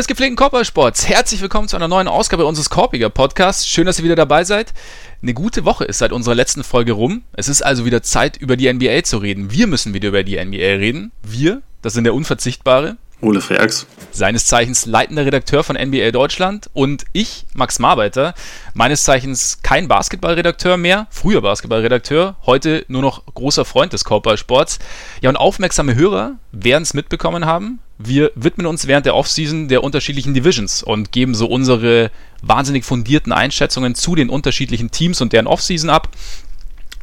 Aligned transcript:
Des 0.00 0.06
gepflegten 0.06 0.36
Korbballsports, 0.36 1.10
herzlich 1.10 1.42
willkommen 1.42 1.68
zu 1.68 1.76
einer 1.76 1.86
neuen 1.86 2.08
Ausgabe 2.08 2.46
unseres 2.46 2.70
Korpiger 2.70 3.10
Podcasts. 3.10 3.68
Schön, 3.68 3.84
dass 3.84 3.98
ihr 3.98 4.04
wieder 4.06 4.16
dabei 4.16 4.44
seid. 4.44 4.72
Eine 5.20 5.34
gute 5.34 5.66
Woche 5.66 5.84
ist 5.84 5.98
seit 5.98 6.10
unserer 6.10 6.34
letzten 6.34 6.64
Folge 6.64 6.92
rum. 6.92 7.22
Es 7.34 7.50
ist 7.50 7.60
also 7.60 7.84
wieder 7.84 8.02
Zeit, 8.02 8.38
über 8.38 8.56
die 8.56 8.72
NBA 8.72 9.02
zu 9.02 9.18
reden. 9.18 9.50
Wir 9.52 9.66
müssen 9.66 9.92
wieder 9.92 10.08
über 10.08 10.22
die 10.22 10.42
NBA 10.42 10.56
reden. 10.56 11.12
Wir, 11.22 11.60
das 11.82 11.92
sind 11.92 12.04
der 12.04 12.14
Unverzichtbare. 12.14 12.96
Ole 13.20 13.40
Freaks. 13.40 13.86
Seines 14.12 14.46
Zeichens 14.46 14.86
leitender 14.86 15.24
Redakteur 15.24 15.62
von 15.62 15.76
NBA 15.76 16.10
Deutschland. 16.10 16.70
Und 16.72 17.04
ich, 17.12 17.44
Max 17.54 17.78
Marbeiter, 17.78 18.34
meines 18.74 19.04
Zeichens 19.04 19.58
kein 19.62 19.88
Basketballredakteur 19.88 20.76
mehr, 20.76 21.06
früher 21.10 21.42
Basketballredakteur, 21.42 22.36
heute 22.46 22.84
nur 22.88 23.02
noch 23.02 23.24
großer 23.26 23.64
Freund 23.64 23.92
des 23.92 24.04
Korbballsports. 24.04 24.78
Ja, 25.20 25.28
und 25.28 25.36
aufmerksame 25.36 25.94
Hörer 25.94 26.36
werden 26.52 26.82
es 26.82 26.94
mitbekommen 26.94 27.44
haben 27.44 27.80
wir 28.02 28.32
widmen 28.34 28.66
uns 28.66 28.86
während 28.86 29.04
der 29.04 29.14
Offseason 29.14 29.68
der 29.68 29.84
unterschiedlichen 29.84 30.32
Divisions 30.32 30.82
und 30.82 31.12
geben 31.12 31.34
so 31.34 31.46
unsere 31.46 32.10
wahnsinnig 32.40 32.84
fundierten 32.84 33.30
Einschätzungen 33.30 33.94
zu 33.94 34.14
den 34.14 34.30
unterschiedlichen 34.30 34.90
Teams 34.90 35.20
und 35.20 35.34
deren 35.34 35.46
Offseason 35.46 35.90
ab. 35.90 36.08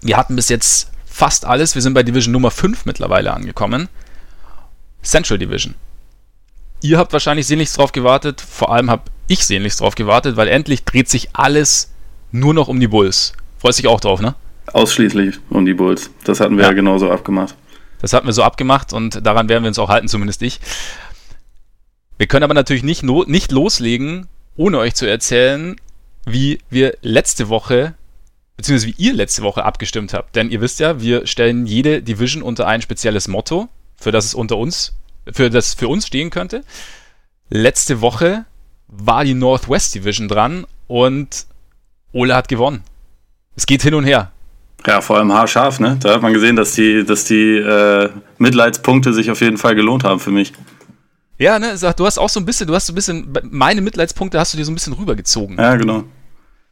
Wir 0.01 0.17
hatten 0.17 0.35
bis 0.35 0.49
jetzt 0.49 0.89
fast 1.05 1.45
alles. 1.45 1.75
Wir 1.75 1.83
sind 1.83 1.93
bei 1.93 2.01
Division 2.01 2.31
Nummer 2.31 2.49
5 2.49 2.85
mittlerweile 2.85 3.31
angekommen. 3.31 3.89
Central 5.03 5.37
Division. 5.37 5.75
Ihr 6.81 6.97
habt 6.97 7.13
wahrscheinlich 7.13 7.47
sehnlichst 7.47 7.77
drauf 7.77 7.91
gewartet, 7.91 8.41
vor 8.41 8.71
allem 8.71 8.91
habe 8.91 9.03
ich 9.27 9.45
sehnlichst 9.45 9.81
drauf 9.81 9.95
gewartet, 9.95 10.37
weil 10.37 10.47
endlich 10.47 10.83
dreht 10.85 11.09
sich 11.09 11.29
alles 11.33 11.91
nur 12.31 12.53
noch 12.53 12.67
um 12.67 12.79
die 12.79 12.87
Bulls. 12.87 13.33
Freust 13.57 13.79
dich 13.79 13.87
auch 13.87 13.99
drauf, 13.99 14.21
ne? 14.21 14.35
Ausschließlich 14.73 15.39
um 15.49 15.65
die 15.65 15.73
Bulls. 15.73 16.11
Das 16.23 16.39
hatten 16.39 16.57
wir 16.57 16.63
ja, 16.63 16.69
ja 16.69 16.75
genauso 16.75 17.09
abgemacht. 17.09 17.55
Das 18.01 18.13
hatten 18.13 18.27
wir 18.27 18.33
so 18.33 18.43
abgemacht 18.43 18.93
und 18.93 19.25
daran 19.25 19.49
werden 19.49 19.63
wir 19.63 19.69
uns 19.69 19.79
auch 19.79 19.89
halten, 19.89 20.07
zumindest 20.07 20.41
ich. 20.43 20.59
Wir 22.17 22.27
können 22.27 22.43
aber 22.43 22.53
natürlich 22.53 22.83
nicht, 22.83 23.03
nicht 23.03 23.51
loslegen, 23.51 24.27
ohne 24.55 24.79
euch 24.79 24.95
zu 24.95 25.05
erzählen, 25.07 25.75
wie 26.25 26.59
wir 26.69 26.97
letzte 27.01 27.49
Woche, 27.49 27.95
beziehungsweise 28.55 28.93
wie 28.93 29.03
ihr 29.03 29.13
letzte 29.13 29.41
Woche 29.41 29.63
abgestimmt 29.63 30.13
habt. 30.13 30.35
Denn 30.35 30.51
ihr 30.51 30.61
wisst 30.61 30.79
ja, 30.79 31.01
wir 31.01 31.25
stellen 31.25 31.65
jede 31.65 32.01
Division 32.03 32.43
unter 32.43 32.67
ein 32.67 32.81
spezielles 32.81 33.27
Motto, 33.27 33.69
für 33.95 34.11
das 34.11 34.25
es 34.25 34.33
unter 34.33 34.57
uns, 34.57 34.93
für 35.33 35.49
das 35.49 35.73
für 35.73 35.87
uns 35.87 36.07
stehen 36.07 36.29
könnte. 36.29 36.63
Letzte 37.49 38.01
Woche 38.01 38.45
war 38.87 39.23
die 39.23 39.33
Northwest 39.33 39.95
Division 39.95 40.27
dran 40.27 40.65
und 40.87 41.45
Ole 42.11 42.35
hat 42.35 42.47
gewonnen. 42.47 42.83
Es 43.55 43.65
geht 43.65 43.81
hin 43.81 43.93
und 43.93 44.03
her. 44.03 44.31
Ja, 44.85 45.01
vor 45.01 45.17
allem 45.17 45.33
haarscharf, 45.33 45.79
ne? 45.79 45.97
Da 45.99 46.13
hat 46.13 46.21
man 46.21 46.33
gesehen, 46.33 46.55
dass 46.55 46.73
die, 46.73 47.03
dass 47.05 47.25
die 47.25 47.57
äh, 47.57 48.09
Mitleidspunkte 48.37 49.13
sich 49.13 49.31
auf 49.31 49.41
jeden 49.41 49.57
Fall 49.57 49.75
gelohnt 49.75 50.03
haben 50.03 50.19
für 50.19 50.31
mich. 50.31 50.53
Ja, 51.39 51.59
ne, 51.59 51.77
du 51.95 52.05
hast 52.05 52.17
auch 52.17 52.29
so 52.29 52.39
ein 52.39 52.45
bisschen, 52.45 52.67
du 52.67 52.73
hast 52.73 52.87
so 52.87 52.93
ein 52.93 52.95
bisschen, 52.95 53.33
meine 53.43 53.81
Mitleidspunkte 53.81 54.39
hast 54.39 54.53
du 54.53 54.57
dir 54.57 54.65
so 54.65 54.71
ein 54.71 54.75
bisschen 54.75 54.93
rübergezogen. 54.93 55.57
Ja, 55.57 55.75
genau. 55.75 56.03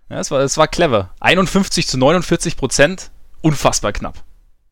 Ja, 0.10 0.20
es 0.20 0.32
war, 0.32 0.42
es 0.42 0.58
war 0.58 0.68
clever. 0.68 1.14
51 1.20 1.88
zu 1.88 1.98
49 1.98 2.58
Prozent, 2.58 3.12
unfassbar 3.42 3.92
knapp. 3.92 4.24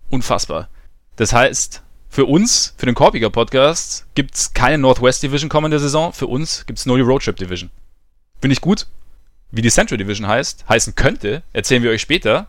Unfassbar. 0.09 0.70
Das 1.16 1.34
heißt, 1.34 1.83
für 2.14 2.25
uns, 2.25 2.75
für 2.78 2.86
den 2.86 2.94
Korpiger 2.94 3.31
Podcast, 3.31 4.06
gibt 4.14 4.36
es 4.36 4.53
keine 4.53 4.78
Northwest 4.78 5.24
Division 5.24 5.50
kommende 5.50 5.79
Saison. 5.79 6.13
Für 6.13 6.28
uns 6.28 6.63
gibt 6.68 6.78
es 6.78 6.85
nur 6.85 6.97
die 6.97 7.01
Roadtrip 7.01 7.35
Division. 7.35 7.72
Finde 8.40 8.53
ich 8.53 8.62
gut. 8.62 8.85
Wie 9.50 9.63
die 9.63 9.72
Central 9.72 9.97
Division 9.97 10.28
heißt, 10.28 10.69
heißen 10.69 10.94
könnte, 10.94 11.41
erzählen 11.53 11.81
wir 11.81 11.90
euch 11.90 12.01
später. 12.01 12.46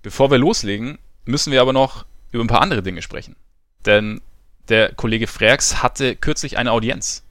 Bevor 0.00 0.30
wir 0.30 0.38
loslegen, 0.38 0.98
müssen 1.26 1.52
wir 1.52 1.60
aber 1.60 1.74
noch 1.74 2.06
über 2.32 2.42
ein 2.42 2.46
paar 2.46 2.62
andere 2.62 2.82
Dinge 2.82 3.02
sprechen. 3.02 3.36
Denn 3.84 4.22
der 4.70 4.94
Kollege 4.94 5.26
Freaks 5.26 5.82
hatte 5.82 6.16
kürzlich 6.16 6.56
eine 6.56 6.72
Audienz. 6.72 7.22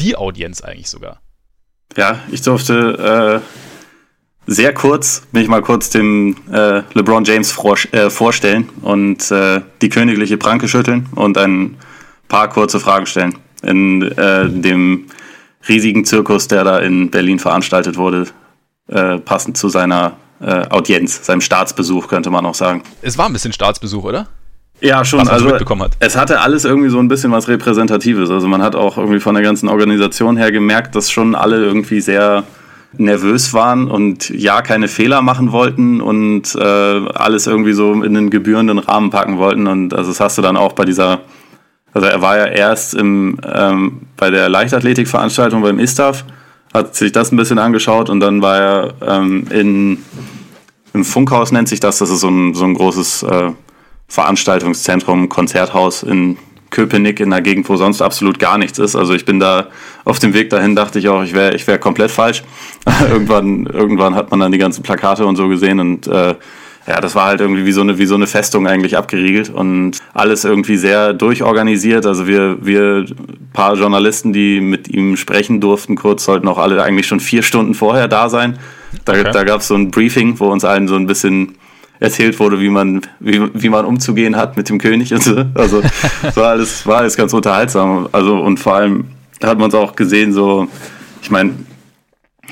Die 0.00 0.16
Audienz 0.16 0.60
eigentlich 0.60 0.90
sogar. 0.90 1.20
Ja, 1.96 2.20
ich 2.32 2.42
durfte 2.42 3.42
äh, 3.44 3.65
sehr 4.46 4.72
kurz, 4.72 5.22
mich 5.32 5.48
mal 5.48 5.62
kurz 5.62 5.90
dem 5.90 6.36
äh, 6.52 6.82
LeBron 6.94 7.24
James 7.24 7.50
vor, 7.50 7.76
äh, 7.92 8.10
vorstellen 8.10 8.68
und 8.82 9.30
äh, 9.30 9.60
die 9.82 9.88
königliche 9.88 10.36
Pranke 10.36 10.68
schütteln 10.68 11.08
und 11.14 11.36
ein 11.36 11.76
paar 12.28 12.48
kurze 12.48 12.80
Fragen 12.80 13.06
stellen. 13.06 13.36
In 13.62 14.02
äh, 14.02 14.48
dem 14.48 15.06
riesigen 15.68 16.04
Zirkus, 16.04 16.46
der 16.48 16.64
da 16.64 16.78
in 16.78 17.10
Berlin 17.10 17.38
veranstaltet 17.38 17.96
wurde, 17.96 18.26
äh, 18.88 19.18
passend 19.18 19.56
zu 19.56 19.68
seiner 19.68 20.16
äh, 20.40 20.68
Audienz, 20.68 21.24
seinem 21.24 21.40
Staatsbesuch, 21.40 22.08
könnte 22.08 22.30
man 22.30 22.46
auch 22.46 22.54
sagen. 22.54 22.82
Es 23.02 23.18
war 23.18 23.26
ein 23.26 23.32
bisschen 23.32 23.52
Staatsbesuch, 23.52 24.04
oder? 24.04 24.28
Ja, 24.80 25.04
schon. 25.04 25.20
Was 25.20 25.28
also 25.28 25.46
mitbekommen 25.46 25.82
hat. 25.82 25.92
es 26.00 26.16
hatte 26.16 26.40
alles 26.40 26.64
irgendwie 26.64 26.90
so 26.90 26.98
ein 26.98 27.08
bisschen 27.08 27.32
was 27.32 27.48
Repräsentatives. 27.48 28.30
Also 28.30 28.46
man 28.46 28.62
hat 28.62 28.76
auch 28.76 28.98
irgendwie 28.98 29.20
von 29.20 29.34
der 29.34 29.42
ganzen 29.42 29.68
Organisation 29.68 30.36
her 30.36 30.52
gemerkt, 30.52 30.94
dass 30.94 31.10
schon 31.10 31.34
alle 31.34 31.56
irgendwie 31.56 32.00
sehr 32.00 32.44
nervös 32.92 33.52
waren 33.52 33.90
und 33.90 34.30
ja 34.30 34.62
keine 34.62 34.88
Fehler 34.88 35.22
machen 35.22 35.52
wollten 35.52 36.00
und 36.00 36.54
äh, 36.54 36.60
alles 36.60 37.46
irgendwie 37.46 37.72
so 37.72 37.92
in 38.02 38.14
den 38.14 38.30
gebührenden 38.30 38.78
Rahmen 38.78 39.10
packen 39.10 39.38
wollten. 39.38 39.66
Und 39.66 39.94
also 39.94 40.10
das 40.10 40.20
hast 40.20 40.38
du 40.38 40.42
dann 40.42 40.56
auch 40.56 40.72
bei 40.72 40.84
dieser, 40.84 41.20
also 41.92 42.06
er 42.06 42.22
war 42.22 42.38
ja 42.38 42.46
erst 42.46 42.94
im, 42.94 43.38
ähm, 43.44 44.02
bei 44.16 44.30
der 44.30 44.48
Leichtathletikveranstaltung 44.48 45.62
beim 45.62 45.78
ISTAF 45.78 46.24
hat 46.74 46.94
sich 46.94 47.12
das 47.12 47.32
ein 47.32 47.36
bisschen 47.36 47.58
angeschaut 47.58 48.10
und 48.10 48.20
dann 48.20 48.42
war 48.42 48.58
er 48.58 48.94
ähm, 49.00 49.46
in, 49.50 50.04
im 50.92 51.04
Funkhaus, 51.04 51.52
nennt 51.52 51.68
sich 51.68 51.80
das, 51.80 51.98
das 51.98 52.10
ist 52.10 52.20
so 52.20 52.28
ein, 52.28 52.54
so 52.54 52.64
ein 52.64 52.74
großes 52.74 53.22
äh, 53.22 53.52
Veranstaltungszentrum, 54.08 55.28
Konzerthaus 55.28 56.02
in 56.02 56.36
Köpenick, 56.76 57.20
in 57.20 57.32
einer 57.32 57.40
Gegend, 57.40 57.66
wo 57.70 57.76
sonst 57.76 58.02
absolut 58.02 58.38
gar 58.38 58.58
nichts 58.58 58.78
ist. 58.78 58.96
Also 58.96 59.14
ich 59.14 59.24
bin 59.24 59.40
da 59.40 59.68
auf 60.04 60.18
dem 60.18 60.34
Weg 60.34 60.50
dahin, 60.50 60.76
dachte 60.76 60.98
ich 60.98 61.08
auch, 61.08 61.22
ich 61.22 61.32
wäre 61.32 61.54
ich 61.54 61.66
wär 61.66 61.78
komplett 61.78 62.10
falsch. 62.10 62.44
irgendwann, 63.10 63.64
irgendwann 63.64 64.14
hat 64.14 64.30
man 64.30 64.40
dann 64.40 64.52
die 64.52 64.58
ganzen 64.58 64.82
Plakate 64.82 65.24
und 65.24 65.36
so 65.36 65.48
gesehen 65.48 65.80
und 65.80 66.06
äh, 66.06 66.34
ja, 66.86 67.00
das 67.00 67.14
war 67.14 67.24
halt 67.24 67.40
irgendwie 67.40 67.64
wie 67.64 67.72
so 67.72 67.80
eine, 67.80 67.98
wie 67.98 68.04
so 68.04 68.14
eine 68.14 68.26
Festung 68.26 68.68
eigentlich 68.68 68.96
abgeriegelt 68.96 69.48
und 69.48 69.98
alles 70.12 70.44
irgendwie 70.44 70.76
sehr 70.76 71.14
durchorganisiert. 71.14 72.04
Also 72.04 72.28
wir, 72.28 72.58
wir 72.64 73.06
paar 73.54 73.74
Journalisten, 73.74 74.34
die 74.34 74.60
mit 74.60 74.86
ihm 74.88 75.16
sprechen 75.16 75.60
durften, 75.60 75.96
kurz 75.96 76.24
sollten 76.26 76.46
auch 76.46 76.58
alle 76.58 76.80
eigentlich 76.82 77.06
schon 77.06 77.20
vier 77.20 77.42
Stunden 77.42 77.74
vorher 77.74 78.06
da 78.06 78.28
sein. 78.28 78.58
Da, 79.06 79.14
okay. 79.14 79.30
da 79.32 79.44
gab 79.44 79.62
es 79.62 79.68
so 79.68 79.74
ein 79.74 79.90
Briefing, 79.90 80.38
wo 80.38 80.48
uns 80.48 80.64
allen 80.64 80.86
so 80.86 80.94
ein 80.94 81.06
bisschen 81.06 81.56
erzählt 82.00 82.38
wurde, 82.38 82.60
wie 82.60 82.68
man, 82.68 83.02
wie, 83.20 83.42
wie 83.54 83.68
man 83.68 83.84
umzugehen 83.84 84.36
hat 84.36 84.56
mit 84.56 84.68
dem 84.68 84.78
König 84.78 85.12
und 85.12 85.22
so. 85.22 85.44
Also 85.54 85.82
war 86.34 86.50
alles, 86.50 86.86
war 86.86 86.98
alles 86.98 87.16
ganz 87.16 87.32
unterhaltsam. 87.32 88.08
Also 88.12 88.38
und 88.38 88.58
vor 88.58 88.74
allem 88.74 89.06
hat 89.42 89.58
man 89.58 89.68
es 89.68 89.74
auch 89.74 89.96
gesehen, 89.96 90.32
so, 90.32 90.68
ich 91.22 91.30
meine, 91.30 91.54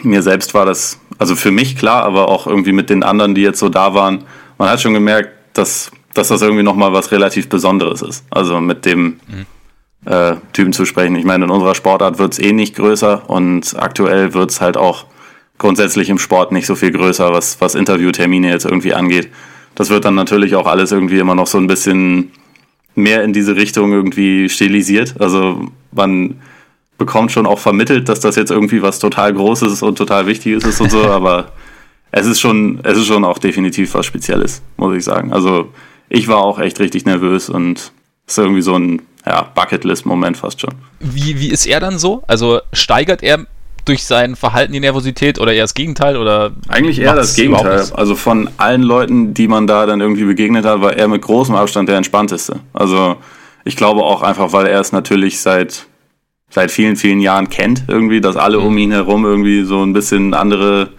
mir 0.02 0.22
selbst 0.22 0.54
war 0.54 0.66
das 0.66 0.98
also 1.18 1.36
für 1.36 1.50
mich 1.50 1.76
klar, 1.76 2.04
aber 2.04 2.28
auch 2.28 2.46
irgendwie 2.46 2.72
mit 2.72 2.90
den 2.90 3.02
anderen, 3.02 3.34
die 3.34 3.42
jetzt 3.42 3.58
so 3.58 3.68
da 3.68 3.94
waren, 3.94 4.24
man 4.58 4.68
hat 4.68 4.80
schon 4.80 4.94
gemerkt, 4.94 5.30
dass, 5.52 5.90
dass 6.12 6.28
das 6.28 6.42
irgendwie 6.42 6.62
nochmal 6.62 6.92
was 6.92 7.12
relativ 7.12 7.48
Besonderes 7.48 8.02
ist. 8.02 8.24
Also 8.30 8.60
mit 8.60 8.84
dem 8.84 9.20
mhm. 9.26 10.10
äh, 10.10 10.36
Typen 10.52 10.72
zu 10.72 10.84
sprechen. 10.84 11.16
Ich 11.16 11.24
meine, 11.24 11.44
in 11.44 11.50
unserer 11.50 11.74
Sportart 11.74 12.18
wird 12.18 12.32
es 12.32 12.38
eh 12.38 12.52
nicht 12.52 12.76
größer 12.76 13.28
und 13.28 13.74
aktuell 13.78 14.34
wird 14.34 14.50
es 14.50 14.60
halt 14.60 14.76
auch 14.76 15.06
grundsätzlich 15.58 16.08
im 16.08 16.18
Sport 16.18 16.52
nicht 16.52 16.66
so 16.66 16.74
viel 16.74 16.90
größer, 16.90 17.32
was, 17.32 17.60
was 17.60 17.74
Interviewtermine 17.74 18.50
jetzt 18.50 18.64
irgendwie 18.64 18.94
angeht. 18.94 19.28
Das 19.74 19.90
wird 19.90 20.04
dann 20.04 20.14
natürlich 20.14 20.54
auch 20.54 20.66
alles 20.66 20.92
irgendwie 20.92 21.18
immer 21.18 21.34
noch 21.34 21.46
so 21.46 21.58
ein 21.58 21.66
bisschen 21.66 22.32
mehr 22.94 23.24
in 23.24 23.32
diese 23.32 23.56
Richtung 23.56 23.92
irgendwie 23.92 24.48
stilisiert. 24.48 25.14
Also 25.20 25.68
man 25.92 26.40
bekommt 26.98 27.32
schon 27.32 27.46
auch 27.46 27.58
vermittelt, 27.58 28.08
dass 28.08 28.20
das 28.20 28.36
jetzt 28.36 28.50
irgendwie 28.50 28.82
was 28.82 28.98
total 28.98 29.34
Großes 29.34 29.82
und 29.82 29.98
total 29.98 30.26
Wichtiges 30.26 30.64
ist 30.64 30.80
und 30.80 30.90
so, 30.90 31.04
aber 31.08 31.52
es 32.12 32.26
ist 32.26 32.40
schon, 32.40 32.80
es 32.84 32.96
ist 32.96 33.06
schon 33.06 33.24
auch 33.24 33.38
definitiv 33.38 33.94
was 33.94 34.06
Spezielles, 34.06 34.62
muss 34.76 34.96
ich 34.96 35.04
sagen. 35.04 35.32
Also 35.32 35.72
ich 36.08 36.28
war 36.28 36.38
auch 36.38 36.60
echt 36.60 36.78
richtig 36.78 37.04
nervös 37.04 37.48
und 37.48 37.92
es 38.26 38.34
ist 38.34 38.38
irgendwie 38.38 38.62
so 38.62 38.76
ein 38.76 39.02
ja, 39.26 39.42
Bucketlist-Moment 39.42 40.36
fast 40.36 40.60
schon. 40.60 40.74
Wie, 41.00 41.40
wie 41.40 41.50
ist 41.50 41.66
er 41.66 41.80
dann 41.80 41.98
so? 41.98 42.22
Also 42.28 42.60
steigert 42.72 43.22
er 43.22 43.46
durch 43.84 44.04
sein 44.04 44.36
Verhalten 44.36 44.72
die 44.72 44.80
Nervosität 44.80 45.38
oder 45.38 45.52
eher 45.52 45.64
das 45.64 45.74
Gegenteil 45.74 46.16
oder 46.16 46.52
eigentlich 46.68 47.00
eher 47.00 47.14
das 47.14 47.34
Gegenteil. 47.34 47.84
Also 47.94 48.14
von 48.14 48.50
allen 48.56 48.82
Leuten, 48.82 49.34
die 49.34 49.48
man 49.48 49.66
da 49.66 49.86
dann 49.86 50.00
irgendwie 50.00 50.24
begegnet 50.24 50.64
hat, 50.64 50.80
war 50.80 50.96
er 50.96 51.08
mit 51.08 51.22
großem 51.22 51.54
Abstand 51.54 51.88
der 51.88 51.96
entspannteste. 51.96 52.60
Also 52.72 53.16
ich 53.64 53.76
glaube 53.76 54.02
auch 54.02 54.22
einfach, 54.22 54.52
weil 54.52 54.66
er 54.66 54.80
es 54.80 54.92
natürlich 54.92 55.40
seit 55.40 55.86
seit 56.54 56.70
vielen, 56.70 56.96
vielen 56.96 57.20
Jahren 57.20 57.48
kennt, 57.50 57.84
irgendwie, 57.88 58.20
dass 58.20 58.36
alle 58.36 58.60
um 58.60 58.72
mhm. 58.72 58.78
ihn 58.78 58.92
herum 58.92 59.24
irgendwie 59.24 59.64
so 59.64 59.82
ein 59.82 59.92
bisschen 59.92 60.34
andere, 60.34 60.90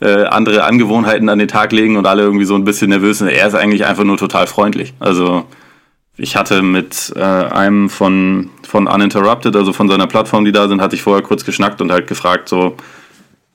äh, 0.00 0.24
andere 0.24 0.64
Angewohnheiten 0.64 1.28
an 1.28 1.40
den 1.40 1.48
Tag 1.48 1.72
legen 1.72 1.96
und 1.96 2.06
alle 2.06 2.22
irgendwie 2.22 2.44
so 2.44 2.54
ein 2.54 2.64
bisschen 2.64 2.90
nervös 2.90 3.18
sind. 3.18 3.28
Er 3.28 3.48
ist 3.48 3.54
eigentlich 3.54 3.84
einfach 3.84 4.04
nur 4.04 4.16
total 4.16 4.46
freundlich. 4.46 4.94
Also 5.00 5.44
ich 6.16 6.36
hatte 6.36 6.62
mit 6.62 7.12
äh, 7.16 7.20
einem 7.20 7.88
von, 7.88 8.50
von 8.62 8.86
Uninterrupted, 8.86 9.56
also 9.56 9.72
von 9.72 9.88
seiner 9.88 10.06
Plattform, 10.06 10.44
die 10.44 10.52
da 10.52 10.68
sind, 10.68 10.80
hatte 10.80 10.94
ich 10.94 11.02
vorher 11.02 11.22
kurz 11.22 11.44
geschnackt 11.44 11.80
und 11.80 11.90
halt 11.90 12.06
gefragt, 12.06 12.48
so, 12.48 12.76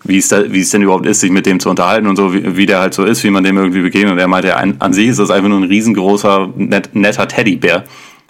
wie 0.04 0.18
es, 0.18 0.27
da, 0.27 0.51
wie 0.51 0.62
es 0.62 0.69
denn 0.71 0.81
überhaupt 0.81 1.06
ist, 1.06 1.19
sich 1.19 1.31
mit 1.31 1.45
dem 1.45 1.59
zu 1.59 1.69
unterhalten 1.69 2.07
und 2.07 2.15
so, 2.15 2.33
wie, 2.33 2.56
wie 2.56 2.65
der 2.65 2.80
halt 2.80 2.94
so 2.94 3.04
ist, 3.04 3.24
wie 3.24 3.30
man 3.30 3.44
dem 3.44 3.57
irgendwie 3.57 3.81
begegnet. 3.81 4.13
Und 4.13 4.19
er 4.19 4.27
meinte, 4.27 4.56
an, 4.56 4.75
an 4.80 4.94
sich 4.94 5.07
ist 5.07 5.19
das 5.19 5.30
einfach 5.30 5.50
nur 5.50 5.59
ein 5.59 5.65
riesengroßer, 5.65 6.50
net, 6.56 6.89
netter 6.94 7.27
Teddybär. 7.27 7.83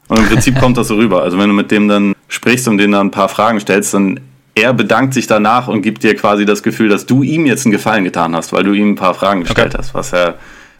Und 0.08 0.20
im 0.20 0.26
Prinzip 0.26 0.60
kommt 0.60 0.78
das 0.78 0.88
so 0.88 0.96
rüber. 0.96 1.22
Also 1.24 1.38
wenn 1.38 1.50
du 1.50 1.56
mit 1.56 1.72
dem 1.72 1.88
dann 1.88 2.14
sprichst 2.28 2.68
und 2.68 2.78
denen 2.78 2.94
dann 2.94 3.08
ein 3.08 3.12
paar 3.12 3.30
Fragen 3.30 3.60
stellst, 3.60 3.94
dann 3.94 4.20
er 4.56 4.74
bedankt 4.74 5.14
sich 5.14 5.28
danach 5.28 5.68
und 5.68 5.84
gibt 5.84 6.04
dir 6.04 6.16
quasi 6.16 6.46
das 6.46 6.64
Gefühl, 6.64 6.90
dass 6.90 7.06
du 7.06 7.22
ihm 7.22 7.46
jetzt 7.46 7.66
einen 7.66 7.74
Gefallen 7.74 8.04
getan 8.04 8.36
hast, 8.36 8.54
weil 8.54 8.64
du 8.64 8.74
ihm 8.74 8.92
ein 8.92 8.96
paar 8.96 9.14
Fragen 9.14 9.42
gestellt 9.42 9.74
okay. 9.74 9.78
hast, 9.78 9.94
was 9.94 10.12
ja 10.12 10.34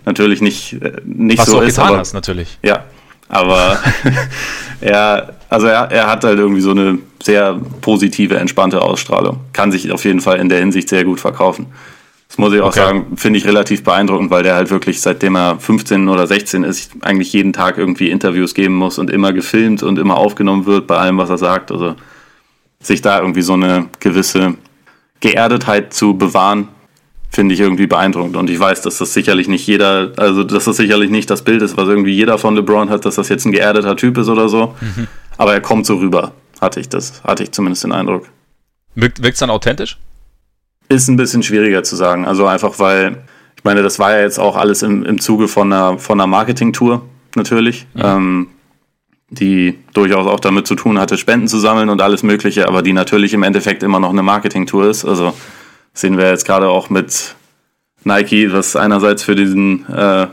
natürlich 0.06 0.42
nicht, 0.42 0.82
äh, 0.82 0.94
nicht 1.06 1.40
was 1.40 1.46
so 1.46 1.54
du 1.54 1.58
auch 1.60 1.64
ist. 1.64 1.76
Getan 1.76 1.90
aber, 1.90 2.00
hast, 2.00 2.14
natürlich. 2.14 2.58
Ja, 2.64 2.86
aber 3.30 3.80
er, 4.82 5.34
also 5.50 5.68
er, 5.68 5.92
er 5.92 6.08
hat 6.08 6.24
halt 6.24 6.40
irgendwie 6.40 6.62
so 6.62 6.72
eine 6.72 7.00
sehr 7.22 7.60
positive, 7.82 8.38
entspannte 8.38 8.82
Ausstrahlung. 8.82 9.40
Kann 9.54 9.72
sich 9.72 9.92
auf 9.92 10.06
jeden 10.06 10.22
Fall 10.22 10.40
in 10.40 10.50
der 10.50 10.60
Hinsicht 10.60 10.90
sehr 10.90 11.04
gut 11.04 11.20
verkaufen. 11.20 11.68
Das 12.28 12.38
muss 12.38 12.54
ich 12.54 12.62
auch 12.62 12.68
okay. 12.68 12.80
sagen, 12.80 13.18
finde 13.18 13.40
ich 13.40 13.46
relativ 13.46 13.84
beeindruckend, 13.84 14.30
weil 14.30 14.44
der 14.44 14.56
halt 14.56 14.70
wirklich, 14.70 15.02
seitdem 15.02 15.36
er 15.36 15.60
15 15.60 16.10
oder 16.10 16.28
16 16.28 16.64
ist, 16.64 16.92
eigentlich 17.02 17.32
jeden 17.32 17.54
Tag 17.54 17.78
irgendwie 17.78 18.10
Interviews 18.10 18.54
geben 18.54 18.76
muss 18.76 19.00
und 19.00 19.10
immer 19.10 19.32
gefilmt 19.32 19.82
und 19.82 19.98
immer 19.98 20.18
aufgenommen 20.18 20.66
wird 20.66 20.88
bei 20.88 20.98
allem, 20.98 21.18
was 21.18 21.30
er 21.30 21.38
sagt. 21.38 21.72
Also 21.72 21.96
sich 22.82 23.02
da 23.02 23.20
irgendwie 23.20 23.42
so 23.42 23.54
eine 23.54 23.88
gewisse 24.00 24.56
Geerdetheit 25.20 25.94
zu 25.94 26.16
bewahren, 26.16 26.68
finde 27.38 27.54
ich 27.54 27.62
irgendwie 27.62 27.86
beeindruckend. 27.86 28.36
Und 28.36 28.50
ich 28.50 28.60
weiß, 28.60 28.82
dass 28.82 28.98
das 28.98 29.14
sicherlich 29.14 29.48
nicht 29.48 29.68
jeder, 29.68 30.12
also 30.18 30.44
dass 30.44 30.66
das 30.66 30.78
sicherlich 30.78 31.12
nicht 31.12 31.30
das 31.30 31.44
Bild 31.44 31.62
ist, 31.62 31.78
was 31.78 31.88
irgendwie 31.88 32.12
jeder 32.12 32.40
von 32.40 32.56
LeBron 32.56 32.90
hat, 32.90 33.06
dass 33.06 33.14
das 33.14 33.30
jetzt 33.30 33.46
ein 33.46 33.52
geerdeter 33.52 33.96
Typ 33.96 34.18
ist 34.18 34.28
oder 34.28 34.50
so. 34.50 34.74
Mhm. 34.82 35.08
Aber 35.38 35.54
er 35.54 35.62
kommt 35.62 35.86
so 35.86 35.98
rüber, 35.98 36.32
hatte 36.60 36.80
ich 36.80 36.90
das, 36.90 37.24
hatte 37.24 37.44
ich 37.44 37.52
zumindest 37.52 37.84
den 37.84 37.92
Eindruck. 37.92 38.28
Wirkt 38.96 39.20
es 39.24 39.38
dann 39.38 39.52
authentisch? 39.52 40.00
Ist 40.90 41.10
ein 41.10 41.16
bisschen 41.16 41.44
schwieriger 41.44 41.84
zu 41.84 41.96
sagen. 41.96 42.26
Also 42.26 42.48
einfach, 42.48 42.80
weil, 42.80 43.20
ich 43.56 43.64
meine, 43.64 43.84
das 43.84 44.00
war 44.00 44.14
ja 44.14 44.22
jetzt 44.22 44.40
auch 44.40 44.56
alles 44.56 44.82
im, 44.82 45.06
im 45.06 45.22
Zuge 45.22 45.48
von 45.48 45.72
einer, 45.72 46.00
von 46.00 46.20
einer 46.20 46.26
Marketing-Tour 46.26 47.04
natürlich. 47.36 47.86
Mhm. 47.94 48.02
Ähm, 48.04 48.48
die 49.30 49.78
durchaus 49.94 50.26
auch 50.26 50.40
damit 50.40 50.66
zu 50.66 50.74
tun 50.74 50.98
hatte, 50.98 51.20
Spenden 51.20 51.48
zu 51.48 51.60
sammeln 51.60 51.90
und 51.90 52.02
alles 52.02 52.24
Mögliche, 52.24 52.68
aber 52.68 52.82
die 52.82 52.94
natürlich 52.94 53.34
im 53.34 53.44
Endeffekt 53.44 53.84
immer 53.84 54.00
noch 54.00 54.10
eine 54.10 54.24
Marketing-Tour 54.24 54.90
ist. 54.90 55.06
Also 55.06 55.36
sehen 55.98 56.18
wir 56.18 56.30
jetzt 56.30 56.46
gerade 56.46 56.70
auch 56.70 56.90
mit 56.90 57.36
Nike, 58.04 58.52
was 58.52 58.76
einerseits 58.76 59.24
für 59.24 59.36
diesen 59.36 59.88
äh, 59.90 60.28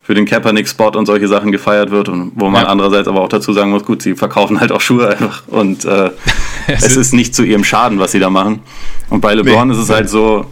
für 0.00 0.14
den 0.14 0.24
Kaepernick-Spot 0.24 0.90
und 0.90 1.06
solche 1.06 1.26
Sachen 1.26 1.50
gefeiert 1.50 1.90
wird 1.90 2.08
und 2.08 2.30
wo 2.36 2.48
man 2.48 2.62
ja. 2.62 2.68
andererseits 2.68 3.08
aber 3.08 3.22
auch 3.22 3.28
dazu 3.28 3.52
sagen 3.52 3.70
muss, 3.70 3.84
gut, 3.84 4.02
sie 4.02 4.14
verkaufen 4.14 4.60
halt 4.60 4.70
auch 4.70 4.80
Schuhe 4.80 5.08
einfach 5.08 5.42
und 5.48 5.84
äh, 5.84 6.12
es 6.68 6.96
ist 6.96 7.12
nicht 7.12 7.34
zu 7.34 7.42
ihrem 7.42 7.64
Schaden, 7.64 7.98
was 7.98 8.12
sie 8.12 8.20
da 8.20 8.30
machen. 8.30 8.60
Und 9.10 9.20
bei 9.20 9.34
LeBron 9.34 9.66
nee. 9.66 9.74
ist 9.74 9.80
es 9.80 9.90
halt 9.90 10.08
so, 10.08 10.46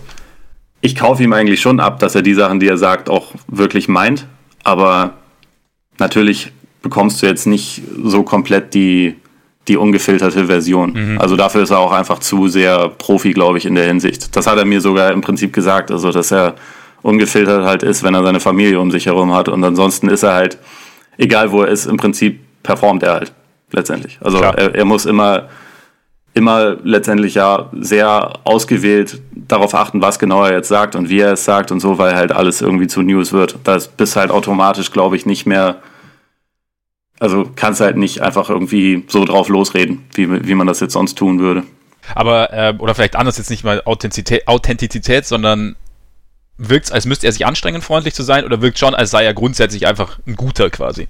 ich 0.81 0.97
kaufe 0.97 1.23
ihm 1.23 1.33
eigentlich 1.33 1.61
schon 1.61 1.79
ab, 1.79 2.01
dass 2.01 2.17
er 2.17 2.23
die 2.23 2.35
Sachen, 2.35 2.59
die 2.59 2.67
er 2.67 2.77
sagt, 2.77 3.09
auch 3.09 3.33
wirklich 3.47 3.87
meint, 3.87 4.27
aber 4.65 5.15
natürlich 5.99 6.51
bekommst 6.83 7.23
du 7.23 7.27
jetzt 7.27 7.47
nicht 7.47 7.83
so 8.03 8.25
komplett 8.25 8.75
die, 8.75 9.15
die 9.69 9.77
ungefilterte 9.77 10.47
Version. 10.47 10.93
Mhm. 10.93 11.21
Also 11.21 11.37
dafür 11.37 11.63
ist 11.63 11.71
er 11.71 11.79
auch 11.79 11.93
einfach 11.93 12.19
zu 12.19 12.49
sehr 12.49 12.89
Profi, 12.89 13.33
glaube 13.33 13.59
ich, 13.59 13.67
in 13.67 13.75
der 13.75 13.87
Hinsicht. 13.87 14.37
Das 14.37 14.47
hat 14.47 14.59
er 14.59 14.65
mir 14.65 14.81
sogar 14.81 15.13
im 15.13 15.21
Prinzip 15.21 15.53
gesagt, 15.53 15.91
also 15.91 16.11
dass 16.11 16.31
er 16.31 16.55
ungefiltert 17.03 17.65
halt 17.65 17.83
ist, 17.83 18.03
wenn 18.03 18.15
er 18.15 18.23
seine 18.23 18.41
Familie 18.41 18.81
um 18.81 18.91
sich 18.91 19.07
herum 19.07 19.33
hat. 19.35 19.49
Und 19.49 19.63
ansonsten 19.63 20.09
ist 20.09 20.23
er 20.23 20.35
halt, 20.35 20.59
egal 21.19 21.53
wo 21.53 21.63
er 21.63 21.69
ist, 21.69 21.87
im 21.87 21.97
Prinzip 21.97 22.41
performt 22.63 23.03
er 23.03 23.13
halt 23.13 23.33
letztendlich. 23.71 24.19
Also 24.23 24.39
er, 24.39 24.75
er, 24.75 24.85
muss 24.85 25.05
immer, 25.05 25.49
immer 26.33 26.77
letztendlich 26.83 27.35
ja 27.35 27.71
sehr 27.79 28.41
ausgewählt 28.45 29.21
darauf 29.33 29.75
achten, 29.75 30.01
was 30.01 30.19
genau 30.19 30.45
er 30.45 30.53
jetzt 30.53 30.69
sagt 30.69 30.97
und 30.97 31.09
wie 31.09 31.21
er 31.21 31.33
es 31.33 31.45
sagt 31.45 31.71
und 31.71 31.81
so, 31.81 31.99
weil 31.99 32.15
halt 32.15 32.33
alles 32.33 32.63
irgendwie 32.63 32.87
zu 32.87 33.03
News 33.03 33.33
wird. 33.33 33.59
Das 33.65 33.89
bist 33.89 34.17
halt 34.17 34.31
automatisch, 34.31 34.91
glaube 34.91 35.17
ich, 35.17 35.27
nicht 35.27 35.47
mehr. 35.47 35.77
Also 37.25 37.49
kannst 37.57 37.81
halt 37.81 37.97
nicht 37.97 38.21
einfach 38.21 38.51
irgendwie 38.51 39.03
so 39.09 39.25
drauf 39.25 39.49
losreden, 39.49 40.05
wie, 40.13 40.47
wie 40.47 40.55
man 40.55 40.67
das 40.67 40.81
jetzt 40.81 40.93
sonst 40.93 41.17
tun 41.17 41.39
würde. 41.39 41.63
Aber, 42.15 42.53
äh, 42.53 42.75
oder 42.77 42.95
vielleicht 42.95 43.17
anders 43.17 43.39
jetzt 43.39 43.49
nicht 43.49 43.65
mal 43.65 43.81
Authentizität, 43.87 44.47
Authentizität 44.47 45.25
sondern 45.25 45.75
wirkt 46.59 46.85
es, 46.85 46.93
als 46.93 47.07
müsste 47.07 47.27
er 47.27 47.33
sich 47.33 47.47
anstrengen, 47.47 47.81
freundlich 47.81 48.13
zu 48.13 48.23
sein, 48.23 48.45
oder 48.45 48.61
wirkt 48.61 48.79
schon, 48.79 48.95
als 48.95 49.11
sei 49.11 49.25
er 49.25 49.33
grundsätzlich 49.33 49.87
einfach 49.87 50.19
ein 50.27 50.37
guter 50.37 50.69
quasi? 50.69 51.09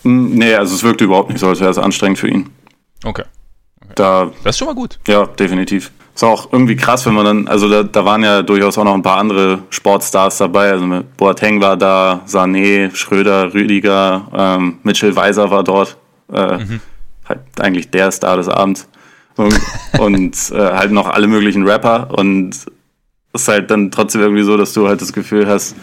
Hm, 0.00 0.30
nee, 0.30 0.54
also 0.54 0.74
es 0.74 0.82
wirkt 0.82 1.02
überhaupt 1.02 1.28
nicht 1.28 1.40
so, 1.40 1.48
als 1.48 1.60
wäre 1.60 1.70
es 1.70 1.76
anstrengend 1.76 2.18
für 2.18 2.28
ihn. 2.28 2.48
Okay. 3.04 3.24
okay. 3.82 3.92
Da, 3.96 4.32
das 4.42 4.54
ist 4.54 4.58
schon 4.60 4.68
mal 4.68 4.74
gut. 4.74 4.98
Ja, 5.06 5.26
definitiv. 5.26 5.92
Ist 6.20 6.24
auch 6.24 6.52
irgendwie 6.52 6.76
krass, 6.76 7.06
wenn 7.06 7.14
man 7.14 7.24
dann, 7.24 7.48
also 7.48 7.66
da, 7.70 7.82
da 7.82 8.04
waren 8.04 8.22
ja 8.22 8.42
durchaus 8.42 8.76
auch 8.76 8.84
noch 8.84 8.92
ein 8.92 9.00
paar 9.00 9.16
andere 9.16 9.60
Sportstars 9.70 10.36
dabei. 10.36 10.70
Also 10.70 11.02
Boateng 11.16 11.62
war 11.62 11.78
da, 11.78 12.20
Sané, 12.26 12.94
Schröder, 12.94 13.54
Rüdiger, 13.54 14.28
ähm, 14.36 14.80
Mitchell 14.82 15.16
Weiser 15.16 15.50
war 15.50 15.64
dort. 15.64 15.96
Äh, 16.30 16.58
mhm. 16.58 16.80
Halt 17.26 17.40
eigentlich 17.58 17.90
der 17.90 18.10
Star 18.10 18.36
des 18.36 18.50
Abends. 18.50 18.86
Und, 19.36 19.58
und 19.98 20.36
äh, 20.50 20.58
halt 20.58 20.92
noch 20.92 21.08
alle 21.08 21.26
möglichen 21.26 21.66
Rapper. 21.66 22.10
Und 22.12 22.50
ist 23.32 23.48
halt 23.48 23.70
dann 23.70 23.90
trotzdem 23.90 24.20
irgendwie 24.20 24.42
so, 24.42 24.58
dass 24.58 24.74
du 24.74 24.88
halt 24.88 25.00
das 25.00 25.14
Gefühl 25.14 25.46
hast, 25.46 25.74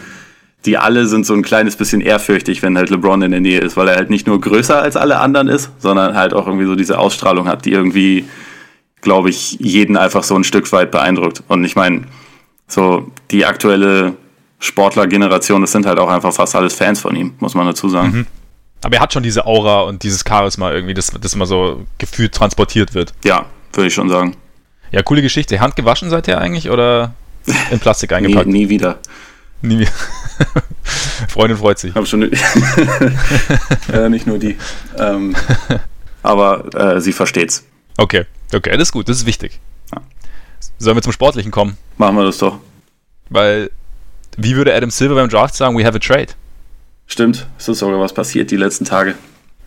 die 0.66 0.78
alle 0.78 1.06
sind 1.08 1.26
so 1.26 1.34
ein 1.34 1.42
kleines 1.42 1.74
bisschen 1.74 2.00
ehrfürchtig, 2.00 2.62
wenn 2.62 2.78
halt 2.78 2.90
LeBron 2.90 3.22
in 3.22 3.32
der 3.32 3.40
Nähe 3.40 3.58
ist, 3.58 3.76
weil 3.76 3.88
er 3.88 3.96
halt 3.96 4.08
nicht 4.08 4.28
nur 4.28 4.40
größer 4.40 4.80
als 4.80 4.96
alle 4.96 5.18
anderen 5.18 5.48
ist, 5.48 5.72
sondern 5.78 6.14
halt 6.14 6.32
auch 6.32 6.46
irgendwie 6.46 6.66
so 6.66 6.76
diese 6.76 7.00
Ausstrahlung 7.00 7.48
hat, 7.48 7.64
die 7.64 7.72
irgendwie, 7.72 8.28
glaube 9.00 9.30
ich, 9.30 9.52
jeden 9.60 9.96
einfach 9.96 10.22
so 10.22 10.34
ein 10.34 10.44
Stück 10.44 10.70
weit 10.72 10.90
beeindruckt. 10.90 11.42
Und 11.48 11.64
ich 11.64 11.76
meine, 11.76 12.02
so 12.66 13.10
die 13.30 13.44
aktuelle 13.44 14.14
Sportlergeneration, 14.58 15.60
das 15.60 15.72
sind 15.72 15.86
halt 15.86 15.98
auch 15.98 16.08
einfach 16.08 16.32
fast 16.32 16.54
alles 16.56 16.74
Fans 16.74 17.00
von 17.00 17.14
ihm, 17.14 17.34
muss 17.38 17.54
man 17.54 17.66
dazu 17.66 17.88
sagen. 17.88 18.10
Mhm. 18.10 18.26
Aber 18.82 18.96
er 18.96 19.00
hat 19.00 19.12
schon 19.12 19.22
diese 19.22 19.46
Aura 19.46 19.82
und 19.82 20.02
dieses 20.02 20.24
Charisma 20.26 20.72
irgendwie, 20.72 20.94
das, 20.94 21.12
das 21.20 21.34
immer 21.34 21.46
so 21.46 21.84
gefühlt 21.98 22.32
transportiert 22.32 22.94
wird. 22.94 23.12
Ja, 23.24 23.46
würde 23.72 23.88
ich 23.88 23.94
schon 23.94 24.08
sagen. 24.08 24.36
Ja, 24.90 25.02
coole 25.02 25.22
Geschichte. 25.22 25.60
Hand 25.60 25.76
gewaschen 25.76 26.10
seither 26.10 26.40
eigentlich 26.40 26.70
oder 26.70 27.14
in 27.70 27.80
Plastik 27.80 28.12
eingepackt. 28.12 28.46
nie, 28.46 28.64
nie 28.64 28.68
wieder. 28.68 28.98
Nie 29.62 29.80
wieder. 29.80 29.90
Freundin 31.28 31.58
freut 31.58 31.78
sich. 31.78 31.94
Hab 31.94 32.06
schon 32.06 32.22
äh, 33.92 34.08
nicht 34.08 34.26
nur 34.26 34.38
die. 34.38 34.56
Ähm, 34.96 35.34
aber 36.22 36.96
äh, 36.96 37.00
sie 37.00 37.12
versteht's. 37.12 37.64
Okay, 37.96 38.26
okay, 38.54 38.72
das 38.72 38.88
ist 38.88 38.92
gut, 38.92 39.08
das 39.08 39.18
ist 39.18 39.26
wichtig. 39.26 39.60
Ja. 39.94 40.02
Sollen 40.78 40.96
wir 40.96 41.02
zum 41.02 41.12
Sportlichen 41.12 41.50
kommen? 41.50 41.76
Machen 41.96 42.16
wir 42.16 42.24
das 42.24 42.38
doch. 42.38 42.58
Weil, 43.30 43.70
wie 44.36 44.56
würde 44.56 44.74
Adam 44.74 44.90
Silver 44.90 45.16
beim 45.16 45.28
Draft 45.28 45.54
sagen, 45.54 45.76
we 45.76 45.84
have 45.84 45.96
a 45.96 46.00
trade? 46.00 46.28
Stimmt, 47.06 47.46
es 47.58 47.68
ist 47.68 47.78
sogar 47.78 48.00
was 48.00 48.12
passiert 48.12 48.50
die 48.50 48.56
letzten 48.56 48.84
Tage 48.84 49.14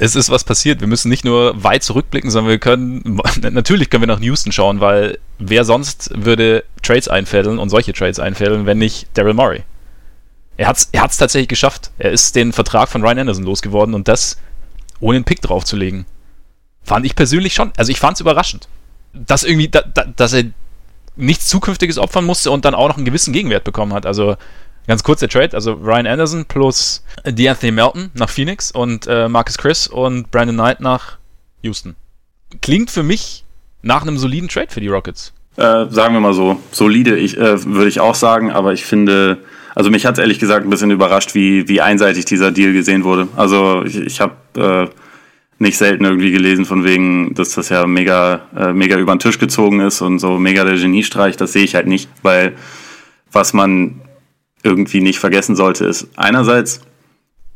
es 0.02 0.16
ist 0.16 0.32
was 0.32 0.44
passiert. 0.44 0.82
Wir 0.82 0.88
müssen 0.88 1.10
nicht 1.10 1.26
nur 1.26 1.64
weit 1.64 1.84
zurückblicken, 1.84 2.32
sondern 2.32 2.50
wir 2.50 2.58
können, 2.58 3.22
natürlich 3.52 3.92
können 3.92 4.02
wir 4.02 4.08
nach 4.08 4.20
Houston 4.20 4.52
schauen, 4.52 4.80
weil 4.80 5.20
wer 5.38 5.64
sonst 5.64 6.10
würde 6.16 6.64
Trades 6.82 7.08
einfädeln 7.08 7.60
und 7.60 7.70
solche 7.70 7.94
Trades 7.94 8.18
einfädeln, 8.18 8.66
wenn 8.66 8.80
nicht 8.80 9.08
Daryl 9.14 9.36
Murray? 9.36 9.62
Er 10.58 10.68
hat 10.68 10.78
es 10.78 10.90
er 10.92 11.04
hat's 11.04 11.18
tatsächlich 11.18 11.50
geschafft. 11.50 11.92
Er 12.00 12.10
ist 12.10 12.36
den 12.36 12.52
Vertrag 12.52 12.90
von 12.90 13.04
Ryan 13.04 13.20
Anderson 13.20 13.44
losgeworden 13.44 13.94
und 13.94 14.08
das 14.08 14.38
ohne 15.00 15.18
einen 15.18 15.24
Pick 15.24 15.40
draufzulegen. 15.42 16.06
Fand 16.84 17.06
ich 17.06 17.16
persönlich 17.16 17.54
schon, 17.54 17.72
also 17.78 17.92
ich 17.92 18.00
fand 18.00 18.16
es 18.16 18.22
überraschend. 18.22 18.68
Dass 19.14 19.44
irgendwie, 19.44 19.70
da, 19.70 19.82
da, 19.82 20.06
dass 20.06 20.34
er 20.34 20.46
nichts 21.16 21.48
Zukünftiges 21.48 21.98
opfern 21.98 22.26
musste 22.26 22.52
und 22.52 22.66
dann 22.66 22.74
auch 22.74 22.88
noch 22.88 22.98
einen 22.98 23.06
gewissen 23.06 23.34
Gegenwert 23.34 23.64
bekommen 23.64 23.94
hat. 23.94 24.06
Also 24.06 24.38
Ganz 24.88 25.04
kurz 25.04 25.20
der 25.20 25.30
Trade, 25.30 25.54
also 25.54 25.74
Ryan 25.74 26.08
Anderson 26.08 26.46
plus 26.46 27.04
D'Anthony 27.24 27.72
Melton 27.72 28.10
nach 28.16 28.30
Phoenix 28.30 28.72
und 28.72 29.06
äh, 29.08 29.30
Marcus 29.30 29.58
Chris 29.58 29.88
und 29.88 30.32
Brandon 30.32 30.56
Knight 30.56 30.80
nach 30.80 31.18
Houston. 31.62 31.96
Klingt 32.62 32.90
für 32.90 33.04
mich 33.04 33.46
nach 33.84 34.02
einem 34.02 34.18
soliden 34.18 34.50
Trade 34.50 34.68
für 34.70 34.82
die 34.82 34.88
Rockets. 34.88 35.34
Äh, 35.58 35.86
sagen 35.90 36.14
wir 36.14 36.20
mal 36.20 36.34
so, 36.34 36.60
solide 36.72 37.16
ich, 37.16 37.38
äh, 37.38 37.64
würde 37.66 37.90
ich 37.90 38.00
auch 38.00 38.16
sagen, 38.16 38.52
aber 38.52 38.74
ich 38.74 38.84
finde, 38.84 39.38
also 39.76 39.92
mich 39.92 40.06
hat 40.06 40.16
es 40.16 40.20
ehrlich 40.20 40.40
gesagt 40.40 40.66
ein 40.66 40.70
bisschen 40.70 40.92
überrascht, 40.92 41.36
wie, 41.36 41.68
wie 41.68 41.82
einseitig 41.82 42.26
dieser 42.26 42.52
Deal 42.52 42.74
gesehen 42.74 43.04
wurde. 43.04 43.28
Also 43.36 43.84
ich, 43.84 43.98
ich 43.98 44.20
habe 44.20 44.34
äh, 44.56 44.88
nicht 45.62 45.78
selten 45.78 46.04
irgendwie 46.04 46.32
gelesen 46.32 46.66
von 46.66 46.84
wegen, 46.84 47.34
dass 47.36 47.52
das 47.52 47.70
ja 47.70 47.86
mega, 47.86 48.42
äh, 48.58 48.74
mega 48.74 48.98
über 48.98 49.16
den 49.16 49.20
Tisch 49.20 49.40
gezogen 49.40 49.80
ist 49.80 50.02
und 50.02 50.20
so 50.20 50.38
mega 50.38 50.64
der 50.64 50.76
Geniestreich, 50.76 51.38
das 51.38 51.54
sehe 51.54 51.64
ich 51.64 51.76
halt 51.76 51.88
nicht, 51.88 52.10
weil 52.24 52.56
was 53.32 53.54
man 53.54 54.02
irgendwie 54.64 55.02
nicht 55.02 55.20
vergessen 55.20 55.56
sollte, 55.56 55.86
ist 55.86 56.08
einerseits, 56.16 56.82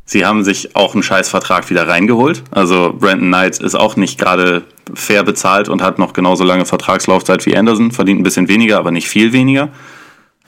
sie 0.06 0.26
haben 0.26 0.44
sich 0.44 0.76
auch 0.76 0.94
einen 0.94 1.04
Scheißvertrag 1.04 1.70
wieder 1.70 1.88
reingeholt. 1.88 2.44
Also 2.52 2.96
Brandon 2.98 3.28
Knight 3.28 3.60
ist 3.60 3.76
auch 3.76 3.96
nicht 3.96 4.20
gerade 4.20 4.64
fair 4.94 5.24
bezahlt 5.24 5.68
und 5.68 5.82
hat 5.82 6.00
noch 6.00 6.14
genauso 6.14 6.44
lange 6.44 6.66
Vertragslaufzeit 6.66 7.46
wie 7.46 7.58
Anderson, 7.58 7.92
verdient 7.92 8.20
ein 8.20 8.24
bisschen 8.24 8.48
weniger, 8.48 8.78
aber 8.78 8.92
nicht 8.92 9.08
viel 9.08 9.34
weniger. 9.34 9.70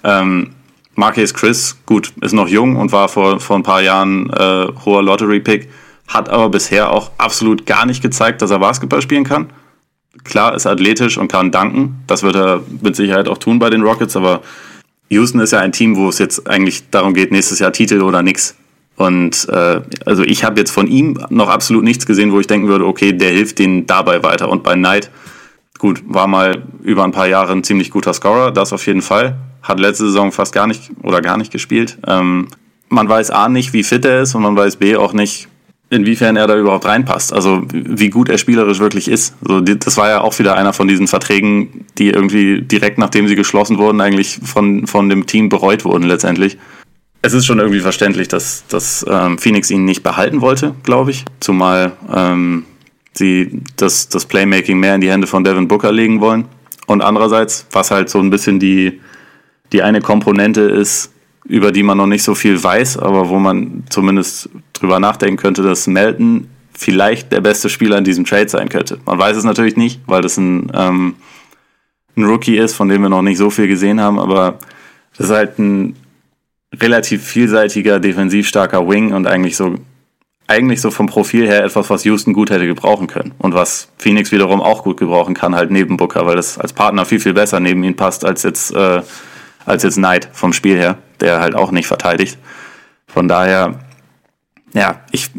Ähm, 0.04 0.52
Marcus 0.94 1.34
Chris, 1.34 1.78
gut, 1.86 2.14
ist 2.22 2.34
noch 2.34 2.48
jung 2.48 2.76
und 2.76 2.92
war 2.92 3.10
vor, 3.10 3.40
vor 3.40 3.56
ein 3.56 3.64
paar 3.64 3.82
Jahren 3.82 4.30
äh, 4.30 4.68
hoher 4.86 5.04
Lottery-Pick, 5.04 5.70
hat 6.08 6.30
aber 6.30 6.50
bisher 6.50 6.92
auch 6.92 7.12
absolut 7.18 7.66
gar 7.66 7.86
nicht 7.86 8.02
gezeigt, 8.02 8.42
dass 8.42 8.52
er 8.52 8.60
Basketball 8.60 9.02
spielen 9.02 9.24
kann. 9.24 9.50
Klar, 10.24 10.56
ist 10.56 10.66
athletisch 10.66 11.18
und 11.18 11.32
kann 11.32 11.52
danken. 11.52 12.04
Das 12.08 12.24
wird 12.24 12.36
er 12.36 12.62
mit 12.82 12.96
Sicherheit 12.96 13.28
auch 13.28 13.38
tun 13.38 13.60
bei 13.60 13.70
den 13.70 13.82
Rockets, 13.82 14.16
aber 14.16 14.42
Houston 15.10 15.40
ist 15.42 15.52
ja 15.52 15.60
ein 15.60 15.72
Team, 15.72 15.96
wo 15.96 16.10
es 16.10 16.20
jetzt 16.20 16.48
eigentlich 16.48 16.90
darum 16.90 17.14
geht, 17.14 17.32
nächstes 17.32 17.60
Jahr 17.60 17.72
Titel 17.72 18.02
oder 18.02 18.22
nix. 18.22 18.56
Und 18.96 19.48
äh, 19.50 19.82
also 20.06 20.24
ich 20.24 20.44
habe 20.44 20.60
jetzt 20.60 20.72
von 20.72 20.88
ihm 20.88 21.20
noch 21.30 21.50
absolut 21.50 21.84
nichts 21.84 22.06
gesehen, 22.06 22.32
wo 22.32 22.40
ich 22.40 22.48
denken 22.48 22.68
würde, 22.68 22.86
okay, 22.86 23.14
der 23.14 23.30
hilft 23.30 23.60
denen 23.60 23.86
dabei 23.86 24.24
weiter. 24.24 24.50
Und 24.50 24.64
bei 24.64 24.74
Knight, 24.74 25.12
gut, 25.78 26.02
war 26.08 26.28
mal 26.28 26.64
über 26.82 27.04
ein 27.04 27.12
paar 27.12 27.28
Jahre 27.28 27.52
ein 27.52 27.64
ziemlich 27.64 27.92
guter 27.92 28.14
Scorer, 28.14 28.52
das 28.52 28.74
auf 28.74 28.86
jeden 28.88 29.04
Fall. 29.04 29.38
Hat 29.62 29.80
letzte 29.80 30.06
Saison 30.06 30.32
fast 30.32 30.54
gar 30.54 30.66
nicht 30.66 30.90
oder 31.04 31.22
gar 31.22 31.38
nicht 31.38 31.52
gespielt. 31.52 31.98
Ähm, 32.08 32.48
man 32.90 33.08
weiß 33.08 33.32
A 33.32 33.50
nicht, 33.50 33.74
wie 33.74 33.84
fit 33.84 34.04
er 34.04 34.22
ist 34.22 34.34
und 34.34 34.42
man 34.42 34.56
weiß 34.56 34.78
B 34.78 34.96
auch 34.96 35.14
nicht, 35.14 35.48
inwiefern 35.90 36.36
er 36.36 36.48
da 36.48 36.58
überhaupt 36.58 36.86
reinpasst. 36.86 37.32
Also 37.32 37.64
wie 37.72 38.10
gut 38.10 38.30
er 38.30 38.38
spielerisch 38.38 38.80
wirklich 38.80 39.08
ist. 39.08 39.36
Also 39.42 39.62
das 39.62 39.98
war 39.98 40.10
ja 40.10 40.22
auch 40.22 40.38
wieder 40.40 40.56
einer 40.56 40.74
von 40.74 40.88
diesen 40.88 41.08
Verträgen, 41.08 41.86
die 41.98 42.10
irgendwie 42.10 42.62
direkt 42.62 42.98
nachdem 42.98 43.28
sie 43.28 43.36
geschlossen 43.36 43.78
wurden, 43.78 44.02
eigentlich 44.02 44.40
von, 44.44 44.88
von 44.88 45.10
dem 45.10 45.26
Team 45.26 45.50
bereut 45.50 45.86
wurden 45.86 46.04
letztendlich. 46.04 46.58
Es 47.22 47.34
ist 47.34 47.46
schon 47.46 47.60
irgendwie 47.60 47.80
verständlich, 47.80 48.28
dass, 48.28 48.66
dass 48.68 49.06
ähm, 49.10 49.38
Phoenix 49.38 49.72
ihn 49.72 49.86
nicht 49.86 50.04
behalten 50.04 50.42
wollte, 50.42 50.76
glaube 50.84 51.12
ich. 51.12 51.26
Zumal 51.40 51.94
ähm, 52.14 52.66
sie 53.14 53.62
das, 53.76 54.10
das 54.10 54.26
Playmaking 54.26 54.80
mehr 54.80 54.96
in 54.96 55.02
die 55.02 55.10
Hände 55.10 55.28
von 55.28 55.44
Devin 55.44 55.68
Booker 55.68 55.92
legen 55.92 56.22
wollen. 56.22 56.46
Und 56.86 57.02
andererseits, 57.02 57.66
was 57.72 57.92
halt 57.92 58.10
so 58.10 58.20
ein 58.20 58.30
bisschen 58.30 58.60
die, 58.60 59.02
die 59.74 59.82
eine 59.82 60.02
Komponente 60.02 60.62
ist, 60.62 61.12
über 61.48 61.72
die 61.72 61.84
man 61.84 61.98
noch 61.98 62.08
nicht 62.08 62.24
so 62.24 62.36
viel 62.36 62.62
weiß, 62.62 62.98
aber 62.98 63.30
wo 63.30 63.40
man 63.40 63.84
zumindest 63.90 64.50
drüber 64.74 65.00
nachdenken 65.00 65.38
könnte, 65.38 65.64
dass 65.64 65.88
Melton 65.88 66.48
vielleicht 66.78 67.32
der 67.32 67.42
beste 67.42 67.70
Spieler 67.70 67.98
in 67.98 68.04
diesem 68.04 68.26
Trade 68.26 68.50
sein 68.50 68.70
könnte. 68.70 69.00
Man 69.06 69.18
weiß 69.18 69.38
es 69.38 69.44
natürlich 69.44 69.78
nicht, 69.78 70.02
weil 70.06 70.22
das 70.22 70.38
ein, 70.38 70.72
ähm, 70.74 71.16
ein 72.16 72.24
Rookie 72.26 72.58
ist, 72.58 72.76
von 72.76 72.90
dem 72.90 73.02
wir 73.02 73.10
noch 73.10 73.22
nicht 73.22 73.38
so 73.38 73.50
viel 73.50 73.68
gesehen 73.68 74.00
haben, 74.00 74.20
aber 74.20 74.60
das 75.18 75.28
ist 75.28 75.36
halt 75.36 75.58
ein 75.58 75.96
relativ 76.76 77.24
vielseitiger, 77.24 78.00
defensiv 78.00 78.48
starker 78.48 78.88
Wing 78.88 79.14
und 79.14 79.26
eigentlich 79.26 79.56
so 79.56 79.76
eigentlich 80.50 80.80
so 80.80 80.92
vom 80.92 81.08
Profil 81.08 81.46
her 81.46 81.66
etwas, 81.66 81.90
was 81.90 82.06
Houston 82.06 82.32
gut 82.32 82.50
hätte 82.50 82.68
gebrauchen 82.68 83.08
können 83.08 83.34
und 83.38 83.54
was 83.54 83.90
Phoenix 83.98 84.32
wiederum 84.32 84.62
auch 84.62 84.84
gut 84.84 84.98
gebrauchen 84.98 85.34
kann, 85.34 85.56
halt 85.56 85.72
neben 85.72 85.98
Booker, 85.98 86.26
weil 86.26 86.38
das 86.38 86.58
als 86.58 86.72
Partner 86.72 87.04
viel, 87.04 87.20
viel 87.20 87.34
besser 87.34 87.60
neben 87.60 87.84
ihn 87.84 87.98
passt 87.98 88.24
als 88.24 88.44
jetzt, 88.44 88.74
äh, 88.74 89.02
als 89.66 89.84
jetzt 89.84 89.96
Knight 89.96 90.30
vom 90.32 90.54
Spiel 90.54 90.78
her 90.78 90.98
der 91.20 91.40
halt 91.40 91.56
auch 91.56 91.72
nicht 91.72 91.88
verteidigt. 91.88 92.38
Von 93.08 93.28
daher, 93.28 93.80
ja, 94.74 95.02
ich, 95.12 95.32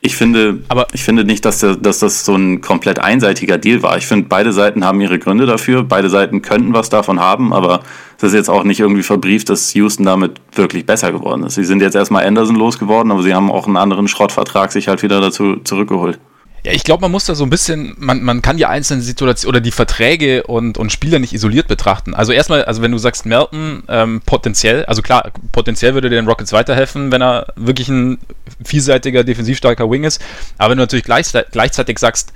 ich 0.00 0.16
finde, 0.16 0.62
aber 0.68 0.86
ich 0.92 1.02
finde 1.02 1.24
nicht, 1.24 1.44
dass, 1.44 1.58
der, 1.60 1.74
dass 1.76 1.98
das 1.98 2.24
so 2.24 2.34
ein 2.36 2.60
komplett 2.60 2.98
einseitiger 3.00 3.58
Deal 3.58 3.82
war. 3.82 3.96
Ich 3.96 4.06
finde, 4.06 4.28
beide 4.28 4.52
Seiten 4.52 4.84
haben 4.84 5.00
ihre 5.00 5.18
Gründe 5.18 5.46
dafür. 5.46 5.82
Beide 5.82 6.08
Seiten 6.08 6.42
könnten 6.42 6.72
was 6.74 6.90
davon 6.90 7.18
haben, 7.18 7.52
aber 7.52 7.80
es 8.16 8.22
ist 8.22 8.34
jetzt 8.34 8.48
auch 8.48 8.64
nicht 8.64 8.80
irgendwie 8.80 9.02
verbrieft, 9.02 9.48
dass 9.48 9.74
Houston 9.74 10.04
damit 10.04 10.40
wirklich 10.52 10.86
besser 10.86 11.12
geworden 11.12 11.44
ist. 11.44 11.56
Sie 11.56 11.64
sind 11.64 11.82
jetzt 11.82 11.96
erstmal 11.96 12.24
Anderson 12.24 12.56
losgeworden, 12.56 13.10
aber 13.10 13.22
sie 13.22 13.34
haben 13.34 13.50
auch 13.50 13.66
einen 13.66 13.76
anderen 13.76 14.06
Schrottvertrag 14.06 14.70
sich 14.70 14.88
halt 14.88 15.02
wieder 15.02 15.20
dazu 15.20 15.56
zurückgeholt. 15.64 16.20
Ja, 16.66 16.72
ich 16.72 16.82
glaube, 16.82 17.02
man 17.02 17.12
muss 17.12 17.26
da 17.26 17.36
so 17.36 17.44
ein 17.44 17.50
bisschen, 17.50 17.94
man, 17.96 18.24
man 18.24 18.42
kann 18.42 18.56
die 18.56 18.66
einzelnen 18.66 19.00
Situationen 19.00 19.54
oder 19.54 19.60
die 19.60 19.70
Verträge 19.70 20.42
und, 20.42 20.78
und 20.78 20.90
Spieler 20.90 21.20
nicht 21.20 21.32
isoliert 21.32 21.68
betrachten. 21.68 22.12
Also 22.12 22.32
erstmal, 22.32 22.64
also 22.64 22.82
wenn 22.82 22.90
du 22.90 22.98
sagst 22.98 23.24
Melton, 23.24 23.84
ähm, 23.86 24.20
potenziell, 24.26 24.84
also 24.86 25.00
klar, 25.00 25.30
potenziell 25.52 25.94
würde 25.94 26.10
den 26.10 26.26
Rockets 26.26 26.52
weiterhelfen, 26.52 27.12
wenn 27.12 27.22
er 27.22 27.52
wirklich 27.54 27.88
ein 27.88 28.18
vielseitiger, 28.64 29.22
defensivstarker 29.22 29.88
Wing 29.88 30.02
ist. 30.02 30.20
Aber 30.58 30.70
wenn 30.70 30.78
du 30.78 30.82
natürlich 30.82 31.04
gleichzeitig, 31.04 31.52
gleichzeitig 31.52 32.00
sagst, 32.00 32.32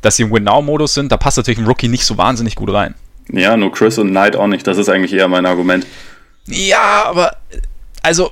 dass 0.00 0.16
sie 0.16 0.22
im 0.22 0.32
Win-Now-Modus 0.32 0.94
sind, 0.94 1.12
da 1.12 1.18
passt 1.18 1.36
natürlich 1.36 1.58
ein 1.58 1.66
Rookie 1.66 1.88
nicht 1.88 2.06
so 2.06 2.16
wahnsinnig 2.16 2.54
gut 2.54 2.72
rein. 2.72 2.94
Ja, 3.30 3.54
nur 3.58 3.70
Chris 3.70 3.98
und 3.98 4.08
Knight 4.08 4.34
auch 4.34 4.46
nicht. 4.46 4.66
Das 4.66 4.78
ist 4.78 4.88
eigentlich 4.88 5.12
eher 5.12 5.28
mein 5.28 5.44
Argument. 5.44 5.84
Ja, 6.46 7.04
aber 7.04 7.36
also 8.02 8.30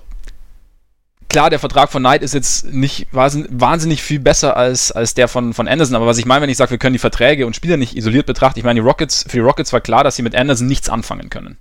klar, 1.28 1.50
der 1.50 1.58
Vertrag 1.58 1.90
von 1.90 2.02
Knight 2.02 2.22
ist 2.22 2.34
jetzt 2.34 2.72
nicht 2.72 3.08
wahnsinnig 3.12 4.02
viel 4.02 4.20
besser 4.20 4.56
als, 4.56 4.92
als 4.92 5.14
der 5.14 5.28
von, 5.28 5.54
von 5.54 5.68
Anderson, 5.68 5.96
aber 5.96 6.06
was 6.06 6.18
ich 6.18 6.26
meine, 6.26 6.42
wenn 6.42 6.50
ich 6.50 6.56
sage, 6.56 6.70
wir 6.70 6.78
können 6.78 6.94
die 6.94 6.98
Verträge 6.98 7.46
und 7.46 7.56
Spieler 7.56 7.76
nicht 7.76 7.96
isoliert 7.96 8.26
betrachten, 8.26 8.58
ich 8.58 8.64
meine, 8.64 8.80
die 8.80 8.86
Rockets, 8.86 9.24
für 9.28 9.36
die 9.36 9.42
Rockets 9.42 9.72
war 9.72 9.80
klar, 9.80 10.04
dass 10.04 10.16
sie 10.16 10.22
mit 10.22 10.34
Anderson 10.34 10.66
nichts 10.66 10.88
anfangen 10.88 11.30
können. 11.30 11.58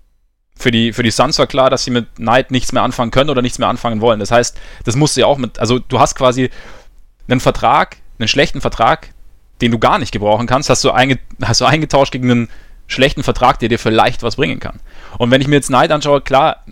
Für 0.57 0.71
die, 0.71 0.93
für 0.93 1.03
die 1.03 1.11
Suns 1.11 1.37
war 1.37 1.47
klar, 1.47 1.69
dass 1.69 1.83
sie 1.83 1.91
mit 1.91 2.15
Knight 2.15 2.51
nichts 2.51 2.71
mehr 2.71 2.83
anfangen 2.83 3.11
können 3.11 3.29
oder 3.29 3.41
nichts 3.41 3.59
mehr 3.59 3.67
anfangen 3.67 3.99
wollen. 3.99 4.19
Das 4.19 4.31
heißt, 4.31 4.57
das 4.85 4.95
musst 4.95 5.17
du 5.17 5.21
ja 5.21 5.27
auch 5.27 5.37
mit, 5.37 5.59
also 5.59 5.79
du 5.79 5.99
hast 5.99 6.15
quasi 6.15 6.49
einen 7.27 7.41
Vertrag, 7.41 7.97
einen 8.19 8.29
schlechten 8.29 8.61
Vertrag, 8.61 9.09
den 9.61 9.71
du 9.71 9.79
gar 9.79 9.99
nicht 9.99 10.11
gebrauchen 10.11 10.47
kannst, 10.47 10.69
hast 10.69 10.83
du, 10.83 10.91
einge, 10.91 11.19
hast 11.41 11.59
du 11.59 11.65
eingetauscht 11.65 12.13
gegen 12.13 12.31
einen 12.31 12.49
schlechten 12.87 13.23
Vertrag, 13.23 13.59
der 13.59 13.69
dir 13.69 13.79
vielleicht 13.79 14.23
was 14.23 14.35
bringen 14.35 14.59
kann. 14.59 14.79
Und 15.17 15.31
wenn 15.31 15.41
ich 15.41 15.47
mir 15.47 15.55
jetzt 15.55 15.67
Knight 15.67 15.91
anschaue, 15.91 16.21
klar, 16.21 16.63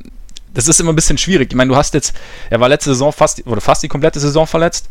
das 0.53 0.67
ist 0.67 0.79
immer 0.79 0.91
ein 0.91 0.95
bisschen 0.95 1.17
schwierig. 1.17 1.49
Ich 1.51 1.55
meine, 1.55 1.69
du 1.69 1.75
hast 1.75 1.93
jetzt, 1.93 2.15
er 2.49 2.59
war 2.59 2.69
letzte 2.69 2.91
Saison 2.91 3.11
fast, 3.11 3.45
oder 3.47 3.61
fast 3.61 3.83
die 3.83 3.87
komplette 3.87 4.19
Saison 4.19 4.47
verletzt, 4.47 4.87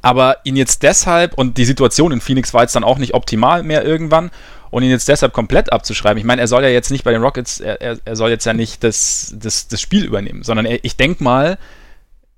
aber 0.00 0.38
ihn 0.44 0.56
jetzt 0.56 0.82
deshalb, 0.82 1.34
und 1.34 1.58
die 1.58 1.64
Situation 1.64 2.12
in 2.12 2.20
Phoenix 2.20 2.54
war 2.54 2.62
jetzt 2.62 2.74
dann 2.74 2.84
auch 2.84 2.98
nicht 2.98 3.14
optimal 3.14 3.62
mehr 3.62 3.84
irgendwann, 3.84 4.30
und 4.70 4.82
ihn 4.82 4.90
jetzt 4.90 5.06
deshalb 5.06 5.34
komplett 5.34 5.70
abzuschreiben. 5.70 6.18
Ich 6.18 6.24
meine, 6.24 6.40
er 6.40 6.48
soll 6.48 6.62
ja 6.62 6.70
jetzt 6.70 6.90
nicht 6.90 7.04
bei 7.04 7.12
den 7.12 7.22
Rockets, 7.22 7.60
er, 7.60 7.80
er, 7.82 7.98
er 8.04 8.16
soll 8.16 8.30
jetzt 8.30 8.46
ja 8.46 8.54
nicht 8.54 8.82
das, 8.82 9.34
das, 9.36 9.68
das 9.68 9.80
Spiel 9.80 10.02
übernehmen, 10.04 10.42
sondern 10.42 10.64
er, 10.64 10.82
ich 10.82 10.96
denke 10.96 11.22
mal, 11.22 11.58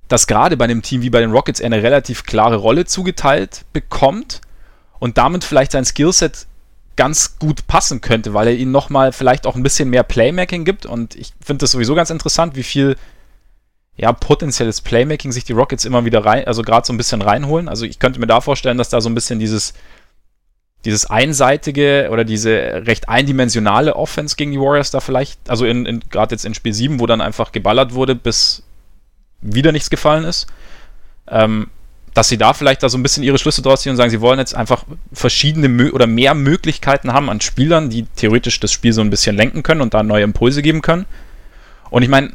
dass 0.08 0.26
gerade 0.26 0.56
bei 0.56 0.64
einem 0.64 0.82
Team 0.82 1.02
wie 1.02 1.10
bei 1.10 1.20
den 1.20 1.30
Rockets 1.30 1.60
er 1.60 1.66
eine 1.66 1.82
relativ 1.82 2.24
klare 2.24 2.56
Rolle 2.56 2.86
zugeteilt 2.86 3.64
bekommt 3.72 4.40
und 4.98 5.16
damit 5.16 5.44
vielleicht 5.44 5.72
sein 5.72 5.84
Skillset 5.84 6.46
ganz 6.96 7.38
gut 7.38 7.66
passen 7.66 8.00
könnte, 8.00 8.34
weil 8.34 8.48
er 8.48 8.54
ihnen 8.54 8.72
nochmal 8.72 9.12
vielleicht 9.12 9.46
auch 9.46 9.56
ein 9.56 9.62
bisschen 9.62 9.90
mehr 9.90 10.02
Playmaking 10.02 10.64
gibt. 10.64 10.86
Und 10.86 11.14
ich 11.14 11.32
finde 11.40 11.62
das 11.62 11.72
sowieso 11.72 11.94
ganz 11.94 12.10
interessant, 12.10 12.56
wie 12.56 12.62
viel 12.62 12.96
ja, 13.96 14.12
potenzielles 14.12 14.80
Playmaking 14.80 15.32
sich 15.32 15.44
die 15.44 15.52
Rockets 15.52 15.84
immer 15.84 16.04
wieder 16.04 16.24
rein, 16.24 16.46
also 16.46 16.62
gerade 16.62 16.86
so 16.86 16.92
ein 16.92 16.96
bisschen 16.96 17.22
reinholen. 17.22 17.68
Also 17.68 17.84
ich 17.84 17.98
könnte 17.98 18.20
mir 18.20 18.26
da 18.26 18.40
vorstellen, 18.40 18.78
dass 18.78 18.88
da 18.88 19.00
so 19.00 19.08
ein 19.08 19.14
bisschen 19.14 19.38
dieses, 19.38 19.74
dieses 20.84 21.06
einseitige 21.06 22.08
oder 22.10 22.24
diese 22.24 22.86
recht 22.86 23.08
eindimensionale 23.08 23.94
Offense 23.94 24.36
gegen 24.36 24.52
die 24.52 24.60
Warriors 24.60 24.90
da 24.90 25.00
vielleicht, 25.00 25.48
also 25.48 25.64
in, 25.64 25.86
in 25.86 26.00
gerade 26.10 26.34
jetzt 26.34 26.44
in 26.44 26.54
Spiel 26.54 26.74
7, 26.74 26.98
wo 26.98 27.06
dann 27.06 27.20
einfach 27.20 27.52
geballert 27.52 27.94
wurde, 27.94 28.14
bis 28.14 28.64
wieder 29.40 29.72
nichts 29.72 29.90
gefallen 29.90 30.24
ist. 30.24 30.46
Ähm, 31.28 31.68
dass 32.14 32.28
sie 32.28 32.38
da 32.38 32.54
vielleicht 32.54 32.82
da 32.82 32.88
so 32.88 32.96
ein 32.96 33.02
bisschen 33.02 33.24
ihre 33.24 33.38
Schlüsse 33.38 33.60
draus 33.60 33.82
ziehen 33.82 33.90
und 33.90 33.96
sagen, 33.96 34.10
sie 34.10 34.20
wollen 34.20 34.38
jetzt 34.38 34.54
einfach 34.54 34.84
verschiedene 35.12 35.92
oder 35.92 36.06
mehr 36.06 36.34
Möglichkeiten 36.34 37.12
haben 37.12 37.28
an 37.28 37.40
Spielern, 37.40 37.90
die 37.90 38.06
theoretisch 38.16 38.60
das 38.60 38.72
Spiel 38.72 38.92
so 38.92 39.00
ein 39.00 39.10
bisschen 39.10 39.36
lenken 39.36 39.64
können 39.64 39.80
und 39.80 39.94
da 39.94 40.02
neue 40.04 40.22
Impulse 40.22 40.62
geben 40.62 40.80
können. 40.80 41.06
Und 41.90 42.04
ich 42.04 42.08
meine, 42.08 42.30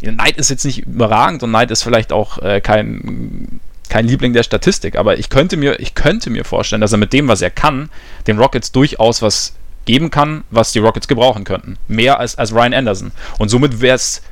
Knight 0.00 0.36
ist 0.36 0.50
jetzt 0.50 0.64
nicht 0.64 0.86
überragend 0.86 1.42
und 1.44 1.50
Knight 1.50 1.70
ist 1.70 1.84
vielleicht 1.84 2.12
auch 2.12 2.38
äh, 2.38 2.60
kein, 2.60 3.60
kein 3.88 4.06
Liebling 4.08 4.32
der 4.32 4.42
Statistik, 4.42 4.96
aber 4.96 5.18
ich 5.18 5.30
könnte, 5.30 5.56
mir, 5.56 5.78
ich 5.78 5.94
könnte 5.94 6.28
mir 6.30 6.44
vorstellen, 6.44 6.80
dass 6.80 6.92
er 6.92 6.98
mit 6.98 7.12
dem, 7.12 7.28
was 7.28 7.42
er 7.42 7.50
kann, 7.50 7.90
den 8.26 8.38
Rockets 8.38 8.72
durchaus 8.72 9.22
was 9.22 9.54
geben 9.84 10.10
kann, 10.10 10.44
was 10.50 10.72
die 10.72 10.78
Rockets 10.80 11.08
gebrauchen 11.08 11.44
könnten. 11.44 11.76
Mehr 11.88 12.18
als, 12.18 12.36
als 12.36 12.52
Ryan 12.52 12.74
Anderson. 12.74 13.12
Und 13.38 13.50
somit 13.50 13.80
wäre 13.80 13.96
es 13.96 14.22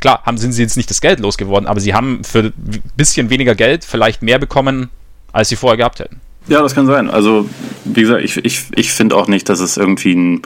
klar, 0.00 0.22
haben, 0.24 0.38
sind 0.38 0.52
sie 0.52 0.62
jetzt 0.62 0.76
nicht 0.76 0.90
das 0.90 1.00
Geld 1.00 1.20
losgeworden, 1.20 1.66
aber 1.66 1.80
sie 1.80 1.94
haben 1.94 2.22
für 2.24 2.38
ein 2.38 2.82
bisschen 2.96 3.30
weniger 3.30 3.54
Geld 3.54 3.84
vielleicht 3.84 4.22
mehr 4.22 4.38
bekommen, 4.38 4.90
als 5.32 5.48
sie 5.48 5.56
vorher 5.56 5.76
gehabt 5.76 6.00
hätten. 6.00 6.20
Ja, 6.48 6.62
das 6.62 6.74
kann 6.74 6.86
sein. 6.86 7.10
Also, 7.10 7.48
wie 7.84 8.00
gesagt, 8.00 8.24
ich, 8.24 8.36
ich, 8.44 8.64
ich 8.74 8.92
finde 8.92 9.16
auch 9.16 9.28
nicht, 9.28 9.48
dass 9.48 9.60
es 9.60 9.76
irgendwie 9.76 10.14
ein 10.14 10.42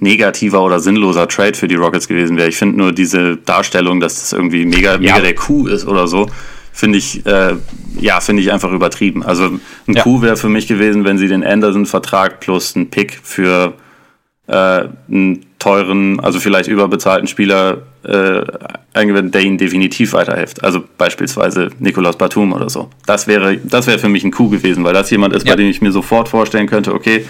negativer 0.00 0.62
oder 0.62 0.80
sinnloser 0.80 1.28
Trade 1.28 1.54
für 1.54 1.68
die 1.68 1.76
Rockets 1.76 2.08
gewesen 2.08 2.36
wäre. 2.36 2.48
Ich 2.48 2.56
finde 2.56 2.76
nur 2.76 2.92
diese 2.92 3.36
Darstellung, 3.36 4.00
dass 4.00 4.20
das 4.20 4.32
irgendwie 4.32 4.66
mega, 4.66 4.98
mega 4.98 5.20
der 5.20 5.34
Coup 5.34 5.68
ist 5.68 5.86
oder 5.86 6.08
so, 6.08 6.28
finde 6.72 6.98
ich, 6.98 7.24
äh, 7.24 7.54
ja, 8.00 8.20
finde 8.20 8.42
ich 8.42 8.52
einfach 8.52 8.72
übertrieben. 8.72 9.22
Also 9.22 9.44
ein 9.86 9.94
ja. 9.94 10.02
Coup 10.02 10.22
wäre 10.22 10.36
für 10.36 10.48
mich 10.48 10.66
gewesen, 10.66 11.04
wenn 11.04 11.18
sie 11.18 11.28
den 11.28 11.44
Anderson-Vertrag 11.44 12.40
plus 12.40 12.74
einen 12.74 12.90
Pick 12.90 13.20
für 13.22 13.74
äh, 14.48 14.52
einen 15.08 15.46
teuren, 15.64 16.20
also 16.20 16.40
vielleicht 16.40 16.68
überbezahlten 16.68 17.26
Spieler 17.26 17.78
äh, 18.02 18.42
eingewendet, 18.92 19.34
der 19.34 19.40
ihnen 19.40 19.56
definitiv 19.56 20.12
weiterhilft. 20.12 20.62
Also 20.62 20.84
beispielsweise 20.98 21.70
Nicolas 21.78 22.16
Batum 22.16 22.52
oder 22.52 22.68
so. 22.68 22.90
Das 23.06 23.26
wäre, 23.26 23.56
das 23.56 23.86
wäre 23.86 23.98
für 23.98 24.10
mich 24.10 24.24
ein 24.24 24.30
Coup 24.30 24.50
gewesen, 24.50 24.84
weil 24.84 24.92
das 24.92 25.08
jemand 25.08 25.34
ist, 25.34 25.46
ja. 25.46 25.54
bei 25.54 25.56
dem 25.56 25.70
ich 25.70 25.80
mir 25.80 25.90
sofort 25.90 26.28
vorstellen 26.28 26.66
könnte, 26.66 26.92
okay, 26.92 27.24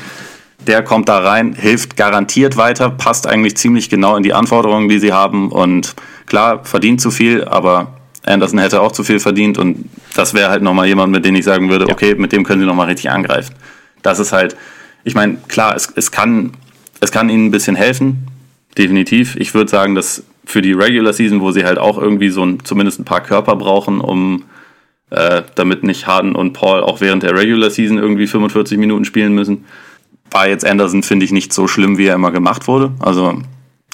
der 0.66 0.82
kommt 0.82 1.08
da 1.08 1.18
rein, 1.18 1.54
hilft 1.54 1.96
garantiert 1.96 2.56
weiter, 2.56 2.90
passt 2.90 3.28
eigentlich 3.28 3.56
ziemlich 3.56 3.88
genau 3.88 4.16
in 4.16 4.24
die 4.24 4.32
Anforderungen, 4.32 4.88
die 4.88 4.98
sie 4.98 5.12
haben 5.12 5.52
und 5.52 5.94
klar, 6.26 6.64
verdient 6.64 7.00
zu 7.00 7.12
viel, 7.12 7.44
aber 7.44 7.98
Anderson 8.24 8.58
hätte 8.58 8.80
auch 8.80 8.90
zu 8.90 9.04
viel 9.04 9.20
verdient 9.20 9.58
und 9.58 9.88
das 10.16 10.34
wäre 10.34 10.50
halt 10.50 10.62
nochmal 10.62 10.88
jemand, 10.88 11.12
mit 11.12 11.24
dem 11.24 11.36
ich 11.36 11.44
sagen 11.44 11.70
würde, 11.70 11.86
ja. 11.86 11.92
okay, 11.92 12.16
mit 12.16 12.32
dem 12.32 12.42
können 12.42 12.60
sie 12.60 12.66
nochmal 12.66 12.86
richtig 12.86 13.10
angreifen. 13.10 13.54
Das 14.02 14.18
ist 14.18 14.32
halt, 14.32 14.56
ich 15.04 15.14
meine, 15.14 15.36
klar, 15.46 15.76
es, 15.76 15.92
es 15.94 16.10
kann 16.10 16.52
es 17.00 17.12
kann 17.12 17.28
ihnen 17.28 17.46
ein 17.46 17.50
bisschen 17.50 17.76
helfen, 17.76 18.26
definitiv. 18.76 19.36
Ich 19.36 19.54
würde 19.54 19.70
sagen, 19.70 19.94
dass 19.94 20.24
für 20.44 20.62
die 20.62 20.72
Regular 20.72 21.12
Season, 21.12 21.40
wo 21.40 21.50
sie 21.52 21.64
halt 21.64 21.78
auch 21.78 21.98
irgendwie 21.98 22.30
so 22.30 22.44
ein, 22.44 22.58
zumindest 22.64 23.00
ein 23.00 23.04
paar 23.04 23.22
Körper 23.22 23.56
brauchen, 23.56 24.00
um 24.00 24.44
äh, 25.10 25.42
damit 25.54 25.84
nicht 25.84 26.06
Harden 26.06 26.34
und 26.34 26.52
Paul 26.52 26.82
auch 26.82 27.00
während 27.00 27.22
der 27.22 27.36
Regular 27.36 27.70
Season 27.70 27.98
irgendwie 27.98 28.26
45 28.26 28.78
Minuten 28.78 29.04
spielen 29.04 29.34
müssen, 29.34 29.64
war 30.30 30.48
jetzt 30.48 30.64
Anderson, 30.64 31.02
finde 31.02 31.24
ich, 31.24 31.32
nicht 31.32 31.52
so 31.52 31.68
schlimm, 31.68 31.98
wie 31.98 32.06
er 32.06 32.14
immer 32.14 32.32
gemacht 32.32 32.66
wurde. 32.66 32.92
Also 32.98 33.40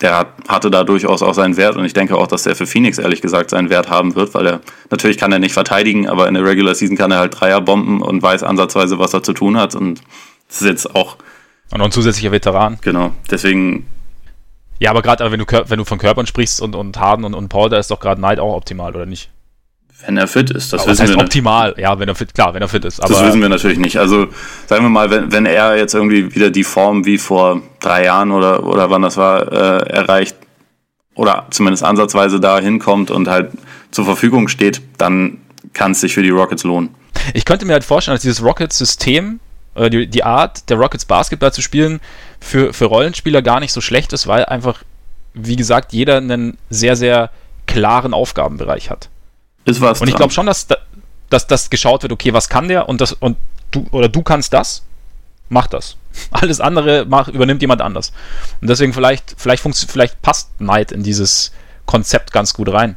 der 0.00 0.16
hat, 0.16 0.28
hatte 0.48 0.70
da 0.70 0.84
durchaus 0.84 1.22
auch 1.22 1.34
seinen 1.34 1.56
Wert 1.56 1.76
und 1.76 1.84
ich 1.84 1.92
denke 1.92 2.16
auch, 2.16 2.26
dass 2.26 2.44
der 2.44 2.56
für 2.56 2.66
Phoenix 2.66 2.98
ehrlich 2.98 3.20
gesagt 3.20 3.50
seinen 3.50 3.68
Wert 3.68 3.90
haben 3.90 4.14
wird, 4.14 4.32
weil 4.34 4.46
er 4.46 4.60
natürlich 4.90 5.18
kann 5.18 5.32
er 5.32 5.38
nicht 5.38 5.52
verteidigen, 5.52 6.08
aber 6.08 6.26
in 6.26 6.34
der 6.34 6.44
Regular 6.44 6.74
Season 6.74 6.96
kann 6.96 7.10
er 7.10 7.18
halt 7.18 7.38
Dreier 7.38 7.60
bomben 7.60 8.00
und 8.00 8.22
weiß 8.22 8.42
ansatzweise, 8.42 8.98
was 8.98 9.12
er 9.12 9.22
zu 9.22 9.34
tun 9.34 9.58
hat 9.58 9.74
und 9.74 10.00
das 10.48 10.62
ist 10.62 10.66
jetzt 10.66 10.94
auch 10.94 11.16
und 11.72 11.78
noch 11.78 11.86
ein 11.86 11.92
zusätzlicher 11.92 12.32
Veteran. 12.32 12.78
Genau, 12.82 13.12
deswegen 13.30 13.86
ja, 14.78 14.90
aber 14.90 15.02
gerade 15.02 15.30
wenn 15.30 15.38
du 15.38 15.46
wenn 15.46 15.78
du 15.78 15.84
von 15.84 15.98
Körpern 15.98 16.26
sprichst 16.26 16.60
und 16.60 16.74
und 16.74 16.98
Harden 16.98 17.24
und, 17.24 17.34
und 17.34 17.48
Paul, 17.48 17.68
da 17.68 17.78
ist 17.78 17.90
doch 17.90 18.00
gerade 18.00 18.20
Knight 18.20 18.40
auch 18.40 18.56
optimal 18.56 18.94
oder 18.94 19.06
nicht? 19.06 19.30
Wenn 20.06 20.16
er 20.16 20.26
fit 20.26 20.50
ist, 20.50 20.72
das 20.72 20.82
aber 20.82 20.92
wissen 20.92 21.02
das 21.02 21.10
heißt 21.10 21.18
wir 21.18 21.24
optimal, 21.24 21.74
ja, 21.76 21.98
wenn 21.98 22.08
er 22.08 22.14
fit, 22.14 22.32
klar, 22.32 22.54
wenn 22.54 22.62
er 22.62 22.68
fit 22.68 22.84
ist. 22.84 23.00
Aber 23.00 23.12
das 23.12 23.22
wissen 23.22 23.42
wir 23.42 23.50
natürlich 23.50 23.78
nicht. 23.78 23.98
Also 23.98 24.28
sagen 24.66 24.84
wir 24.84 24.88
mal, 24.88 25.10
wenn, 25.10 25.30
wenn 25.30 25.44
er 25.44 25.76
jetzt 25.76 25.94
irgendwie 25.94 26.34
wieder 26.34 26.50
die 26.50 26.64
Form 26.64 27.04
wie 27.04 27.18
vor 27.18 27.60
drei 27.80 28.04
Jahren 28.04 28.30
oder, 28.30 28.64
oder 28.64 28.88
wann 28.88 29.02
das 29.02 29.18
war, 29.18 29.52
äh, 29.52 29.90
erreicht 29.90 30.36
oder 31.14 31.46
zumindest 31.50 31.84
ansatzweise 31.84 32.40
da 32.40 32.58
hinkommt 32.58 33.10
und 33.10 33.28
halt 33.28 33.50
zur 33.90 34.06
Verfügung 34.06 34.48
steht, 34.48 34.80
dann 34.96 35.38
kann 35.74 35.92
es 35.92 36.00
sich 36.00 36.14
für 36.14 36.22
die 36.22 36.30
Rockets 36.30 36.64
lohnen. 36.64 36.94
Ich 37.34 37.44
könnte 37.44 37.66
mir 37.66 37.74
halt 37.74 37.84
vorstellen, 37.84 38.14
dass 38.14 38.22
dieses 38.22 38.42
Rockets-System, 38.42 39.40
äh, 39.74 39.90
die, 39.90 40.06
die 40.06 40.24
Art 40.24 40.68
der 40.68 40.76
Rockets 40.76 41.04
Basketball 41.04 41.52
zu 41.52 41.62
spielen, 41.62 42.00
für, 42.40 42.72
für 42.72 42.86
Rollenspieler 42.86 43.42
gar 43.42 43.60
nicht 43.60 43.72
so 43.72 43.80
schlecht 43.80 44.12
ist, 44.12 44.26
weil 44.26 44.44
einfach, 44.44 44.82
wie 45.34 45.56
gesagt, 45.56 45.92
jeder 45.92 46.16
einen 46.16 46.58
sehr, 46.70 46.96
sehr 46.96 47.30
klaren 47.66 48.14
Aufgabenbereich 48.14 48.90
hat. 48.90 49.08
Ist 49.64 49.80
was. 49.80 50.00
Und 50.00 50.08
ich 50.08 50.16
glaube 50.16 50.32
schon, 50.32 50.46
dass, 50.46 50.66
dass 51.28 51.46
das 51.46 51.70
geschaut 51.70 52.02
wird, 52.02 52.12
okay, 52.12 52.32
was 52.32 52.48
kann 52.48 52.68
der 52.68 52.88
und 52.88 53.00
das 53.00 53.12
und 53.12 53.36
du 53.70 53.86
oder 53.92 54.08
du 54.08 54.22
kannst 54.22 54.52
das, 54.52 54.82
mach 55.48 55.66
das. 55.66 55.96
Alles 56.30 56.60
andere 56.60 57.06
mach, 57.08 57.28
übernimmt 57.28 57.62
jemand 57.62 57.82
anders. 57.82 58.12
Und 58.60 58.68
deswegen 58.68 58.92
vielleicht, 58.92 59.34
vielleicht, 59.36 59.62
vielleicht 59.62 60.20
passt 60.22 60.50
Knight 60.58 60.92
in 60.92 61.02
dieses 61.02 61.52
Konzept 61.86 62.32
ganz 62.32 62.54
gut 62.54 62.72
rein. 62.72 62.96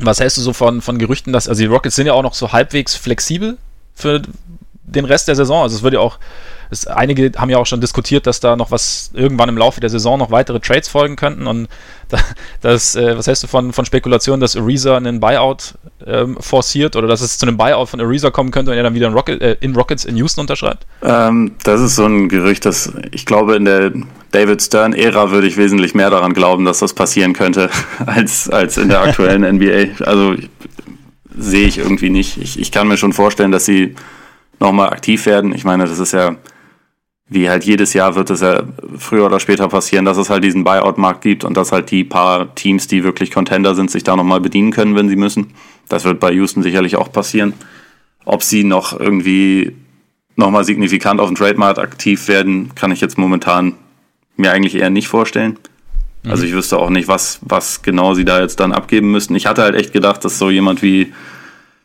Was 0.00 0.20
hältst 0.20 0.36
du 0.36 0.42
so 0.42 0.52
von, 0.52 0.80
von 0.80 0.98
Gerüchten, 0.98 1.32
dass, 1.32 1.48
also 1.48 1.60
die 1.60 1.66
Rockets 1.66 1.96
sind 1.96 2.06
ja 2.06 2.12
auch 2.12 2.22
noch 2.22 2.34
so 2.34 2.52
halbwegs 2.52 2.94
flexibel 2.94 3.58
für 3.94 4.22
den 4.94 5.04
Rest 5.04 5.28
der 5.28 5.36
Saison. 5.36 5.62
Also 5.62 5.76
es 5.76 5.82
wird 5.82 5.94
ja 5.94 6.00
auch 6.00 6.18
es, 6.70 6.86
einige 6.86 7.32
haben 7.36 7.50
ja 7.50 7.58
auch 7.58 7.66
schon 7.66 7.80
diskutiert, 7.80 8.26
dass 8.26 8.40
da 8.40 8.56
noch 8.56 8.70
was 8.70 9.10
irgendwann 9.14 9.48
im 9.48 9.56
Laufe 9.56 9.80
der 9.80 9.90
Saison 9.90 10.18
noch 10.18 10.30
weitere 10.30 10.60
Trades 10.60 10.88
folgen 10.88 11.16
könnten. 11.16 11.46
Und 11.46 11.68
da, 12.08 12.18
das, 12.60 12.94
äh, 12.94 13.16
was 13.16 13.28
heißt 13.28 13.42
du 13.42 13.46
von, 13.46 13.72
von 13.72 13.84
Spekulationen, 13.84 14.40
dass 14.40 14.56
Ariza 14.56 14.96
einen 14.96 15.20
Buyout 15.20 15.74
ähm, 16.06 16.36
forciert 16.40 16.96
oder 16.96 17.06
dass 17.06 17.20
es 17.20 17.38
zu 17.38 17.46
einem 17.46 17.56
Buyout 17.56 17.88
von 17.88 18.00
Ariza 18.00 18.30
kommen 18.30 18.50
könnte 18.50 18.70
und 18.70 18.76
er 18.76 18.82
dann 18.82 18.94
wieder 18.94 19.08
in, 19.08 19.12
Rocket, 19.12 19.40
äh, 19.40 19.56
in 19.60 19.74
Rockets 19.74 20.04
in 20.04 20.16
Houston 20.16 20.42
unterschreibt? 20.42 20.86
Ähm, 21.02 21.52
das 21.64 21.80
ist 21.80 21.96
so 21.96 22.06
ein 22.06 22.28
Gerücht, 22.28 22.64
dass 22.64 22.92
ich 23.12 23.26
glaube, 23.26 23.56
in 23.56 23.64
der 23.64 23.92
David 24.30 24.62
Stern-Ära 24.62 25.30
würde 25.30 25.46
ich 25.46 25.56
wesentlich 25.56 25.94
mehr 25.94 26.10
daran 26.10 26.34
glauben, 26.34 26.64
dass 26.64 26.80
das 26.80 26.92
passieren 26.92 27.32
könnte, 27.32 27.70
als, 28.06 28.48
als 28.50 28.76
in 28.76 28.88
der 28.88 29.00
aktuellen 29.02 29.42
NBA. 29.56 30.04
Also 30.04 30.34
sehe 31.36 31.66
ich 31.66 31.78
irgendwie 31.78 32.10
nicht. 32.10 32.36
Ich, 32.38 32.58
ich 32.58 32.72
kann 32.72 32.88
mir 32.88 32.96
schon 32.96 33.12
vorstellen, 33.12 33.52
dass 33.52 33.64
sie 33.64 33.94
nochmal 34.60 34.90
aktiv 34.90 35.26
werden. 35.26 35.54
Ich 35.54 35.64
meine, 35.64 35.86
das 35.86 35.98
ist 35.98 36.12
ja 36.12 36.36
wie 37.30 37.50
halt 37.50 37.64
jedes 37.64 37.92
Jahr 37.92 38.14
wird 38.14 38.30
es 38.30 38.40
ja 38.40 38.62
früher 38.96 39.26
oder 39.26 39.38
später 39.38 39.68
passieren, 39.68 40.06
dass 40.06 40.16
es 40.16 40.30
halt 40.30 40.44
diesen 40.44 40.64
Buyout-Markt 40.64 41.20
gibt 41.20 41.44
und 41.44 41.56
dass 41.56 41.72
halt 41.72 41.90
die 41.90 42.04
paar 42.04 42.54
Teams, 42.54 42.86
die 42.86 43.04
wirklich 43.04 43.30
Contender 43.30 43.74
sind, 43.74 43.90
sich 43.90 44.02
da 44.02 44.16
nochmal 44.16 44.40
bedienen 44.40 44.72
können, 44.72 44.96
wenn 44.96 45.08
sie 45.08 45.16
müssen. 45.16 45.52
Das 45.88 46.04
wird 46.04 46.20
bei 46.20 46.32
Houston 46.32 46.62
sicherlich 46.62 46.96
auch 46.96 47.12
passieren. 47.12 47.52
Ob 48.24 48.42
sie 48.42 48.64
noch 48.64 48.98
irgendwie 48.98 49.76
nochmal 50.36 50.64
signifikant 50.64 51.20
auf 51.20 51.28
dem 51.28 51.36
Trademark 51.36 51.78
aktiv 51.78 52.28
werden, 52.28 52.74
kann 52.74 52.92
ich 52.92 53.00
jetzt 53.00 53.18
momentan 53.18 53.74
mir 54.36 54.52
eigentlich 54.52 54.76
eher 54.76 54.90
nicht 54.90 55.08
vorstellen. 55.08 55.58
Mhm. 56.22 56.30
Also 56.30 56.44
ich 56.44 56.52
wüsste 56.52 56.78
auch 56.78 56.90
nicht, 56.90 57.08
was, 57.08 57.40
was 57.42 57.82
genau 57.82 58.14
sie 58.14 58.24
da 58.24 58.40
jetzt 58.40 58.58
dann 58.60 58.72
abgeben 58.72 59.10
müssten. 59.10 59.34
Ich 59.34 59.46
hatte 59.46 59.62
halt 59.62 59.74
echt 59.74 59.92
gedacht, 59.92 60.24
dass 60.24 60.38
so 60.38 60.48
jemand 60.48 60.80
wie, 60.80 61.12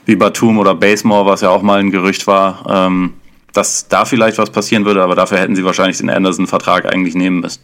wie 0.06 0.16
Batum 0.16 0.58
oder 0.58 0.76
Basemore, 0.76 1.26
was 1.26 1.42
ja 1.42 1.50
auch 1.50 1.62
mal 1.62 1.80
ein 1.80 1.92
Gerücht 1.92 2.28
war, 2.28 2.66
ähm, 2.70 3.14
dass 3.54 3.88
da 3.88 4.06
vielleicht 4.06 4.38
was 4.38 4.50
passieren 4.50 4.86
würde, 4.86 5.04
aber 5.04 5.16
dafür 5.16 5.38
hätten 5.38 5.56
sie 5.56 5.64
wahrscheinlich 5.64 5.98
den 5.98 6.10
Anderson-Vertrag 6.10 6.92
eigentlich 6.92 7.16
nehmen 7.16 7.40
müssen. 7.40 7.62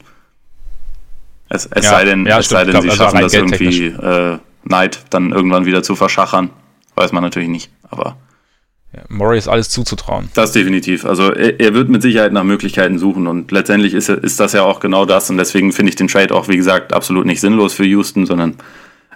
Es, 1.50 1.66
es 1.66 1.86
ja, 1.86 1.92
sei 1.92 2.06
denn, 2.06 2.26
ja, 2.26 2.40
es 2.40 2.50
sei 2.50 2.64
denn 2.64 2.82
sie 2.82 2.90
also 2.90 3.04
schaffen 3.04 3.22
das 3.22 3.34
irgendwie 3.34 3.86
äh, 3.86 4.38
Knight 4.64 5.00
dann 5.10 5.32
irgendwann 5.32 5.66
wieder 5.66 5.82
zu 5.82 5.96
verschachern. 5.96 6.52
Weiß 6.96 7.12
man 7.12 7.24
natürlich 7.24 7.50
nicht, 7.50 7.72
aber. 7.90 8.18
Ja, 8.94 9.02
Murray 9.10 9.38
ist 9.38 9.48
alles 9.48 9.70
zuzutrauen. 9.70 10.30
Das 10.34 10.52
definitiv. 10.52 11.06
Also 11.06 11.32
er, 11.32 11.60
er, 11.60 11.74
wird 11.74 11.90
mit 11.90 12.02
Sicherheit 12.02 12.34
nach 12.34 12.44
Möglichkeiten 12.44 12.98
suchen 12.98 13.28
und 13.28 13.52
letztendlich 13.52 13.94
ist, 13.94 14.10
ist 14.10 14.40
das 14.40 14.54
ja 14.54 14.64
auch 14.64 14.80
genau 14.80 15.06
das 15.06 15.30
und 15.30 15.38
deswegen 15.38 15.72
finde 15.72 15.92
ich 15.92 15.96
den 15.96 16.08
Trade 16.08 16.34
auch, 16.34 16.48
wie 16.48 16.58
gesagt, 16.58 16.94
absolut 16.94 17.26
nicht 17.26 17.40
sinnlos 17.40 17.74
für 17.74 17.86
Houston, 17.86 18.26
sondern 18.26 18.56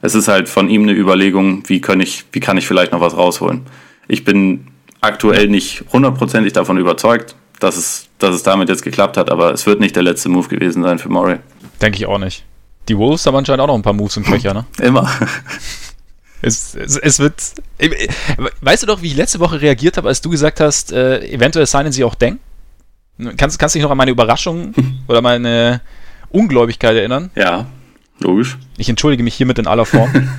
es 0.03 0.15
ist 0.15 0.27
halt 0.27 0.49
von 0.49 0.69
ihm 0.69 0.83
eine 0.83 0.91
Überlegung, 0.91 1.63
wie 1.67 1.79
kann 1.79 2.01
ich, 2.01 2.25
wie 2.33 2.41
kann 2.41 2.57
ich 2.57 2.67
vielleicht 2.67 2.91
noch 2.91 2.99
was 2.99 3.15
rausholen. 3.15 3.61
Ich 4.09 4.25
bin 4.25 4.67
aktuell 4.99 5.47
nicht 5.47 5.85
hundertprozentig 5.93 6.51
davon 6.51 6.77
überzeugt, 6.77 7.35
dass 7.61 7.77
es, 7.77 8.09
dass 8.19 8.35
es 8.35 8.43
damit 8.43 8.67
jetzt 8.67 8.83
geklappt 8.83 9.15
hat, 9.15 9.31
aber 9.31 9.53
es 9.53 9.65
wird 9.65 9.79
nicht 9.79 9.95
der 9.95 10.03
letzte 10.03 10.27
Move 10.27 10.49
gewesen 10.49 10.83
sein 10.83 10.99
für 10.99 11.07
Murray. 11.07 11.37
Denke 11.81 11.97
ich 11.97 12.05
auch 12.05 12.17
nicht. 12.17 12.43
Die 12.89 12.97
Wolves 12.97 13.25
haben 13.25 13.37
anscheinend 13.37 13.61
auch 13.61 13.67
noch 13.67 13.75
ein 13.75 13.81
paar 13.81 13.93
Moves 13.93 14.17
im 14.17 14.25
Köcher, 14.25 14.53
ne? 14.53 14.65
Immer. 14.81 15.09
Es, 16.41 16.75
es, 16.75 16.97
es, 16.97 17.19
wird. 17.19 17.41
Weißt 18.59 18.83
du 18.83 18.87
doch, 18.87 19.01
wie 19.01 19.07
ich 19.07 19.15
letzte 19.15 19.39
Woche 19.39 19.61
reagiert 19.61 19.95
habe, 19.95 20.09
als 20.09 20.19
du 20.19 20.29
gesagt 20.29 20.59
hast, 20.59 20.91
äh, 20.91 21.25
eventuell 21.29 21.65
signen 21.65 21.93
sie 21.93 22.03
auch 22.03 22.15
Deng? 22.15 22.39
Kannst, 23.37 23.57
kannst 23.57 23.75
du 23.75 23.79
dich 23.79 23.83
noch 23.83 23.91
an 23.91 23.97
meine 23.97 24.11
Überraschung 24.11 24.73
oder 25.07 25.21
meine 25.21 25.79
Ungläubigkeit 26.29 26.97
erinnern? 26.97 27.31
Ja, 27.35 27.67
logisch. 28.19 28.57
Ich 28.77 28.89
entschuldige 28.89 29.23
mich 29.23 29.35
hiermit 29.35 29.59
in 29.59 29.67
aller 29.67 29.85
Form. 29.85 30.11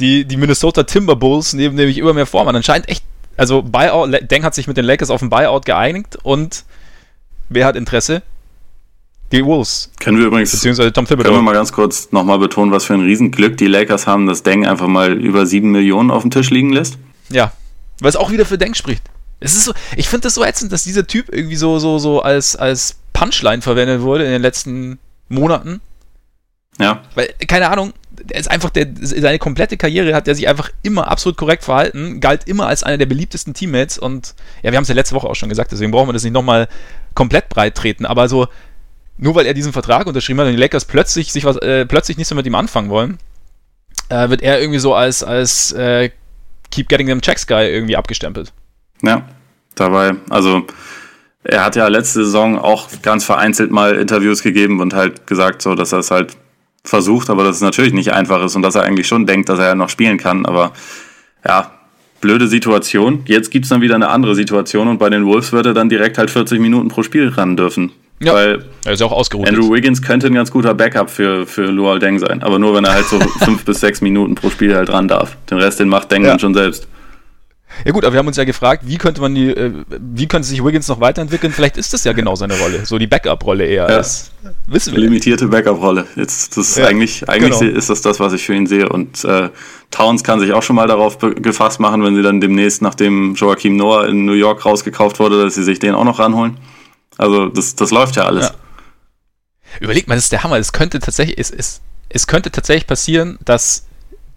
die, 0.00 0.24
die 0.24 0.36
Minnesota 0.36 0.82
Timberwolves 0.82 1.52
nehmen 1.52 1.76
nämlich 1.76 1.98
immer 1.98 2.12
mehr 2.12 2.26
Form 2.26 2.48
an. 2.48 2.56
Anscheinend 2.56 2.88
echt 2.88 3.04
also 3.40 3.62
Buyout, 3.62 4.30
Deng 4.30 4.44
hat 4.44 4.54
sich 4.54 4.66
mit 4.66 4.76
den 4.76 4.84
Lakers 4.84 5.08
auf 5.08 5.22
ein 5.22 5.30
Buyout 5.30 5.64
geeinigt 5.64 6.18
und 6.22 6.64
wer 7.48 7.64
hat 7.64 7.74
Interesse? 7.74 8.22
Die 9.32 9.42
Wolves. 9.42 9.90
Können 9.98 10.18
wir 10.18 10.26
übrigens, 10.26 10.50
beziehungsweise 10.50 10.92
Tom 10.92 11.06
Thibodeau. 11.06 11.30
Können 11.30 11.38
wir 11.38 11.42
mal 11.42 11.54
ganz 11.54 11.72
kurz 11.72 12.12
nochmal 12.12 12.38
betonen, 12.38 12.70
was 12.70 12.84
für 12.84 12.92
ein 12.92 13.00
Riesenglück 13.00 13.56
die 13.56 13.66
Lakers 13.66 14.06
haben, 14.06 14.26
dass 14.26 14.42
Deng 14.42 14.66
einfach 14.66 14.88
mal 14.88 15.12
über 15.12 15.46
sieben 15.46 15.70
Millionen 15.70 16.10
auf 16.10 16.20
dem 16.20 16.30
Tisch 16.30 16.50
liegen 16.50 16.70
lässt? 16.70 16.98
Ja, 17.30 17.52
weil 18.00 18.10
es 18.10 18.16
auch 18.16 18.30
wieder 18.30 18.44
für 18.44 18.58
Deng 18.58 18.74
spricht. 18.74 19.04
Es 19.38 19.54
ist 19.54 19.64
so, 19.64 19.72
ich 19.96 20.08
finde 20.08 20.24
das 20.24 20.34
so 20.34 20.44
ätzend, 20.44 20.70
dass 20.70 20.84
dieser 20.84 21.06
Typ 21.06 21.32
irgendwie 21.32 21.56
so, 21.56 21.78
so, 21.78 21.98
so 21.98 22.20
als, 22.20 22.56
als 22.56 22.98
Punchline 23.14 23.62
verwendet 23.62 24.02
wurde 24.02 24.24
in 24.24 24.32
den 24.32 24.42
letzten 24.42 24.98
Monaten. 25.30 25.80
Ja. 26.80 27.02
Weil, 27.14 27.28
keine 27.46 27.70
Ahnung, 27.70 27.92
der 28.10 28.40
ist 28.40 28.50
einfach, 28.50 28.70
der, 28.70 28.88
seine 29.00 29.38
komplette 29.38 29.76
Karriere 29.76 30.14
hat 30.14 30.26
er 30.26 30.34
sich 30.34 30.48
einfach 30.48 30.70
immer 30.82 31.08
absolut 31.08 31.36
korrekt 31.36 31.62
verhalten, 31.62 32.20
galt 32.20 32.48
immer 32.48 32.66
als 32.66 32.82
einer 32.82 32.98
der 32.98 33.06
beliebtesten 33.06 33.54
Teammates 33.54 33.98
und 33.98 34.34
ja, 34.62 34.72
wir 34.72 34.76
haben 34.76 34.82
es 34.82 34.88
ja 34.88 34.94
letzte 34.94 35.14
Woche 35.14 35.28
auch 35.28 35.34
schon 35.34 35.48
gesagt, 35.48 35.72
deswegen 35.72 35.90
brauchen 35.90 36.08
wir 36.08 36.12
das 36.12 36.24
nicht 36.24 36.32
nochmal 36.32 36.68
komplett 37.14 37.48
breit 37.48 37.74
treten, 37.76 38.06
aber 38.06 38.28
so, 38.28 38.48
nur 39.18 39.34
weil 39.34 39.46
er 39.46 39.54
diesen 39.54 39.72
Vertrag 39.72 40.06
unterschrieben 40.06 40.40
hat 40.40 40.46
und 40.46 40.54
die 40.54 40.60
Lakers 40.60 40.86
plötzlich 40.86 41.32
sich 41.32 41.44
was, 41.44 41.56
äh, 41.58 41.86
plötzlich 41.86 42.16
nichts 42.16 42.30
mehr 42.30 42.36
mit 42.36 42.46
ihm 42.46 42.54
anfangen 42.54 42.88
wollen, 42.88 43.18
äh, 44.08 44.28
wird 44.30 44.42
er 44.42 44.60
irgendwie 44.60 44.80
so 44.80 44.94
als, 44.94 45.22
als 45.22 45.72
äh, 45.72 46.10
Keep 46.70 46.88
Getting 46.88 47.08
Them 47.08 47.20
Checks 47.20 47.46
Guy 47.46 47.68
irgendwie 47.68 47.96
abgestempelt. 47.96 48.52
Ja, 49.02 49.28
dabei, 49.74 50.12
also 50.30 50.66
er 51.42 51.64
hat 51.64 51.76
ja 51.76 51.88
letzte 51.88 52.24
Saison 52.24 52.58
auch 52.58 52.88
ganz 53.02 53.24
vereinzelt 53.24 53.70
mal 53.70 53.96
Interviews 53.96 54.42
gegeben 54.42 54.80
und 54.80 54.94
halt 54.94 55.26
gesagt, 55.26 55.62
so, 55.62 55.74
dass 55.74 55.92
er 55.92 56.00
es 56.00 56.10
halt 56.10 56.36
versucht, 56.84 57.30
aber 57.30 57.44
dass 57.44 57.56
es 57.56 57.62
natürlich 57.62 57.92
nicht 57.92 58.12
einfach 58.12 58.42
ist 58.44 58.56
und 58.56 58.62
dass 58.62 58.74
er 58.74 58.82
eigentlich 58.82 59.06
schon 59.06 59.26
denkt, 59.26 59.48
dass 59.48 59.58
er 59.58 59.66
ja 59.66 59.74
noch 59.74 59.88
spielen 59.88 60.18
kann. 60.18 60.46
Aber 60.46 60.72
ja, 61.46 61.70
blöde 62.20 62.48
Situation. 62.48 63.22
Jetzt 63.26 63.50
gibt's 63.50 63.68
dann 63.68 63.80
wieder 63.80 63.94
eine 63.94 64.08
andere 64.08 64.34
Situation 64.34 64.88
und 64.88 64.98
bei 64.98 65.10
den 65.10 65.26
Wolves 65.26 65.52
wird 65.52 65.66
er 65.66 65.74
dann 65.74 65.88
direkt 65.88 66.18
halt 66.18 66.30
40 66.30 66.60
Minuten 66.60 66.88
pro 66.88 67.02
Spiel 67.02 67.28
ran 67.28 67.56
dürfen. 67.56 67.92
Ja, 68.22 68.34
weil 68.34 68.64
er 68.84 68.92
ist 68.92 69.02
auch 69.02 69.12
ausgeruht. 69.12 69.48
Andrew 69.48 69.72
Wiggins 69.72 70.02
könnte 70.02 70.26
ein 70.26 70.34
ganz 70.34 70.50
guter 70.50 70.74
Backup 70.74 71.08
für, 71.08 71.46
für 71.46 71.70
Luol 71.70 71.98
Deng 71.98 72.18
sein, 72.18 72.42
aber 72.42 72.58
nur 72.58 72.74
wenn 72.74 72.84
er 72.84 72.92
halt 72.92 73.06
so 73.06 73.18
fünf 73.44 73.64
bis 73.64 73.80
sechs 73.80 74.02
Minuten 74.02 74.34
pro 74.34 74.50
Spiel 74.50 74.74
halt 74.74 74.92
ran 74.92 75.08
darf. 75.08 75.36
Den 75.50 75.58
Rest, 75.58 75.80
den 75.80 75.88
macht 75.88 76.12
Deng 76.12 76.24
ja. 76.24 76.30
dann 76.30 76.38
schon 76.38 76.52
selbst. 76.52 76.86
Ja 77.84 77.92
gut, 77.92 78.04
aber 78.04 78.12
wir 78.12 78.18
haben 78.18 78.26
uns 78.26 78.36
ja 78.36 78.44
gefragt, 78.44 78.82
wie 78.86 78.98
könnte 78.98 79.20
man 79.20 79.34
die, 79.34 79.48
äh, 79.48 79.72
wie 79.88 80.26
könnte 80.26 80.46
sich 80.46 80.64
Wiggins 80.64 80.88
noch 80.88 81.00
weiterentwickeln? 81.00 81.52
Vielleicht 81.52 81.76
ist 81.76 81.92
das 81.92 82.04
ja 82.04 82.12
genau 82.12 82.34
seine 82.34 82.58
Rolle, 82.58 82.84
so 82.84 82.98
die 82.98 83.06
Backup-Rolle 83.06 83.64
eher. 83.64 83.88
Ja. 83.88 83.96
Als, 83.96 84.30
wissen 84.66 84.94
wir. 84.94 85.00
Limitierte 85.00 85.48
Backup-Rolle. 85.48 86.06
Jetzt, 86.16 86.56
das 86.56 86.76
ja, 86.76 86.86
eigentlich, 86.86 87.28
eigentlich 87.28 87.58
genau. 87.58 87.76
ist 87.76 87.88
das 87.90 88.02
das, 88.02 88.20
was 88.20 88.32
ich 88.32 88.44
für 88.44 88.54
ihn 88.54 88.66
sehe. 88.66 88.88
Und 88.88 89.24
äh, 89.24 89.50
Towns 89.90 90.24
kann 90.24 90.40
sich 90.40 90.52
auch 90.52 90.62
schon 90.62 90.76
mal 90.76 90.88
darauf 90.88 91.18
gefasst 91.18 91.80
machen, 91.80 92.02
wenn 92.04 92.14
sie 92.14 92.22
dann 92.22 92.40
demnächst, 92.40 92.82
nachdem 92.82 93.34
Joachim 93.34 93.76
Noah 93.76 94.06
in 94.06 94.24
New 94.24 94.32
York 94.32 94.64
rausgekauft 94.64 95.18
wurde, 95.18 95.42
dass 95.42 95.54
sie 95.54 95.64
sich 95.64 95.78
den 95.78 95.94
auch 95.94 96.04
noch 96.04 96.18
ranholen. 96.18 96.58
Also 97.18 97.48
das, 97.48 97.76
das 97.76 97.90
läuft 97.90 98.16
ja 98.16 98.24
alles. 98.24 98.46
Ja. 98.46 98.54
Überlegt 99.80 100.08
mal, 100.08 100.16
das 100.16 100.24
ist 100.24 100.32
der 100.32 100.42
Hammer. 100.42 100.58
Es 100.58 100.72
könnte 100.72 100.98
tatsächlich, 100.98 101.38
es, 101.38 101.50
es, 101.50 101.80
es 102.08 102.26
könnte 102.26 102.50
tatsächlich 102.50 102.86
passieren, 102.86 103.38
dass 103.44 103.86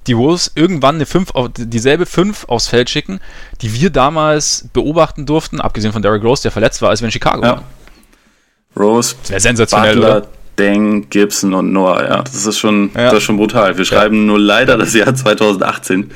die 0.08 0.18
Wolves 0.18 0.52
irgendwann 0.56 0.96
eine 0.96 1.06
5 1.06 1.32
dieselbe 1.58 2.06
5 2.06 2.46
aufs 2.50 2.68
Feld 2.68 2.90
schicken, 2.90 3.20
die 3.62 3.74
wir 3.74 3.90
damals 3.90 4.68
beobachten 4.74 5.26
durften, 5.26 5.62
abgesehen 5.62 5.94
von 5.94 6.02
Derrick 6.02 6.24
Rose, 6.24 6.44
der 6.44 6.52
verletzt 6.52 6.82
war, 6.82 6.90
als 6.90 7.02
wir 7.02 7.08
in 7.08 7.12
Chicago 7.12 7.44
ja. 7.44 7.52
waren. 7.54 7.64
Rose, 8.76 9.16
das 9.30 9.44
sensationell, 9.44 9.96
Butler, 9.96 10.18
oder? 10.18 10.28
Deng, 10.58 11.10
Gibson 11.10 11.54
und 11.54 11.72
Noah. 11.72 12.04
Ja, 12.04 12.22
das 12.22 12.46
ist 12.46 12.60
schon, 12.60 12.92
ja. 12.96 13.06
das 13.06 13.20
ist 13.20 13.24
schon 13.24 13.38
brutal. 13.38 13.78
Wir 13.78 13.86
schreiben 13.86 14.18
ja. 14.18 14.22
nur 14.24 14.40
leider 14.40 14.78
das 14.78 14.94
Jahr 14.94 15.14
2018. 15.14 16.12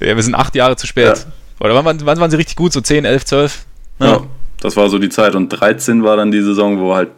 Ja, 0.00 0.16
wir 0.16 0.22
sind 0.22 0.34
acht 0.34 0.54
Jahre 0.54 0.76
zu 0.76 0.86
spät. 0.86 1.26
Oder 1.60 1.84
wann, 1.84 2.04
wann 2.04 2.18
waren 2.18 2.30
sie 2.30 2.36
richtig 2.36 2.56
gut? 2.56 2.72
So 2.72 2.80
10, 2.80 3.04
11, 3.04 3.24
12? 3.24 3.64
Ja. 4.00 4.20
das 4.60 4.76
war 4.76 4.88
so 4.88 4.98
die 4.98 5.08
Zeit. 5.08 5.34
Und 5.34 5.48
13 5.48 6.02
war 6.02 6.16
dann 6.16 6.32
die 6.32 6.42
Saison, 6.42 6.80
wo 6.80 6.94
halt, 6.94 7.10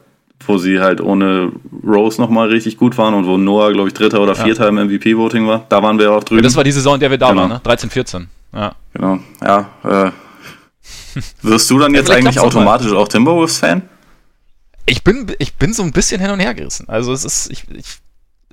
wo 0.47 0.59
sie 0.59 0.81
halt 0.81 1.01
ohne 1.01 1.53
Rose 1.87 2.21
nochmal 2.21 2.49
richtig 2.49 2.77
gut 2.77 2.97
waren 2.99 3.15
und 3.15 3.27
wo 3.27 3.37
Noah, 3.37 3.73
glaube 3.73 3.89
ich, 3.89 3.95
Dritter 3.95 4.21
oder 4.21 4.35
Vierter 4.35 4.69
im 4.69 4.77
MVP-Voting 4.77 5.47
war. 5.47 5.67
Da 5.69 5.83
waren 5.83 5.99
wir 5.99 6.13
auch 6.13 6.25
drüben. 6.25 6.43
das 6.43 6.57
war 6.57 6.65
die 6.65 6.73
Saison, 6.73 6.95
in 6.95 7.01
der 7.01 7.11
wir 7.11 7.19
da 7.19 7.31
genau. 7.31 7.43
waren, 7.43 7.51
ne? 7.51 7.61
13, 7.63 7.91
14. 7.91 8.29
Ja. 8.53 8.75
Genau. 8.93 9.19
Ja, 9.43 9.69
äh, 9.85 10.11
wirst 11.43 11.71
du 11.71 11.79
dann 11.79 11.95
jetzt 11.95 12.11
eigentlich 12.11 12.41
automatisch 12.41 12.93
auch 12.93 13.09
Timberwolves-Fan? 13.09 13.83
Ich 14.87 15.03
bin, 15.03 15.33
ich 15.39 15.55
bin 15.55 15.73
so 15.73 15.83
ein 15.83 15.93
bisschen 15.93 16.21
hin 16.21 16.31
und 16.31 16.41
her 16.41 16.55
gerissen. 16.55 16.89
Also 16.89 17.13
es 17.13 17.25
ist, 17.25 17.51
ich, 17.51 17.65
ich, 17.71 17.99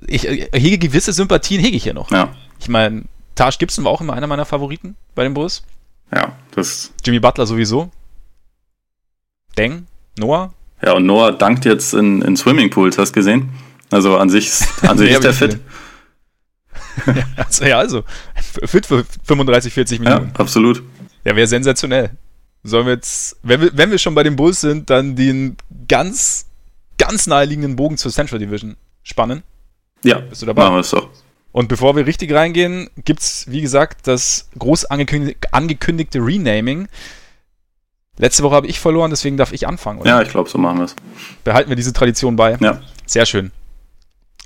ich 0.06 0.22
hege 0.52 0.78
gewisse 0.78 1.12
Sympathien, 1.12 1.60
hege 1.60 1.76
ich 1.76 1.82
hier 1.82 1.94
noch. 1.94 2.10
Ja. 2.10 2.30
Ich 2.58 2.68
meine, 2.68 3.02
Taj 3.34 3.52
Gibson 3.58 3.84
war 3.84 3.92
auch 3.92 4.00
immer 4.00 4.14
einer 4.14 4.26
meiner 4.26 4.44
Favoriten 4.44 4.96
bei 5.14 5.24
den 5.24 5.34
Bulls. 5.34 5.62
Ja, 6.14 6.32
das. 6.54 6.92
Jimmy 7.04 7.20
Butler 7.20 7.46
sowieso. 7.46 7.90
Deng, 9.56 9.86
Noah. 10.18 10.52
Ja, 10.84 10.92
und 10.94 11.06
Noah 11.06 11.32
dankt 11.32 11.64
jetzt 11.64 11.94
in, 11.94 12.22
in 12.22 12.36
Swimmingpools, 12.36 12.98
hast 12.98 13.10
du 13.12 13.20
gesehen? 13.20 13.50
Also 13.90 14.16
an 14.16 14.30
sich, 14.30 14.50
an 14.82 14.98
sich 14.98 15.10
ist 15.12 15.24
der 15.24 15.32
fit. 15.32 15.58
ja, 17.06 17.24
also, 17.36 17.64
ja, 17.64 17.78
also 17.78 18.04
fit 18.64 18.86
für 18.86 19.04
35, 19.24 19.72
40 19.72 20.00
Minuten. 20.00 20.30
Ja, 20.34 20.40
absolut. 20.40 20.82
Ja, 21.24 21.36
wäre 21.36 21.46
sensationell. 21.46 22.10
Sollen 22.64 22.86
wir 22.86 22.94
jetzt, 22.94 23.36
wenn 23.42 23.60
wir, 23.60 23.70
wenn 23.76 23.90
wir 23.90 23.98
schon 23.98 24.14
bei 24.14 24.22
den 24.22 24.36
Bulls 24.36 24.60
sind, 24.60 24.90
dann 24.90 25.16
den 25.16 25.56
ganz, 25.88 26.46
ganz 26.98 27.26
naheliegenden 27.26 27.76
Bogen 27.76 27.96
zur 27.96 28.12
Central 28.12 28.38
Division 28.38 28.76
spannen? 29.02 29.42
Ja, 30.04 30.18
bist 30.18 30.42
du 30.42 30.46
dabei? 30.46 30.64
Machen 30.64 30.76
wir 30.76 30.80
es 30.80 30.90
doch. 30.90 31.08
Und 31.52 31.68
bevor 31.68 31.94
wir 31.96 32.06
richtig 32.06 32.32
reingehen, 32.32 32.88
gibt 33.04 33.20
es, 33.20 33.46
wie 33.48 33.60
gesagt, 33.60 34.06
das 34.06 34.48
groß 34.58 34.86
angekündigte 34.86 36.18
Renaming. 36.18 36.88
Letzte 38.18 38.42
Woche 38.42 38.54
habe 38.54 38.66
ich 38.66 38.78
verloren, 38.78 39.10
deswegen 39.10 39.36
darf 39.36 39.52
ich 39.52 39.66
anfangen, 39.66 40.00
oder? 40.00 40.10
Ja, 40.10 40.22
ich 40.22 40.28
glaube, 40.28 40.48
so 40.48 40.58
machen 40.58 40.78
wir 40.78 40.84
es. 40.84 40.96
Behalten 41.44 41.70
wir 41.70 41.76
diese 41.76 41.92
Tradition 41.92 42.36
bei. 42.36 42.56
Ja. 42.60 42.80
Sehr 43.06 43.24
schön. 43.24 43.52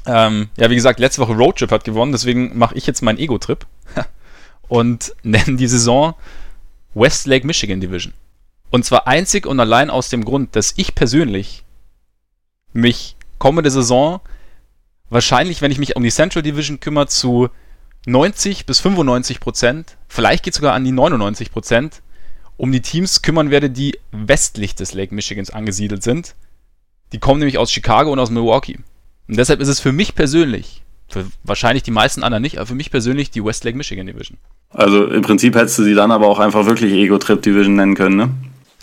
Ähm, 0.06 0.48
ja, 0.56 0.70
wie 0.70 0.76
gesagt, 0.76 1.00
letzte 1.00 1.20
Woche 1.20 1.34
Roadtrip 1.34 1.72
hat 1.72 1.84
gewonnen, 1.84 2.12
deswegen 2.12 2.56
mache 2.56 2.76
ich 2.76 2.86
jetzt 2.86 3.02
meinen 3.02 3.18
Ego-Trip 3.18 3.66
und 4.68 5.14
nenne 5.24 5.56
die 5.56 5.66
Saison 5.66 6.14
Westlake 6.94 7.46
Michigan 7.46 7.80
Division. 7.80 8.12
Und 8.70 8.84
zwar 8.84 9.08
einzig 9.08 9.46
und 9.46 9.58
allein 9.58 9.90
aus 9.90 10.10
dem 10.10 10.24
Grund, 10.24 10.54
dass 10.54 10.74
ich 10.76 10.94
persönlich 10.94 11.64
mich 12.72 13.16
kommende 13.38 13.70
Saison 13.70 14.20
wahrscheinlich, 15.10 15.60
wenn 15.60 15.72
ich 15.72 15.78
mich 15.78 15.96
um 15.96 16.02
die 16.02 16.10
Central 16.10 16.42
Division 16.42 16.80
kümmere, 16.80 17.08
zu 17.08 17.48
90 18.06 18.66
bis 18.66 18.80
95 18.80 19.40
Prozent, 19.40 19.96
vielleicht 20.08 20.44
geht 20.44 20.54
es 20.54 20.58
sogar 20.58 20.74
an 20.74 20.84
die 20.84 20.92
99 20.92 21.50
Prozent, 21.50 22.02
um 22.56 22.72
die 22.72 22.80
Teams 22.80 23.22
kümmern 23.22 23.50
werde, 23.50 23.70
die 23.70 23.98
westlich 24.12 24.74
des 24.74 24.94
Lake 24.94 25.14
Michigans 25.14 25.50
angesiedelt 25.50 26.02
sind. 26.02 26.34
Die 27.12 27.18
kommen 27.18 27.38
nämlich 27.38 27.58
aus 27.58 27.70
Chicago 27.70 28.12
und 28.12 28.18
aus 28.18 28.30
Milwaukee. 28.30 28.78
Und 29.28 29.36
deshalb 29.36 29.60
ist 29.60 29.68
es 29.68 29.80
für 29.80 29.92
mich 29.92 30.14
persönlich, 30.14 30.82
für 31.08 31.26
wahrscheinlich 31.44 31.82
die 31.82 31.90
meisten 31.90 32.22
anderen 32.22 32.42
nicht, 32.42 32.58
aber 32.58 32.66
für 32.66 32.74
mich 32.74 32.90
persönlich 32.90 33.30
die 33.30 33.44
West 33.44 33.64
Lake 33.64 33.76
Michigan 33.76 34.06
Division. 34.06 34.38
Also 34.70 35.06
im 35.06 35.22
Prinzip 35.22 35.54
hättest 35.54 35.78
du 35.78 35.84
sie 35.84 35.94
dann 35.94 36.10
aber 36.10 36.26
auch 36.26 36.38
einfach 36.38 36.66
wirklich 36.66 36.92
Ego-Trip-Division 36.92 37.76
nennen 37.76 37.94
können, 37.94 38.16
ne? 38.16 38.30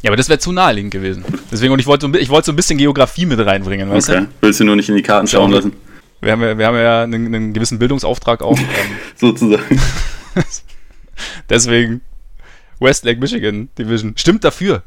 Ja, 0.02 0.10
aber 0.10 0.18
das 0.18 0.28
wäre 0.28 0.40
zu 0.40 0.52
naheliegend 0.52 0.92
gewesen. 0.92 1.24
Deswegen, 1.50 1.72
und 1.72 1.80
ich 1.80 1.88
wollte, 1.88 2.12
ich 2.20 2.30
wollte 2.30 2.48
so 2.48 2.52
ein 2.52 2.58
bisschen 2.58 2.78
Geografie 2.78 3.26
mit 3.26 3.40
reinbringen, 3.40 3.90
weißt 3.90 4.10
okay. 4.10 4.20
du? 4.22 4.28
Willst 4.42 4.60
du 4.60 4.66
nur 4.66 4.76
nicht 4.76 4.90
in 4.90 4.96
die 4.96 5.02
Karten 5.02 5.28
schauen 5.28 5.52
lassen? 5.52 5.72
Wir 6.20 6.34
haben 6.34 6.42
ja, 6.42 6.58
wir 6.58 6.68
haben 6.68 6.76
ja 6.76 7.04
einen, 7.04 7.34
einen 7.34 7.54
gewissen 7.54 7.80
Bildungsauftrag 7.80 8.42
auch. 8.42 8.58
Ähm, 8.60 8.98
Sozusagen. 9.16 9.80
Deswegen 11.50 12.02
West 12.84 13.06
Lake 13.06 13.20
Michigan 13.20 13.70
Division. 13.78 14.14
Stimmt 14.16 14.44
dafür. 14.44 14.84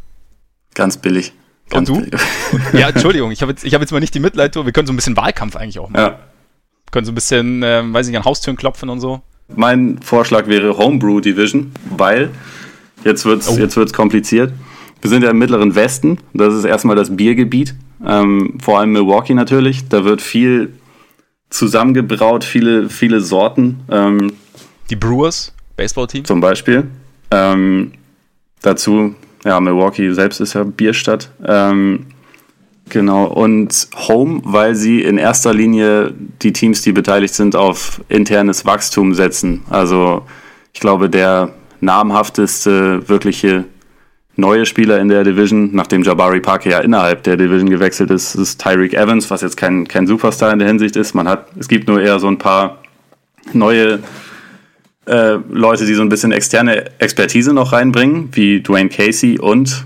Ganz 0.75 0.99
billig. 0.99 1.33
Ganz 1.71 1.89
und 1.89 1.97
du? 1.97 2.05
Billig. 2.05 2.21
ja, 2.73 2.89
Entschuldigung, 2.91 3.33
ich 3.33 3.43
habe 3.43 3.53
jetzt, 3.53 3.65
hab 3.65 3.81
jetzt 3.81 3.91
mal 3.91 4.01
nicht 4.01 4.15
die 4.15 4.21
Mitleidtour. 4.21 4.67
Wir 4.67 4.73
können 4.73 4.87
so 4.87 4.93
ein 4.93 4.97
bisschen 4.97 5.17
Wahlkampf 5.17 5.57
eigentlich 5.57 5.79
auch 5.79 5.89
machen. 5.89 6.03
Ja. 6.03 6.19
Wir 6.19 6.91
können 6.93 7.07
so 7.07 7.13
ein 7.13 7.17
bisschen, 7.17 7.63
ähm, 7.65 7.93
weiß 7.93 8.07
ich 8.07 8.13
nicht, 8.13 8.19
an 8.19 8.25
Haustüren 8.25 8.57
klopfen 8.57 8.89
und 8.89 9.01
so. 9.01 9.23
Mein 9.55 9.99
Vorschlag 10.03 10.47
wäre 10.47 10.77
Homebrew 10.77 11.21
Division, 11.21 11.73
weil 11.91 12.31
jetzt 13.05 13.25
wird 13.25 13.43
es 13.43 13.49
oh. 13.49 13.59
jetzt 13.59 13.77
wird's 13.77 13.93
kompliziert. 13.93 14.53
Wir 15.01 15.11
sind 15.11 15.23
ja 15.23 15.31
im 15.31 15.39
mittleren 15.39 15.75
Westen. 15.75 16.19
Das 16.35 16.55
ist 16.55 16.65
erstmal 16.65 16.97
das 16.97 17.17
Biergebiet. 17.17 17.75
Ähm, 18.05 18.59
vor 18.61 18.79
allem 18.79 18.93
Milwaukee 18.93 19.35
natürlich. 19.35 19.89
Da 19.89 20.05
wird 20.05 20.21
viel 20.21 20.73
zusammengebraut, 21.51 22.45
viele, 22.45 22.89
viele 22.89 23.21
Sorten. 23.21 23.81
Ähm, 23.91 24.33
die 24.91 24.97
Brewers, 24.97 25.53
Baseballteam? 25.77 26.25
Zum 26.25 26.41
Beispiel. 26.41 26.89
Ähm, 27.31 27.93
dazu, 28.63 29.15
ja, 29.45 29.61
Milwaukee 29.61 30.13
selbst 30.13 30.41
ist 30.41 30.55
ja 30.55 30.65
Bierstadt. 30.65 31.31
Ähm, 31.45 32.07
genau, 32.89 33.27
und 33.27 33.89
Home, 34.09 34.41
weil 34.45 34.75
sie 34.75 35.03
in 35.03 35.19
erster 35.19 35.55
Linie 35.55 36.13
die 36.43 36.53
Teams, 36.53 36.83
die 36.83 36.93
beteiligt 36.93 37.35
sind, 37.35 37.57
auf 37.57 38.01
internes 38.09 38.65
Wachstum 38.67 39.15
setzen. 39.15 39.63
Also 39.71 40.23
ich 40.73 40.81
glaube, 40.81 41.09
der 41.09 41.55
namhafteste 41.81 43.09
wirkliche 43.09 43.65
neue 44.37 44.67
Spieler 44.67 45.01
in 45.01 45.09
der 45.09 45.25
Division, 45.25 45.71
nachdem 45.73 46.03
Jabari 46.03 46.41
Parker 46.41 46.71
ja 46.71 46.79
innerhalb 46.81 47.23
der 47.23 47.37
Division 47.37 47.71
gewechselt 47.71 48.11
ist, 48.11 48.35
ist 48.35 48.61
Tyreek 48.61 48.93
Evans, 48.95 49.31
was 49.31 49.41
jetzt 49.41 49.57
kein, 49.57 49.89
kein 49.89 50.07
Superstar 50.07 50.53
in 50.53 50.59
der 50.59 50.69
Hinsicht 50.69 50.97
ist. 50.97 51.15
Man 51.15 51.27
hat, 51.27 51.47
es 51.59 51.69
gibt 51.69 51.89
nur 51.89 52.01
eher 52.01 52.19
so 52.19 52.29
ein 52.29 52.39
paar 52.39 52.83
neue 53.53 54.01
äh, 55.07 55.39
Leute, 55.51 55.87
die 55.87 55.95
so 55.95 56.03
ein 56.03 56.09
bisschen 56.09 56.33
externe 56.33 56.91
Expertise 56.99 57.53
noch 57.53 57.73
reinbringen, 57.73 58.29
wie 58.33 58.61
Dwayne 58.61 58.89
Casey 58.89 59.39
und 59.39 59.85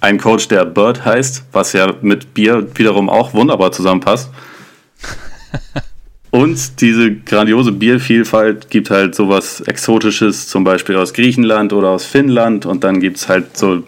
ein 0.00 0.18
Coach, 0.18 0.48
der 0.48 0.66
Bird 0.66 1.04
heißt, 1.04 1.44
was 1.52 1.72
ja 1.72 1.94
mit 2.02 2.34
Bier 2.34 2.66
wiederum 2.74 3.08
auch 3.08 3.32
wunderbar 3.32 3.72
zusammenpasst. 3.72 4.30
Und 6.30 6.80
diese 6.80 7.14
grandiose 7.14 7.70
Biervielfalt 7.70 8.68
gibt 8.68 8.90
halt 8.90 9.14
sowas 9.14 9.60
Exotisches, 9.60 10.48
zum 10.48 10.64
Beispiel 10.64 10.96
aus 10.96 11.14
Griechenland 11.14 11.72
oder 11.72 11.90
aus 11.90 12.04
Finnland. 12.04 12.66
Und 12.66 12.82
dann 12.82 12.98
gibt 12.98 13.18
es 13.18 13.28
halt 13.28 13.56
so, 13.56 13.84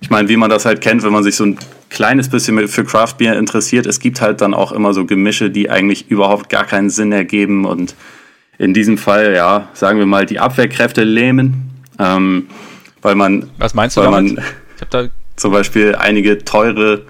ich 0.00 0.08
meine, 0.08 0.30
wie 0.30 0.38
man 0.38 0.48
das 0.48 0.64
halt 0.64 0.80
kennt, 0.80 1.02
wenn 1.02 1.12
man 1.12 1.22
sich 1.22 1.36
so 1.36 1.44
ein 1.44 1.58
kleines 1.90 2.30
bisschen 2.30 2.68
für 2.68 2.86
Craft 2.86 3.16
Beer 3.18 3.38
interessiert, 3.38 3.84
es 3.84 4.00
gibt 4.00 4.22
halt 4.22 4.40
dann 4.40 4.54
auch 4.54 4.72
immer 4.72 4.94
so 4.94 5.04
Gemische, 5.04 5.50
die 5.50 5.68
eigentlich 5.68 6.10
überhaupt 6.10 6.48
gar 6.48 6.64
keinen 6.64 6.88
Sinn 6.88 7.12
ergeben. 7.12 7.66
Und 7.66 7.94
in 8.60 8.74
diesem 8.74 8.98
Fall, 8.98 9.34
ja, 9.34 9.70
sagen 9.72 9.98
wir 9.98 10.04
mal, 10.04 10.26
die 10.26 10.38
Abwehrkräfte 10.38 11.02
lähmen. 11.02 11.70
Ähm, 11.98 12.46
weil 13.00 13.14
man. 13.14 13.48
Was 13.56 13.72
meinst 13.72 13.96
du 13.96 14.02
weil 14.02 14.10
damit? 14.10 14.34
Man 14.36 14.44
ich 14.76 14.82
hab 14.82 14.90
da 14.90 15.08
zum 15.36 15.52
Beispiel 15.52 15.94
einige 15.94 16.44
teure 16.44 17.06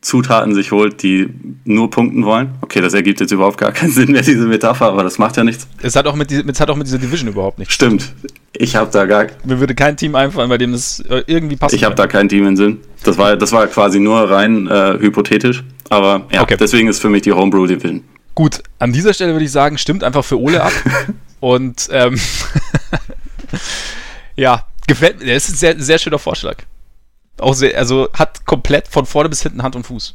Zutaten 0.00 0.54
sich 0.54 0.70
holt, 0.70 1.02
die 1.02 1.28
nur 1.64 1.90
punkten 1.90 2.24
wollen. 2.24 2.50
Okay, 2.60 2.80
das 2.80 2.94
ergibt 2.94 3.18
jetzt 3.18 3.32
überhaupt 3.32 3.58
gar 3.58 3.72
keinen 3.72 3.90
Sinn 3.92 4.12
mehr, 4.12 4.22
diese 4.22 4.46
Metapher, 4.46 4.86
aber 4.86 5.02
das 5.02 5.18
macht 5.18 5.36
ja 5.36 5.42
nichts. 5.42 5.66
Es 5.82 5.96
hat 5.96 6.06
auch 6.06 6.14
mit, 6.14 6.30
es 6.30 6.60
hat 6.60 6.70
auch 6.70 6.76
mit 6.76 6.86
dieser 6.86 6.98
Division 6.98 7.30
überhaupt 7.30 7.58
nichts. 7.58 7.74
Stimmt. 7.74 8.12
Ich 8.52 8.76
habe 8.76 8.88
da 8.92 9.06
gar. 9.06 9.26
Mir 9.44 9.58
würde 9.58 9.74
kein 9.74 9.96
Team 9.96 10.14
einfallen, 10.14 10.48
bei 10.48 10.58
dem 10.58 10.70
das 10.70 11.00
äh, 11.00 11.24
irgendwie 11.26 11.56
passt. 11.56 11.74
Ich 11.74 11.82
habe 11.82 11.96
da 11.96 12.06
kein 12.06 12.28
Team 12.28 12.46
in 12.46 12.56
Sinn. 12.56 12.78
Das 13.02 13.18
war, 13.18 13.36
das 13.36 13.50
war 13.50 13.66
quasi 13.66 13.98
nur 13.98 14.30
rein 14.30 14.68
äh, 14.68 14.98
hypothetisch. 15.00 15.64
Aber 15.90 16.26
ja, 16.30 16.42
okay. 16.42 16.56
deswegen 16.58 16.86
ist 16.86 17.00
für 17.00 17.08
mich 17.08 17.22
die 17.22 17.32
Homebrew 17.32 17.66
Division. 17.66 18.04
Gut, 18.36 18.62
an 18.78 18.92
dieser 18.92 19.14
Stelle 19.14 19.32
würde 19.32 19.46
ich 19.46 19.50
sagen, 19.50 19.78
stimmt 19.78 20.04
einfach 20.04 20.24
für 20.24 20.38
Ole 20.38 20.62
ab. 20.62 20.72
Und 21.40 21.88
ähm, 21.90 22.20
ja, 24.36 24.66
gefällt 24.86 25.20
mir. 25.20 25.32
Das 25.32 25.48
ist 25.48 25.54
ein 25.54 25.56
sehr, 25.56 25.80
sehr 25.80 25.98
schöner 25.98 26.18
Vorschlag. 26.18 26.58
Auch 27.38 27.54
sehr, 27.54 27.76
also 27.78 28.10
hat 28.12 28.44
komplett 28.44 28.88
von 28.88 29.06
vorne 29.06 29.30
bis 29.30 29.42
hinten 29.42 29.62
Hand 29.62 29.74
und 29.74 29.86
Fuß. 29.86 30.14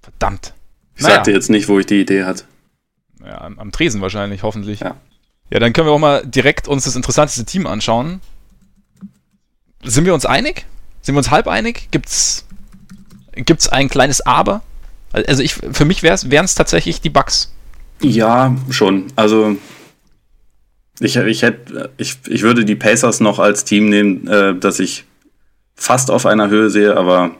Verdammt. 0.00 0.54
Ich 0.96 1.02
naja. 1.02 1.16
sagte 1.16 1.30
jetzt 1.30 1.50
nicht, 1.50 1.68
wo 1.68 1.78
ich 1.78 1.86
die 1.86 2.00
Idee 2.00 2.24
hatte. 2.24 2.44
Ja, 3.24 3.40
am, 3.40 3.58
am 3.60 3.70
Tresen 3.70 4.00
wahrscheinlich, 4.00 4.42
hoffentlich. 4.42 4.80
Ja. 4.80 4.96
Ja, 5.50 5.60
dann 5.60 5.72
können 5.72 5.86
wir 5.86 5.92
auch 5.92 5.98
mal 6.00 6.26
direkt 6.26 6.66
uns 6.66 6.84
das 6.84 6.96
interessanteste 6.96 7.44
Team 7.44 7.68
anschauen. 7.68 8.20
Sind 9.84 10.04
wir 10.04 10.14
uns 10.14 10.26
einig? 10.26 10.66
Sind 11.00 11.14
wir 11.14 11.18
uns 11.18 11.30
halb 11.30 11.46
einig? 11.46 11.88
Gibt's, 11.92 12.44
gibt's 13.34 13.68
ein 13.68 13.88
kleines 13.88 14.20
Aber? 14.20 14.62
Also 15.12 15.42
ich, 15.42 15.54
für 15.54 15.84
mich 15.84 16.02
wären 16.02 16.44
es 16.44 16.54
tatsächlich 16.54 17.00
die 17.00 17.10
Bugs. 17.10 17.52
Ja, 18.00 18.56
schon. 18.70 19.04
Also 19.14 19.56
ich, 21.00 21.16
ich, 21.16 21.42
hätte, 21.42 21.90
ich, 21.96 22.18
ich 22.28 22.42
würde 22.42 22.64
die 22.64 22.74
Pacers 22.74 23.20
noch 23.20 23.38
als 23.38 23.64
Team 23.64 23.88
nehmen, 23.88 24.26
äh, 24.28 24.54
das 24.54 24.78
ich 24.80 25.04
fast 25.74 26.10
auf 26.10 26.26
einer 26.26 26.48
Höhe 26.48 26.70
sehe, 26.70 26.96
aber 26.96 27.32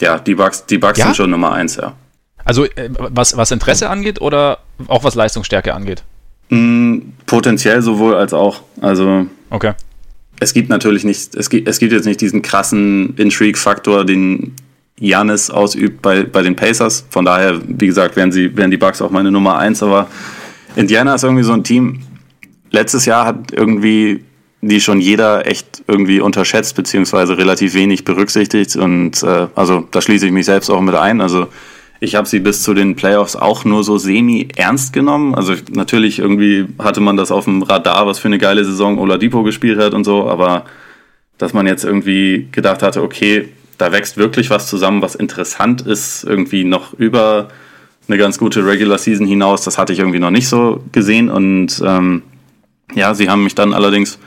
ja, 0.00 0.18
die 0.18 0.34
Bugs, 0.34 0.66
die 0.66 0.78
Bugs 0.78 0.98
ja? 0.98 1.06
sind 1.06 1.16
schon 1.16 1.30
Nummer 1.30 1.52
eins, 1.52 1.76
ja. 1.76 1.94
Also 2.44 2.64
äh, 2.64 2.90
was, 2.90 3.36
was 3.36 3.50
Interesse 3.50 3.90
angeht 3.90 4.20
oder 4.20 4.58
auch 4.86 5.04
was 5.04 5.14
Leistungsstärke 5.14 5.74
angeht? 5.74 6.02
Mm, 6.48 6.98
potenziell 7.26 7.82
sowohl 7.82 8.14
als 8.14 8.32
auch. 8.32 8.62
Also 8.80 9.26
okay. 9.50 9.74
es 10.40 10.54
gibt 10.54 10.70
natürlich 10.70 11.04
nicht, 11.04 11.34
es 11.34 11.50
gibt, 11.50 11.68
es 11.68 11.78
gibt 11.78 11.92
jetzt 11.92 12.06
nicht 12.06 12.20
diesen 12.20 12.40
krassen 12.40 13.16
Intrigue-Faktor, 13.16 14.06
den 14.06 14.54
Janis 14.98 15.50
ausübt 15.50 16.02
bei, 16.02 16.24
bei 16.24 16.42
den 16.42 16.56
Pacers. 16.56 17.06
Von 17.10 17.24
daher, 17.24 17.60
wie 17.66 17.86
gesagt, 17.86 18.16
wären, 18.16 18.32
sie, 18.32 18.56
wären 18.56 18.70
die 18.70 18.76
Bucks 18.76 19.00
auch 19.00 19.10
meine 19.10 19.30
Nummer 19.30 19.58
eins. 19.58 19.82
Aber 19.82 20.08
Indiana 20.76 21.14
ist 21.14 21.24
irgendwie 21.24 21.44
so 21.44 21.52
ein 21.52 21.64
Team. 21.64 22.00
Letztes 22.70 23.06
Jahr 23.06 23.26
hat 23.26 23.52
irgendwie 23.52 24.24
die 24.60 24.80
schon 24.80 25.00
jeder 25.00 25.46
echt 25.46 25.84
irgendwie 25.86 26.20
unterschätzt, 26.20 26.74
beziehungsweise 26.74 27.38
relativ 27.38 27.74
wenig 27.74 28.04
berücksichtigt. 28.04 28.76
Und 28.76 29.22
äh, 29.22 29.46
also 29.54 29.86
da 29.90 30.00
schließe 30.00 30.26
ich 30.26 30.32
mich 30.32 30.46
selbst 30.46 30.68
auch 30.70 30.80
mit 30.80 30.94
ein. 30.94 31.20
Also 31.20 31.46
ich 32.00 32.14
habe 32.14 32.28
sie 32.28 32.40
bis 32.40 32.62
zu 32.62 32.74
den 32.74 32.96
Playoffs 32.96 33.36
auch 33.36 33.64
nur 33.64 33.84
so 33.84 33.98
semi 33.98 34.48
ernst 34.56 34.92
genommen. 34.92 35.34
Also 35.34 35.54
natürlich 35.70 36.18
irgendwie 36.18 36.66
hatte 36.78 37.00
man 37.00 37.16
das 37.16 37.30
auf 37.30 37.44
dem 37.44 37.62
Radar, 37.62 38.06
was 38.06 38.18
für 38.18 38.28
eine 38.28 38.38
geile 38.38 38.64
Saison 38.64 38.98
Oladipo 38.98 39.42
gespielt 39.42 39.78
hat 39.78 39.94
und 39.94 40.04
so, 40.04 40.28
aber 40.28 40.64
dass 41.38 41.52
man 41.52 41.66
jetzt 41.66 41.84
irgendwie 41.84 42.48
gedacht 42.50 42.82
hatte, 42.82 43.02
okay, 43.02 43.48
da 43.78 43.92
wächst 43.92 44.16
wirklich 44.16 44.50
was 44.50 44.68
zusammen, 44.68 45.02
was 45.02 45.14
interessant 45.14 45.82
ist, 45.82 46.24
irgendwie 46.24 46.64
noch 46.64 46.94
über 46.94 47.48
eine 48.08 48.18
ganz 48.18 48.38
gute 48.38 48.64
Regular 48.64 48.98
Season 48.98 49.26
hinaus, 49.26 49.62
das 49.62 49.78
hatte 49.78 49.92
ich 49.92 49.98
irgendwie 49.98 50.18
noch 50.18 50.30
nicht 50.30 50.48
so 50.48 50.82
gesehen. 50.92 51.28
Und 51.28 51.82
ähm, 51.84 52.22
ja, 52.94 53.14
sie 53.14 53.28
haben 53.30 53.44
mich 53.44 53.54
dann 53.54 53.72
allerdings 53.72 54.18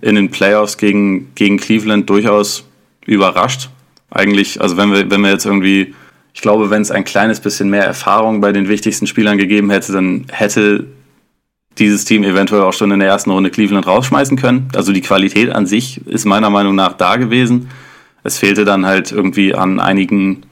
in 0.00 0.14
den 0.14 0.30
Playoffs 0.30 0.76
gegen, 0.76 1.34
gegen 1.34 1.58
Cleveland 1.58 2.08
durchaus 2.08 2.64
überrascht. 3.06 3.70
Eigentlich, 4.10 4.60
also 4.60 4.76
wenn 4.76 4.92
wir, 4.92 5.10
wenn 5.10 5.22
wir 5.22 5.30
jetzt 5.30 5.46
irgendwie 5.46 5.94
ich 6.38 6.42
glaube, 6.42 6.70
wenn 6.70 6.82
es 6.82 6.92
ein 6.92 7.02
kleines 7.02 7.40
bisschen 7.40 7.68
mehr 7.68 7.82
Erfahrung 7.82 8.40
bei 8.40 8.52
den 8.52 8.68
wichtigsten 8.68 9.08
Spielern 9.08 9.38
gegeben 9.38 9.70
hätte, 9.70 9.92
dann 9.92 10.26
hätte 10.30 10.86
dieses 11.78 12.04
Team 12.04 12.22
eventuell 12.22 12.62
auch 12.62 12.72
schon 12.72 12.92
in 12.92 13.00
der 13.00 13.08
ersten 13.08 13.32
Runde 13.32 13.50
Cleveland 13.50 13.88
rausschmeißen 13.88 14.36
können. 14.36 14.68
Also 14.72 14.92
die 14.92 15.00
Qualität 15.00 15.50
an 15.50 15.66
sich 15.66 16.00
ist 16.06 16.26
meiner 16.26 16.48
Meinung 16.48 16.76
nach 16.76 16.92
da 16.92 17.16
gewesen. 17.16 17.70
Es 18.22 18.38
fehlte 18.38 18.64
dann 18.64 18.86
halt 18.86 19.12
irgendwie 19.12 19.54
an 19.54 19.80
einigen 19.80 20.42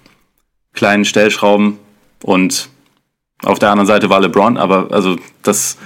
kleinen 0.72 1.05
Stellschrauben 1.05 1.79
und 2.22 2.68
auf 3.42 3.59
der 3.59 3.70
anderen 3.70 3.87
Seite 3.87 4.09
war 4.09 4.20
LeBron, 4.20 4.57
aber 4.57 4.88
also 4.90 5.16
das, 5.42 5.76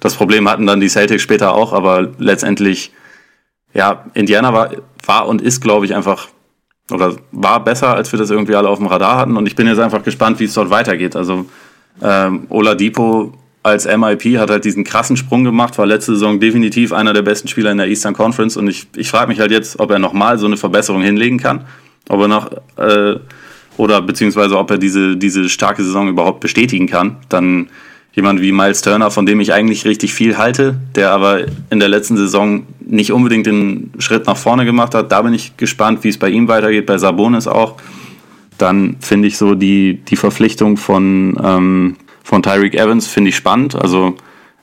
das 0.00 0.14
Problem 0.14 0.48
hatten 0.48 0.66
dann 0.66 0.80
die 0.80 0.88
Celtics 0.88 1.22
später 1.22 1.54
auch, 1.54 1.72
aber 1.72 2.08
letztendlich, 2.18 2.92
ja, 3.74 4.04
Indiana 4.14 4.52
war, 4.52 4.70
war 5.04 5.28
und 5.28 5.42
ist, 5.42 5.60
glaube 5.60 5.86
ich, 5.86 5.94
einfach 5.94 6.28
oder 6.90 7.16
war 7.32 7.62
besser, 7.62 7.94
als 7.94 8.10
wir 8.12 8.18
das 8.18 8.30
irgendwie 8.30 8.54
alle 8.54 8.68
auf 8.68 8.78
dem 8.78 8.86
Radar 8.86 9.16
hatten. 9.16 9.36
Und 9.36 9.46
ich 9.46 9.54
bin 9.54 9.66
jetzt 9.66 9.78
einfach 9.78 10.02
gespannt, 10.02 10.40
wie 10.40 10.44
es 10.44 10.54
dort 10.54 10.70
weitergeht. 10.70 11.16
Also 11.16 11.46
ähm, 12.02 12.46
Oladipo 12.48 13.32
als 13.62 13.86
MIP 13.86 14.38
hat 14.38 14.50
halt 14.50 14.64
diesen 14.64 14.84
krassen 14.84 15.16
Sprung 15.16 15.44
gemacht, 15.44 15.76
war 15.76 15.86
letzte 15.86 16.12
Saison 16.12 16.40
definitiv 16.40 16.92
einer 16.92 17.12
der 17.12 17.22
besten 17.22 17.48
Spieler 17.48 17.70
in 17.70 17.78
der 17.78 17.88
Eastern 17.88 18.14
Conference. 18.14 18.56
Und 18.56 18.68
ich, 18.68 18.86
ich 18.96 19.10
frage 19.10 19.28
mich 19.28 19.40
halt 19.40 19.50
jetzt, 19.50 19.78
ob 19.78 19.90
er 19.90 19.98
nochmal 19.98 20.38
so 20.38 20.46
eine 20.46 20.56
Verbesserung 20.56 21.02
hinlegen 21.02 21.38
kann. 21.38 21.66
Ob 22.08 22.20
er 22.20 22.28
noch, 22.28 22.50
äh, 22.76 23.16
oder 23.76 24.00
beziehungsweise 24.02 24.58
ob 24.58 24.70
er 24.70 24.78
diese, 24.78 25.16
diese 25.16 25.48
starke 25.48 25.84
Saison 25.84 26.08
überhaupt 26.08 26.40
bestätigen 26.40 26.86
kann. 26.86 27.16
Dann 27.28 27.68
jemand 28.12 28.40
wie 28.40 28.50
Miles 28.50 28.80
Turner, 28.80 29.10
von 29.10 29.26
dem 29.26 29.40
ich 29.40 29.52
eigentlich 29.52 29.84
richtig 29.84 30.14
viel 30.14 30.38
halte, 30.38 30.76
der 30.94 31.12
aber 31.12 31.42
in 31.68 31.80
der 31.80 31.88
letzten 31.88 32.16
Saison 32.16 32.66
nicht 32.80 33.12
unbedingt 33.12 33.46
den 33.46 33.92
Schritt 33.98 34.26
nach 34.26 34.38
vorne 34.38 34.64
gemacht 34.64 34.94
hat. 34.94 35.12
Da 35.12 35.20
bin 35.22 35.34
ich 35.34 35.56
gespannt, 35.58 36.02
wie 36.02 36.08
es 36.08 36.18
bei 36.18 36.30
ihm 36.30 36.48
weitergeht, 36.48 36.86
bei 36.86 36.96
Sabonis 36.96 37.46
auch. 37.46 37.76
Dann 38.58 38.96
finde 39.00 39.28
ich 39.28 39.36
so 39.36 39.54
die, 39.54 40.00
die 40.08 40.16
Verpflichtung 40.16 40.76
von, 40.76 41.38
ähm, 41.42 41.96
von 42.30 42.44
Tyreek 42.44 42.76
Evans 42.76 43.08
finde 43.08 43.30
ich 43.30 43.36
spannend. 43.36 43.74
Also 43.74 44.14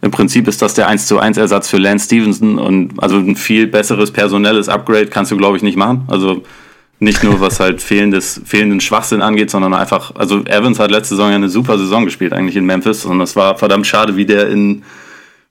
im 0.02 0.10
Prinzip 0.10 0.48
ist 0.48 0.62
das 0.62 0.74
der 0.74 0.88
1 0.88 1.06
zu 1.06 1.20
1 1.20 1.36
Ersatz 1.36 1.68
für 1.68 1.76
Lance 1.76 2.06
Stevenson 2.06 2.60
und 2.60 2.94
also 3.04 3.18
ein 3.18 3.36
viel 3.36 3.68
besseres 3.68 4.10
personelles 4.10 4.70
Upgrade 4.70 5.08
kannst 5.08 5.34
du, 5.34 5.38
glaube 5.38 5.58
ich, 5.58 5.64
nicht 5.64 5.76
machen. 5.76 6.04
Also 6.08 6.44
nicht 7.00 7.26
nur 7.26 7.42
was 7.42 7.60
halt 7.60 7.82
fehlendes, 7.82 8.40
fehlenden 8.46 8.80
Schwachsinn 8.80 9.22
angeht, 9.22 9.52
sondern 9.52 9.74
einfach, 9.74 10.16
also 10.16 10.46
Evans 10.46 10.80
hat 10.80 10.92
letzte 10.92 11.16
Saison 11.16 11.30
ja 11.30 11.36
eine 11.36 11.50
super 11.50 11.78
Saison 11.78 12.06
gespielt, 12.06 12.32
eigentlich 12.32 12.56
in 12.56 12.66
Memphis. 12.66 13.04
Und 13.04 13.20
es 13.20 13.36
war 13.36 13.58
verdammt 13.58 13.86
schade, 13.86 14.16
wie 14.16 14.26
der 14.26 14.48
in, 14.48 14.84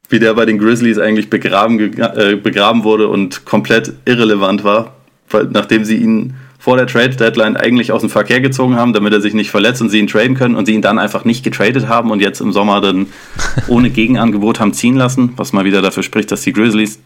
wie 0.09 0.19
der 0.19 0.33
bei 0.33 0.47
den 0.47 0.57
Grizzlies 0.57 0.99
eigentlich 0.99 1.29
begraben, 1.29 1.79
äh, 1.99 2.37
begraben 2.37 2.83
wurde 2.83 3.09
und 3.09 3.45
komplett 3.45 3.93
irrelevant 4.07 4.65
war, 4.65 4.95
weil, 5.29 5.49
nachdem 5.53 5.85
sie 5.85 5.97
ihn 5.97 6.33
vor 6.59 6.77
der 6.77 6.87
Trade 6.87 7.17
Deadline 7.17 7.57
eigentlich 7.57 7.93
aus 7.93 8.01
dem 8.01 8.11
Verkehr 8.11 8.41
gezogen 8.41 8.77
haben, 8.77 8.93
damit 8.93 9.13
er 9.13 9.21
sich 9.21 9.35
nicht 9.35 9.51
verletzt 9.51 9.83
und 9.83 9.91
sie 9.91 9.99
ihn 9.99 10.07
traden 10.07 10.37
können 10.37 10.55
und 10.55 10.67
sie 10.67 10.73
ihn 10.73 10.83
dann 10.83 10.99
einfach 10.99 11.25
nicht 11.25 11.45
getradet 11.45 11.89
haben 11.89 12.11
und 12.11 12.21
jetzt 12.21 12.41
im 12.41 12.53
Sommer 12.53 12.81
dann 12.81 13.07
ohne 13.69 13.91
Gegenangebot 13.91 14.61
haben 14.61 14.73
ziehen 14.73 14.97
lassen, 14.97 15.33
was 15.37 15.53
mal 15.53 15.65
wieder 15.65 15.83
dafür 15.83 16.03
spricht, 16.03 16.33
dass 16.33 16.43
die 16.43 16.53
Grizzlies 16.53 16.99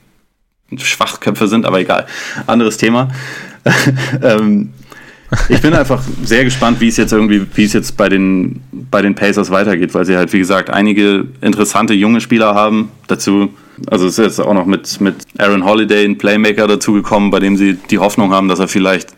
Schwachköpfe 0.76 1.48
sind, 1.48 1.66
aber 1.66 1.80
egal. 1.80 2.06
Anderes 2.46 2.76
Thema. 2.76 3.08
ähm, 4.22 4.70
ich 5.48 5.60
bin 5.60 5.74
einfach 5.74 6.02
sehr 6.24 6.44
gespannt, 6.44 6.80
wie 6.80 6.88
es 6.88 6.96
jetzt 6.96 7.12
irgendwie, 7.12 7.46
wie 7.54 7.64
es 7.64 7.72
jetzt 7.72 7.96
bei 7.96 8.08
den, 8.08 8.62
bei 8.72 9.00
den 9.02 9.14
Pacers 9.14 9.50
weitergeht, 9.50 9.94
weil 9.94 10.04
sie 10.04 10.16
halt, 10.16 10.32
wie 10.32 10.38
gesagt, 10.38 10.70
einige 10.70 11.26
interessante 11.40 11.94
junge 11.94 12.20
Spieler 12.20 12.54
haben. 12.54 12.90
Dazu, 13.06 13.50
also 13.86 14.06
es 14.06 14.18
ist 14.18 14.24
jetzt 14.24 14.40
auch 14.40 14.54
noch 14.54 14.66
mit, 14.66 15.00
mit 15.00 15.16
Aaron 15.38 15.64
Holiday 15.64 16.04
ein 16.04 16.18
Playmaker 16.18 16.66
dazugekommen, 16.66 17.30
bei 17.30 17.38
dem 17.38 17.56
sie 17.56 17.74
die 17.74 17.98
Hoffnung 17.98 18.32
haben, 18.32 18.48
dass 18.48 18.58
er 18.58 18.68
vielleicht 18.68 19.10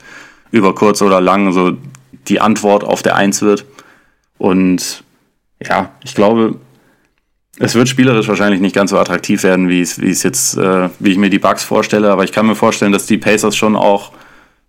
über 0.53 0.75
kurz 0.75 1.03
oder 1.03 1.21
lang 1.21 1.53
so 1.53 1.73
die 2.29 2.41
Antwort 2.41 2.85
auf 2.85 3.03
der 3.03 3.17
Eins 3.17 3.43
wird. 3.43 3.65
Und 4.39 5.03
ja, 5.61 5.91
ich 6.05 6.15
glaube, 6.15 6.57
es 7.59 7.75
wird 7.75 7.89
spielerisch 7.89 8.29
wahrscheinlich 8.29 8.61
nicht 8.61 8.75
ganz 8.75 8.91
so 8.91 8.99
attraktiv 8.99 9.43
werden, 9.43 9.69
wie 9.69 9.81
es, 9.81 10.01
wie 10.01 10.11
es 10.11 10.23
jetzt, 10.23 10.57
äh, 10.57 10.89
wie 11.01 11.11
ich 11.11 11.19
mir 11.19 11.31
die 11.31 11.39
Bugs 11.39 11.65
vorstelle, 11.65 12.11
aber 12.11 12.25
ich 12.25 12.33
kann 12.33 12.47
mir 12.47 12.55
vorstellen, 12.55 12.93
dass 12.93 13.07
die 13.07 13.19
Pacers 13.19 13.57
schon 13.57 13.77
auch 13.77 14.13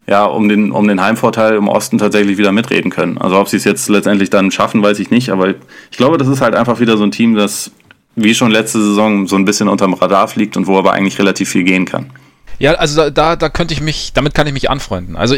ja, 0.06 0.26
um 0.26 0.50
den, 0.50 0.72
um 0.72 0.88
den 0.88 1.02
Heimvorteil 1.02 1.56
im 1.56 1.70
Osten 1.70 1.98
tatsächlich 1.98 2.38
wieder 2.38 2.52
mitreden 2.52 2.92
können. 2.92 3.18
Also 3.18 3.40
ob 3.40 3.48
sie 3.48 3.56
es 3.58 3.64
jetzt 3.64 3.88
letztendlich 3.88 4.30
dann 4.30 4.52
schaffen, 4.52 4.84
weiß 4.84 5.00
ich 5.00 5.12
nicht, 5.12 5.30
aber 5.30 5.50
ich 5.50 5.98
glaube, 5.98 6.18
das 6.18 6.28
ist 6.28 6.42
halt 6.42 6.56
einfach 6.56 6.80
wieder 6.82 6.98
so 6.98 7.04
ein 7.04 7.12
Team, 7.12 7.36
das 7.36 7.72
wie 8.16 8.36
schon 8.36 8.52
letzte 8.52 8.82
Saison 8.82 9.28
so 9.28 9.36
ein 9.36 9.46
bisschen 9.46 9.70
unterm 9.70 9.94
Radar 9.94 10.28
fliegt 10.28 10.58
und 10.58 10.68
wo 10.68 10.78
aber 10.78 10.92
eigentlich 10.92 11.18
relativ 11.20 11.50
viel 11.50 11.64
gehen 11.64 11.86
kann. 11.86 12.12
Ja, 12.60 12.74
also 12.74 13.10
da, 13.10 13.36
da 13.36 13.50
könnte 13.50 13.74
ich 13.74 13.82
mich, 13.82 14.14
damit 14.14 14.34
kann 14.34 14.48
ich 14.48 14.54
mich 14.54 14.70
anfreunden. 14.70 15.16
Also 15.16 15.36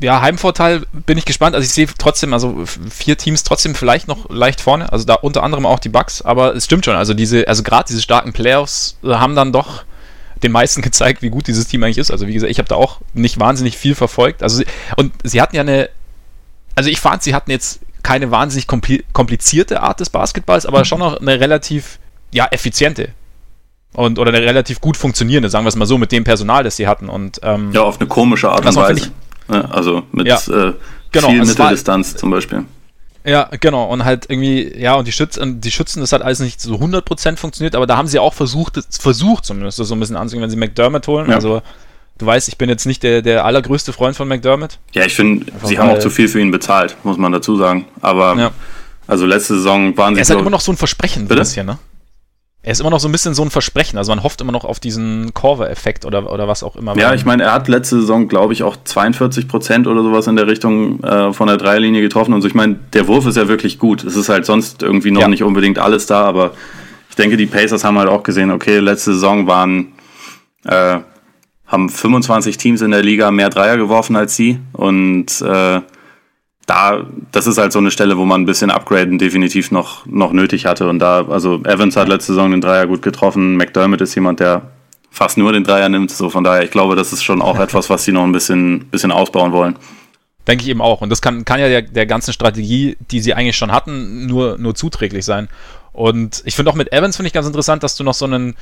ja, 0.00 0.20
Heimvorteil 0.20 0.82
bin 1.06 1.18
ich 1.18 1.24
gespannt. 1.24 1.54
Also 1.54 1.64
ich 1.64 1.72
sehe 1.72 1.86
trotzdem, 1.98 2.32
also 2.32 2.64
vier 2.90 3.16
Teams 3.16 3.42
trotzdem 3.42 3.74
vielleicht 3.74 4.08
noch 4.08 4.30
leicht 4.30 4.60
vorne. 4.60 4.92
Also 4.92 5.04
da 5.04 5.14
unter 5.14 5.42
anderem 5.42 5.66
auch 5.66 5.78
die 5.78 5.88
Bucks, 5.88 6.22
aber 6.22 6.54
es 6.54 6.64
stimmt 6.64 6.84
schon. 6.84 6.94
Also 6.94 7.14
diese, 7.14 7.48
also 7.48 7.62
gerade 7.62 7.86
diese 7.88 8.02
starken 8.02 8.32
Playoffs 8.32 8.96
haben 9.04 9.34
dann 9.34 9.52
doch 9.52 9.84
den 10.42 10.52
meisten 10.52 10.82
gezeigt, 10.82 11.22
wie 11.22 11.30
gut 11.30 11.46
dieses 11.46 11.66
Team 11.66 11.82
eigentlich 11.82 11.98
ist. 11.98 12.10
Also 12.10 12.26
wie 12.26 12.34
gesagt, 12.34 12.50
ich 12.50 12.58
habe 12.58 12.68
da 12.68 12.76
auch 12.76 13.00
nicht 13.14 13.40
wahnsinnig 13.40 13.76
viel 13.76 13.94
verfolgt. 13.94 14.42
Also 14.42 14.62
und 14.96 15.12
sie 15.24 15.40
hatten 15.40 15.56
ja 15.56 15.62
eine, 15.62 15.90
also 16.74 16.90
ich 16.90 17.00
fand, 17.00 17.22
sie 17.22 17.34
hatten 17.34 17.50
jetzt 17.50 17.80
keine 18.02 18.30
wahnsinnig 18.30 18.66
komplizierte 18.68 19.82
Art 19.82 20.00
des 20.00 20.10
Basketballs, 20.10 20.66
aber 20.66 20.84
schon 20.84 21.00
noch 21.00 21.20
eine 21.20 21.40
relativ 21.40 21.98
ja 22.30 22.46
effiziente 22.46 23.10
und 23.98 24.18
oder 24.18 24.32
eine 24.32 24.40
relativ 24.40 24.80
gut 24.80 24.96
funktionierende, 24.96 25.48
sagen 25.48 25.64
wir 25.64 25.70
es 25.70 25.76
mal 25.76 25.86
so, 25.86 25.98
mit 25.98 26.12
dem 26.12 26.22
Personal, 26.22 26.62
das 26.62 26.76
sie 26.76 26.86
hatten 26.86 27.08
und 27.08 27.40
ähm, 27.42 27.72
ja 27.72 27.82
auf 27.82 27.98
eine 27.98 28.08
komische 28.08 28.48
Art 28.48 28.64
und 28.64 28.76
Weise. 28.76 29.10
also 29.48 30.04
mit 30.12 30.28
ja, 30.28 30.36
äh, 30.36 30.74
genau, 31.10 31.28
viel 31.28 31.44
Mitteldistanz 31.44 32.14
zum 32.14 32.30
Beispiel. 32.30 32.64
Ja, 33.24 33.50
genau. 33.60 33.84
Und 33.86 34.04
halt 34.04 34.26
irgendwie, 34.28 34.72
ja, 34.78 34.94
und 34.94 35.06
die 35.06 35.12
Schützen, 35.12 35.60
die 35.60 35.70
Schützen, 35.70 36.00
das 36.00 36.12
hat 36.12 36.22
alles 36.22 36.38
nicht 36.38 36.60
so 36.60 36.76
100% 36.76 37.36
funktioniert, 37.36 37.74
aber 37.74 37.86
da 37.86 37.96
haben 37.96 38.06
sie 38.06 38.20
auch 38.20 38.32
versucht, 38.32 38.80
versucht 38.88 39.44
zumindest 39.44 39.80
das 39.80 39.88
so 39.88 39.96
ein 39.96 40.00
bisschen 40.00 40.16
anzugehen, 40.16 40.44
wenn 40.44 40.50
sie 40.50 40.56
McDermott 40.56 41.06
holen. 41.08 41.28
Ja. 41.28 41.34
Also, 41.34 41.60
du 42.18 42.24
weißt, 42.24 42.48
ich 42.48 42.56
bin 42.56 42.70
jetzt 42.70 42.86
nicht 42.86 43.02
der, 43.02 43.20
der 43.20 43.44
allergrößte 43.44 43.92
Freund 43.92 44.16
von 44.16 44.28
McDermott. 44.28 44.78
Ja, 44.92 45.04
ich 45.04 45.14
finde, 45.14 45.46
sie 45.64 45.78
haben 45.78 45.90
auch 45.90 45.98
zu 45.98 46.08
viel 46.08 46.28
für 46.28 46.40
ihn 46.40 46.52
bezahlt, 46.52 46.96
muss 47.02 47.18
man 47.18 47.32
dazu 47.32 47.56
sagen. 47.56 47.84
Aber, 48.00 48.36
ja. 48.38 48.50
also 49.08 49.26
letzte 49.26 49.56
Saison 49.56 49.94
waren 49.96 50.14
sie. 50.14 50.20
Er 50.20 50.22
ist 50.22 50.30
halt 50.30 50.40
immer 50.40 50.50
noch 50.50 50.60
so 50.60 50.72
ein 50.72 50.76
Versprechen, 50.76 51.24
ein 51.24 51.28
bisschen, 51.28 51.66
ne? 51.66 51.78
Er 52.68 52.72
ist 52.72 52.80
immer 52.80 52.90
noch 52.90 53.00
so 53.00 53.08
ein 53.08 53.12
bisschen 53.12 53.32
so 53.32 53.42
ein 53.42 53.48
Versprechen. 53.48 53.96
Also 53.96 54.12
man 54.12 54.22
hofft 54.22 54.42
immer 54.42 54.52
noch 54.52 54.66
auf 54.66 54.78
diesen 54.78 55.32
Corver-Effekt 55.32 56.04
oder, 56.04 56.30
oder 56.30 56.48
was 56.48 56.62
auch 56.62 56.76
immer. 56.76 56.94
Ja, 56.98 57.14
ich 57.14 57.24
meine, 57.24 57.44
er 57.44 57.54
hat 57.54 57.66
letzte 57.66 57.98
Saison, 57.98 58.28
glaube 58.28 58.52
ich, 58.52 58.62
auch 58.62 58.76
42 58.84 59.48
Prozent 59.48 59.86
oder 59.86 60.02
sowas 60.02 60.26
in 60.26 60.36
der 60.36 60.46
Richtung 60.48 61.02
äh, 61.02 61.32
von 61.32 61.46
der 61.48 61.56
Dreierlinie 61.56 62.02
getroffen. 62.02 62.34
Und 62.34 62.42
so, 62.42 62.46
ich 62.46 62.54
meine, 62.54 62.74
der 62.92 63.08
Wurf 63.08 63.24
ist 63.24 63.38
ja 63.38 63.48
wirklich 63.48 63.78
gut. 63.78 64.04
Es 64.04 64.16
ist 64.16 64.28
halt 64.28 64.44
sonst 64.44 64.82
irgendwie 64.82 65.10
noch 65.10 65.22
ja. 65.22 65.28
nicht 65.28 65.42
unbedingt 65.42 65.78
alles 65.78 66.04
da, 66.04 66.24
aber 66.24 66.50
ich 67.08 67.16
denke, 67.16 67.38
die 67.38 67.46
Pacers 67.46 67.84
haben 67.84 67.96
halt 67.96 68.10
auch 68.10 68.22
gesehen, 68.22 68.50
okay, 68.50 68.80
letzte 68.80 69.14
Saison 69.14 69.46
waren, 69.46 69.94
äh, 70.66 70.98
haben 71.66 71.88
25 71.88 72.58
Teams 72.58 72.82
in 72.82 72.90
der 72.90 73.02
Liga 73.02 73.30
mehr 73.30 73.48
Dreier 73.48 73.78
geworfen 73.78 74.14
als 74.14 74.36
sie 74.36 74.60
und 74.74 75.40
äh, 75.40 75.80
da, 76.68 77.06
das 77.32 77.46
ist 77.46 77.56
halt 77.56 77.72
so 77.72 77.78
eine 77.78 77.90
Stelle, 77.90 78.18
wo 78.18 78.26
man 78.26 78.42
ein 78.42 78.44
bisschen 78.44 78.70
Upgraden 78.70 79.18
definitiv 79.18 79.70
noch, 79.70 80.04
noch 80.04 80.32
nötig 80.32 80.66
hatte. 80.66 80.86
Und 80.86 80.98
da, 80.98 81.26
also 81.26 81.62
Evans 81.64 81.96
hat 81.96 82.08
letzte 82.08 82.34
Saison 82.34 82.50
den 82.50 82.60
Dreier 82.60 82.86
gut 82.86 83.00
getroffen. 83.00 83.56
McDermott 83.56 84.02
ist 84.02 84.14
jemand, 84.14 84.40
der 84.40 84.70
fast 85.10 85.38
nur 85.38 85.50
den 85.54 85.64
Dreier 85.64 85.88
nimmt. 85.88 86.10
So 86.10 86.28
von 86.28 86.44
daher, 86.44 86.62
ich 86.62 86.70
glaube, 86.70 86.94
das 86.94 87.14
ist 87.14 87.24
schon 87.24 87.40
auch 87.40 87.58
etwas, 87.60 87.88
was 87.88 88.04
sie 88.04 88.12
noch 88.12 88.22
ein 88.22 88.32
bisschen, 88.32 88.84
bisschen 88.90 89.12
ausbauen 89.12 89.52
wollen. 89.52 89.76
Denke 90.46 90.64
ich 90.64 90.68
eben 90.68 90.82
auch. 90.82 91.00
Und 91.00 91.08
das 91.08 91.22
kann, 91.22 91.46
kann 91.46 91.58
ja 91.58 91.68
der, 91.68 91.82
der 91.82 92.04
ganzen 92.04 92.34
Strategie, 92.34 92.98
die 93.10 93.20
sie 93.20 93.32
eigentlich 93.32 93.56
schon 93.56 93.72
hatten, 93.72 94.26
nur, 94.26 94.58
nur 94.58 94.74
zuträglich 94.74 95.24
sein. 95.24 95.48
Und 95.94 96.42
ich 96.44 96.54
finde 96.54 96.70
auch 96.70 96.76
mit 96.76 96.92
Evans 96.92 97.16
finde 97.16 97.28
ich 97.28 97.32
ganz 97.32 97.46
interessant, 97.46 97.82
dass 97.82 97.96
du 97.96 98.04
noch 98.04 98.14
so 98.14 98.26
einen, 98.26 98.56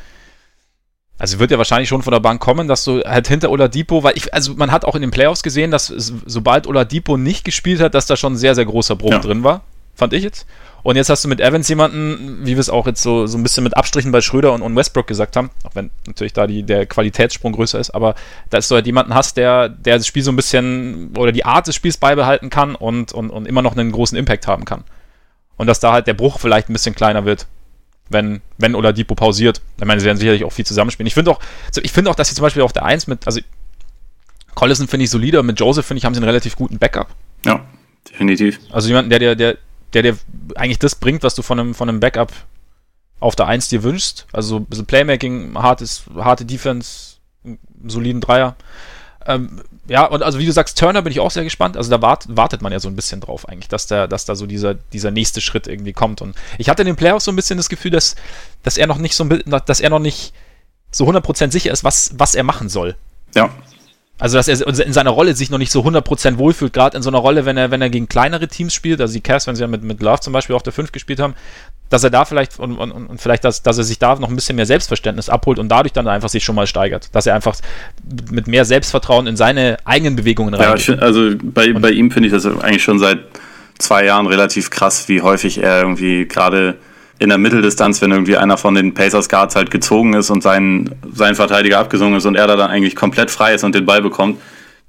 Also 1.18 1.38
wird 1.38 1.50
ja 1.50 1.59
wahrscheinlich 1.59 1.88
schon 1.88 2.02
von 2.02 2.12
der 2.12 2.20
Bank 2.20 2.40
kommen, 2.40 2.68
dass 2.68 2.85
du 2.85 3.00
halt 3.00 3.26
hinter 3.26 3.50
Oladipo, 3.50 4.02
weil 4.02 4.16
ich, 4.16 4.35
also 4.35 4.55
man 4.55 4.70
hat 4.70 4.85
auch 4.85 4.94
in 4.94 5.00
den 5.00 5.11
Playoffs 5.11 5.42
gesehen, 5.42 5.70
dass 5.70 5.87
sobald 5.87 6.66
Oladipo 6.66 7.16
nicht 7.16 7.44
gespielt 7.44 7.81
hat, 7.81 7.94
dass 7.94 8.07
da 8.07 8.16
schon 8.16 8.35
ein 8.35 8.37
sehr, 8.37 8.55
sehr 8.55 8.66
großer 8.66 8.96
Bruch 8.96 9.12
ja. 9.12 9.18
drin 9.18 9.42
war, 9.42 9.62
fand 9.94 10.12
ich 10.12 10.22
jetzt. 10.22 10.46
Und 10.83 10.94
jetzt 10.94 11.09
hast 11.09 11.24
du 11.24 11.29
mit 11.29 11.40
Evans 11.40 11.68
jemanden, 11.68 12.42
wie 12.42 12.52
wir 12.52 12.61
es 12.61 12.70
auch 12.70 12.87
jetzt 12.87 13.02
so, 13.02 13.26
so 13.26 13.37
ein 13.37 13.42
bisschen 13.42 13.64
mit 13.64 13.76
Abstrichen 13.76 14.12
bei 14.12 14.20
Schröder 14.20 14.52
und, 14.52 14.62
und 14.62 14.76
Westbrook 14.76 15.09
gesagt 15.09 15.37
haben, 15.37 15.50
auch 15.64 15.74
wenn 15.74 15.90
natürlich 16.07 16.33
da 16.33 16.46
die, 16.46 16.62
der 16.62 16.87
Qualitätssprung 16.87 17.52
größer 17.52 17.81
ist, 17.81 17.90
aber 17.90 18.14
dass 18.50 18.68
du 18.68 18.76
halt 18.76 18.87
jemanden 18.87 19.12
hast, 19.12 19.37
der, 19.37 19.68
der 19.68 19.96
das 19.96 20.07
Spiel 20.07 20.22
so 20.22 20.31
ein 20.31 20.37
bisschen 20.37 21.12
oder 21.16 21.33
die 21.33 21.44
Art 21.44 21.66
des 21.66 21.74
Spiels 21.74 21.96
beibehalten 21.96 22.50
kann 22.50 22.76
und, 22.76 23.12
und, 23.12 23.31
und 23.31 23.48
immer 23.48 23.62
noch 23.62 23.76
einen 23.76 23.90
großen 23.90 24.16
Impact 24.16 24.46
haben 24.46 24.64
kann. 24.64 24.85
Und 25.57 25.66
dass 25.66 25.81
da 25.81 25.92
halt 25.92 26.07
der 26.07 26.14
Bruch 26.14 26.38
vielleicht 26.38 26.68
ein 26.68 26.72
bisschen 26.72 26.94
kleiner 26.94 27.24
wird, 27.24 27.46
wenn, 28.09 28.40
wenn 28.59 28.75
Oladipo 28.75 29.14
pausiert. 29.14 29.61
Ich 29.79 29.85
meine, 29.85 30.01
sie 30.01 30.07
werden 30.07 30.19
sicherlich 30.19 30.45
auch 30.45 30.53
viel 30.53 30.66
zusammenspielen. 30.66 31.07
Ich 31.07 31.14
finde 31.14 31.31
auch, 31.31 31.40
ich 31.83 31.92
finde 31.92 32.11
auch, 32.11 32.14
dass 32.14 32.29
sie 32.29 32.35
zum 32.35 32.42
Beispiel 32.42 32.62
auf 32.62 32.73
der 32.73 32.85
1 32.85 33.07
mit, 33.07 33.27
also 33.27 33.40
Collison 34.55 34.88
finde 34.88 35.05
ich 35.05 35.11
solider, 35.11 35.42
mit 35.42 35.59
Joseph 35.61 35.87
finde 35.87 35.99
ich, 35.99 36.05
haben 36.05 36.14
sie 36.14 36.19
einen 36.19 36.29
relativ 36.29 36.57
guten 36.57 36.79
Backup. 36.79 37.09
Ja, 37.45 37.64
definitiv. 38.11 38.61
Also 38.71 38.88
jemanden, 38.88 39.11
der, 39.11 39.19
der, 39.19 39.35
der, 39.35 39.59
der 39.92 40.03
dir 40.03 40.16
eigentlich 40.55 40.79
das 40.79 40.95
bringt, 40.95 41.23
was 41.23 41.35
du 41.35 41.42
von 41.42 41.59
einem, 41.59 41.75
von 41.75 41.88
einem 41.88 42.01
Backup 42.01 42.33
auf 43.21 43.37
der 43.37 43.47
1 43.47 43.69
dir 43.69 43.83
wünschst. 43.83 44.27
Also 44.33 44.49
so 44.49 44.57
ein 44.57 44.66
bisschen 44.66 44.87
Playmaking, 44.87 45.55
hartes, 45.57 46.05
harte 46.16 46.45
Defense, 46.45 47.16
einen 47.45 47.59
soliden 47.87 48.21
Dreier. 48.21 48.57
Ähm, 49.27 49.62
ja, 49.89 50.05
und 50.05 50.23
also 50.23 50.39
wie 50.39 50.47
du 50.47 50.53
sagst, 50.53 50.79
Turner 50.79 51.03
bin 51.03 51.12
ich 51.12 51.21
auch 51.21 51.31
sehr 51.31 51.45
gespannt. 51.45 51.77
Also 51.77 51.91
da 51.91 52.03
wart, 52.03 52.27
wartet 52.29 52.62
man 52.62 52.73
ja 52.73 52.81
so 52.81 52.89
ein 52.89 52.97
bisschen 52.97 53.21
drauf 53.21 53.49
eigentlich, 53.49 53.69
dass, 53.69 53.87
der, 53.87 54.09
dass 54.09 54.25
da 54.25 54.35
so 54.35 54.47
dieser, 54.47 54.75
dieser 54.75 55.11
nächste 55.11 55.41
Schritt 55.41 55.67
irgendwie 55.67 55.93
kommt. 55.93 56.23
Und 56.23 56.37
ich 56.59 56.69
hatte 56.69 56.83
in 56.83 56.87
den 56.87 56.97
Playoffs 56.97 57.25
so 57.25 57.33
ein 57.33 57.37
bisschen 57.37 57.57
das 57.57 57.69
Gefühl, 57.69 57.91
dass, 57.91 58.17
dass 58.62 58.79
er 58.79 58.87
noch 58.87 58.99
nicht 58.99 59.15
so 59.15 59.25
dass 59.25 59.81
er 59.81 59.91
noch 59.91 59.99
nicht 59.99 60.33
so 60.91 61.09
100% 61.09 61.51
sicher 61.51 61.73
ist, 61.73 61.85
was, 61.85 62.12
was 62.17 62.35
er 62.35 62.43
machen 62.43 62.69
soll. 62.69 62.97
Ja. 63.35 63.51
Also, 64.18 64.38
dass 64.38 64.48
er 64.48 64.66
in 64.66 64.92
seiner 64.94 65.11
Rolle 65.11 65.35
sich 65.37 65.50
noch 65.50 65.59
nicht 65.59 65.70
so 65.70 65.83
100% 65.83 66.38
wohlfühlt, 66.38 66.72
gerade 66.72 66.96
in 66.96 67.02
so 67.02 67.11
einer 67.11 67.18
Rolle, 67.18 67.44
wenn 67.44 67.59
er, 67.59 67.70
wenn 67.70 67.83
er 67.83 67.90
gegen 67.90 68.09
kleinere 68.09 68.48
Teams 68.48 68.72
spielt, 68.72 68.98
also 69.02 69.12
die 69.12 69.20
Cavs, 69.20 69.46
wenn 69.46 69.57
sie 69.57 69.61
ja 69.61 69.68
mit, 69.68 69.83
mit 69.83 70.00
Love 70.00 70.20
zum 70.20 70.33
Beispiel 70.33 70.57
auf 70.57 70.62
der 70.62 70.72
5 70.72 70.90
gespielt 70.90 71.20
haben, 71.20 71.35
dass 71.90 72.02
er 72.02 72.09
da 72.09 72.24
vielleicht 72.24 72.59
und, 72.59 72.79
und, 72.79 72.92
und 72.92 73.20
vielleicht, 73.20 73.44
dass, 73.44 73.62
dass 73.62 73.76
er 73.76 73.85
sich 73.85 73.98
da 73.98 74.14
noch 74.16 74.31
ein 74.31 74.35
bisschen 74.35 74.57
mehr 74.57 74.64
Selbstverständnis 74.64 75.29
abholt 75.29 75.59
und 75.59 75.68
dadurch 75.68 75.92
dann 75.92 76.09
einfach 76.09 76.31
sich 76.31 76.44
schon 76.44 76.55
mal 76.55 76.66
steigert. 76.66 77.14
Dass 77.14 77.26
er 77.26 77.35
einfach 77.35 77.57
mit 78.31 78.46
mehr 78.46 78.64
Selbstvertrauen 78.64 79.26
in 79.26 79.37
seine 79.37 79.76
eigenen 79.85 80.16
Bewegungen 80.16 80.55
reingeht. 80.55 80.87
Ja, 80.87 80.94
also 80.96 81.33
bei, 81.42 81.74
bei 81.74 81.90
ihm 81.90 82.11
finde 82.11 82.29
ich 82.29 82.33
das 82.33 82.46
eigentlich 82.46 82.83
schon 82.83 82.98
seit 82.98 83.18
zwei 83.79 84.07
Jahren 84.07 84.26
relativ 84.26 84.70
krass, 84.70 85.09
wie 85.09 85.20
häufig 85.20 85.62
er 85.62 85.83
irgendwie 85.83 86.26
gerade 86.26 86.76
in 87.18 87.29
der 87.31 87.38
Mitteldistanz, 87.38 88.02
wenn 88.02 88.11
irgendwie 88.11 88.37
einer 88.37 88.57
von 88.57 88.74
den 88.74 88.92
Pacers 88.94 89.29
Guards 89.29 89.57
halt 89.57 89.70
gezogen 89.70 90.14
ist 90.14 90.31
und 90.31 90.42
sein, 90.42 90.94
sein 91.12 91.35
Verteidiger 91.35 91.79
abgesungen 91.79 92.16
ist 92.16 92.26
und 92.26 92.35
er 92.35 92.46
da 92.46 92.57
dann 92.57 92.70
eigentlich 92.70 92.94
komplett 92.94 93.31
frei 93.31 93.55
ist 93.55 93.64
und 93.64 93.74
den 93.74 93.87
Ball 93.87 94.02
bekommt, 94.02 94.38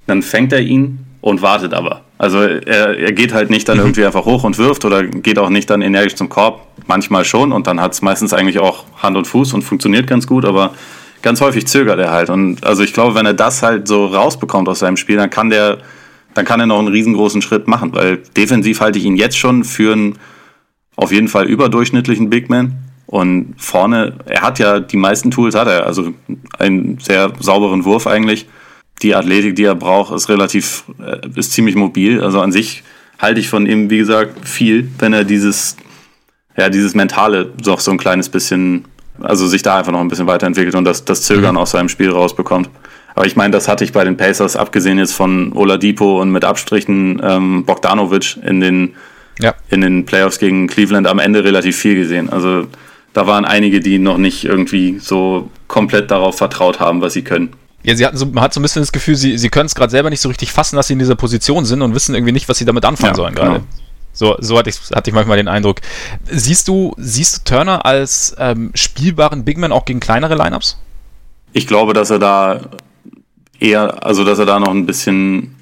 dann 0.06 0.22
fängt 0.22 0.52
er 0.52 0.60
ihn 0.60 0.98
und 1.20 1.42
wartet 1.42 1.74
aber. 1.74 2.02
Also 2.18 2.40
er, 2.40 2.98
er 2.98 3.12
geht 3.12 3.32
halt 3.32 3.48
nicht 3.48 3.68
dann 3.68 3.78
mhm. 3.78 3.84
irgendwie 3.84 4.04
einfach 4.04 4.24
hoch 4.24 4.44
und 4.44 4.58
wirft 4.58 4.84
oder 4.84 5.04
geht 5.04 5.38
auch 5.38 5.48
nicht 5.48 5.70
dann 5.70 5.82
energisch 5.82 6.16
zum 6.16 6.28
Korb. 6.28 6.66
Manchmal 6.86 7.24
schon 7.24 7.52
und 7.52 7.66
dann 7.66 7.80
hat 7.80 7.92
es 7.92 8.02
meistens 8.02 8.32
eigentlich 8.32 8.58
auch 8.58 8.84
Hand 9.02 9.16
und 9.16 9.26
Fuß 9.26 9.54
und 9.54 9.62
funktioniert 9.62 10.06
ganz 10.06 10.26
gut, 10.26 10.44
aber 10.44 10.74
ganz 11.22 11.40
häufig 11.40 11.66
zögert 11.66 11.98
er 11.98 12.10
halt. 12.10 12.30
Und 12.30 12.64
also 12.64 12.82
ich 12.82 12.92
glaube, 12.92 13.14
wenn 13.14 13.26
er 13.26 13.34
das 13.34 13.62
halt 13.62 13.88
so 13.88 14.06
rausbekommt 14.06 14.68
aus 14.68 14.80
seinem 14.80 14.96
Spiel, 14.96 15.16
dann 15.16 15.30
kann 15.30 15.50
der, 15.50 15.78
dann 16.34 16.44
kann 16.44 16.60
er 16.60 16.66
noch 16.66 16.78
einen 16.78 16.88
riesengroßen 16.88 17.42
Schritt 17.42 17.68
machen, 17.68 17.92
weil 17.94 18.18
defensiv 18.36 18.80
halte 18.80 18.98
ich 18.98 19.04
ihn 19.04 19.16
jetzt 19.16 19.38
schon 19.38 19.64
für 19.64 19.92
einen 19.92 20.18
auf 20.98 21.12
jeden 21.12 21.28
Fall 21.28 21.46
überdurchschnittlichen 21.46 22.28
Big 22.28 22.50
Man. 22.50 22.74
Und 23.06 23.54
vorne, 23.56 24.14
er 24.26 24.42
hat 24.42 24.58
ja 24.58 24.80
die 24.80 24.96
meisten 24.96 25.30
Tools, 25.30 25.54
hat 25.54 25.68
er, 25.68 25.86
also 25.86 26.12
einen 26.58 26.98
sehr 26.98 27.32
sauberen 27.38 27.84
Wurf 27.84 28.08
eigentlich. 28.08 28.46
Die 29.00 29.14
Athletik, 29.14 29.54
die 29.54 29.62
er 29.62 29.76
braucht, 29.76 30.12
ist 30.12 30.28
relativ, 30.28 30.82
äh, 31.00 31.20
ist 31.36 31.52
ziemlich 31.52 31.76
mobil. 31.76 32.20
Also 32.20 32.40
an 32.40 32.50
sich 32.50 32.82
halte 33.16 33.38
ich 33.38 33.48
von 33.48 33.64
ihm, 33.64 33.90
wie 33.90 33.98
gesagt, 33.98 34.46
viel, 34.46 34.90
wenn 34.98 35.12
er 35.12 35.22
dieses, 35.22 35.76
ja, 36.56 36.68
dieses 36.68 36.96
Mentale 36.96 37.52
doch 37.62 37.78
so 37.78 37.92
ein 37.92 37.98
kleines 37.98 38.28
bisschen, 38.28 38.84
also 39.20 39.46
sich 39.46 39.62
da 39.62 39.78
einfach 39.78 39.92
noch 39.92 40.00
ein 40.00 40.08
bisschen 40.08 40.26
weiterentwickelt 40.26 40.74
und 40.74 40.84
das, 40.84 41.04
das 41.04 41.22
Zögern 41.22 41.54
mhm. 41.54 41.60
aus 41.60 41.70
seinem 41.70 41.88
Spiel 41.88 42.10
rausbekommt. 42.10 42.68
Aber 43.14 43.24
ich 43.24 43.36
meine, 43.36 43.52
das 43.52 43.68
hatte 43.68 43.84
ich 43.84 43.92
bei 43.92 44.02
den 44.02 44.16
Pacers, 44.16 44.56
abgesehen 44.56 44.98
jetzt 44.98 45.14
von 45.14 45.52
Oladipo 45.52 46.20
und 46.20 46.32
mit 46.32 46.44
Abstrichen 46.44 47.20
ähm, 47.22 47.64
Bogdanovic 47.64 48.36
in 48.44 48.60
den 48.60 48.94
ja. 49.40 49.54
in 49.70 49.80
den 49.80 50.04
Playoffs 50.04 50.38
gegen 50.38 50.66
Cleveland 50.66 51.06
am 51.06 51.18
Ende 51.18 51.44
relativ 51.44 51.76
viel 51.76 51.94
gesehen. 51.94 52.30
Also 52.30 52.66
da 53.12 53.26
waren 53.26 53.44
einige, 53.44 53.80
die 53.80 53.98
noch 53.98 54.18
nicht 54.18 54.44
irgendwie 54.44 54.98
so 54.98 55.50
komplett 55.66 56.10
darauf 56.10 56.36
vertraut 56.36 56.80
haben, 56.80 57.00
was 57.00 57.14
sie 57.14 57.22
können. 57.22 57.50
Ja, 57.82 57.94
sie 57.94 58.04
hatten 58.04 58.16
so, 58.16 58.26
man 58.26 58.42
hat 58.42 58.52
so 58.52 58.60
ein 58.60 58.62
bisschen 58.62 58.82
das 58.82 58.92
Gefühl, 58.92 59.14
sie, 59.14 59.38
sie 59.38 59.48
können 59.48 59.66
es 59.66 59.74
gerade 59.74 59.90
selber 59.90 60.10
nicht 60.10 60.20
so 60.20 60.28
richtig 60.28 60.52
fassen, 60.52 60.76
dass 60.76 60.88
sie 60.88 60.94
in 60.94 60.98
dieser 60.98 61.14
Position 61.14 61.64
sind 61.64 61.80
und 61.82 61.94
wissen 61.94 62.14
irgendwie 62.14 62.32
nicht, 62.32 62.48
was 62.48 62.58
sie 62.58 62.64
damit 62.64 62.84
anfangen 62.84 63.12
ja, 63.12 63.16
sollen 63.16 63.34
gerade. 63.34 63.52
Genau. 63.52 63.64
So, 64.12 64.36
so 64.40 64.58
hatte, 64.58 64.70
ich, 64.70 64.78
hatte 64.94 65.10
ich 65.10 65.14
manchmal 65.14 65.36
den 65.36 65.48
Eindruck. 65.48 65.80
Siehst 66.28 66.66
du, 66.66 66.94
siehst 66.98 67.38
du 67.38 67.54
Turner 67.54 67.86
als 67.86 68.34
ähm, 68.38 68.72
spielbaren 68.74 69.44
Bigman 69.44 69.70
auch 69.70 69.84
gegen 69.84 70.00
kleinere 70.00 70.34
Lineups? 70.34 70.76
Ich 71.52 71.66
glaube, 71.66 71.92
dass 71.92 72.10
er 72.10 72.18
da 72.18 72.60
eher, 73.60 74.04
also 74.04 74.24
dass 74.24 74.38
er 74.38 74.46
da 74.46 74.58
noch 74.58 74.70
ein 74.70 74.86
bisschen 74.86 75.54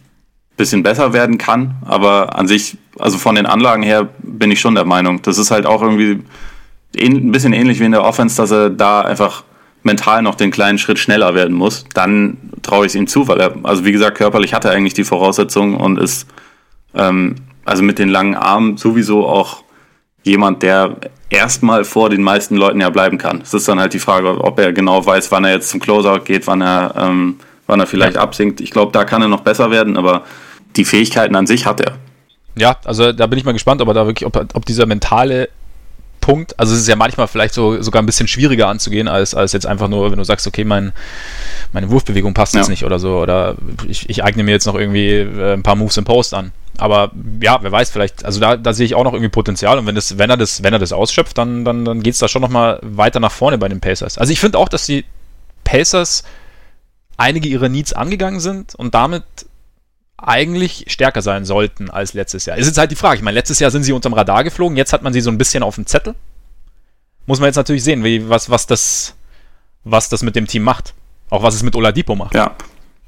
bisschen 0.57 0.83
besser 0.83 1.13
werden 1.13 1.39
kann. 1.39 1.77
Aber 1.85 2.39
an 2.39 2.49
sich, 2.49 2.77
also 2.99 3.19
von 3.19 3.35
den 3.35 3.47
Anlagen 3.47 3.83
her, 3.83 4.09
bin 4.23 4.51
ich 4.51 4.61
schon 4.61 4.75
der 4.75 4.85
Meinung. 4.85 5.23
Das 5.23 5.39
ist 5.39 5.51
halt 5.51 5.67
auch 5.67 5.83
irgendwie 5.83 6.23
ein 6.99 7.33
bisschen 7.33 7.53
ähnlich 7.53 7.81
wie 7.81 7.85
in 7.85 7.93
der 7.93 8.05
Offense, 8.05 8.37
dass 8.37 8.51
er 8.51 8.71
da 8.71 9.03
einfach 9.03 9.45
mental 9.83 10.23
noch 10.23 10.35
den 10.35 10.51
kleinen 10.51 10.79
Schritt 10.79 10.99
schneller 10.99 11.35
werden 11.35 11.55
muss. 11.55 11.85
Dann 11.95 12.39
traue 12.63 12.87
ich 12.87 12.91
es 12.91 12.97
ihm 12.97 13.07
zu, 13.07 13.29
weil 13.29 13.41
er, 13.41 13.55
also 13.63 13.85
wie 13.85 13.93
gesagt, 13.93 14.19
körperlich 14.19 14.55
hat 14.55 14.65
er 14.65 14.73
eigentlich 14.73 14.95
die 14.95 15.05
Voraussetzungen 15.05 15.77
und 15.77 15.99
ist 15.99 16.27
ähm, 16.95 17.37
also 17.65 17.83
mit 17.83 17.99
den 17.99 18.09
langen 18.09 18.35
Armen 18.35 18.77
sowieso 18.77 19.27
auch 19.27 19.63
jemand, 20.23 20.63
der 20.63 20.97
erstmal 21.31 21.85
vor 21.85 22.11
den 22.11 22.23
meisten 22.23 22.57
Leuten 22.57 22.81
ja 22.81 22.91
bleiben 22.91 23.19
kann. 23.19 23.41
Es 23.43 23.55
ist 23.55 23.69
dann 23.69 23.81
halt 23.81 23.93
die 23.93 23.99
Frage, 23.99 24.43
ob 24.43 24.59
er 24.59 24.73
genau 24.73 25.05
weiß, 25.05 25.31
wann 25.33 25.45
er 25.45 25.53
jetzt 25.53 25.69
zum 25.69 25.81
Closeout 25.81 26.25
geht, 26.25 26.47
wann 26.47 26.63
er, 26.63 26.95
ähm, 26.97 27.39
wann 27.67 27.81
er 27.81 27.87
vielleicht 27.87 28.17
ja. 28.17 28.23
absinkt. 28.23 28.61
Ich 28.61 28.71
glaube, 28.71 28.93
da 28.93 29.05
kann 29.05 29.23
er 29.23 29.29
noch 29.29 29.41
besser 29.41 29.71
werden, 29.71 29.97
aber 29.97 30.25
die 30.77 30.85
Fähigkeiten 30.85 31.37
an 31.37 31.47
sich 31.47 31.67
hat 31.67 31.81
er. 31.81 31.99
Ja, 32.57 32.77
also 32.85 33.13
da 33.13 33.27
bin 33.27 33.39
ich 33.39 33.45
mal 33.45 33.53
gespannt, 33.53 33.83
ob 33.83 33.89
er 33.89 33.95
da 33.95 34.07
wirklich, 34.07 34.27
ob, 34.27 34.37
ob 34.55 34.65
dieser 34.65 34.87
mentale 34.87 35.49
Punkt, 36.21 36.59
also 36.59 36.75
es 36.75 36.81
ist 36.81 36.89
ja 36.89 36.97
manchmal 36.97 37.29
vielleicht 37.29 37.55
so 37.55 37.81
sogar 37.83 38.03
ein 38.03 38.07
bisschen 38.07 38.27
schwieriger 38.27 38.67
anzugehen, 38.67 39.07
als, 39.07 39.35
als 39.35 39.53
jetzt 39.53 39.67
einfach 39.67 39.87
nur, 39.89 40.11
wenn 40.11 40.19
du 40.19 40.25
sagst, 40.25 40.47
okay, 40.47 40.65
mein, 40.65 40.93
meine 41.73 41.89
Wurfbewegung 41.91 42.35
passt 42.35 42.55
ja. 42.55 42.61
jetzt 42.61 42.69
nicht 42.69 42.85
oder 42.85 42.99
so, 42.99 43.19
oder 43.21 43.55
ich, 43.87 44.09
ich 44.11 44.25
eigne 44.25 44.43
mir 44.43 44.51
jetzt 44.51 44.67
noch 44.67 44.75
irgendwie 44.75 45.11
äh, 45.11 45.53
ein 45.53 45.63
paar 45.63 45.77
Moves 45.77 45.97
im 45.99 46.05
Post 46.05 46.35
an. 46.35 46.51
Aber 46.79 47.13
ja, 47.41 47.59
wer 47.63 47.71
weiß, 47.71 47.91
vielleicht, 47.91 48.25
also 48.25 48.41
da, 48.41 48.57
da 48.57 48.73
sehe 48.73 48.87
ich 48.87 48.97
auch 48.97 49.05
noch 49.05 49.13
irgendwie 49.13 49.31
Potenzial 49.31 49.79
und 49.79 49.87
wenn, 49.87 49.95
das, 49.95 50.19
wenn, 50.19 50.29
er, 50.29 50.37
das, 50.37 50.63
wenn 50.65 50.73
er 50.73 50.81
das 50.81 50.93
ausschöpft, 50.93 51.39
dann, 51.39 51.65
dann, 51.65 51.85
dann 51.85 52.03
geht 52.03 52.15
es 52.15 52.19
da 52.19 52.27
schon 52.27 52.43
nochmal 52.43 52.81
weiter 52.83 53.21
nach 53.21 53.31
vorne 53.31 53.57
bei 53.57 53.69
den 53.69 53.81
Pacers. 53.81 54.19
Also 54.19 54.33
ich 54.33 54.41
finde 54.41 54.59
auch, 54.59 54.69
dass 54.69 54.85
die 54.85 55.05
Pacers 55.63 56.25
einige 57.17 57.49
ihrer 57.49 57.69
Needs 57.69 57.93
angegangen 57.93 58.41
sind 58.41 58.75
und 58.75 58.95
damit 58.95 59.23
eigentlich 60.19 60.87
stärker 60.89 61.23
sein 61.23 61.45
sollten 61.45 61.91
als 61.91 62.15
letztes 62.15 62.47
Jahr. 62.47 62.57
Ist 62.57 62.67
jetzt 62.67 62.79
halt 62.79 62.91
die 62.91 62.97
Frage. 62.97 63.17
Ich 63.17 63.23
meine, 63.23 63.35
letztes 63.35 63.59
Jahr 63.59 63.71
sind 63.71 63.83
sie 63.83 63.93
unterm 63.93 64.15
Radar 64.15 64.45
geflogen, 64.45 64.77
jetzt 64.77 64.93
hat 64.93 65.03
man 65.03 65.13
sie 65.13 65.21
so 65.21 65.31
ein 65.31 65.39
bisschen 65.39 65.63
auf 65.63 65.75
dem 65.75 65.87
Zettel. 65.87 66.15
Muss 67.27 67.41
man 67.41 67.49
jetzt 67.49 67.57
natürlich 67.57 67.85
sehen, 67.85 68.05
wie, 68.05 68.29
was, 68.29 68.49
was, 68.49 68.67
das, 68.67 69.15
was 69.85 70.09
das 70.09 70.23
mit 70.23 70.37
dem 70.37 70.47
Team 70.47 70.63
macht. 70.63 70.95
Auch 71.29 71.43
was 71.43 71.55
es 71.55 71.63
mit 71.63 71.75
Oladipo 71.75 72.15
macht. 72.15 72.35
Ja. 72.35 72.55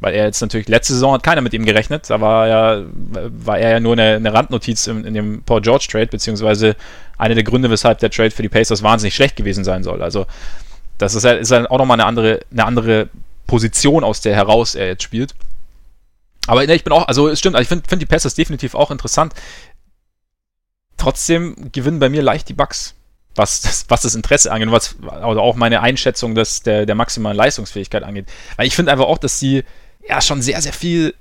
Weil 0.00 0.14
er 0.14 0.26
jetzt 0.26 0.40
natürlich, 0.40 0.68
letzte 0.68 0.92
Saison 0.92 1.14
hat 1.14 1.22
keiner 1.22 1.40
mit 1.40 1.54
ihm 1.54 1.64
gerechnet, 1.64 2.08
da 2.08 2.20
war, 2.20 2.46
ja, 2.46 2.84
war 2.92 3.58
er 3.58 3.70
ja 3.70 3.80
nur 3.80 3.94
eine, 3.94 4.16
eine 4.16 4.32
Randnotiz 4.32 4.86
in, 4.86 5.04
in, 5.04 5.14
dem 5.14 5.42
Paul 5.42 5.60
George 5.60 5.86
Trade, 5.90 6.06
beziehungsweise 6.06 6.76
einer 7.16 7.34
der 7.34 7.42
Gründe, 7.42 7.68
weshalb 7.68 7.98
der 7.98 8.10
Trade 8.10 8.30
für 8.30 8.42
die 8.42 8.48
Pacers 8.48 8.82
wahnsinnig 8.82 9.14
schlecht 9.14 9.34
gewesen 9.34 9.64
sein 9.64 9.82
soll. 9.82 10.02
Also, 10.02 10.26
das 10.98 11.14
ist 11.14 11.24
halt, 11.24 11.40
ist 11.40 11.50
halt 11.50 11.68
auch 11.70 11.78
nochmal 11.78 11.96
eine 11.96 12.06
andere, 12.06 12.40
eine 12.52 12.64
andere 12.64 13.08
Position, 13.48 14.04
aus 14.04 14.20
der 14.20 14.36
heraus 14.36 14.76
er 14.76 14.86
jetzt 14.86 15.02
spielt. 15.02 15.34
Aber 16.46 16.66
ne, 16.66 16.74
ich 16.74 16.84
bin 16.84 16.92
auch, 16.92 17.08
also 17.08 17.28
es 17.28 17.38
stimmt, 17.38 17.56
also 17.56 17.62
ich 17.62 17.68
finde 17.68 17.88
find 17.88 18.00
die 18.00 18.06
Pacers 18.06 18.34
definitiv 18.34 18.74
auch 18.74 18.90
interessant. 18.90 19.34
Trotzdem 20.96 21.70
gewinnen 21.72 21.98
bei 21.98 22.08
mir 22.08 22.22
leicht 22.22 22.48
die 22.48 22.54
Bugs, 22.54 22.94
was 23.34 23.60
das, 23.60 23.84
was 23.88 24.02
das 24.02 24.14
Interesse 24.14 24.50
angeht, 24.50 24.70
was 24.70 24.96
also 25.08 25.40
auch 25.40 25.56
meine 25.56 25.80
Einschätzung 25.80 26.34
des, 26.34 26.62
der, 26.62 26.86
der 26.86 26.94
maximalen 26.94 27.36
Leistungsfähigkeit 27.36 28.02
angeht. 28.02 28.26
Weil 28.56 28.66
ich 28.66 28.74
finde 28.74 28.92
einfach 28.92 29.06
auch, 29.06 29.18
dass 29.18 29.38
sie 29.38 29.64
ja 30.08 30.20
schon 30.20 30.42
sehr, 30.42 30.60
sehr 30.62 30.72
viel 30.72 31.14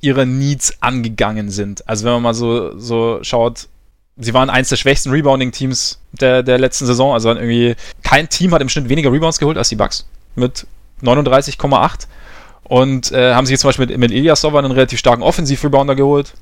ihre 0.00 0.26
Needs 0.26 0.80
angegangen 0.80 1.50
sind. 1.50 1.88
Also 1.88 2.04
wenn 2.04 2.12
man 2.14 2.22
mal 2.22 2.34
so, 2.34 2.78
so 2.78 3.18
schaut, 3.22 3.68
sie 4.16 4.34
waren 4.34 4.50
eins 4.50 4.68
der 4.68 4.76
schwächsten 4.76 5.10
Rebounding-Teams 5.10 6.00
der, 6.12 6.42
der 6.42 6.58
letzten 6.58 6.86
Saison. 6.86 7.12
Also 7.12 7.30
irgendwie 7.30 7.76
kein 8.02 8.28
Team 8.28 8.52
hat 8.52 8.62
im 8.62 8.68
Schnitt 8.68 8.88
weniger 8.88 9.12
Rebounds 9.12 9.38
geholt 9.38 9.56
als 9.56 9.68
die 9.68 9.76
Bucks 9.76 10.06
mit 10.34 10.66
39,8. 11.02 12.06
Und 12.68 13.12
äh, 13.12 13.34
haben 13.34 13.46
sich 13.46 13.52
jetzt 13.52 13.62
zum 13.62 13.68
Beispiel 13.68 13.86
mit, 13.86 13.98
mit 13.98 14.10
Ilyasova 14.10 14.58
einen 14.58 14.70
relativ 14.70 14.98
starken 14.98 15.22
Offensiv-Rebounder 15.22 15.94
geholt. 15.94 16.34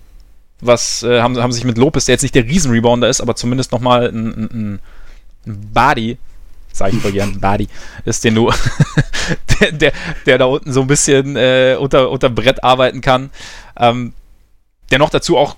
Was 0.61 1.03
äh, 1.05 1.21
haben, 1.21 1.39
haben 1.39 1.53
sich 1.53 1.65
mit 1.65 1.79
Lopez, 1.79 2.07
der 2.07 2.15
jetzt 2.15 2.23
nicht 2.23 2.35
der 2.35 2.45
Riesen-Rebounder 2.45 3.09
ist, 3.09 3.21
aber 3.21 3.37
zumindest 3.37 3.73
nochmal 3.73 4.09
ein, 4.09 4.27
ein, 4.27 4.81
ein 5.47 5.71
Body, 5.73 6.19
sage 6.73 6.97
ich 6.97 7.03
voll 7.03 7.13
gern, 7.13 7.41
Body, 7.41 7.69
ist, 8.05 8.25
den 8.25 8.35
du, 8.35 8.51
der, 9.61 9.73
der, 9.73 9.93
der, 10.25 10.39
da 10.39 10.47
unten 10.47 10.73
so 10.73 10.81
ein 10.81 10.89
bisschen 10.89 11.37
äh, 11.37 11.77
unter, 11.79 12.11
unter 12.11 12.29
Brett 12.29 12.65
arbeiten 12.65 13.01
kann, 13.03 13.31
ähm, 13.79 14.13
der 14.91 14.99
noch 14.99 15.11
dazu 15.11 15.37
auch 15.37 15.57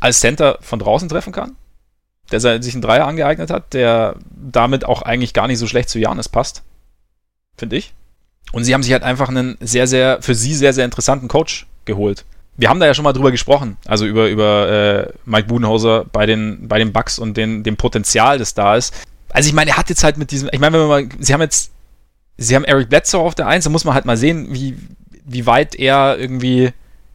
als 0.00 0.20
Center 0.20 0.58
von 0.62 0.78
draußen 0.78 1.08
treffen 1.08 1.32
kann, 1.32 1.56
der 2.30 2.40
sich 2.40 2.74
einen 2.74 2.82
Dreier 2.82 3.06
angeeignet 3.06 3.50
hat, 3.50 3.74
der 3.74 4.16
damit 4.30 4.84
auch 4.84 5.02
eigentlich 5.02 5.34
gar 5.34 5.46
nicht 5.46 5.58
so 5.58 5.66
schlecht 5.66 5.90
zu 5.90 5.98
Janis 5.98 6.28
passt, 6.28 6.62
finde 7.58 7.76
ich. 7.76 7.92
Und 8.52 8.64
sie 8.64 8.74
haben 8.74 8.82
sich 8.82 8.92
halt 8.92 9.02
einfach 9.02 9.28
einen 9.28 9.56
sehr, 9.60 9.86
sehr, 9.86 10.20
für 10.22 10.34
sie 10.34 10.54
sehr, 10.54 10.72
sehr 10.72 10.84
interessanten 10.84 11.28
Coach 11.28 11.66
geholt. 11.84 12.24
Wir 12.56 12.68
haben 12.68 12.80
da 12.80 12.86
ja 12.86 12.94
schon 12.94 13.04
mal 13.04 13.12
drüber 13.12 13.30
gesprochen, 13.30 13.76
also 13.86 14.04
über, 14.04 14.28
über 14.28 14.68
äh, 15.08 15.12
Mike 15.24 15.48
Budenhauser 15.48 16.04
bei 16.12 16.26
den, 16.26 16.68
bei 16.68 16.78
den 16.78 16.92
Bucks 16.92 17.18
und 17.18 17.36
den, 17.36 17.62
dem 17.62 17.76
Potenzial, 17.76 18.38
das 18.38 18.54
da 18.54 18.76
ist. 18.76 18.92
Also 19.30 19.48
ich 19.48 19.54
meine, 19.54 19.70
er 19.70 19.76
hat 19.76 19.88
jetzt 19.88 20.04
halt 20.04 20.18
mit 20.18 20.30
diesem, 20.30 20.50
ich 20.52 20.58
meine, 20.58 20.74
wenn 20.78 20.86
man 20.86 20.88
mal, 20.88 21.08
sie 21.20 21.32
haben 21.32 21.40
jetzt, 21.40 21.70
sie 22.36 22.54
haben 22.54 22.64
Eric 22.64 22.90
Bledsoe 22.90 23.20
auf 23.20 23.34
der 23.34 23.46
Eins, 23.46 23.64
da 23.64 23.70
muss 23.70 23.84
man 23.84 23.94
halt 23.94 24.04
mal 24.04 24.16
sehen, 24.16 24.48
wie, 24.50 24.76
wie 25.24 25.46
weit 25.46 25.74
er 25.74 26.18
irgendwie 26.18 26.72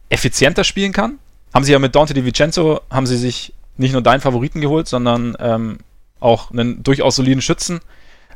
effizienter 0.08 0.64
spielen 0.64 0.92
kann. 0.92 1.18
Haben 1.54 1.64
sie 1.64 1.72
ja 1.72 1.78
mit 1.78 1.94
Dante 1.94 2.14
DiVincenzo, 2.14 2.80
haben 2.90 3.06
sie 3.06 3.16
sich 3.16 3.52
nicht 3.76 3.92
nur 3.92 4.02
deinen 4.02 4.20
Favoriten 4.20 4.60
geholt, 4.60 4.88
sondern 4.88 5.36
ähm, 5.38 5.78
auch 6.18 6.50
einen 6.50 6.82
durchaus 6.82 7.16
soliden 7.16 7.42
Schützen. 7.42 7.80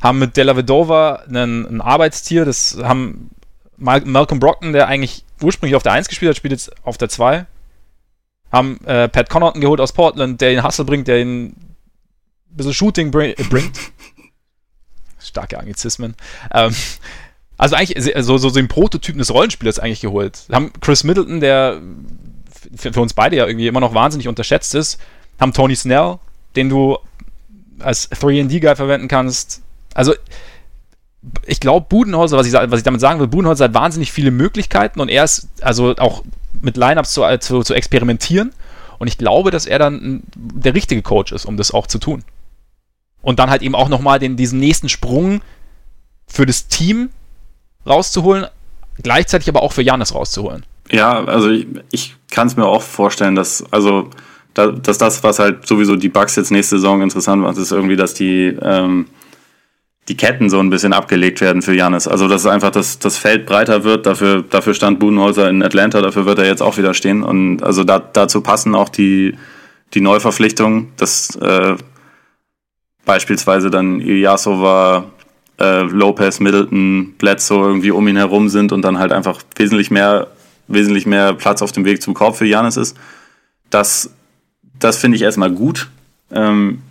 Haben 0.01 0.19
mit 0.19 0.37
Della 0.37 0.55
Vedova 0.55 1.23
einen, 1.27 1.65
ein 1.65 1.81
Arbeitstier, 1.81 2.45
das 2.45 2.77
haben 2.81 3.29
Malcolm 3.77 4.39
Brockton, 4.39 4.73
der 4.73 4.87
eigentlich 4.87 5.25
ursprünglich 5.41 5.75
auf 5.75 5.83
der 5.83 5.93
1 5.93 6.07
gespielt 6.07 6.29
hat, 6.29 6.37
spielt 6.37 6.51
jetzt 6.51 6.71
auf 6.85 6.97
der 6.97 7.09
2. 7.09 7.45
Haben 8.51 8.79
äh, 8.85 9.07
Pat 9.07 9.29
Connaughton 9.29 9.61
geholt 9.61 9.79
aus 9.79 9.93
Portland, 9.93 10.41
der 10.41 10.53
ihn 10.53 10.63
Hustle 10.63 10.85
bringt, 10.85 11.07
der 11.07 11.21
ihn 11.21 11.45
ein 11.47 11.55
bisschen 12.49 12.73
Shooting 12.73 13.11
bring, 13.11 13.33
äh, 13.37 13.43
bringt. 13.43 13.77
Starke 15.19 15.57
Anglizismen. 15.57 16.15
Ähm, 16.53 16.75
also 17.57 17.75
eigentlich 17.75 18.03
so, 18.03 18.37
so, 18.37 18.49
so 18.49 18.49
den 18.49 18.67
Prototypen 18.67 19.19
des 19.19 19.31
Rollenspielers 19.31 19.79
eigentlich 19.79 20.01
geholt. 20.01 20.45
Haben 20.51 20.73
Chris 20.81 21.03
Middleton, 21.03 21.39
der 21.39 21.79
für, 22.75 22.91
für 22.93 23.01
uns 23.01 23.13
beide 23.13 23.35
ja 23.35 23.45
irgendwie 23.45 23.67
immer 23.67 23.79
noch 23.79 23.93
wahnsinnig 23.93 24.27
unterschätzt 24.27 24.75
ist, 24.75 24.99
haben 25.39 25.53
Tony 25.53 25.75
Snell, 25.75 26.17
den 26.55 26.69
du 26.69 26.97
als 27.79 28.11
3D-Guy 28.11 28.75
verwenden 28.75 29.07
kannst. 29.07 29.60
Also, 29.93 30.13
ich 31.45 31.59
glaube, 31.59 31.85
Budenholzer, 31.87 32.37
was 32.37 32.47
ich, 32.47 32.53
was 32.53 32.79
ich 32.79 32.83
damit 32.83 33.01
sagen 33.01 33.19
will, 33.19 33.27
Budenholzer 33.27 33.65
hat 33.65 33.73
wahnsinnig 33.73 34.11
viele 34.11 34.31
Möglichkeiten 34.31 34.99
und 34.99 35.09
er 35.09 35.23
ist 35.23 35.49
also 35.61 35.95
auch 35.97 36.23
mit 36.61 36.77
Lineups 36.77 37.13
zu, 37.13 37.23
zu, 37.39 37.61
zu 37.61 37.73
experimentieren. 37.73 38.53
Und 38.97 39.07
ich 39.07 39.17
glaube, 39.17 39.49
dass 39.49 39.65
er 39.65 39.79
dann 39.79 40.21
der 40.35 40.75
richtige 40.75 41.01
Coach 41.01 41.31
ist, 41.31 41.45
um 41.45 41.57
das 41.57 41.71
auch 41.71 41.87
zu 41.87 41.97
tun. 41.97 42.23
Und 43.23 43.39
dann 43.39 43.49
halt 43.49 43.63
eben 43.63 43.73
auch 43.73 43.89
nochmal 43.89 44.19
diesen 44.19 44.59
nächsten 44.59 44.89
Sprung 44.89 45.41
für 46.27 46.45
das 46.45 46.67
Team 46.67 47.09
rauszuholen, 47.85 48.45
gleichzeitig 49.01 49.49
aber 49.49 49.63
auch 49.63 49.73
für 49.73 49.81
Janis 49.81 50.13
rauszuholen. 50.13 50.65
Ja, 50.91 51.23
also 51.23 51.49
ich, 51.49 51.67
ich 51.91 52.15
kann 52.29 52.47
es 52.47 52.55
mir 52.55 52.65
auch 52.65 52.81
vorstellen, 52.81 53.35
dass, 53.35 53.63
also, 53.71 54.09
da, 54.53 54.67
dass 54.67 54.97
das, 54.97 55.23
was 55.23 55.39
halt 55.39 55.67
sowieso 55.67 55.95
die 55.95 56.09
Bugs 56.09 56.35
jetzt 56.35 56.51
nächste 56.51 56.77
Saison 56.77 57.01
interessant 57.01 57.41
macht, 57.41 57.57
ist 57.57 57.71
irgendwie, 57.71 57.95
dass 57.95 58.13
die, 58.13 58.55
ähm, 58.61 59.07
die 60.11 60.17
Ketten 60.17 60.49
so 60.49 60.59
ein 60.59 60.69
bisschen 60.69 60.91
abgelegt 60.91 61.39
werden 61.39 61.61
für 61.61 61.73
Janis. 61.73 62.05
Also, 62.05 62.27
dass 62.27 62.45
einfach 62.45 62.69
das, 62.69 62.99
das 62.99 63.17
Feld 63.17 63.45
breiter 63.45 63.85
wird. 63.85 64.05
Dafür, 64.05 64.41
dafür 64.41 64.73
stand 64.73 64.99
Budenholzer 64.99 65.49
in 65.49 65.63
Atlanta, 65.63 66.01
dafür 66.01 66.25
wird 66.25 66.39
er 66.39 66.45
jetzt 66.45 66.61
auch 66.61 66.77
wieder 66.77 66.93
stehen. 66.93 67.23
Und 67.23 67.63
also 67.63 67.85
da, 67.85 67.99
dazu 67.99 68.41
passen 68.41 68.75
auch 68.75 68.89
die, 68.89 69.37
die 69.93 70.01
Neuverpflichtungen, 70.01 70.91
dass 70.97 71.37
äh, 71.37 71.75
beispielsweise 73.05 73.69
dann 73.69 74.01
Ilyasova, 74.01 75.05
äh, 75.57 75.83
Lopez, 75.83 76.41
Middleton, 76.41 77.13
Bledsoe 77.17 77.67
irgendwie 77.67 77.91
um 77.91 78.05
ihn 78.09 78.17
herum 78.17 78.49
sind 78.49 78.73
und 78.73 78.81
dann 78.81 78.99
halt 78.99 79.13
einfach 79.13 79.39
wesentlich 79.55 79.91
mehr 79.91 80.27
wesentlich 80.67 81.05
mehr 81.05 81.33
Platz 81.33 81.61
auf 81.61 81.71
dem 81.71 81.85
Weg 81.85 82.01
zum 82.01 82.13
Korb 82.13 82.35
für 82.35 82.45
Janis 82.45 82.77
ist. 82.77 82.97
Das, 83.69 84.11
das 84.77 84.97
finde 84.97 85.15
ich 85.15 85.21
erstmal 85.21 85.51
gut. 85.51 85.89
Ähm, 86.31 86.81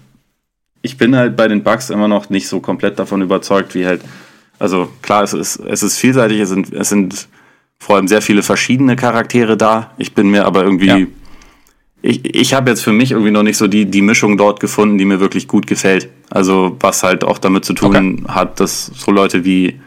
ich 0.83 0.97
bin 0.97 1.16
halt 1.16 1.37
bei 1.37 1.49
den 1.49 1.62
Bugs 1.62 1.91
immer 1.91 2.09
noch 2.09 2.31
nicht 2.31 2.49
so 2.49 2.61
komplett 2.61 2.99
davon 2.99 3.22
überzeugt, 3.22 3.74
wie 3.74 3.87
halt, 3.87 4.03
also 4.59 4.91
klar, 5.03 5.22
es 5.22 5.33
ist, 5.33 5.57
es 5.57 5.83
ist 5.83 5.99
vielseitig, 5.99 6.41
es 6.41 6.49
sind, 6.49 6.72
es 6.72 6.89
sind 6.89 7.28
vor 7.78 7.97
allem 7.97 8.09
sehr 8.09 8.22
viele 8.22 8.43
verschiedene 8.43 8.97
Charaktere 8.97 9.57
da. 9.57 9.93
Ich 9.99 10.14
bin 10.14 10.31
mir 10.31 10.45
aber 10.45 10.62
irgendwie, 10.62 10.87
ja. 10.87 11.07
ich, 12.03 12.24
ich 12.24 12.55
habe 12.55 12.70
jetzt 12.70 12.83
für 12.83 12.93
mich 12.93 13.12
irgendwie 13.12 13.31
noch 13.31 13.43
nicht 13.43 13.57
so 13.57 13.66
die, 13.66 13.87
die 13.87 14.03
Mischung 14.03 14.37
dort 14.37 14.61
gefunden, 14.61 14.99
die 14.99 15.05
mir 15.05 15.20
wirklich 15.20 15.49
gut 15.49 15.66
gefällt. 15.66 16.09
Also 16.31 16.76
was 16.81 17.03
halt 17.03 17.24
auch 17.24 17.39
damit 17.39 17.64
zu 17.64 17.72
tun 17.72 17.97
okay. 17.97 18.35
hat, 18.35 18.61
dass 18.61 18.87
so 18.87 19.11
Leute 19.11 19.45
wie 19.45 19.81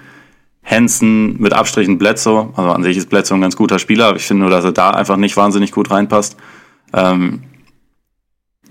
Hansen 0.63 1.39
mit 1.41 1.53
Abstrichen 1.53 1.97
Bledsoe, 1.97 2.49
also 2.55 2.71
an 2.71 2.83
sich 2.83 2.97
ist 2.97 3.09
Bledsoe 3.09 3.37
ein 3.37 3.41
ganz 3.41 3.55
guter 3.55 3.79
Spieler, 3.79 4.07
aber 4.07 4.17
ich 4.17 4.25
finde 4.25 4.41
nur, 4.41 4.51
dass 4.51 4.63
er 4.63 4.71
da 4.71 4.91
einfach 4.91 5.17
nicht 5.17 5.35
wahnsinnig 5.37 5.71
gut 5.71 5.91
reinpasst. 5.91 6.37
Ähm, 6.93 7.41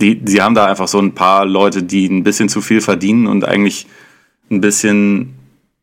die, 0.00 0.20
sie 0.24 0.40
haben 0.42 0.54
da 0.54 0.66
einfach 0.66 0.88
so 0.88 0.98
ein 0.98 1.14
paar 1.14 1.44
Leute, 1.44 1.82
die 1.82 2.06
ein 2.06 2.24
bisschen 2.24 2.48
zu 2.48 2.60
viel 2.60 2.80
verdienen 2.80 3.26
und 3.26 3.46
eigentlich 3.46 3.86
ein 4.50 4.60
bisschen 4.60 5.34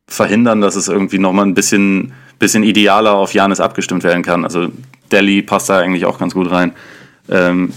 verhindern, 0.06 0.60
dass 0.60 0.76
es 0.76 0.88
irgendwie 0.88 1.18
nochmal 1.18 1.46
ein 1.46 1.54
bisschen, 1.54 2.12
bisschen 2.38 2.62
idealer 2.62 3.14
auf 3.14 3.32
Janis 3.32 3.60
abgestimmt 3.60 4.02
werden 4.02 4.22
kann. 4.22 4.44
Also 4.44 4.68
Delhi 5.12 5.42
passt 5.42 5.68
da 5.68 5.78
eigentlich 5.78 6.04
auch 6.04 6.18
ganz 6.18 6.34
gut 6.34 6.50
rein. 6.50 6.72
Ähm, 7.28 7.72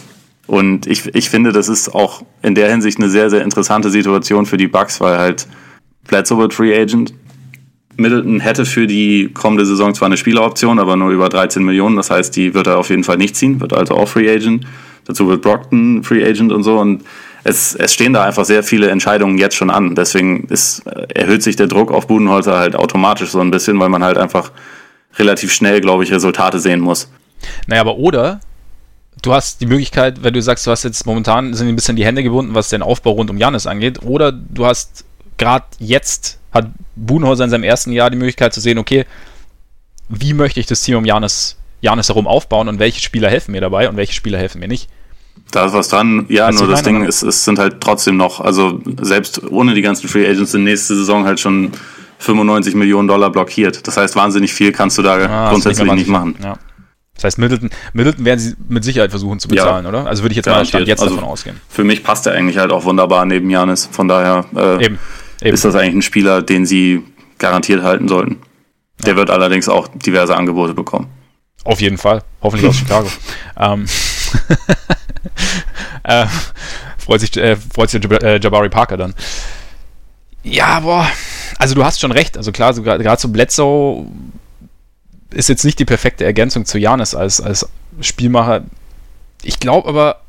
und 0.47 0.87
ich, 0.87 1.13
ich 1.15 1.29
finde, 1.29 1.51
das 1.51 1.69
ist 1.69 1.93
auch 1.93 2.23
in 2.41 2.55
der 2.55 2.69
Hinsicht 2.69 2.97
eine 2.97 3.09
sehr, 3.09 3.29
sehr 3.29 3.43
interessante 3.43 3.89
Situation 3.89 4.45
für 4.45 4.57
die 4.57 4.67
Bucks, 4.67 4.99
weil 4.99 5.17
halt 5.17 5.47
Bledsoe 6.07 6.37
wird 6.37 6.53
Free 6.53 6.77
Agent, 6.77 7.13
Middleton 7.95 8.39
hätte 8.39 8.65
für 8.65 8.87
die 8.87 9.29
kommende 9.33 9.65
Saison 9.65 9.93
zwar 9.93 10.07
eine 10.07 10.17
Spieleroption, 10.17 10.79
aber 10.79 10.95
nur 10.95 11.11
über 11.11 11.29
13 11.29 11.63
Millionen. 11.63 11.95
Das 11.95 12.09
heißt, 12.09 12.35
die 12.35 12.53
wird 12.53 12.67
er 12.67 12.77
auf 12.77 12.89
jeden 12.89 13.03
Fall 13.03 13.17
nicht 13.17 13.35
ziehen, 13.35 13.61
wird 13.61 13.73
also 13.73 13.95
auch 13.95 14.07
Free 14.07 14.29
Agent. 14.29 14.65
Dazu 15.05 15.27
wird 15.27 15.41
Brockton 15.41 16.03
Free 16.03 16.23
Agent 16.23 16.51
und 16.51 16.63
so. 16.63 16.79
Und 16.79 17.03
es, 17.43 17.75
es 17.75 17.93
stehen 17.93 18.13
da 18.13 18.23
einfach 18.23 18.45
sehr 18.45 18.63
viele 18.63 18.89
Entscheidungen 18.89 19.37
jetzt 19.37 19.55
schon 19.55 19.69
an. 19.69 19.95
Deswegen 19.95 20.45
ist, 20.45 20.85
erhöht 20.87 21.43
sich 21.43 21.55
der 21.55 21.67
Druck 21.67 21.91
auf 21.91 22.07
Budenholzer 22.07 22.57
halt 22.57 22.75
automatisch 22.75 23.29
so 23.29 23.39
ein 23.39 23.51
bisschen, 23.51 23.79
weil 23.79 23.89
man 23.89 24.03
halt 24.03 24.17
einfach 24.17 24.51
relativ 25.15 25.51
schnell, 25.53 25.81
glaube 25.81 26.03
ich, 26.03 26.11
Resultate 26.11 26.59
sehen 26.59 26.79
muss. 26.79 27.09
Naja, 27.67 27.81
aber 27.81 27.97
oder 27.97 28.39
du 29.21 29.33
hast 29.33 29.61
die 29.61 29.65
Möglichkeit, 29.65 30.23
wenn 30.23 30.33
du 30.33 30.41
sagst, 30.41 30.65
du 30.65 30.71
hast 30.71 30.83
jetzt 30.83 31.05
momentan 31.05 31.53
sind 31.53 31.67
ein 31.67 31.75
bisschen 31.75 31.95
die 31.95 32.05
Hände 32.05 32.23
gebunden, 32.23 32.55
was 32.55 32.69
den 32.69 32.81
Aufbau 32.81 33.11
rund 33.11 33.29
um 33.29 33.37
Janis 33.37 33.67
angeht, 33.67 34.03
oder 34.03 34.31
du 34.31 34.65
hast 34.65 35.05
gerade 35.37 35.65
jetzt 35.79 36.39
hat 36.51 36.67
Budenhäuser 36.95 37.43
in 37.45 37.49
seinem 37.49 37.63
ersten 37.63 37.91
Jahr 37.91 38.09
die 38.09 38.17
Möglichkeit 38.17 38.53
zu 38.53 38.61
sehen, 38.61 38.77
okay, 38.77 39.05
wie 40.09 40.33
möchte 40.33 40.59
ich 40.59 40.67
das 40.67 40.83
Team 40.83 40.97
um 40.97 41.05
Janis, 41.05 41.57
Janis 41.83 42.07
herum 42.07 42.27
aufbauen 42.27 42.69
und 42.69 42.79
welche 42.79 43.01
Spieler 43.01 43.29
helfen 43.29 43.51
mir 43.51 43.61
dabei 43.61 43.89
und 43.89 43.97
welche 43.97 44.13
Spieler 44.13 44.39
helfen 44.39 44.59
mir 44.59 44.69
nicht. 44.69 44.89
Da 45.51 45.65
ist 45.65 45.73
was 45.73 45.89
dran, 45.89 46.25
ja, 46.29 46.47
was 46.47 46.59
nur 46.59 46.69
das 46.69 46.81
Ding 46.81 47.03
ist, 47.03 47.21
es 47.23 47.43
sind 47.43 47.59
halt 47.59 47.81
trotzdem 47.81 48.15
noch, 48.15 48.39
also 48.39 48.79
selbst 49.01 49.43
ohne 49.51 49.73
die 49.73 49.81
ganzen 49.81 50.07
Free 50.07 50.25
Agents 50.25 50.51
sind 50.51 50.63
nächste 50.63 50.95
Saison 50.95 51.25
halt 51.25 51.39
schon 51.39 51.73
95 52.19 52.75
Millionen 52.75 53.09
Dollar 53.09 53.29
blockiert. 53.31 53.85
Das 53.85 53.97
heißt, 53.97 54.15
wahnsinnig 54.15 54.53
viel 54.53 54.71
kannst 54.71 54.97
du 54.97 55.01
da 55.01 55.15
ah, 55.15 55.49
grundsätzlich 55.49 55.91
nicht 55.91 56.07
machen. 56.07 56.35
Ja. 56.41 56.57
Das 57.15 57.25
heißt, 57.25 57.37
Middleton, 57.37 57.69
Middleton 57.91 58.23
werden 58.25 58.39
sie 58.39 58.55
mit 58.69 58.83
Sicherheit 58.85 59.09
versuchen 59.09 59.39
zu 59.39 59.49
bezahlen, 59.49 59.83
ja. 59.83 59.89
oder? 59.89 60.07
Also 60.07 60.23
würde 60.23 60.31
ich 60.31 60.37
jetzt 60.37 60.47
mal 60.47 60.65
Stand 60.65 60.87
jetzt 60.87 61.01
also 61.01 61.15
davon 61.15 61.29
ausgehen. 61.29 61.59
Für 61.67 61.83
mich 61.83 62.01
passt 62.01 62.25
er 62.25 62.33
eigentlich 62.33 62.57
halt 62.57 62.71
auch 62.71 62.85
wunderbar 62.85 63.25
neben 63.25 63.49
Janis. 63.49 63.89
Von 63.91 64.07
daher 64.07 64.45
äh, 64.55 64.85
Eben. 64.85 64.99
Eben. 65.41 65.53
ist 65.53 65.65
das 65.65 65.75
eigentlich 65.75 65.95
ein 65.95 66.01
Spieler, 66.01 66.41
den 66.41 66.65
sie 66.65 67.03
garantiert 67.37 67.83
halten 67.83 68.07
sollten. 68.07 68.37
Der 69.05 69.13
ja. 69.13 69.17
wird 69.17 69.29
allerdings 69.29 69.67
auch 69.67 69.89
diverse 69.89 70.35
Angebote 70.35 70.73
bekommen. 70.73 71.07
Auf 71.63 71.81
jeden 71.81 71.97
Fall. 71.97 72.23
Hoffentlich 72.41 72.69
aus 72.69 72.75
Chicago. 72.79 73.09
ähm, 73.57 73.85
äh, 76.03 76.25
freut 76.97 77.21
sich, 77.21 77.35
äh, 77.37 77.55
freut 77.55 77.89
sich 77.89 78.03
äh, 78.03 78.39
Jabari 78.39 78.69
Parker 78.69 78.97
dann. 78.97 79.13
Ja, 80.43 80.81
boah. 80.81 81.07
Also 81.57 81.75
du 81.75 81.85
hast 81.85 81.99
schon 81.99 82.11
recht. 82.11 82.37
Also 82.37 82.51
klar, 82.51 82.73
so, 82.73 82.83
gerade 82.83 83.21
so 83.21 83.29
Bledsoe 83.29 84.05
ist 85.31 85.49
jetzt 85.49 85.63
nicht 85.63 85.79
die 85.79 85.85
perfekte 85.85 86.25
Ergänzung 86.25 86.65
zu 86.65 86.77
Janis 86.77 87.15
als, 87.15 87.41
als 87.41 87.67
Spielmacher. 88.01 88.63
Ich 89.41 89.59
glaube 89.59 89.87
aber, 89.87 90.21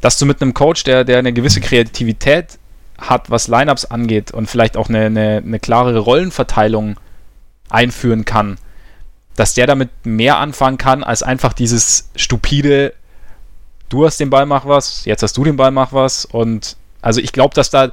dass 0.00 0.18
du 0.18 0.26
mit 0.26 0.42
einem 0.42 0.54
Coach, 0.54 0.84
der, 0.84 1.04
der 1.04 1.18
eine 1.18 1.32
gewisse 1.32 1.60
Kreativität 1.60 2.58
hat, 2.98 3.30
was 3.30 3.48
Lineups 3.48 3.86
angeht 3.86 4.30
und 4.30 4.48
vielleicht 4.48 4.76
auch 4.76 4.88
eine, 4.88 5.06
eine, 5.06 5.42
eine 5.44 5.58
klarere 5.58 5.98
Rollenverteilung 5.98 6.96
einführen 7.68 8.24
kann, 8.24 8.58
dass 9.36 9.54
der 9.54 9.66
damit 9.66 9.90
mehr 10.04 10.38
anfangen 10.38 10.78
kann, 10.78 11.04
als 11.04 11.22
einfach 11.22 11.52
dieses 11.52 12.10
stupide, 12.16 12.94
du 13.88 14.04
hast 14.04 14.18
den 14.18 14.30
Ball, 14.30 14.46
mach 14.46 14.66
was, 14.66 15.04
jetzt 15.04 15.22
hast 15.22 15.36
du 15.36 15.44
den 15.44 15.56
Ball, 15.56 15.70
mach 15.70 15.92
was. 15.92 16.24
Und 16.24 16.76
also 17.02 17.20
ich 17.20 17.32
glaube, 17.32 17.54
dass 17.54 17.70
da, 17.70 17.90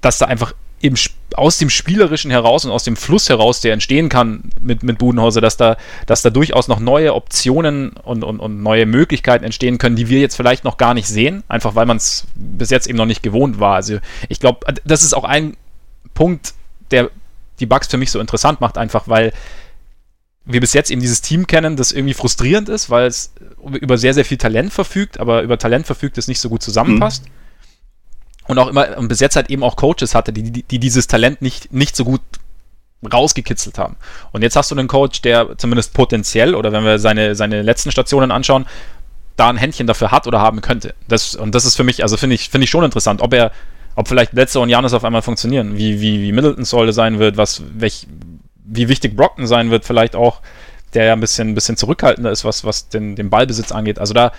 dass 0.00 0.18
da 0.18 0.26
einfach 0.26 0.54
im, 0.80 0.94
aus 1.34 1.58
dem 1.58 1.70
Spielerischen 1.70 2.30
heraus 2.30 2.64
und 2.64 2.70
aus 2.70 2.84
dem 2.84 2.96
Fluss 2.96 3.28
heraus, 3.28 3.60
der 3.60 3.72
entstehen 3.72 4.08
kann 4.08 4.50
mit, 4.60 4.82
mit 4.82 4.98
Budenhauser, 4.98 5.40
dass 5.40 5.56
da, 5.56 5.76
dass 6.04 6.22
da 6.22 6.30
durchaus 6.30 6.68
noch 6.68 6.80
neue 6.80 7.14
Optionen 7.14 7.90
und, 7.90 8.22
und, 8.22 8.38
und 8.38 8.62
neue 8.62 8.84
Möglichkeiten 8.86 9.44
entstehen 9.44 9.78
können, 9.78 9.96
die 9.96 10.08
wir 10.08 10.20
jetzt 10.20 10.36
vielleicht 10.36 10.64
noch 10.64 10.76
gar 10.76 10.94
nicht 10.94 11.08
sehen, 11.08 11.44
einfach 11.48 11.74
weil 11.74 11.86
man 11.86 11.96
es 11.96 12.26
bis 12.34 12.70
jetzt 12.70 12.86
eben 12.86 12.98
noch 12.98 13.06
nicht 13.06 13.22
gewohnt 13.22 13.58
war. 13.58 13.74
Also 13.74 13.98
ich 14.28 14.38
glaube, 14.38 14.60
das 14.84 15.02
ist 15.02 15.14
auch 15.14 15.24
ein 15.24 15.56
Punkt, 16.14 16.52
der 16.90 17.10
die 17.58 17.66
Bugs 17.66 17.88
für 17.88 17.96
mich 17.96 18.10
so 18.10 18.20
interessant 18.20 18.60
macht, 18.60 18.76
einfach 18.76 19.08
weil 19.08 19.32
wir 20.46 20.60
bis 20.60 20.72
jetzt 20.72 20.90
eben 20.90 21.00
dieses 21.00 21.20
Team 21.20 21.46
kennen, 21.46 21.76
das 21.76 21.92
irgendwie 21.92 22.14
frustrierend 22.14 22.68
ist, 22.68 22.88
weil 22.88 23.06
es 23.06 23.32
über 23.64 23.98
sehr, 23.98 24.14
sehr 24.14 24.24
viel 24.24 24.38
Talent 24.38 24.72
verfügt, 24.72 25.18
aber 25.18 25.42
über 25.42 25.58
Talent 25.58 25.86
verfügt, 25.86 26.16
das 26.16 26.28
nicht 26.28 26.40
so 26.40 26.48
gut 26.48 26.62
zusammenpasst. 26.62 27.24
Mhm. 27.24 27.30
Und 28.48 28.58
auch 28.58 28.68
immer, 28.68 28.96
und 28.96 29.08
bis 29.08 29.18
jetzt 29.18 29.34
halt 29.34 29.50
eben 29.50 29.64
auch 29.64 29.74
Coaches 29.74 30.14
hatte, 30.14 30.32
die, 30.32 30.44
die, 30.44 30.62
die 30.62 30.78
dieses 30.78 31.08
Talent 31.08 31.42
nicht, 31.42 31.72
nicht 31.72 31.96
so 31.96 32.04
gut 32.04 32.20
rausgekitzelt 33.12 33.76
haben. 33.76 33.96
Und 34.32 34.42
jetzt 34.42 34.56
hast 34.56 34.70
du 34.70 34.76
einen 34.76 34.88
Coach, 34.88 35.20
der 35.22 35.58
zumindest 35.58 35.94
potenziell, 35.94 36.54
oder 36.54 36.72
wenn 36.72 36.84
wir 36.84 36.98
seine, 36.98 37.34
seine 37.34 37.62
letzten 37.62 37.90
Stationen 37.90 38.30
anschauen, 38.30 38.66
da 39.36 39.50
ein 39.50 39.56
Händchen 39.56 39.86
dafür 39.86 40.12
hat 40.12 40.26
oder 40.26 40.40
haben 40.40 40.60
könnte. 40.60 40.94
Das, 41.08 41.34
und 41.34 41.54
das 41.54 41.64
ist 41.64 41.76
für 41.76 41.84
mich, 41.84 42.02
also 42.02 42.16
finde 42.16 42.34
ich, 42.34 42.48
finde 42.48 42.64
ich 42.64 42.70
schon 42.70 42.84
interessant, 42.84 43.20
ob 43.20 43.34
er, 43.34 43.52
ob 43.94 44.08
vielleicht 44.08 44.32
Bledsoe 44.32 44.62
und 44.62 44.68
Janis 44.68 44.92
auf 44.92 45.04
einmal 45.04 45.22
funktionieren, 45.22 45.76
wie, 45.76 46.00
wie, 46.00 46.22
wie 46.22 46.32
Middleton 46.32 46.64
Säule 46.64 46.92
sein 46.92 47.18
wird, 47.18 47.36
was, 47.36 47.62
welch, 47.74 48.06
wie 48.66 48.88
wichtig 48.88 49.16
Brockton 49.16 49.46
sein 49.46 49.70
wird, 49.70 49.84
vielleicht 49.84 50.16
auch, 50.16 50.40
der 50.94 51.04
ja 51.04 51.12
ein 51.12 51.20
bisschen, 51.20 51.48
ein 51.48 51.54
bisschen 51.54 51.76
zurückhaltender 51.76 52.30
ist, 52.30 52.44
was, 52.44 52.64
was 52.64 52.88
den, 52.88 53.16
den 53.16 53.30
Ballbesitz 53.30 53.72
angeht. 53.72 53.98
Also 53.98 54.14
da, 54.14 54.32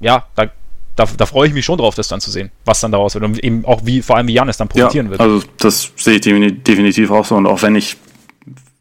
ja, 0.00 0.26
da, 0.34 0.50
da, 0.96 1.06
da 1.16 1.26
freue 1.26 1.48
ich 1.48 1.54
mich 1.54 1.64
schon 1.64 1.78
drauf, 1.78 1.94
das 1.94 2.08
dann 2.08 2.20
zu 2.20 2.30
sehen, 2.30 2.50
was 2.64 2.80
dann 2.80 2.92
daraus 2.92 3.14
wird 3.14 3.24
und 3.24 3.42
eben 3.42 3.64
auch 3.64 3.82
wie, 3.84 4.02
vor 4.02 4.16
allem 4.16 4.26
wie 4.26 4.34
Janis 4.34 4.56
dann 4.56 4.68
profitieren 4.68 5.06
ja, 5.06 5.10
wird. 5.10 5.20
Also 5.20 5.42
das 5.58 5.92
sehe 5.96 6.14
ich 6.14 6.20
definitiv 6.20 7.10
auch 7.10 7.24
so 7.24 7.36
und 7.36 7.46
auch 7.46 7.62
wenn 7.62 7.76
ich, 7.76 7.96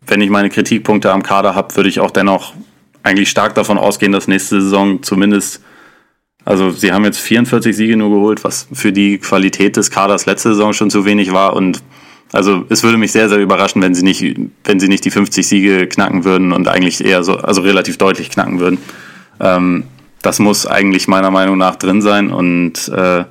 wenn 0.06 0.22
ich 0.22 0.30
meine 0.30 0.50
Kritikpunkte 0.50 1.12
am 1.12 1.24
Kader 1.24 1.56
habe, 1.56 1.76
würde 1.76 1.90
ich 1.90 2.00
auch 2.00 2.12
dennoch 2.12 2.54
eigentlich 3.04 3.30
stark 3.30 3.56
davon 3.56 3.78
ausgehen, 3.78 4.12
dass 4.12 4.28
nächste 4.28 4.62
Saison 4.62 5.04
zumindest 5.04 5.62
also 6.46 6.72
sie 6.72 6.92
haben 6.92 7.06
jetzt 7.06 7.20
44 7.20 7.76
Siege 7.76 7.98
nur 7.98 8.10
geholt, 8.10 8.44
was 8.44 8.68
für 8.74 8.92
die 8.92 9.20
Qualität 9.20 9.78
des 9.78 9.92
Kaders 9.92 10.26
letzte 10.26 10.50
Saison 10.50 10.74
schon 10.74 10.90
zu 10.90 11.06
wenig 11.06 11.32
war 11.32 11.54
und 11.54 11.84
also 12.32 12.66
es 12.70 12.84
würde 12.84 12.98
mich 12.98 13.12
sehr, 13.12 13.30
sehr 13.30 13.40
überraschen, 13.40 13.82
wenn 13.82 13.96
sie 13.96 14.04
nicht, 14.04 14.24
wenn 14.64 14.80
sie 14.80 14.88
nicht 14.88 15.06
die 15.06 15.12
50 15.12 15.48
Siege 15.48 15.88
knacken 15.88 16.26
würden 16.26 16.52
und 16.52 16.68
eigentlich 16.68 17.04
eher 17.04 17.24
so, 17.24 17.38
also 17.38 17.62
relativ 17.62 17.98
deutlich 17.98 18.30
knacken 18.30 18.60
würden. 18.60 18.78
Ähm, 19.40 19.86
das 20.22 20.40
muss 20.40 20.68
eigentlich 20.68 21.08
meiner 21.08 21.32
Meinung 21.32 21.58
nach 21.58 21.76
drin 21.76 22.02
sein 22.02 22.30
und 22.30 22.90
äh, 22.90 23.24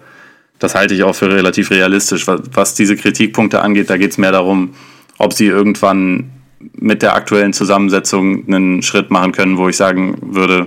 das 0.59 0.75
halte 0.75 0.95
ich 0.95 1.05
auch 1.05 1.15
für 1.15 1.31
relativ 1.31 1.71
realistisch. 1.71 2.27
Was, 2.27 2.41
was 2.53 2.75
diese 2.75 2.97
Kritikpunkte 2.97 3.63
angeht, 3.63 3.91
da 3.91 3.97
geht 3.97 4.11
es 4.11 4.19
mehr 4.19 4.33
darum, 4.33 4.75
ob 5.19 5.33
sie 5.33 5.47
irgendwann 5.47 6.31
mit 6.73 7.03
der 7.03 7.15
aktuellen 7.15 7.53
Zusammensetzung 7.53 8.49
einen 8.49 8.83
Schritt 8.83 9.11
machen 9.11 9.33
können, 9.33 9.59
wo 9.59 9.69
ich 9.69 9.77
sagen 9.77 10.17
würde, 10.21 10.67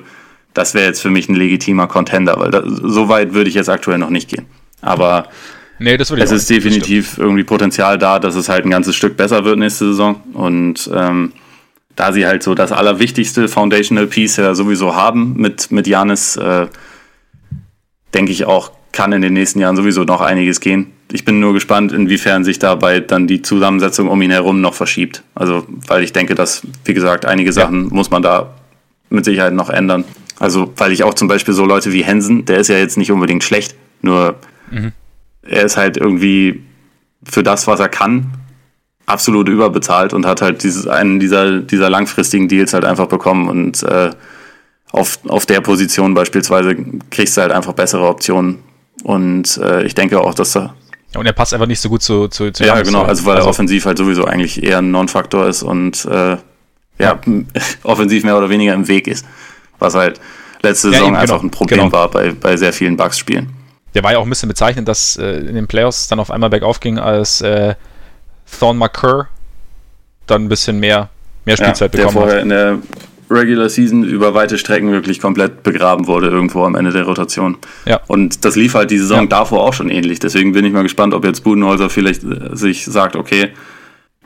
das 0.54 0.74
wäre 0.74 0.86
jetzt 0.86 1.02
für 1.02 1.10
mich 1.10 1.28
ein 1.28 1.36
legitimer 1.36 1.88
Contender, 1.88 2.36
weil 2.38 2.52
da, 2.52 2.64
so 2.66 3.10
weit 3.10 3.34
würde 3.34 3.50
ich 3.50 3.56
jetzt 3.56 3.70
aktuell 3.70 3.98
noch 3.98 4.10
nicht 4.10 4.30
gehen. 4.30 4.46
Aber 4.82 5.28
Nee, 5.82 5.98
das 5.98 6.12
würde 6.12 6.24
ich 6.24 6.30
Es 6.30 6.32
ist 6.32 6.50
definitiv 6.50 7.18
irgendwie 7.18 7.44
Potenzial 7.44 7.98
da, 7.98 8.20
dass 8.20 8.36
es 8.36 8.50
halt 8.50 8.66
ein 8.66 8.70
ganzes 8.70 8.96
Stück 8.96 9.18
besser 9.18 9.44
wird 9.46 9.58
nächste 9.58 9.88
Saison. 9.88 10.22
Und 10.34 10.90
ähm, 10.94 11.34
da 11.96 12.14
sie 12.14 12.28
halt 12.28 12.44
so 12.44 12.54
das 12.54 12.72
allerwichtigste 12.72 13.48
Foundational 13.48 14.06
Piece 14.06 14.38
ja 14.38 14.54
sowieso 14.54 14.96
haben 14.96 15.34
mit, 15.38 15.72
mit 15.72 15.88
Janis, 15.88 16.36
äh, 16.36 16.68
denke 18.14 18.32
ich 18.32 18.46
auch, 18.46 18.72
kann 18.92 19.12
in 19.12 19.24
den 19.24 19.34
nächsten 19.34 19.60
Jahren 19.60 19.76
sowieso 19.76 20.04
noch 20.04 20.22
einiges 20.22 20.60
gehen. 20.60 20.92
Ich 21.12 21.26
bin 21.26 21.40
nur 21.40 21.54
gespannt, 21.54 21.92
inwiefern 21.94 22.44
sich 22.44 22.60
dabei 22.60 23.00
dann 23.00 23.26
die 23.26 23.42
Zusammensetzung 23.42 24.08
um 24.08 24.22
ihn 24.22 24.32
herum 24.32 24.62
noch 24.62 24.76
verschiebt. 24.76 25.24
Also, 25.34 25.66
weil 25.88 26.04
ich 26.04 26.14
denke, 26.14 26.36
dass, 26.36 26.62
wie 26.86 26.94
gesagt, 26.94 27.26
einige 27.26 27.54
Sachen 27.54 27.86
ja. 27.86 27.90
muss 27.92 28.12
man 28.12 28.22
da 28.22 28.54
mit 29.10 29.26
Sicherheit 29.26 29.54
noch 29.54 29.72
ändern. 29.72 30.04
Also, 30.38 30.72
weil 30.78 30.92
ich 30.92 31.04
auch 31.04 31.16
zum 31.16 31.28
Beispiel 31.28 31.56
so 31.56 31.66
Leute 31.66 31.92
wie 31.92 32.04
Hensen, 32.04 32.46
der 32.46 32.60
ist 32.60 32.68
ja 32.68 32.78
jetzt 32.78 32.98
nicht 32.98 33.12
unbedingt 33.12 33.44
schlecht, 33.44 33.76
nur 34.02 34.36
mhm 34.70 34.92
er 35.44 35.64
ist 35.64 35.78
halt 35.78 35.98
irgendwie 35.98 36.64
für 37.24 37.44
das, 37.44 37.68
was 37.68 37.80
er 37.80 37.90
kann, 37.90 38.32
absolut 39.06 39.50
überbezahlt 39.50 40.14
und 40.14 40.26
hat 40.26 40.42
halt 40.42 40.64
dieses, 40.64 40.88
einen 40.88 41.20
dieser, 41.20 41.60
dieser 41.60 41.90
langfristigen 41.90 42.48
Deals 42.48 42.74
halt 42.74 42.86
einfach 42.86 43.08
bekommen 43.08 43.50
und 43.50 43.84
äh, 43.84 44.12
auf, 44.92 45.20
auf 45.28 45.46
der 45.46 45.62
Position 45.62 46.14
beispielsweise 46.14 46.76
kriegst 47.10 47.38
du 47.38 47.42
halt 47.42 47.52
einfach 47.52 47.74
bessere 47.74 48.08
Optionen 48.08 48.60
und 49.04 49.58
äh, 49.58 49.84
ich 49.84 49.96
denke 49.96 50.22
auch, 50.22 50.34
dass 50.34 50.56
er 50.56 50.74
ja, 51.14 51.20
und 51.20 51.26
er 51.26 51.34
passt 51.34 51.54
einfach 51.54 51.68
nicht 51.68 51.82
so 51.82 51.90
gut 51.90 52.02
zu, 52.02 52.30
zu, 52.30 52.52
zu 52.52 52.64
Ja, 52.64 52.82
genau, 52.82 53.04
also 53.04 53.26
weil 53.26 53.36
also, 53.36 53.48
er 53.48 53.50
offensiv 53.50 53.86
halt 53.86 53.98
sowieso 53.98 54.24
eigentlich 54.24 54.64
eher 54.64 54.78
ein 54.78 54.92
Non-Faktor 54.92 55.46
ist 55.46 55.62
und 55.62 56.06
äh, 56.06 56.38
ja, 57.00 57.20
offensiv 57.84 58.24
mehr 58.24 58.38
oder 58.38 58.50
weniger 58.50 58.74
im 58.74 58.88
Weg 58.88 59.08
ist. 59.08 59.26
Was 59.78 59.94
halt 59.94 60.22
letzte 60.62 60.92
Saison 60.92 61.02
ja, 61.02 61.08
eben, 61.08 61.16
einfach 61.18 61.42
genau, 61.42 61.48
ein 61.48 61.52
Problem 61.52 61.80
genau. 61.80 61.92
war 61.92 62.10
bei, 62.10 62.32
bei 62.32 62.56
sehr 62.56 62.72
vielen 62.72 62.96
Bugs-Spielen 62.96 63.61
der 63.94 64.04
war 64.04 64.14
ja 64.14 64.20
auch 64.20 64.24
ein 64.24 64.30
bisschen 64.30 64.50
bezeichnend, 64.50 64.88
dass 64.88 65.18
äh, 65.18 65.38
in 65.40 65.56
den 65.56 65.68
Playoffs 65.68 66.08
dann 66.08 66.20
auf 66.20 66.32
einmal 66.32 66.50
bergauf 66.50 66.80
ging, 66.80 66.98
als 66.98 67.42
äh, 67.42 67.76
Thorn 68.60 68.78
McCurr 68.78 69.28
dann 70.28 70.46
ein 70.46 70.50
bisschen 70.50 70.80
mehr, 70.80 71.10
mehr 71.46 71.58
Spielzeit 71.58 71.94
ja, 71.94 72.06
bekommen 72.06 72.16
der 72.16 72.22
vorher 72.22 72.36
hat. 72.38 72.44
in 72.44 72.50
der 72.50 72.80
Regular 73.30 73.70
Season 73.70 74.04
über 74.04 74.34
weite 74.34 74.58
Strecken 74.58 74.92
wirklich 74.92 75.20
komplett 75.20 75.64
begraben 75.64 76.08
wurde 76.08 76.28
irgendwo 76.28 76.64
am 76.66 76.76
Ende 76.76 76.92
der 76.92 77.04
Rotation. 77.04 77.58
Ja. 77.86 78.02
Und 78.08 78.44
das 78.44 78.56
lief 78.56 78.74
halt 78.74 78.92
die 78.92 78.98
Saison 78.98 79.22
ja. 79.22 79.28
davor 79.28 79.64
auch 79.64 79.74
schon 79.74 79.90
ähnlich. 79.90 80.20
Deswegen 80.20 80.52
bin 80.52 80.66
ich 80.66 80.74
mal 80.74 80.84
gespannt, 80.84 81.14
ob 81.14 81.24
jetzt 81.24 81.44
Budenholzer 81.44 81.90
vielleicht 81.90 82.24
äh, 82.24 82.56
sich 82.56 82.86
sagt, 82.86 83.16
okay, 83.16 83.50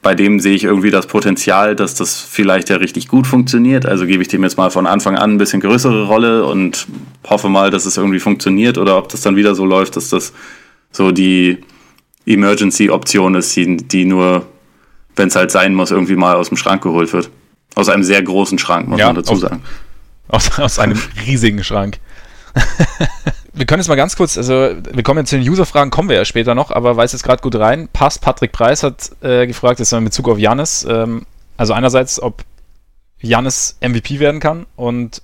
bei 0.06 0.14
dem 0.14 0.40
sehe 0.40 0.54
ich 0.54 0.64
irgendwie 0.64 0.92
das 0.92 1.08
Potenzial, 1.08 1.76
dass 1.76 1.96
das 1.96 2.22
vielleicht 2.22 2.70
ja 2.70 2.76
richtig 2.76 3.08
gut 3.08 3.26
funktioniert. 3.26 3.88
Also 3.88 4.06
gebe 4.06 4.22
ich 4.22 4.28
dem 4.28 4.44
jetzt 4.44 4.56
mal 4.56 4.70
von 4.70 4.86
Anfang 4.86 5.18
an 5.18 5.32
ein 5.32 5.38
bisschen 5.40 5.62
größere 5.62 6.06
Rolle 6.06 6.46
und 6.46 6.86
hoffe 7.28 7.50
mal, 7.50 7.72
dass 7.72 7.88
es 7.88 7.98
irgendwie 7.98 8.20
funktioniert 8.20 8.78
oder 8.78 9.00
ob 9.00 9.10
das 9.10 9.22
dann 9.22 9.36
wieder 9.36 9.56
so 9.56 9.66
läuft, 9.66 9.96
dass 9.96 10.10
das 10.10 10.32
so 10.92 11.12
die 11.12 11.58
Emergency-Option 12.28 13.34
ist, 13.34 13.56
die, 13.56 13.78
die 13.78 14.06
nur, 14.06 14.46
wenn 15.16 15.30
es 15.30 15.36
halt 15.36 15.50
sein 15.50 15.74
muss, 15.74 15.90
irgendwie 15.90 16.16
mal 16.16 16.36
aus 16.36 16.50
dem 16.50 16.58
Schrank 16.58 16.84
geholt 16.84 17.12
wird. 17.12 17.32
Aus 17.74 17.90
einem 17.90 18.04
sehr 18.04 18.22
großen 18.22 18.60
Schrank, 18.60 18.88
muss 18.88 19.00
ja, 19.00 19.08
man 19.08 19.16
dazu 19.16 19.34
aus, 19.34 19.40
sagen. 19.40 19.64
Aus, 20.28 20.60
aus 20.60 20.78
einem 20.78 21.00
riesigen 21.26 21.64
Schrank. 21.64 21.98
wir 23.56 23.66
können 23.66 23.80
jetzt 23.80 23.88
mal 23.88 23.96
ganz 23.96 24.16
kurz, 24.16 24.38
also 24.38 24.54
wir 24.54 25.04
kommen 25.04 25.20
jetzt 25.20 25.30
zu 25.30 25.38
den 25.38 25.50
User-Fragen, 25.50 25.90
kommen 25.90 26.10
wir 26.10 26.18
ja 26.18 26.26
später 26.26 26.56
noch, 26.56 26.72
aber 26.72 26.98
weiß 26.98 27.14
jetzt 27.14 27.24
gerade 27.24 27.42
gut 27.42 27.56
rein. 27.56 27.88
Passt, 27.92 28.22
Patrick 28.22 28.52
Preis 28.52 28.84
hat 28.84 29.12
äh, 29.22 29.48
gefragt, 29.48 29.80
jetzt 29.80 29.94
in 29.94 30.04
Bezug 30.04 30.28
auf 30.28 30.38
Janis, 30.38 30.86
ähm, 30.90 31.26
also 31.58 31.74
einerseits, 31.74 32.22
ob 32.22 32.44
Janis 33.20 33.78
MVP 33.82 34.20
werden 34.20 34.42
kann 34.42 34.66
und 34.76 35.22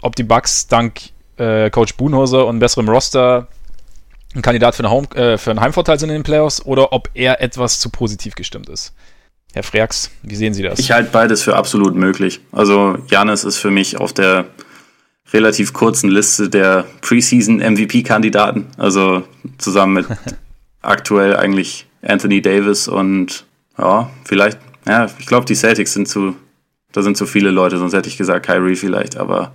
ob 0.00 0.14
die 0.14 0.22
Bucks 0.22 0.68
dank 0.68 1.00
äh, 1.36 1.68
Coach 1.70 1.96
Buhnhauser 1.96 2.46
und 2.46 2.60
besserem 2.60 2.88
Roster 2.88 3.48
ein 4.34 4.42
Kandidat 4.42 4.74
für, 4.74 4.84
eine 4.84 4.90
Home, 4.90 5.08
äh, 5.14 5.36
für 5.36 5.50
einen 5.50 5.60
Heimvorteil 5.60 5.98
sind 5.98 6.10
in 6.10 6.16
den 6.16 6.22
Playoffs 6.22 6.64
oder 6.64 6.92
ob 6.92 7.10
er 7.14 7.40
etwas 7.40 7.80
zu 7.80 7.90
positiv 7.90 8.34
gestimmt 8.34 8.68
ist. 8.68 8.94
Herr 9.54 9.62
Freaks, 9.62 10.10
wie 10.22 10.36
sehen 10.36 10.54
Sie 10.54 10.62
das? 10.62 10.78
Ich 10.78 10.92
halte 10.92 11.10
beides 11.10 11.42
für 11.42 11.56
absolut 11.56 11.94
möglich. 11.94 12.40
Also 12.52 12.98
Janis 13.08 13.44
ist 13.44 13.56
für 13.56 13.70
mich 13.70 13.96
auf 13.96 14.12
der 14.12 14.44
relativ 15.32 15.72
kurzen 15.72 16.10
Liste 16.10 16.48
der 16.48 16.86
Preseason 17.00 17.58
MVP-Kandidaten. 17.58 18.66
Also 18.76 19.24
zusammen 19.58 19.94
mit 19.94 20.06
aktuell 20.82 21.36
eigentlich 21.36 21.86
Anthony 22.02 22.40
Davis 22.40 22.88
und 22.88 23.44
ja, 23.76 24.10
vielleicht, 24.24 24.58
ja, 24.86 25.06
ich 25.18 25.26
glaube, 25.26 25.46
die 25.46 25.54
Celtics 25.54 25.92
sind 25.92 26.08
zu, 26.08 26.36
da 26.92 27.02
sind 27.02 27.16
zu 27.16 27.26
viele 27.26 27.50
Leute, 27.50 27.78
sonst 27.78 27.92
hätte 27.92 28.08
ich 28.08 28.16
gesagt 28.16 28.46
Kyrie 28.46 28.76
vielleicht, 28.76 29.16
aber 29.16 29.52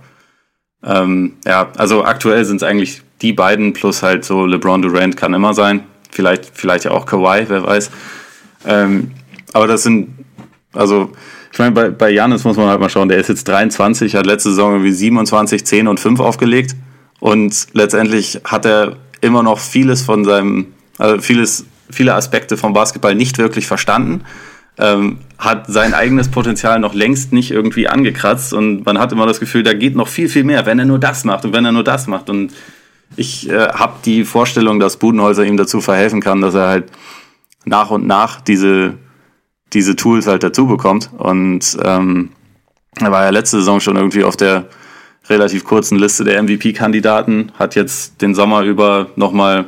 ähm, 0.82 1.34
ja, 1.44 1.72
also 1.76 2.04
aktuell 2.04 2.44
sind 2.44 2.56
es 2.56 2.62
eigentlich 2.62 3.02
die 3.22 3.32
beiden 3.32 3.72
plus 3.72 4.02
halt 4.02 4.24
so 4.24 4.44
LeBron 4.44 4.82
Durant 4.82 5.16
kann 5.16 5.34
immer 5.34 5.54
sein. 5.54 5.84
Vielleicht, 6.10 6.50
vielleicht 6.52 6.84
ja 6.84 6.90
auch 6.90 7.06
Kawhi, 7.06 7.46
wer 7.48 7.62
weiß. 7.62 7.90
Ähm, 8.66 9.12
aber 9.52 9.66
das 9.66 9.82
sind, 9.82 10.10
also 10.72 11.12
ich 11.54 11.58
meine, 11.60 11.92
bei, 11.92 12.10
Janis 12.10 12.42
muss 12.42 12.56
man 12.56 12.66
halt 12.66 12.80
mal 12.80 12.90
schauen, 12.90 13.08
der 13.08 13.18
ist 13.18 13.28
jetzt 13.28 13.46
23, 13.46 14.16
hat 14.16 14.26
letzte 14.26 14.50
Saison 14.50 14.72
irgendwie 14.72 14.90
27, 14.90 15.64
10 15.64 15.86
und 15.86 16.00
5 16.00 16.18
aufgelegt. 16.18 16.74
Und 17.20 17.68
letztendlich 17.74 18.40
hat 18.42 18.66
er 18.66 18.96
immer 19.20 19.44
noch 19.44 19.60
vieles 19.60 20.02
von 20.02 20.24
seinem, 20.24 20.66
also 20.98 21.20
vieles, 21.20 21.64
viele 21.88 22.14
Aspekte 22.14 22.56
vom 22.56 22.72
Basketball 22.72 23.14
nicht 23.14 23.38
wirklich 23.38 23.68
verstanden. 23.68 24.24
Ähm, 24.78 25.18
hat 25.38 25.66
sein 25.68 25.94
eigenes 25.94 26.28
Potenzial 26.28 26.80
noch 26.80 26.92
längst 26.92 27.32
nicht 27.32 27.52
irgendwie 27.52 27.86
angekratzt 27.86 28.52
und 28.52 28.84
man 28.84 28.98
hat 28.98 29.12
immer 29.12 29.24
das 29.24 29.38
Gefühl, 29.38 29.62
da 29.62 29.74
geht 29.74 29.94
noch 29.94 30.08
viel, 30.08 30.28
viel 30.28 30.42
mehr, 30.42 30.66
wenn 30.66 30.80
er 30.80 30.86
nur 30.86 30.98
das 30.98 31.22
macht 31.22 31.44
und 31.44 31.52
wenn 31.52 31.64
er 31.64 31.70
nur 31.70 31.84
das 31.84 32.08
macht. 32.08 32.30
Und 32.30 32.52
ich 33.14 33.48
äh, 33.48 33.68
habe 33.68 33.94
die 34.04 34.24
Vorstellung, 34.24 34.80
dass 34.80 34.96
Budenholzer 34.96 35.44
ihm 35.44 35.56
dazu 35.56 35.80
verhelfen 35.80 36.20
kann, 36.20 36.40
dass 36.40 36.54
er 36.54 36.66
halt 36.66 36.86
nach 37.64 37.90
und 37.90 38.08
nach 38.08 38.40
diese 38.40 38.94
diese 39.74 39.96
Tools 39.96 40.26
halt 40.26 40.42
dazu 40.42 40.66
bekommt. 40.66 41.10
Und 41.18 41.76
ähm, 41.84 42.30
er 43.00 43.10
war 43.10 43.24
ja 43.24 43.30
letzte 43.30 43.58
Saison 43.58 43.80
schon 43.80 43.96
irgendwie 43.96 44.24
auf 44.24 44.36
der 44.36 44.66
relativ 45.28 45.64
kurzen 45.64 45.98
Liste 45.98 46.24
der 46.24 46.42
MVP-Kandidaten, 46.42 47.52
hat 47.58 47.74
jetzt 47.74 48.20
den 48.20 48.34
Sommer 48.34 48.62
über 48.62 49.08
nochmal 49.16 49.66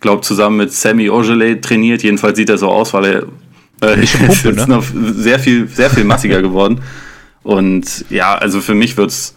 glaube 0.00 0.22
zusammen 0.22 0.56
mit 0.56 0.72
Sammy 0.72 1.10
Ogele 1.10 1.60
trainiert. 1.60 2.02
Jedenfalls 2.02 2.36
sieht 2.36 2.50
er 2.50 2.58
so 2.58 2.68
aus, 2.68 2.94
weil 2.94 3.04
er 3.04 3.96
äh, 3.96 4.02
ist 4.02 4.18
Pumpe, 4.26 4.52
ne? 4.52 4.66
noch 4.66 4.84
sehr 4.94 5.38
viel, 5.38 5.68
sehr 5.68 5.90
viel 5.90 6.04
massiger 6.04 6.40
geworden. 6.40 6.80
Und 7.42 8.04
ja, 8.10 8.34
also 8.36 8.60
für 8.60 8.74
mich 8.74 8.96
wird's, 8.96 9.36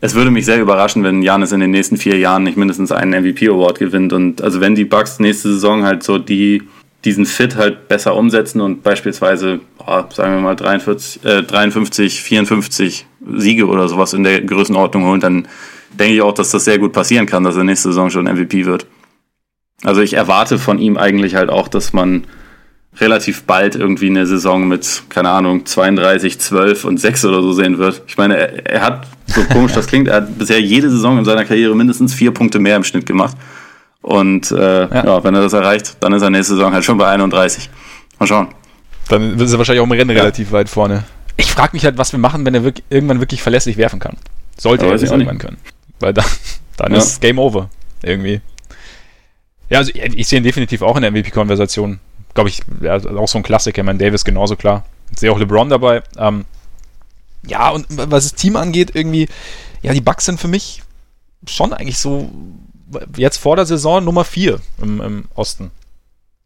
es 0.00 0.14
würde 0.14 0.30
mich 0.30 0.44
sehr 0.44 0.60
überraschen, 0.60 1.02
wenn 1.02 1.22
Janis 1.22 1.52
in 1.52 1.60
den 1.60 1.70
nächsten 1.70 1.96
vier 1.96 2.18
Jahren 2.18 2.42
nicht 2.42 2.56
mindestens 2.56 2.92
einen 2.92 3.22
MVP 3.22 3.48
Award 3.48 3.78
gewinnt. 3.78 4.12
Und 4.12 4.42
also 4.42 4.60
wenn 4.60 4.74
die 4.74 4.84
Bucks 4.84 5.18
nächste 5.20 5.52
Saison 5.52 5.84
halt 5.84 6.02
so 6.02 6.18
die 6.18 6.62
diesen 7.04 7.26
Fit 7.26 7.56
halt 7.56 7.88
besser 7.88 8.16
umsetzen 8.16 8.60
und 8.60 8.82
beispielsweise, 8.82 9.60
boah, 9.78 10.08
sagen 10.12 10.34
wir 10.34 10.40
mal 10.40 10.56
43, 10.56 11.24
äh, 11.24 11.42
53, 11.42 12.22
54 12.22 13.06
Siege 13.36 13.66
oder 13.66 13.88
sowas 13.88 14.14
in 14.14 14.24
der 14.24 14.40
Größenordnung 14.40 15.04
holen, 15.04 15.20
dann 15.20 15.48
denke 15.98 16.14
ich 16.14 16.22
auch, 16.22 16.34
dass 16.34 16.50
das 16.50 16.64
sehr 16.64 16.78
gut 16.78 16.92
passieren 16.92 17.26
kann, 17.26 17.44
dass 17.44 17.56
er 17.56 17.64
nächste 17.64 17.88
Saison 17.88 18.10
schon 18.10 18.24
MVP 18.24 18.66
wird. 18.66 18.86
Also 19.82 20.00
ich 20.00 20.14
erwarte 20.14 20.58
von 20.58 20.78
ihm 20.78 20.96
eigentlich 20.96 21.34
halt 21.34 21.50
auch, 21.50 21.68
dass 21.68 21.92
man 21.92 22.24
relativ 23.00 23.42
bald 23.42 23.74
irgendwie 23.74 24.06
eine 24.06 24.26
Saison 24.26 24.68
mit, 24.68 25.02
keine 25.08 25.30
Ahnung, 25.30 25.66
32, 25.66 26.38
12 26.38 26.84
und 26.84 26.98
6 26.98 27.24
oder 27.26 27.42
so 27.42 27.52
sehen 27.52 27.78
wird. 27.78 28.02
Ich 28.06 28.16
meine, 28.16 28.36
er, 28.36 28.66
er 28.66 28.80
hat, 28.82 29.06
so 29.26 29.42
komisch 29.44 29.72
das 29.72 29.86
klingt, 29.86 30.08
er 30.08 30.16
hat 30.16 30.38
bisher 30.38 30.60
jede 30.60 30.90
Saison 30.90 31.18
in 31.18 31.24
seiner 31.24 31.44
Karriere 31.44 31.74
mindestens 31.74 32.14
vier 32.14 32.32
Punkte 32.32 32.60
mehr 32.60 32.76
im 32.76 32.84
Schnitt 32.84 33.06
gemacht. 33.06 33.36
Und 34.04 34.50
äh, 34.50 34.82
ja. 34.82 35.04
ja. 35.06 35.24
wenn 35.24 35.34
er 35.34 35.40
das 35.40 35.54
erreicht, 35.54 35.96
dann 36.00 36.12
ist 36.12 36.20
er 36.20 36.28
nächste 36.28 36.56
Saison 36.56 36.74
halt 36.74 36.84
schon 36.84 36.98
bei 36.98 37.06
31. 37.06 37.70
Mal 38.18 38.26
schauen. 38.26 38.48
Dann 39.08 39.40
ist 39.40 39.50
er 39.50 39.56
wahrscheinlich 39.56 39.80
auch 39.80 39.86
im 39.86 39.92
Rennen 39.92 40.10
ja. 40.10 40.20
relativ 40.20 40.52
weit 40.52 40.68
vorne. 40.68 41.04
Ich 41.38 41.50
frage 41.50 41.70
mich 41.72 41.86
halt, 41.86 41.96
was 41.96 42.12
wir 42.12 42.18
machen, 42.18 42.44
wenn 42.44 42.54
er 42.54 42.64
wirklich, 42.64 42.84
irgendwann 42.90 43.20
wirklich 43.20 43.40
verlässlich 43.40 43.78
werfen 43.78 44.00
kann. 44.00 44.18
Sollte 44.58 44.84
ja, 44.84 44.92
er 44.92 44.98
das 44.98 45.10
irgendwann 45.10 45.38
können. 45.38 45.56
Weil 46.00 46.12
dann, 46.12 46.26
dann 46.76 46.92
ist 46.92 47.22
Game 47.22 47.38
Over. 47.38 47.70
Irgendwie. 48.02 48.42
Ja, 49.70 49.78
also 49.78 49.90
ich 49.94 50.28
sehe 50.28 50.38
ihn 50.38 50.44
definitiv 50.44 50.82
auch 50.82 50.96
in 50.96 51.02
der 51.02 51.10
MVP-Konversation. 51.10 51.98
Glaube 52.34 52.50
ich, 52.50 52.60
ja, 52.82 52.96
auch 52.96 53.28
so 53.28 53.38
ein 53.38 53.42
Klassiker. 53.42 53.80
Ich 53.80 53.86
meine, 53.86 53.98
Davis 53.98 54.22
genauso 54.22 54.54
klar. 54.54 54.84
Ich 55.12 55.20
sehe 55.20 55.32
auch 55.32 55.38
LeBron 55.38 55.70
dabei. 55.70 56.02
Ähm, 56.18 56.44
ja, 57.46 57.70
und 57.70 57.86
was 57.88 58.24
das 58.24 58.34
Team 58.34 58.56
angeht, 58.56 58.90
irgendwie, 58.92 59.28
ja, 59.80 59.94
die 59.94 60.02
Bucks 60.02 60.26
sind 60.26 60.38
für 60.38 60.48
mich 60.48 60.82
schon 61.46 61.72
eigentlich 61.72 61.96
so 61.96 62.30
jetzt 63.16 63.38
vor 63.38 63.56
der 63.56 63.66
Saison 63.66 64.04
Nummer 64.04 64.24
4 64.24 64.60
im, 64.82 65.00
im 65.00 65.24
Osten. 65.34 65.70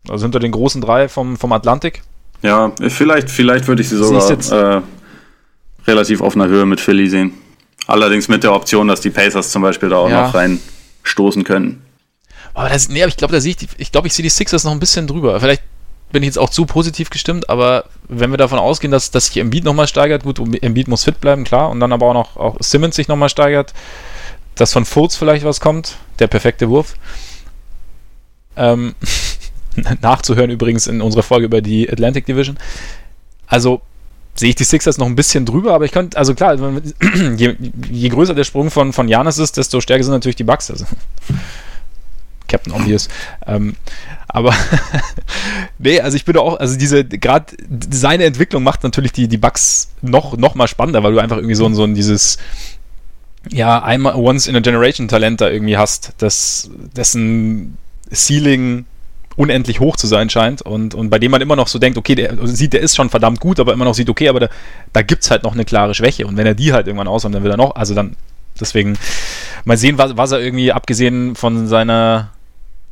Also 0.09 0.25
hinter 0.25 0.41
den 0.41 0.53
großen 0.53 0.81
drei 0.81 1.09
vom, 1.09 1.37
vom 1.37 1.53
Atlantik. 1.53 2.03
Ja, 2.43 2.73
vielleicht, 2.89 3.31
vielleicht 3.31 3.67
würde 3.67 3.83
ich 3.83 3.89
sie 3.89 3.97
sogar 3.97 4.79
äh, 4.79 4.83
relativ 5.87 6.21
auf 6.21 6.35
einer 6.35 6.47
Höhe 6.47 6.67
mit 6.67 6.81
Philly 6.81 7.09
sehen. 7.09 7.33
Allerdings 7.87 8.29
mit 8.29 8.45
der 8.45 8.53
Option, 8.53 8.87
dass 8.87 9.01
die 9.01 9.11
Pacers 9.11 9.51
zum 9.51 9.63
Beispiel 9.63 9.89
da 9.89 9.97
auch 9.97 10.11
ja. 10.11 10.27
noch 10.27 10.35
reinstoßen 10.35 11.43
können. 11.45 11.83
Aber 12.55 12.69
das, 12.69 12.89
nee, 12.89 13.05
ich 13.05 13.17
glaube, 13.17 13.33
da 13.33 13.41
sehe 13.41 13.55
ich, 13.59 13.69
ich 13.79 13.93
glaube, 13.93 14.09
ich 14.09 14.15
sehe 14.15 14.23
die 14.23 14.29
Sixers 14.29 14.65
noch 14.65 14.73
ein 14.73 14.81
bisschen 14.81 15.07
drüber. 15.07 15.41
Vielleicht 15.41 15.63
bin 16.13 16.23
ich 16.23 16.29
jetzt 16.29 16.39
auch 16.39 16.51
zu 16.51 16.67
positiv 16.67 17.11
gestimmt, 17.11 17.49
aber 17.51 17.85
wenn 18.09 18.31
wir 18.31 18.39
davon 18.39 18.59
ausgehen, 18.59 18.91
dass, 18.91 19.11
dass 19.11 19.27
sich 19.27 19.37
Embiid 19.37 19.65
nochmal 19.65 19.87
steigert, 19.87 20.23
gut, 20.23 20.41
Embiid 20.63 20.89
muss 20.89 21.05
fit 21.05 21.21
bleiben, 21.21 21.45
klar, 21.45 21.71
und 21.71 21.81
dann 21.81 21.93
aber 21.93 22.07
auch 22.07 22.15
noch 22.15 22.37
auch 22.37 22.57
Simmons 22.61 22.97
sich 22.97 23.09
nochmal 23.09 23.29
steigert, 23.29 23.75
dass 24.59 24.73
von 24.73 24.85
Fultz 24.85 25.17
vielleicht 25.17 25.45
was 25.45 25.61
kommt, 25.61 25.97
der 26.19 26.27
perfekte 26.27 26.69
Wurf. 26.69 26.95
Ähm, 28.57 28.95
nachzuhören 30.03 30.51
übrigens 30.51 30.87
in 30.87 31.01
unserer 31.01 31.23
Folge 31.23 31.47
über 31.47 31.63
die 31.63 31.91
Atlantic 31.91 32.27
Division. 32.27 32.59
Also 33.47 33.81
sehe 34.35 34.51
ich 34.51 34.57
die 34.57 34.65
Sixers 34.65 34.99
noch 34.99 35.07
ein 35.07 35.17
bisschen 35.17 35.47
drüber, 35.47 35.75
aber 35.75 35.85
ich 35.85 35.93
könnte, 35.93 36.17
also 36.19 36.35
klar, 36.35 36.55
je, 37.37 37.57
je, 37.91 38.09
größer 38.09 38.35
der 38.35 38.45
Sprung 38.45 38.71
von, 38.71 38.93
von 38.93 39.09
Janis 39.09 39.39
ist, 39.39 39.57
desto 39.57 39.81
stärker 39.81 40.05
sind 40.05 40.13
natürlich 40.13 40.37
die 40.37 40.45
Bucks. 40.45 40.71
Also, 40.71 40.85
Captain 42.49 42.73
Obvious. 42.73 43.09
Ähm, 43.47 43.77
aber 44.27 44.55
nee, 45.79 46.01
also 46.01 46.17
ich 46.17 46.25
bin 46.25 46.37
auch, 46.37 46.59
also 46.59 46.77
diese, 46.77 47.05
gerade 47.05 47.57
seine 47.91 48.25
Entwicklung 48.25 48.63
macht 48.63 48.83
natürlich 48.83 49.13
die, 49.13 49.29
die 49.29 49.39
Bugs 49.39 49.91
noch, 50.03 50.37
noch 50.37 50.55
mal 50.55 50.69
spannender, 50.69 51.03
weil 51.03 51.13
du 51.13 51.19
einfach 51.19 51.37
irgendwie 51.37 51.55
so, 51.55 51.69
so 51.75 51.85
ein 51.85 51.95
dieses 51.95 52.39
ja, 53.51 53.83
einmal 53.83 54.15
Once 54.15 54.47
in 54.47 54.57
a 54.57 54.61
Generation 54.61 55.09
Talent 55.09 55.41
da 55.41 55.49
irgendwie 55.49 55.77
hast, 55.77 56.13
das, 56.19 56.71
dessen 56.97 57.79
Ceiling 58.13 58.87
unendlich 59.37 59.79
hoch 59.79 59.97
zu 59.97 60.09
sein 60.09 60.31
scheint 60.31 60.63
und, 60.63 60.95
und 60.95 61.11
bei 61.11 61.21
dem 61.21 61.31
man 61.31 61.41
immer 61.41 61.55
noch 61.55 61.69
so 61.69 61.79
denkt, 61.79 61.97
okay, 61.97 62.17
der 62.17 62.37
sieht, 62.49 62.73
der 62.73 62.81
ist 62.81 62.97
schon 62.97 63.09
verdammt 63.09 63.39
gut, 63.39 63.61
aber 63.61 63.73
immer 63.73 63.85
noch 63.85 63.95
sieht, 63.95 64.11
okay, 64.11 64.29
aber 64.29 64.41
da, 64.41 64.49
da 64.93 65.03
gibt 65.03 65.23
es 65.23 65.31
halt 65.31 65.45
noch 65.45 65.53
eine 65.53 65.65
klare 65.65 65.95
Schwäche 65.95 66.27
und 66.27 66.37
wenn 66.37 66.47
er 66.47 66.55
die 66.55 66.73
halt 66.73 66.89
irgendwann 66.89 67.07
aus 67.07 67.25
und 67.25 67.33
dann 67.33 67.45
will 67.45 67.51
er 67.53 67.57
noch, 67.57 67.77
also 67.77 67.95
dann, 67.95 68.17
deswegen 68.61 68.99
mal 69.65 69.77
sehen, 69.77 69.97
was, 69.97 70.17
was 70.17 70.33
er 70.33 70.41
irgendwie 70.41 70.73
abgesehen 70.73 71.37
von 71.37 71.69
seiner 71.69 72.31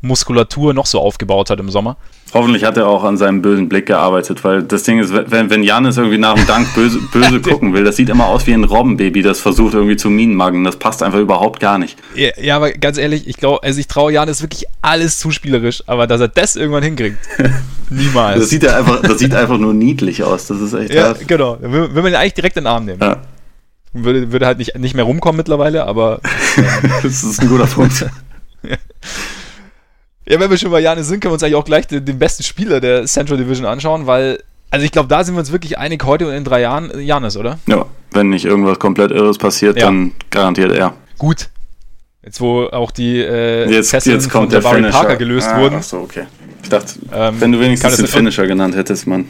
Muskulatur 0.01 0.75
noch 0.75 0.87
so 0.87 1.01
aufgebaut 1.01 1.51
hat 1.51 1.61
im 1.61 1.71
Sommer. 1.71 1.97
Hoffentlich 2.35 2.65
hat 2.65 2.77
er 2.77 2.89
auch 2.89 3.05
an 3.05 3.17
seinem 3.17 3.41
bösen 3.41 3.69
Blick 3.69 3.87
gearbeitet, 3.87 4.43
weil 4.43 4.63
das 4.63 4.83
Ding 4.83 4.99
ist, 4.99 5.13
wenn, 5.13 5.49
wenn 5.49 5.63
Janis 5.63 5.97
irgendwie 5.97 6.19
nach 6.19 6.35
dem 6.35 6.47
Dank 6.47 6.75
böse, 6.75 6.99
böse 7.13 7.41
gucken 7.43 7.73
will, 7.73 7.85
das 7.85 7.97
sieht 7.97 8.09
immer 8.09 8.27
aus 8.27 8.47
wie 8.47 8.53
ein 8.53 8.65
Robbenbaby, 8.65 9.23
das 9.23 9.41
versucht 9.41 9.75
irgendwie 9.75 9.97
zu 9.97 10.11
Minenmagen. 10.11 10.65
Das 10.65 10.77
passt 10.77 11.03
einfach 11.03 11.21
überhaupt 11.21 11.61
gar 11.61 11.79
nicht. 11.79 11.97
Ja, 12.15 12.31
ja 12.41 12.57
aber 12.57 12.73
ganz 12.73 12.99
ehrlich, 12.99 13.29
ich 13.29 13.37
glaube, 13.37 13.63
also 13.63 13.79
ich 13.79 13.87
traue 13.87 14.13
Janis 14.13 14.43
wirklich 14.43 14.65
alles 14.83 15.19
zuspielerisch, 15.19 15.85
aber 15.87 16.07
dass 16.07 16.21
er 16.21 16.29
das 16.29 16.57
irgendwann 16.57 16.83
hinkriegt, 16.83 17.19
niemals. 17.91 18.41
Das 18.41 18.51
sieht, 18.51 18.65
ja 18.65 18.77
einfach, 18.77 19.01
das 19.03 19.19
sieht 19.19 19.35
einfach 19.35 19.59
nur 19.59 19.73
niedlich 19.73 20.25
aus. 20.25 20.47
Das 20.49 20.61
ist 20.61 20.75
echt. 20.75 20.93
Ja, 20.93 21.05
hart. 21.05 21.29
genau. 21.29 21.59
Will, 21.61 21.95
will 21.95 22.03
man 22.03 22.13
ihn 22.13 22.17
eigentlich 22.17 22.35
direkt 22.35 22.57
in 22.57 22.65
den 22.65 22.69
Arm 22.69 22.85
nehmen. 22.85 23.01
Ja. 23.01 23.19
Würde, 23.93 24.33
würde 24.33 24.47
halt 24.47 24.59
nicht, 24.59 24.77
nicht 24.77 24.95
mehr 24.95 25.05
rumkommen 25.05 25.37
mittlerweile, 25.37 25.87
aber. 25.87 26.21
das 27.03 27.23
ist 27.23 27.41
ein 27.41 27.49
guter 27.49 27.67
Punkt. 27.67 28.05
Ja, 30.29 30.41
wenn 30.41 30.51
wir 30.51 30.59
schon 30.59 30.71
bei 30.71 30.81
Janis 30.81 31.07
sind, 31.07 31.21
können 31.21 31.31
wir 31.31 31.35
uns 31.35 31.43
eigentlich 31.43 31.55
auch 31.55 31.65
gleich 31.65 31.87
den, 31.87 32.05
den 32.05 32.19
besten 32.19 32.43
Spieler 32.43 32.81
der 32.81 33.05
Central 33.07 33.39
Division 33.39 33.65
anschauen, 33.65 34.07
weil, 34.07 34.43
also 34.71 34.85
ich 34.85 34.91
glaube, 34.91 35.09
da 35.09 35.23
sind 35.23 35.37
wir 35.37 35.41
uns 35.41 35.53
wirklich 35.53 35.79
einig 35.79 36.05
heute 36.05 36.27
und 36.27 36.35
in 36.35 36.45
drei 36.45 36.63
Jahren 36.63 36.91
äh, 36.91 37.01
Janis, 37.01 37.37
oder? 37.37 37.59
Ja, 37.67 37.87
wenn 38.11 38.31
nicht 38.31 38.45
irgendwas 38.45 38.79
komplett 38.79 39.13
Irres 39.13 39.39
passiert, 39.39 39.77
ja. 39.77 39.87
dann 39.87 40.13
garantiert 40.31 40.73
er. 40.73 40.95
Gut. 41.19 41.49
Jetzt, 42.25 42.41
wo 42.41 42.65
auch 42.65 42.91
die 42.91 43.21
äh, 43.21 43.71
jetzt, 43.71 43.93
jetzt 44.05 44.31
kommt 44.31 44.53
der 44.53 44.61
Barry 44.61 44.83
Parker 44.91 45.15
gelöst 45.15 45.49
ah, 45.49 45.61
wurden. 45.61 45.77
Achso, 45.77 46.01
okay. 46.01 46.27
Ich 46.61 46.69
dachte, 46.69 46.95
ähm, 47.15 47.37
wenn 47.41 47.53
du 47.53 47.61
wenigstens 47.61 47.97
den 47.97 48.09
Finisher 48.09 48.49
genannt 48.49 48.75
hättest, 48.75 49.07
Mann. 49.07 49.27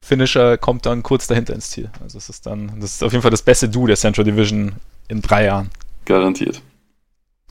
Finisher 0.00 0.56
kommt 0.56 0.86
dann 0.86 1.02
kurz 1.02 1.26
dahinter 1.26 1.52
ins 1.52 1.68
Ziel. 1.68 1.90
Also 2.02 2.16
es 2.16 2.30
ist 2.30 2.46
dann, 2.46 2.72
das 2.80 2.94
ist 2.94 3.04
auf 3.04 3.12
jeden 3.12 3.20
Fall 3.20 3.30
das 3.30 3.42
beste 3.42 3.68
Du 3.68 3.86
der 3.86 3.96
Central 3.96 4.24
Division 4.24 4.72
in 5.08 5.20
drei 5.20 5.44
Jahren. 5.44 5.68
Garantiert. 6.06 6.62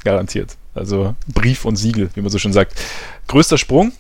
Garantiert. 0.04 0.58
Also 0.74 1.16
Brief 1.28 1.66
und 1.66 1.76
Siegel, 1.76 2.10
wie 2.14 2.22
man 2.22 2.30
so 2.30 2.38
schön 2.38 2.54
sagt. 2.54 2.74
Größter 3.28 3.58
Sprung? 3.58 3.92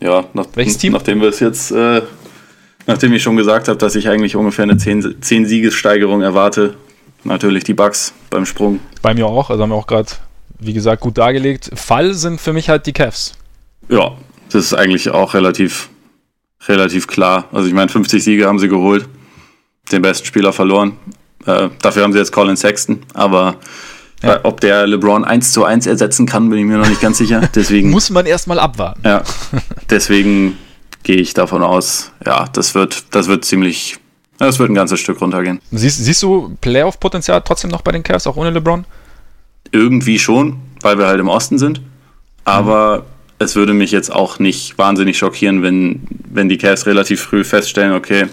Ja, 0.00 0.24
nach, 0.34 0.46
Welches 0.54 0.78
Team? 0.78 0.92
nachdem 0.92 1.20
wir 1.20 1.28
es 1.28 1.40
jetzt, 1.40 1.70
äh, 1.70 2.02
nachdem 2.86 3.12
ich 3.12 3.22
schon 3.22 3.36
gesagt 3.36 3.68
habe, 3.68 3.78
dass 3.78 3.94
ich 3.94 4.08
eigentlich 4.08 4.34
ungefähr 4.36 4.64
eine 4.64 4.76
10, 4.76 5.22
10 5.22 5.46
Siegessteigerung 5.46 6.22
erwarte, 6.22 6.74
natürlich 7.24 7.64
die 7.64 7.74
Bugs 7.74 8.12
beim 8.28 8.44
Sprung. 8.44 8.80
Bei 9.00 9.14
mir 9.14 9.26
auch, 9.26 9.50
also 9.50 9.62
haben 9.62 9.70
wir 9.70 9.76
auch 9.76 9.86
gerade, 9.86 10.10
wie 10.58 10.72
gesagt, 10.72 11.00
gut 11.00 11.18
dargelegt. 11.18 11.70
Fall 11.74 12.14
sind 12.14 12.40
für 12.40 12.52
mich 12.52 12.68
halt 12.68 12.86
die 12.86 12.92
Cavs. 12.92 13.34
Ja, 13.88 14.12
das 14.50 14.64
ist 14.66 14.74
eigentlich 14.74 15.10
auch 15.10 15.34
relativ, 15.34 15.88
relativ 16.66 17.06
klar. 17.06 17.44
Also 17.52 17.68
ich 17.68 17.74
meine, 17.74 17.88
50 17.88 18.22
Siege 18.22 18.46
haben 18.46 18.58
sie 18.58 18.68
geholt, 18.68 19.08
den 19.92 20.02
besten 20.02 20.26
Spieler 20.26 20.52
verloren. 20.52 20.96
Äh, 21.46 21.68
dafür 21.80 22.02
haben 22.02 22.12
sie 22.12 22.18
jetzt 22.18 22.32
Colin 22.32 22.56
Sexton, 22.56 23.04
aber 23.14 23.56
ja. 24.22 24.40
Ob 24.44 24.60
der 24.60 24.86
LeBron 24.86 25.24
1 25.24 25.52
zu 25.52 25.64
1 25.64 25.86
ersetzen 25.86 26.26
kann, 26.26 26.48
bin 26.48 26.58
ich 26.58 26.64
mir 26.64 26.78
noch 26.78 26.88
nicht 26.88 27.00
ganz 27.00 27.18
sicher. 27.18 27.48
Deswegen 27.54 27.90
muss 27.90 28.10
man 28.10 28.26
erstmal 28.26 28.58
abwarten. 28.58 29.02
Ja. 29.04 29.22
Deswegen 29.90 30.58
gehe 31.02 31.16
ich 31.16 31.34
davon 31.34 31.62
aus, 31.62 32.12
ja, 32.24 32.46
das 32.52 32.74
wird, 32.74 33.14
das 33.14 33.26
wird 33.26 33.44
ziemlich, 33.44 33.98
das 34.38 34.58
wird 34.58 34.70
ein 34.70 34.74
ganzes 34.74 35.00
Stück 35.00 35.20
runtergehen. 35.20 35.60
Siehst, 35.70 36.04
siehst 36.04 36.22
du 36.22 36.56
Playoff-Potenzial 36.60 37.42
trotzdem 37.44 37.70
noch 37.70 37.82
bei 37.82 37.92
den 37.92 38.02
Cavs, 38.02 38.26
auch 38.26 38.36
ohne 38.36 38.50
LeBron? 38.50 38.84
Irgendwie 39.72 40.18
schon, 40.18 40.58
weil 40.80 40.98
wir 40.98 41.06
halt 41.06 41.20
im 41.20 41.28
Osten 41.28 41.58
sind. 41.58 41.80
Aber 42.44 42.98
mhm. 42.98 43.02
es 43.38 43.56
würde 43.56 43.74
mich 43.74 43.90
jetzt 43.90 44.12
auch 44.12 44.38
nicht 44.38 44.78
wahnsinnig 44.78 45.18
schockieren, 45.18 45.62
wenn, 45.62 46.02
wenn 46.30 46.48
die 46.48 46.58
Cavs 46.58 46.86
relativ 46.86 47.20
früh 47.20 47.44
feststellen, 47.44 47.94
okay, 47.94 48.26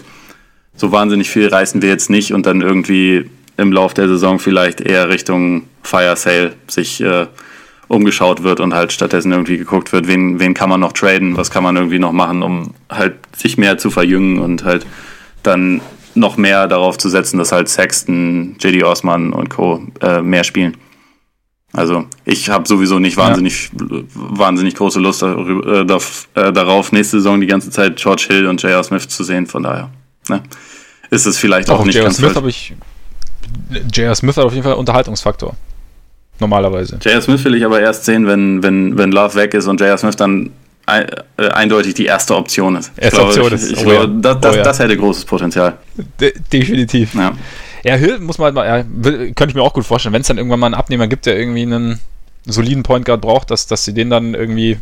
so 0.76 0.92
wahnsinnig 0.92 1.28
viel 1.28 1.48
reißen 1.48 1.82
wir 1.82 1.88
jetzt 1.88 2.10
nicht 2.10 2.32
und 2.32 2.46
dann 2.46 2.62
irgendwie 2.62 3.28
im 3.60 3.72
Lauf 3.72 3.94
der 3.94 4.08
Saison 4.08 4.38
vielleicht 4.38 4.80
eher 4.80 5.08
Richtung 5.08 5.64
Fire 5.82 6.16
Sale 6.16 6.54
sich 6.66 7.00
äh, 7.00 7.26
umgeschaut 7.88 8.42
wird 8.42 8.60
und 8.60 8.72
halt 8.72 8.92
stattdessen 8.92 9.32
irgendwie 9.32 9.58
geguckt 9.58 9.92
wird, 9.92 10.06
wen, 10.06 10.38
wen 10.38 10.54
kann 10.54 10.70
man 10.70 10.80
noch 10.80 10.92
traden, 10.92 11.36
was 11.36 11.50
kann 11.50 11.62
man 11.62 11.76
irgendwie 11.76 11.98
noch 11.98 12.12
machen, 12.12 12.42
um 12.42 12.74
halt 12.88 13.14
sich 13.36 13.58
mehr 13.58 13.78
zu 13.78 13.90
verjüngen 13.90 14.38
und 14.38 14.64
halt 14.64 14.86
dann 15.42 15.80
noch 16.14 16.36
mehr 16.36 16.66
darauf 16.68 16.98
zu 16.98 17.08
setzen, 17.08 17.38
dass 17.38 17.52
halt 17.52 17.68
Sexton, 17.68 18.56
JD 18.60 18.84
Osman 18.84 19.32
und 19.32 19.50
Co. 19.50 19.82
Äh, 20.00 20.22
mehr 20.22 20.44
spielen. 20.44 20.76
Also 21.72 22.06
ich 22.24 22.48
habe 22.48 22.66
sowieso 22.66 22.98
nicht 22.98 23.16
wahnsinnig, 23.16 23.70
ja. 23.72 23.98
wahnsinnig 24.14 24.74
große 24.74 24.98
Lust 24.98 25.22
darüber, 25.22 25.84
äh, 25.84 26.40
äh, 26.40 26.52
darauf, 26.52 26.90
nächste 26.92 27.18
Saison 27.18 27.40
die 27.40 27.46
ganze 27.46 27.70
Zeit 27.70 27.96
George 27.96 28.26
Hill 28.28 28.46
und 28.46 28.62
J.R. 28.62 28.82
Smith 28.82 29.08
zu 29.08 29.22
sehen. 29.22 29.46
Von 29.46 29.62
daher 29.62 29.90
ne? 30.28 30.42
ist 31.10 31.26
es 31.26 31.38
vielleicht 31.38 31.70
auch, 31.70 31.80
auch 31.80 31.84
nicht 31.84 32.00
ganz 32.00 32.16
Smith 32.16 32.34
habe 32.34 32.48
ich 32.48 32.74
J.R. 33.92 34.14
Smith 34.14 34.36
hat 34.36 34.44
auf 34.44 34.52
jeden 34.52 34.64
Fall 34.64 34.74
Unterhaltungsfaktor. 34.74 35.54
normalerweise. 36.38 36.98
J.R. 37.00 37.20
Smith 37.22 37.44
will 37.44 37.54
ich 37.54 37.64
aber 37.64 37.80
erst 37.80 38.04
sehen, 38.04 38.26
wenn, 38.26 38.62
wenn, 38.62 38.96
wenn 38.96 39.12
Love 39.12 39.34
weg 39.34 39.54
ist 39.54 39.66
und 39.66 39.80
J.R. 39.80 39.98
Smith 39.98 40.16
dann 40.16 40.50
äh, 40.86 41.48
eindeutig 41.50 41.94
die 41.94 42.06
erste 42.06 42.36
Option 42.36 42.76
ist. 42.76 42.92
Erste 42.96 43.16
glaube, 43.16 43.28
Option 43.28 43.52
ist. 43.52 43.70
Ich, 43.70 43.72
ich 43.72 43.78
oh 43.78 43.88
glaube, 43.88 44.06
ja. 44.06 44.06
das, 44.06 44.40
das, 44.40 44.54
oh 44.54 44.56
ja. 44.56 44.62
das, 44.62 44.78
hätte 44.78 44.96
großes 44.96 45.24
Potenzial. 45.24 45.78
De 46.20 46.32
definitiv. 46.52 47.14
Ja. 47.14 47.32
Ja, 47.82 47.94
Hill 47.94 48.18
muss 48.18 48.38
man 48.38 48.54
halt 48.54 48.54
mal, 48.54 48.84
könnte 49.34 49.48
ich 49.48 49.54
mir 49.54 49.62
auch 49.62 49.72
gut 49.72 49.86
vorstellen, 49.86 50.12
wenn 50.12 50.20
es 50.20 50.26
dann 50.26 50.36
irgendwann 50.36 50.60
mal 50.60 50.66
einen 50.66 50.74
Abnehmer 50.74 51.06
gibt, 51.06 51.24
der 51.26 51.38
irgendwie 51.38 51.62
einen 51.62 51.98
soliden 52.44 52.82
Point 52.82 53.06
Guard 53.06 53.22
braucht, 53.22 53.50
dass, 53.50 53.66
dass 53.66 53.84
sie 53.84 53.94
den 53.94 54.10
dann 54.10 54.34
irgendwie 54.34 54.78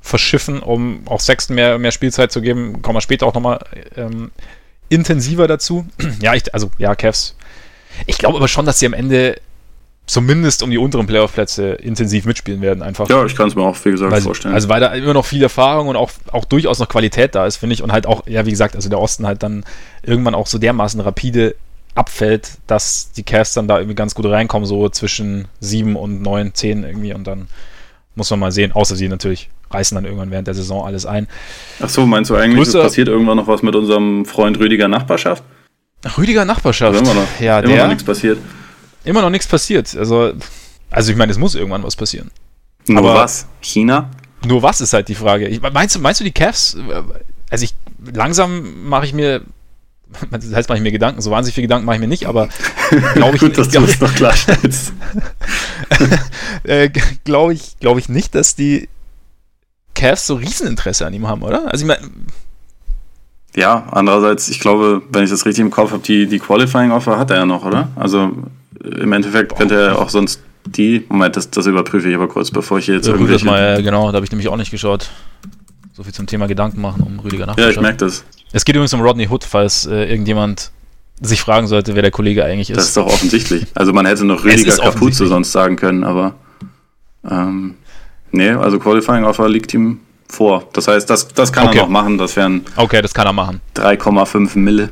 verschiffen, 0.00 0.60
um 0.60 1.02
auch 1.06 1.20
Sexton 1.20 1.56
mehr, 1.56 1.78
mehr 1.78 1.90
Spielzeit 1.90 2.30
zu 2.30 2.40
geben. 2.40 2.80
Kommen 2.82 2.96
wir 2.96 3.00
später 3.00 3.26
auch 3.26 3.34
nochmal 3.34 3.60
ähm, 3.96 4.30
intensiver 4.88 5.48
dazu. 5.48 5.86
ja, 6.20 6.34
ich, 6.34 6.52
also, 6.54 6.70
ja, 6.78 6.94
Cavs. 6.94 7.34
Ich 8.06 8.18
glaube 8.18 8.36
aber 8.36 8.48
schon, 8.48 8.66
dass 8.66 8.78
sie 8.78 8.86
am 8.86 8.92
Ende 8.92 9.36
zumindest 10.08 10.62
um 10.62 10.70
die 10.70 10.78
unteren 10.78 11.06
Playoff-Plätze 11.06 11.72
intensiv 11.74 12.24
mitspielen 12.24 12.60
werden, 12.60 12.82
einfach. 12.82 13.08
Ja, 13.08 13.24
ich 13.26 13.36
kann 13.36 13.48
es 13.48 13.54
mir 13.54 13.62
auch, 13.62 13.76
wie 13.84 13.90
gesagt, 13.90 14.10
weil, 14.10 14.22
vorstellen. 14.22 14.54
Also, 14.54 14.68
weil 14.68 14.80
da 14.80 14.88
immer 14.94 15.14
noch 15.14 15.26
viel 15.26 15.42
Erfahrung 15.42 15.88
und 15.88 15.96
auch, 15.96 16.10
auch 16.32 16.44
durchaus 16.46 16.78
noch 16.78 16.88
Qualität 16.88 17.34
da 17.34 17.46
ist, 17.46 17.56
finde 17.58 17.74
ich. 17.74 17.82
Und 17.82 17.92
halt 17.92 18.06
auch, 18.06 18.26
ja, 18.26 18.46
wie 18.46 18.50
gesagt, 18.50 18.74
also 18.74 18.88
der 18.88 18.98
Osten 18.98 19.26
halt 19.26 19.42
dann 19.42 19.64
irgendwann 20.02 20.34
auch 20.34 20.46
so 20.46 20.58
dermaßen 20.58 21.00
rapide 21.00 21.54
abfällt, 21.94 22.52
dass 22.66 23.12
die 23.12 23.22
Cavs 23.22 23.52
dann 23.52 23.68
da 23.68 23.78
irgendwie 23.78 23.94
ganz 23.94 24.14
gut 24.14 24.26
reinkommen, 24.26 24.66
so 24.66 24.88
zwischen 24.88 25.48
7 25.60 25.94
und 25.94 26.22
9, 26.22 26.54
10 26.54 26.84
irgendwie. 26.84 27.12
Und 27.12 27.26
dann 27.26 27.48
muss 28.14 28.30
man 28.30 28.40
mal 28.40 28.52
sehen, 28.52 28.72
außer 28.72 28.96
sie 28.96 29.08
natürlich 29.08 29.50
reißen 29.70 29.94
dann 29.94 30.04
irgendwann 30.04 30.30
während 30.30 30.46
der 30.46 30.54
Saison 30.54 30.86
alles 30.86 31.04
ein. 31.04 31.28
Ach 31.80 31.88
so, 31.88 32.06
meinst 32.06 32.30
du 32.30 32.36
eigentlich, 32.36 32.68
es 32.68 32.72
passiert 32.72 33.08
irgendwann 33.08 33.36
noch 33.36 33.46
was 33.46 33.62
mit 33.62 33.76
unserem 33.76 34.24
Freund 34.24 34.58
Rüdiger 34.58 34.88
Nachbarschaft? 34.88 35.44
Rüdiger 36.16 36.44
Nachbarschaft. 36.44 36.98
Immer 36.98 37.14
noch, 37.14 37.40
ja, 37.40 37.58
immer 37.58 37.68
der, 37.68 37.82
noch 37.82 37.88
nichts 37.88 38.04
passiert 38.04 38.38
immer 39.08 39.22
noch 39.22 39.30
nichts 39.30 39.46
passiert. 39.46 39.96
Also, 39.96 40.32
also 40.90 41.10
ich 41.10 41.16
meine, 41.16 41.32
es 41.32 41.38
muss 41.38 41.54
irgendwann 41.54 41.82
was 41.82 41.96
passieren. 41.96 42.30
Nur 42.86 42.98
Aber 42.98 43.14
was? 43.14 43.46
China? 43.60 44.10
Nur 44.46 44.62
was 44.62 44.80
ist 44.80 44.92
halt 44.92 45.08
die 45.08 45.14
Frage. 45.14 45.48
Ich, 45.48 45.60
meinst, 45.60 45.96
du, 45.96 46.00
meinst 46.00 46.20
du 46.20 46.24
die 46.24 46.32
Cavs? 46.32 46.76
Also 47.50 47.64
ich 47.64 47.74
langsam 48.12 48.88
mache 48.88 49.06
ich 49.06 49.12
mir 49.12 49.42
das 50.30 50.54
heißt, 50.54 50.68
mache 50.68 50.78
ich 50.78 50.82
mir 50.82 50.92
Gedanken, 50.92 51.20
so 51.20 51.30
wahnsinnig 51.30 51.54
viele 51.54 51.66
Gedanken 51.66 51.84
mache 51.84 51.96
ich 51.96 52.00
mir 52.00 52.08
nicht, 52.08 52.26
aber 52.26 52.48
glaube 53.14 53.36
ich, 53.36 53.42
Gut, 53.42 53.58
dass 53.58 53.68
glaub, 53.68 53.84
du 53.84 53.90
das 53.90 54.00
noch 54.00 54.14
klarstellst. 54.14 54.92
äh, 56.62 56.88
glaube 57.24 57.52
ich, 57.52 57.78
glaube 57.78 58.00
ich 58.00 58.08
nicht, 58.08 58.34
dass 58.34 58.54
die 58.54 58.88
Cavs 59.94 60.26
so 60.26 60.36
Rieseninteresse 60.36 61.06
an 61.06 61.12
ihm 61.12 61.26
haben, 61.26 61.42
oder? 61.42 61.70
Also 61.70 61.84
ich 61.84 61.88
meine, 61.88 62.08
ja, 63.58 63.86
andererseits, 63.90 64.48
ich 64.48 64.60
glaube, 64.60 65.02
wenn 65.10 65.24
ich 65.24 65.30
das 65.30 65.44
richtig 65.44 65.62
im 65.62 65.70
Kopf 65.70 65.90
habe, 65.90 66.02
die, 66.02 66.26
die 66.26 66.38
Qualifying 66.38 66.92
Offer 66.92 67.18
hat 67.18 67.30
er 67.32 67.38
ja 67.38 67.46
noch, 67.46 67.64
oder? 67.64 67.88
Also 67.96 68.30
im 68.82 69.12
Endeffekt 69.12 69.56
könnte 69.56 69.74
er 69.74 69.98
auch 69.98 70.10
sonst 70.10 70.40
die. 70.64 71.04
Moment, 71.08 71.36
das, 71.36 71.50
das 71.50 71.66
überprüfe 71.66 72.08
ich 72.08 72.14
aber 72.14 72.28
kurz, 72.28 72.52
bevor 72.52 72.78
ich 72.78 72.84
hier 72.84 72.94
jetzt 72.94 73.08
ja, 73.08 73.14
irgendwie. 73.14 73.44
Mal, 73.44 73.82
genau, 73.82 74.12
da 74.12 74.16
habe 74.16 74.24
ich 74.24 74.30
nämlich 74.30 74.48
auch 74.48 74.56
nicht 74.56 74.70
geschaut. 74.70 75.10
So 75.92 76.04
viel 76.04 76.14
zum 76.14 76.28
Thema 76.28 76.46
Gedanken 76.46 76.80
machen 76.80 77.02
um 77.02 77.18
Rüdiger 77.18 77.46
Nachbarschaft. 77.46 77.74
Ja, 77.74 77.80
ich 77.80 77.82
merke 77.82 77.98
das. 77.98 78.24
Es 78.52 78.64
geht 78.64 78.76
übrigens 78.76 78.94
um 78.94 79.00
Rodney 79.00 79.26
Hood, 79.28 79.42
falls 79.42 79.86
äh, 79.86 80.04
irgendjemand 80.04 80.70
sich 81.20 81.40
fragen 81.40 81.66
sollte, 81.66 81.96
wer 81.96 82.02
der 82.02 82.12
Kollege 82.12 82.44
eigentlich 82.44 82.70
ist. 82.70 82.76
Das 82.76 82.86
ist 82.86 82.96
doch 82.96 83.06
offensichtlich. 83.06 83.66
Also 83.74 83.92
man 83.92 84.06
hätte 84.06 84.24
noch 84.24 84.44
Rüdiger 84.44 84.76
Capuzzo 84.76 85.26
sonst 85.26 85.50
sagen 85.50 85.74
können, 85.74 86.04
aber 86.04 86.34
ähm, 87.28 87.74
nee, 88.30 88.50
also 88.50 88.78
Qualifying 88.78 89.24
Offer 89.24 89.48
liegt 89.48 89.74
ihm 89.74 89.98
vor. 90.28 90.68
Das 90.72 90.88
heißt, 90.88 91.08
das, 91.08 91.28
das 91.28 91.52
kann 91.52 91.68
okay. 91.68 91.78
er 91.78 91.82
noch 91.82 91.90
machen. 91.90 92.18
Das 92.18 92.36
wären 92.36 92.64
okay, 92.76 93.02
das 93.02 93.14
kann 93.14 93.26
er 93.26 93.32
machen. 93.32 93.60
3,5 93.76 94.58
Mille. 94.58 94.90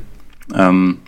Ähm, 0.53 0.99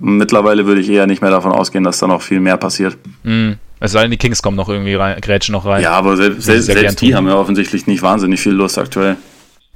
mittlerweile 0.00 0.66
würde 0.66 0.80
ich 0.80 0.88
eher 0.88 1.06
nicht 1.06 1.22
mehr 1.22 1.30
davon 1.30 1.52
ausgehen, 1.52 1.84
dass 1.84 1.98
da 1.98 2.06
noch 2.06 2.22
viel 2.22 2.40
mehr 2.40 2.56
passiert. 2.56 2.96
Mm. 3.22 3.52
Es 3.78 3.92
sei 3.92 4.02
denn, 4.02 4.10
die 4.10 4.16
Kings 4.16 4.40
kommen 4.40 4.56
noch 4.56 4.70
irgendwie 4.70 4.94
rein, 4.94 5.20
grätschen 5.20 5.52
noch 5.52 5.66
rein. 5.66 5.82
Ja, 5.82 5.92
aber 5.92 6.16
selbst, 6.16 6.44
selbst, 6.44 6.66
selbst 6.66 7.00
die 7.02 7.14
haben 7.14 7.28
ja 7.28 7.34
offensichtlich 7.34 7.86
nicht 7.86 8.00
wahnsinnig 8.00 8.40
viel 8.40 8.52
Lust 8.52 8.78
aktuell. 8.78 9.16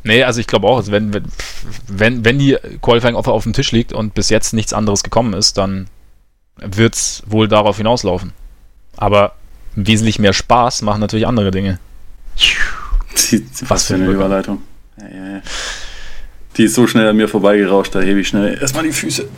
Nee, 0.02 0.24
also 0.24 0.40
ich 0.40 0.46
glaube 0.46 0.66
auch, 0.66 0.82
wenn, 0.86 1.12
wenn, 1.86 2.24
wenn 2.24 2.38
die 2.38 2.56
Qualifying 2.80 3.14
Offer 3.14 3.32
auf 3.32 3.42
dem 3.42 3.52
Tisch 3.52 3.72
liegt 3.72 3.92
und 3.92 4.14
bis 4.14 4.30
jetzt 4.30 4.54
nichts 4.54 4.72
anderes 4.72 5.02
gekommen 5.02 5.34
ist, 5.34 5.58
dann 5.58 5.88
wird 6.56 6.94
es 6.94 7.22
wohl 7.26 7.48
darauf 7.48 7.76
hinauslaufen. 7.76 8.32
Aber 8.96 9.32
wesentlich 9.74 10.18
mehr 10.18 10.32
Spaß 10.32 10.80
machen 10.82 11.00
natürlich 11.00 11.26
andere 11.26 11.50
Dinge. 11.50 11.78
Was 13.68 13.86
für 13.86 13.94
eine 13.94 14.06
Überleitung. 14.06 14.62
Ja, 14.98 15.08
ja, 15.08 15.32
ja. 15.34 15.42
Die 16.56 16.64
ist 16.64 16.74
so 16.74 16.86
schnell 16.86 17.08
an 17.08 17.16
mir 17.16 17.28
vorbeigerauscht, 17.28 17.94
da 17.94 18.00
hebe 18.00 18.20
ich 18.20 18.28
schnell 18.28 18.58
erstmal 18.60 18.84
die 18.84 18.92
Füße. 18.92 19.28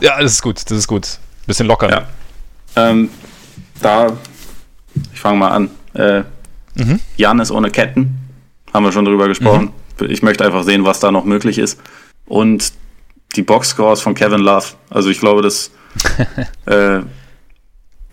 Ja, 0.00 0.20
das 0.20 0.32
ist 0.32 0.42
gut, 0.42 0.58
das 0.58 0.78
ist 0.78 0.86
gut. 0.86 1.18
Bisschen 1.46 1.66
locker. 1.66 1.90
Ja. 1.90 2.08
Ähm, 2.76 3.10
da, 3.80 4.16
ich 5.12 5.20
fange 5.20 5.38
mal 5.38 5.50
an. 5.50 5.70
Äh, 5.94 6.24
mhm. 6.74 7.00
Janis 7.16 7.50
ohne 7.50 7.70
Ketten, 7.70 8.18
haben 8.72 8.84
wir 8.84 8.92
schon 8.92 9.04
drüber 9.04 9.28
gesprochen. 9.28 9.70
Mhm. 10.00 10.10
Ich 10.10 10.22
möchte 10.22 10.44
einfach 10.44 10.64
sehen, 10.64 10.84
was 10.84 11.00
da 11.00 11.12
noch 11.12 11.24
möglich 11.24 11.58
ist. 11.58 11.78
Und 12.26 12.72
die 13.36 13.42
Boxscores 13.42 14.00
von 14.00 14.14
Kevin 14.14 14.40
Love. 14.40 14.66
Also 14.90 15.10
ich 15.10 15.20
glaube, 15.20 15.42
dass 15.42 15.70
äh, 16.66 17.00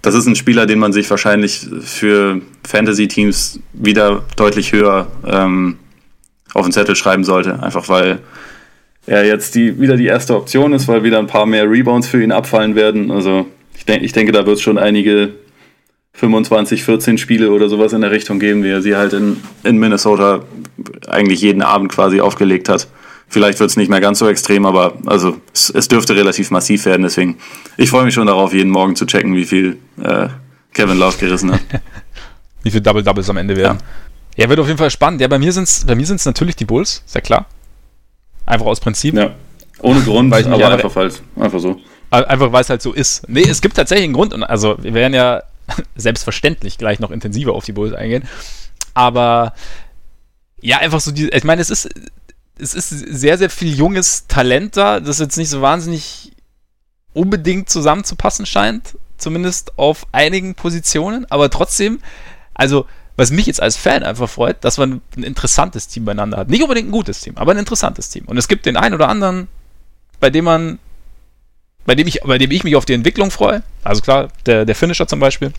das 0.01 0.15
ist 0.15 0.25
ein 0.25 0.35
Spieler, 0.35 0.65
den 0.65 0.79
man 0.79 0.93
sich 0.93 1.09
wahrscheinlich 1.09 1.67
für 1.81 2.41
Fantasy-Teams 2.67 3.59
wieder 3.73 4.23
deutlich 4.35 4.71
höher 4.71 5.07
ähm, 5.25 5.77
auf 6.53 6.65
den 6.65 6.71
Zettel 6.71 6.95
schreiben 6.95 7.23
sollte. 7.23 7.61
Einfach 7.61 7.87
weil 7.87 8.19
er 9.05 9.25
jetzt 9.25 9.55
die, 9.55 9.79
wieder 9.79 9.97
die 9.97 10.05
erste 10.05 10.35
Option 10.35 10.73
ist, 10.73 10.87
weil 10.87 11.03
wieder 11.03 11.19
ein 11.19 11.27
paar 11.27 11.45
mehr 11.45 11.69
Rebounds 11.69 12.07
für 12.07 12.23
ihn 12.23 12.31
abfallen 12.31 12.75
werden. 12.75 13.11
Also 13.11 13.45
ich, 13.75 13.85
denk, 13.85 14.03
ich 14.03 14.13
denke, 14.13 14.31
da 14.31 14.45
wird 14.45 14.57
es 14.57 14.61
schon 14.61 14.77
einige 14.77 15.33
25, 16.13 16.83
14 16.83 17.17
Spiele 17.17 17.51
oder 17.51 17.69
sowas 17.69 17.93
in 17.93 18.01
der 18.01 18.11
Richtung 18.11 18.39
geben, 18.39 18.63
wie 18.63 18.69
er 18.69 18.81
sie 18.81 18.95
halt 18.95 19.13
in, 19.13 19.37
in 19.63 19.77
Minnesota 19.77 20.43
eigentlich 21.07 21.41
jeden 21.41 21.61
Abend 21.61 21.91
quasi 21.91 22.21
aufgelegt 22.21 22.69
hat. 22.69 22.87
Vielleicht 23.31 23.61
wird 23.61 23.69
es 23.69 23.77
nicht 23.77 23.89
mehr 23.89 24.01
ganz 24.01 24.19
so 24.19 24.27
extrem, 24.27 24.65
aber 24.65 24.93
also 25.05 25.37
es, 25.53 25.69
es, 25.69 25.87
dürfte 25.87 26.13
relativ 26.17 26.51
massiv 26.51 26.85
werden. 26.85 27.03
Deswegen, 27.03 27.37
ich 27.77 27.89
freue 27.89 28.03
mich 28.03 28.13
schon 28.13 28.27
darauf, 28.27 28.53
jeden 28.53 28.69
Morgen 28.69 28.97
zu 28.97 29.05
checken, 29.05 29.33
wie 29.35 29.45
viel 29.45 29.77
äh, 30.03 30.27
Kevin 30.73 30.97
Love 30.97 31.17
gerissen 31.17 31.53
hat. 31.53 31.61
wie 32.63 32.71
viel 32.71 32.81
Double 32.81 33.01
Doubles 33.01 33.29
am 33.29 33.37
Ende 33.37 33.55
werden. 33.55 33.77
Ja. 34.35 34.43
ja, 34.43 34.49
wird 34.49 34.59
auf 34.59 34.67
jeden 34.67 34.77
Fall 34.77 34.91
spannend. 34.91 35.21
Ja, 35.21 35.29
bei 35.29 35.39
mir 35.39 35.53
sind 35.53 35.63
es 35.63 35.85
bei 35.85 35.95
mir 35.95 36.05
sind's 36.05 36.25
natürlich 36.25 36.57
die 36.57 36.65
Bulls, 36.65 37.03
ist 37.05 37.15
ja 37.15 37.21
klar. 37.21 37.45
Einfach 38.45 38.65
aus 38.65 38.81
Prinzip. 38.81 39.15
Ja. 39.15 39.33
Ohne 39.79 40.01
Grund, 40.03 40.29
weil 40.29 40.45
aber 40.45 40.67
einfach, 40.67 40.91
falsch. 40.91 41.21
einfach 41.39 41.59
so. 41.59 41.79
Einfach 42.09 42.51
weil 42.51 42.61
es 42.61 42.69
halt 42.69 42.81
so 42.81 42.91
ist. 42.91 43.29
Nee, 43.29 43.47
es 43.47 43.61
gibt 43.61 43.77
tatsächlich 43.77 44.03
einen 44.03 44.13
Grund. 44.13 44.33
Und 44.33 44.43
also 44.43 44.75
wir 44.81 44.93
werden 44.93 45.13
ja 45.13 45.43
selbstverständlich 45.95 46.77
gleich 46.77 46.99
noch 46.99 47.11
intensiver 47.11 47.53
auf 47.53 47.63
die 47.63 47.71
Bulls 47.71 47.93
eingehen. 47.93 48.27
Aber 48.93 49.53
ja, 50.59 50.79
einfach 50.79 50.99
so 50.99 51.11
die. 51.11 51.29
Ich 51.29 51.45
meine, 51.45 51.61
es 51.61 51.69
ist 51.69 51.89
es 52.61 52.73
ist 52.73 52.89
sehr, 52.89 53.37
sehr 53.37 53.49
viel 53.49 53.73
junges 53.73 54.27
Talent 54.27 54.77
da, 54.77 54.99
das 54.99 55.19
jetzt 55.19 55.37
nicht 55.37 55.49
so 55.49 55.61
wahnsinnig 55.61 56.31
unbedingt 57.13 57.69
zusammenzupassen 57.69 58.45
scheint, 58.45 58.97
zumindest 59.17 59.77
auf 59.77 60.05
einigen 60.11 60.55
Positionen, 60.55 61.25
aber 61.29 61.49
trotzdem, 61.49 61.99
also 62.53 62.85
was 63.17 63.31
mich 63.31 63.45
jetzt 63.45 63.61
als 63.61 63.75
Fan 63.75 64.03
einfach 64.03 64.29
freut, 64.29 64.63
dass 64.63 64.77
man 64.77 65.01
ein 65.17 65.23
interessantes 65.23 65.87
Team 65.87 66.05
beieinander 66.05 66.37
hat. 66.37 66.49
Nicht 66.49 66.63
unbedingt 66.63 66.87
ein 66.87 66.93
gutes 66.93 67.19
Team, 67.19 67.37
aber 67.37 67.51
ein 67.51 67.57
interessantes 67.57 68.09
Team. 68.09 68.23
Und 68.25 68.37
es 68.37 68.47
gibt 68.47 68.65
den 68.65 68.77
einen 68.77 68.95
oder 68.95 69.09
anderen, 69.09 69.47
bei 70.19 70.29
dem 70.29 70.45
man, 70.45 70.79
bei 71.85 71.93
dem 71.95 72.07
ich, 72.07 72.21
bei 72.21 72.37
dem 72.37 72.49
ich 72.51 72.63
mich 72.63 72.75
auf 72.75 72.85
die 72.85 72.93
Entwicklung 72.93 73.29
freue. 73.29 73.63
Also 73.83 74.01
klar, 74.01 74.29
der, 74.45 74.65
der 74.65 74.75
Finisher 74.75 75.07
zum 75.07 75.19
Beispiel. 75.19 75.51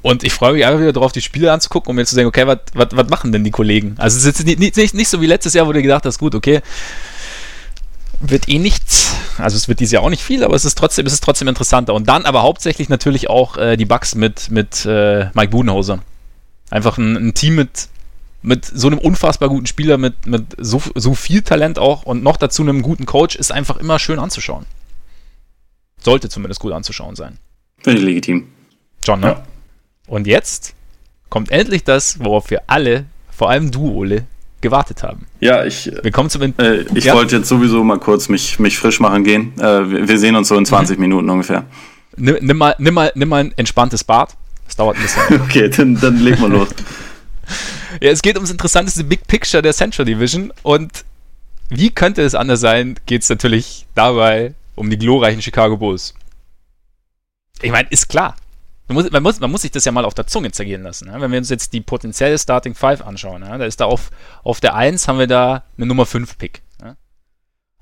Und 0.00 0.22
ich 0.22 0.32
freue 0.32 0.52
mich 0.52 0.64
einfach 0.64 0.80
wieder 0.80 0.92
darauf, 0.92 1.12
die 1.12 1.20
Spiele 1.20 1.52
anzugucken, 1.52 1.90
um 1.90 1.96
mir 1.96 2.06
zu 2.06 2.14
denken, 2.14 2.28
okay, 2.28 2.46
was 2.74 3.08
machen 3.08 3.32
denn 3.32 3.42
die 3.42 3.50
Kollegen? 3.50 3.94
Also 3.98 4.16
es 4.16 4.24
ist 4.24 4.38
jetzt 4.38 4.58
nicht, 4.58 4.76
nicht, 4.76 4.94
nicht 4.94 5.08
so 5.08 5.20
wie 5.20 5.26
letztes 5.26 5.54
Jahr, 5.54 5.66
wo 5.66 5.72
du 5.72 5.82
gedacht 5.82 6.04
hast, 6.04 6.18
gut, 6.18 6.34
okay, 6.34 6.62
wird 8.20 8.48
eh 8.48 8.58
nichts. 8.58 9.14
Also 9.38 9.56
es 9.56 9.68
wird 9.68 9.80
dieses 9.80 9.92
Jahr 9.92 10.02
auch 10.02 10.10
nicht 10.10 10.22
viel, 10.22 10.44
aber 10.44 10.54
es 10.54 10.64
ist 10.64 10.78
trotzdem, 10.78 11.06
es 11.06 11.12
ist 11.12 11.22
trotzdem 11.22 11.48
interessanter. 11.48 11.94
Und 11.94 12.08
dann 12.08 12.24
aber 12.26 12.42
hauptsächlich 12.42 12.88
natürlich 12.88 13.28
auch 13.28 13.56
äh, 13.56 13.76
die 13.76 13.84
Bugs 13.84 14.14
mit, 14.14 14.50
mit 14.50 14.84
äh, 14.86 15.30
Mike 15.34 15.50
Budenhauser. 15.50 16.00
Einfach 16.70 16.98
ein, 16.98 17.16
ein, 17.16 17.34
Team 17.34 17.56
mit, 17.56 17.88
mit 18.42 18.64
so 18.66 18.88
einem 18.88 18.98
unfassbar 18.98 19.48
guten 19.48 19.66
Spieler, 19.66 19.98
mit, 19.98 20.26
mit 20.26 20.56
so, 20.58 20.82
so 20.94 21.14
viel 21.14 21.42
Talent 21.42 21.78
auch 21.78 22.02
und 22.04 22.22
noch 22.22 22.36
dazu 22.36 22.62
einem 22.62 22.82
guten 22.82 23.06
Coach, 23.06 23.36
ist 23.36 23.52
einfach 23.52 23.78
immer 23.78 23.98
schön 23.98 24.18
anzuschauen. 24.18 24.66
Sollte 26.00 26.28
zumindest 26.28 26.60
gut 26.60 26.72
anzuschauen 26.72 27.16
sein. 27.16 27.38
Finde 27.78 27.98
ich 28.00 28.04
legitim. 28.04 28.48
John, 29.02 29.20
ne? 29.20 29.26
Ja. 29.26 29.44
Und 30.08 30.26
jetzt 30.26 30.74
kommt 31.28 31.50
endlich 31.50 31.84
das, 31.84 32.18
worauf 32.20 32.50
wir 32.50 32.62
alle, 32.66 33.04
vor 33.30 33.50
allem 33.50 33.70
du, 33.70 33.92
Ole, 33.92 34.24
gewartet 34.62 35.02
haben. 35.02 35.26
Ja, 35.38 35.64
ich, 35.64 35.92
Willkommen 36.02 36.30
zum 36.30 36.42
äh, 36.42 36.80
ich 36.94 37.04
ja? 37.04 37.14
wollte 37.14 37.36
jetzt 37.36 37.48
sowieso 37.48 37.84
mal 37.84 37.98
kurz 37.98 38.28
mich, 38.28 38.58
mich 38.58 38.78
frisch 38.78 38.98
machen 38.98 39.22
gehen. 39.22 39.52
Äh, 39.58 39.90
wir, 39.90 40.08
wir, 40.08 40.18
sehen 40.18 40.34
uns 40.34 40.48
so 40.48 40.56
in 40.56 40.64
20 40.64 40.96
mhm. 40.96 41.02
Minuten 41.02 41.30
ungefähr. 41.30 41.66
Nimm, 42.16 42.38
nimm, 42.40 42.56
mal, 42.56 42.74
nimm, 42.78 42.94
mal, 42.94 43.12
nimm 43.14 43.28
mal 43.28 43.44
ein 43.44 43.52
entspanntes 43.56 44.02
Bad. 44.02 44.34
Das 44.66 44.76
dauert 44.76 44.96
ein 44.96 45.02
bisschen. 45.02 45.40
okay, 45.42 45.68
dann, 45.68 46.00
dann 46.00 46.18
leg 46.18 46.40
mal 46.40 46.50
los. 46.50 46.68
ja, 48.00 48.10
es 48.10 48.22
geht 48.22 48.36
ums 48.36 48.50
interessanteste 48.50 49.04
Big 49.04 49.26
Picture 49.26 49.62
der 49.62 49.74
Central 49.74 50.06
Division 50.06 50.52
und 50.62 51.04
wie 51.68 51.90
könnte 51.90 52.22
es 52.22 52.34
anders 52.34 52.60
sein, 52.60 52.98
geht 53.04 53.22
es 53.22 53.28
natürlich 53.28 53.86
dabei 53.94 54.54
um 54.74 54.88
die 54.88 54.98
glorreichen 54.98 55.42
Chicago 55.42 55.76
Bulls. 55.76 56.14
Ich 57.60 57.70
meine, 57.70 57.88
ist 57.90 58.08
klar 58.08 58.36
man 58.88 58.96
muss, 58.96 59.10
man, 59.10 59.22
muss, 59.22 59.40
man 59.40 59.50
muss 59.50 59.62
sich 59.62 59.70
das 59.70 59.84
ja 59.84 59.92
mal 59.92 60.04
auf 60.04 60.14
der 60.14 60.26
Zunge 60.26 60.50
zergehen 60.50 60.82
lassen. 60.82 61.08
Ja? 61.08 61.20
Wenn 61.20 61.30
wir 61.30 61.38
uns 61.38 61.50
jetzt 61.50 61.72
die 61.72 61.80
potenzielle 61.80 62.38
Starting 62.38 62.74
Five 62.74 63.02
anschauen, 63.02 63.42
ja? 63.42 63.58
da 63.58 63.66
ist 63.66 63.80
da 63.80 63.84
auf, 63.84 64.10
auf 64.42 64.60
der 64.60 64.74
1 64.74 65.06
haben 65.08 65.18
wir 65.18 65.26
da 65.26 65.64
eine 65.76 65.86
Nummer 65.86 66.06
5 66.06 66.38
Pick. 66.38 66.62
Ja? 66.82 66.96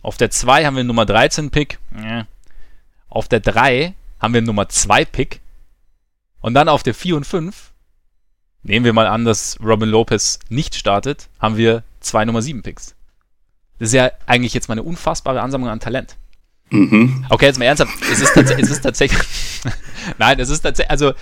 Auf 0.02 0.16
der 0.16 0.30
2 0.30 0.66
haben 0.66 0.74
wir 0.74 0.80
eine 0.80 0.88
Nummer 0.88 1.06
13 1.06 1.50
Pick. 1.50 1.78
Auf 3.08 3.28
der 3.28 3.40
3 3.40 3.94
haben 4.18 4.34
wir 4.34 4.38
eine 4.38 4.46
Nummer 4.46 4.68
2 4.68 5.04
Pick. 5.04 5.40
Und 6.40 6.54
dann 6.54 6.68
auf 6.68 6.82
der 6.82 6.94
4 6.94 7.16
und 7.16 7.24
5, 7.24 7.72
nehmen 8.62 8.84
wir 8.84 8.92
mal 8.92 9.06
an, 9.06 9.24
dass 9.24 9.58
Robin 9.62 9.88
Lopez 9.88 10.40
nicht 10.48 10.74
startet, 10.74 11.28
haben 11.38 11.56
wir 11.56 11.82
zwei 12.00 12.24
Nummer 12.24 12.42
7 12.42 12.62
Picks. 12.62 12.94
Das 13.78 13.88
ist 13.88 13.94
ja 13.94 14.10
eigentlich 14.26 14.54
jetzt 14.54 14.68
mal 14.68 14.74
eine 14.74 14.82
unfassbare 14.82 15.40
Ansammlung 15.40 15.70
an 15.70 15.80
Talent. 15.80 16.16
Mhm. 16.70 17.26
Okay, 17.28 17.46
jetzt 17.46 17.58
mal 17.58 17.66
ernsthaft. 17.66 17.92
Es 18.10 18.20
ist, 18.20 18.34
tats 18.34 18.50
es 18.50 18.70
ist 18.70 18.80
tatsächlich. 18.80 19.22
Nein, 20.18 20.40
es 20.40 20.50
ist 20.50 20.60
tatsächlich. 20.60 20.90
Also, 20.90 21.12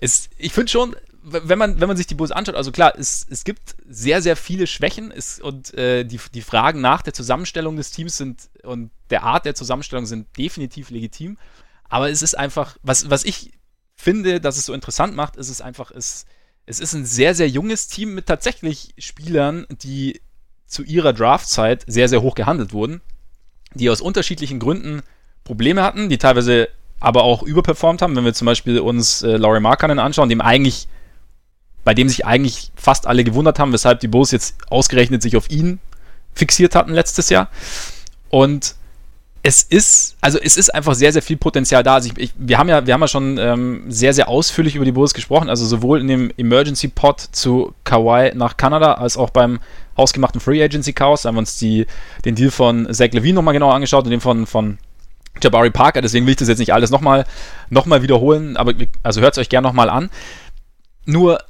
es, 0.00 0.30
ich 0.36 0.52
finde 0.52 0.70
schon, 0.70 0.96
wenn 1.22 1.58
man, 1.58 1.80
wenn 1.80 1.88
man 1.88 1.96
sich 1.96 2.06
die 2.06 2.14
Bulls 2.14 2.32
anschaut, 2.32 2.56
also 2.56 2.72
klar, 2.72 2.94
es, 2.98 3.26
es 3.30 3.44
gibt 3.44 3.76
sehr, 3.88 4.20
sehr 4.22 4.36
viele 4.36 4.66
Schwächen 4.66 5.12
es, 5.12 5.40
und 5.40 5.72
äh, 5.74 6.04
die, 6.04 6.20
die 6.34 6.42
Fragen 6.42 6.80
nach 6.80 7.02
der 7.02 7.14
Zusammenstellung 7.14 7.76
des 7.76 7.92
Teams 7.92 8.16
sind 8.16 8.48
und 8.64 8.90
der 9.10 9.22
Art 9.22 9.44
der 9.44 9.54
Zusammenstellung 9.54 10.06
sind 10.06 10.26
definitiv 10.36 10.90
legitim. 10.90 11.38
Aber 11.88 12.10
es 12.10 12.22
ist 12.22 12.36
einfach, 12.36 12.76
was, 12.82 13.10
was 13.10 13.24
ich 13.24 13.52
finde, 13.94 14.40
dass 14.40 14.56
es 14.56 14.66
so 14.66 14.72
interessant 14.72 15.14
macht, 15.14 15.36
ist 15.36 15.50
es 15.50 15.60
einfach, 15.60 15.92
es, 15.92 16.24
es 16.66 16.80
ist 16.80 16.94
ein 16.94 17.04
sehr, 17.04 17.34
sehr 17.34 17.48
junges 17.48 17.86
Team 17.86 18.14
mit 18.14 18.26
tatsächlich 18.26 18.94
Spielern, 18.98 19.66
die 19.70 20.20
zu 20.66 20.82
ihrer 20.82 21.12
Draftzeit 21.12 21.84
sehr, 21.86 22.08
sehr 22.08 22.22
hoch 22.22 22.34
gehandelt 22.34 22.72
wurden 22.72 23.02
die 23.74 23.90
aus 23.90 24.00
unterschiedlichen 24.00 24.58
Gründen 24.58 25.02
Probleme 25.44 25.82
hatten, 25.82 26.08
die 26.08 26.18
teilweise 26.18 26.68
aber 27.02 27.24
auch 27.24 27.42
überperformt 27.42 28.00
haben. 28.00 28.16
Wenn 28.16 28.24
wir 28.24 28.32
zum 28.32 28.46
Beispiel 28.46 28.78
uns 28.78 29.22
äh, 29.22 29.36
Laurie 29.36 29.60
Markkanen 29.60 29.98
anschauen, 29.98 30.28
dem 30.28 30.40
eigentlich, 30.40 30.88
bei 31.84 31.94
dem 31.94 32.08
sich 32.08 32.24
eigentlich 32.24 32.70
fast 32.76 33.06
alle 33.06 33.24
gewundert 33.24 33.58
haben, 33.58 33.72
weshalb 33.72 34.00
die 34.00 34.08
Bulls 34.08 34.30
jetzt 34.30 34.56
ausgerechnet 34.70 35.20
sich 35.20 35.36
auf 35.36 35.50
ihn 35.50 35.80
fixiert 36.34 36.74
hatten 36.74 36.92
letztes 36.92 37.28
Jahr. 37.28 37.48
Und 38.30 38.76
es 39.42 39.64
ist, 39.64 40.16
also 40.20 40.38
es 40.40 40.56
ist 40.56 40.72
einfach 40.72 40.94
sehr, 40.94 41.12
sehr 41.12 41.22
viel 41.22 41.36
Potenzial 41.36 41.82
da. 41.82 41.94
Also 41.94 42.10
ich, 42.10 42.18
ich, 42.18 42.32
wir 42.38 42.58
haben 42.58 42.68
ja, 42.68 42.86
wir 42.86 42.94
haben 42.94 43.00
ja 43.00 43.08
schon 43.08 43.36
ähm, 43.38 43.84
sehr, 43.88 44.14
sehr 44.14 44.28
ausführlich 44.28 44.76
über 44.76 44.84
die 44.84 44.92
Bulls 44.92 45.12
gesprochen, 45.12 45.50
also 45.50 45.66
sowohl 45.66 46.00
in 46.00 46.06
dem 46.06 46.32
Emergency 46.36 46.86
Pod 46.86 47.20
zu 47.20 47.74
Kawhi 47.82 48.30
nach 48.36 48.56
Kanada 48.56 48.94
als 48.94 49.16
auch 49.16 49.30
beim 49.30 49.58
hausgemachten 49.96 50.40
Free 50.40 50.62
Agency 50.62 50.92
Chaos. 50.92 51.22
Da 51.22 51.28
haben 51.28 51.34
wir 51.34 51.40
uns 51.40 51.58
die, 51.58 51.86
den 52.24 52.36
Deal 52.36 52.52
von 52.52 52.92
Zach 52.94 53.10
Levine 53.10 53.34
nochmal 53.34 53.54
genauer 53.54 53.74
angeschaut 53.74 54.04
und 54.04 54.10
den 54.10 54.20
von, 54.20 54.46
von 54.46 54.78
Jabari 55.40 55.70
Parker. 55.70 56.02
Deswegen 56.02 56.26
will 56.26 56.32
ich 56.32 56.38
das 56.38 56.48
jetzt 56.48 56.58
nicht 56.58 56.72
alles 56.72 56.90
nochmal 56.90 57.24
noch 57.70 57.86
mal 57.86 58.02
wiederholen, 58.02 58.56
aber 58.56 58.74
also 59.02 59.20
hört 59.20 59.34
es 59.34 59.38
euch 59.38 59.48
gerne 59.48 59.66
nochmal 59.66 59.88
an. 59.88 60.10
Nur 61.04 61.40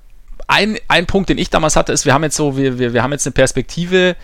ein, 0.47 0.79
ein 0.89 1.07
Punkt, 1.07 1.29
den 1.29 1.39
ich 1.39 1.51
damals 1.51 1.77
hatte, 1.77 1.93
ist, 1.93 2.05
wir 2.05 2.15
haben 2.15 2.23
jetzt 2.23 2.37
so, 2.37 2.57
wir, 2.57 2.79
wir, 2.79 2.93
wir 2.93 3.03
haben 3.03 3.13
jetzt 3.13 3.27
eine 3.27 3.33
Perspektive 3.33 4.17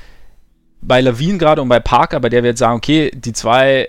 bei 0.81 1.01
Levine 1.01 1.39
gerade 1.39 1.63
und 1.63 1.69
bei 1.69 1.81
Parker, 1.81 2.21
bei 2.21 2.29
der 2.29 2.43
wir 2.43 2.51
jetzt 2.51 2.61
sagen, 2.61 2.77
okay, 2.77 3.11
die 3.15 3.33
zwei 3.33 3.89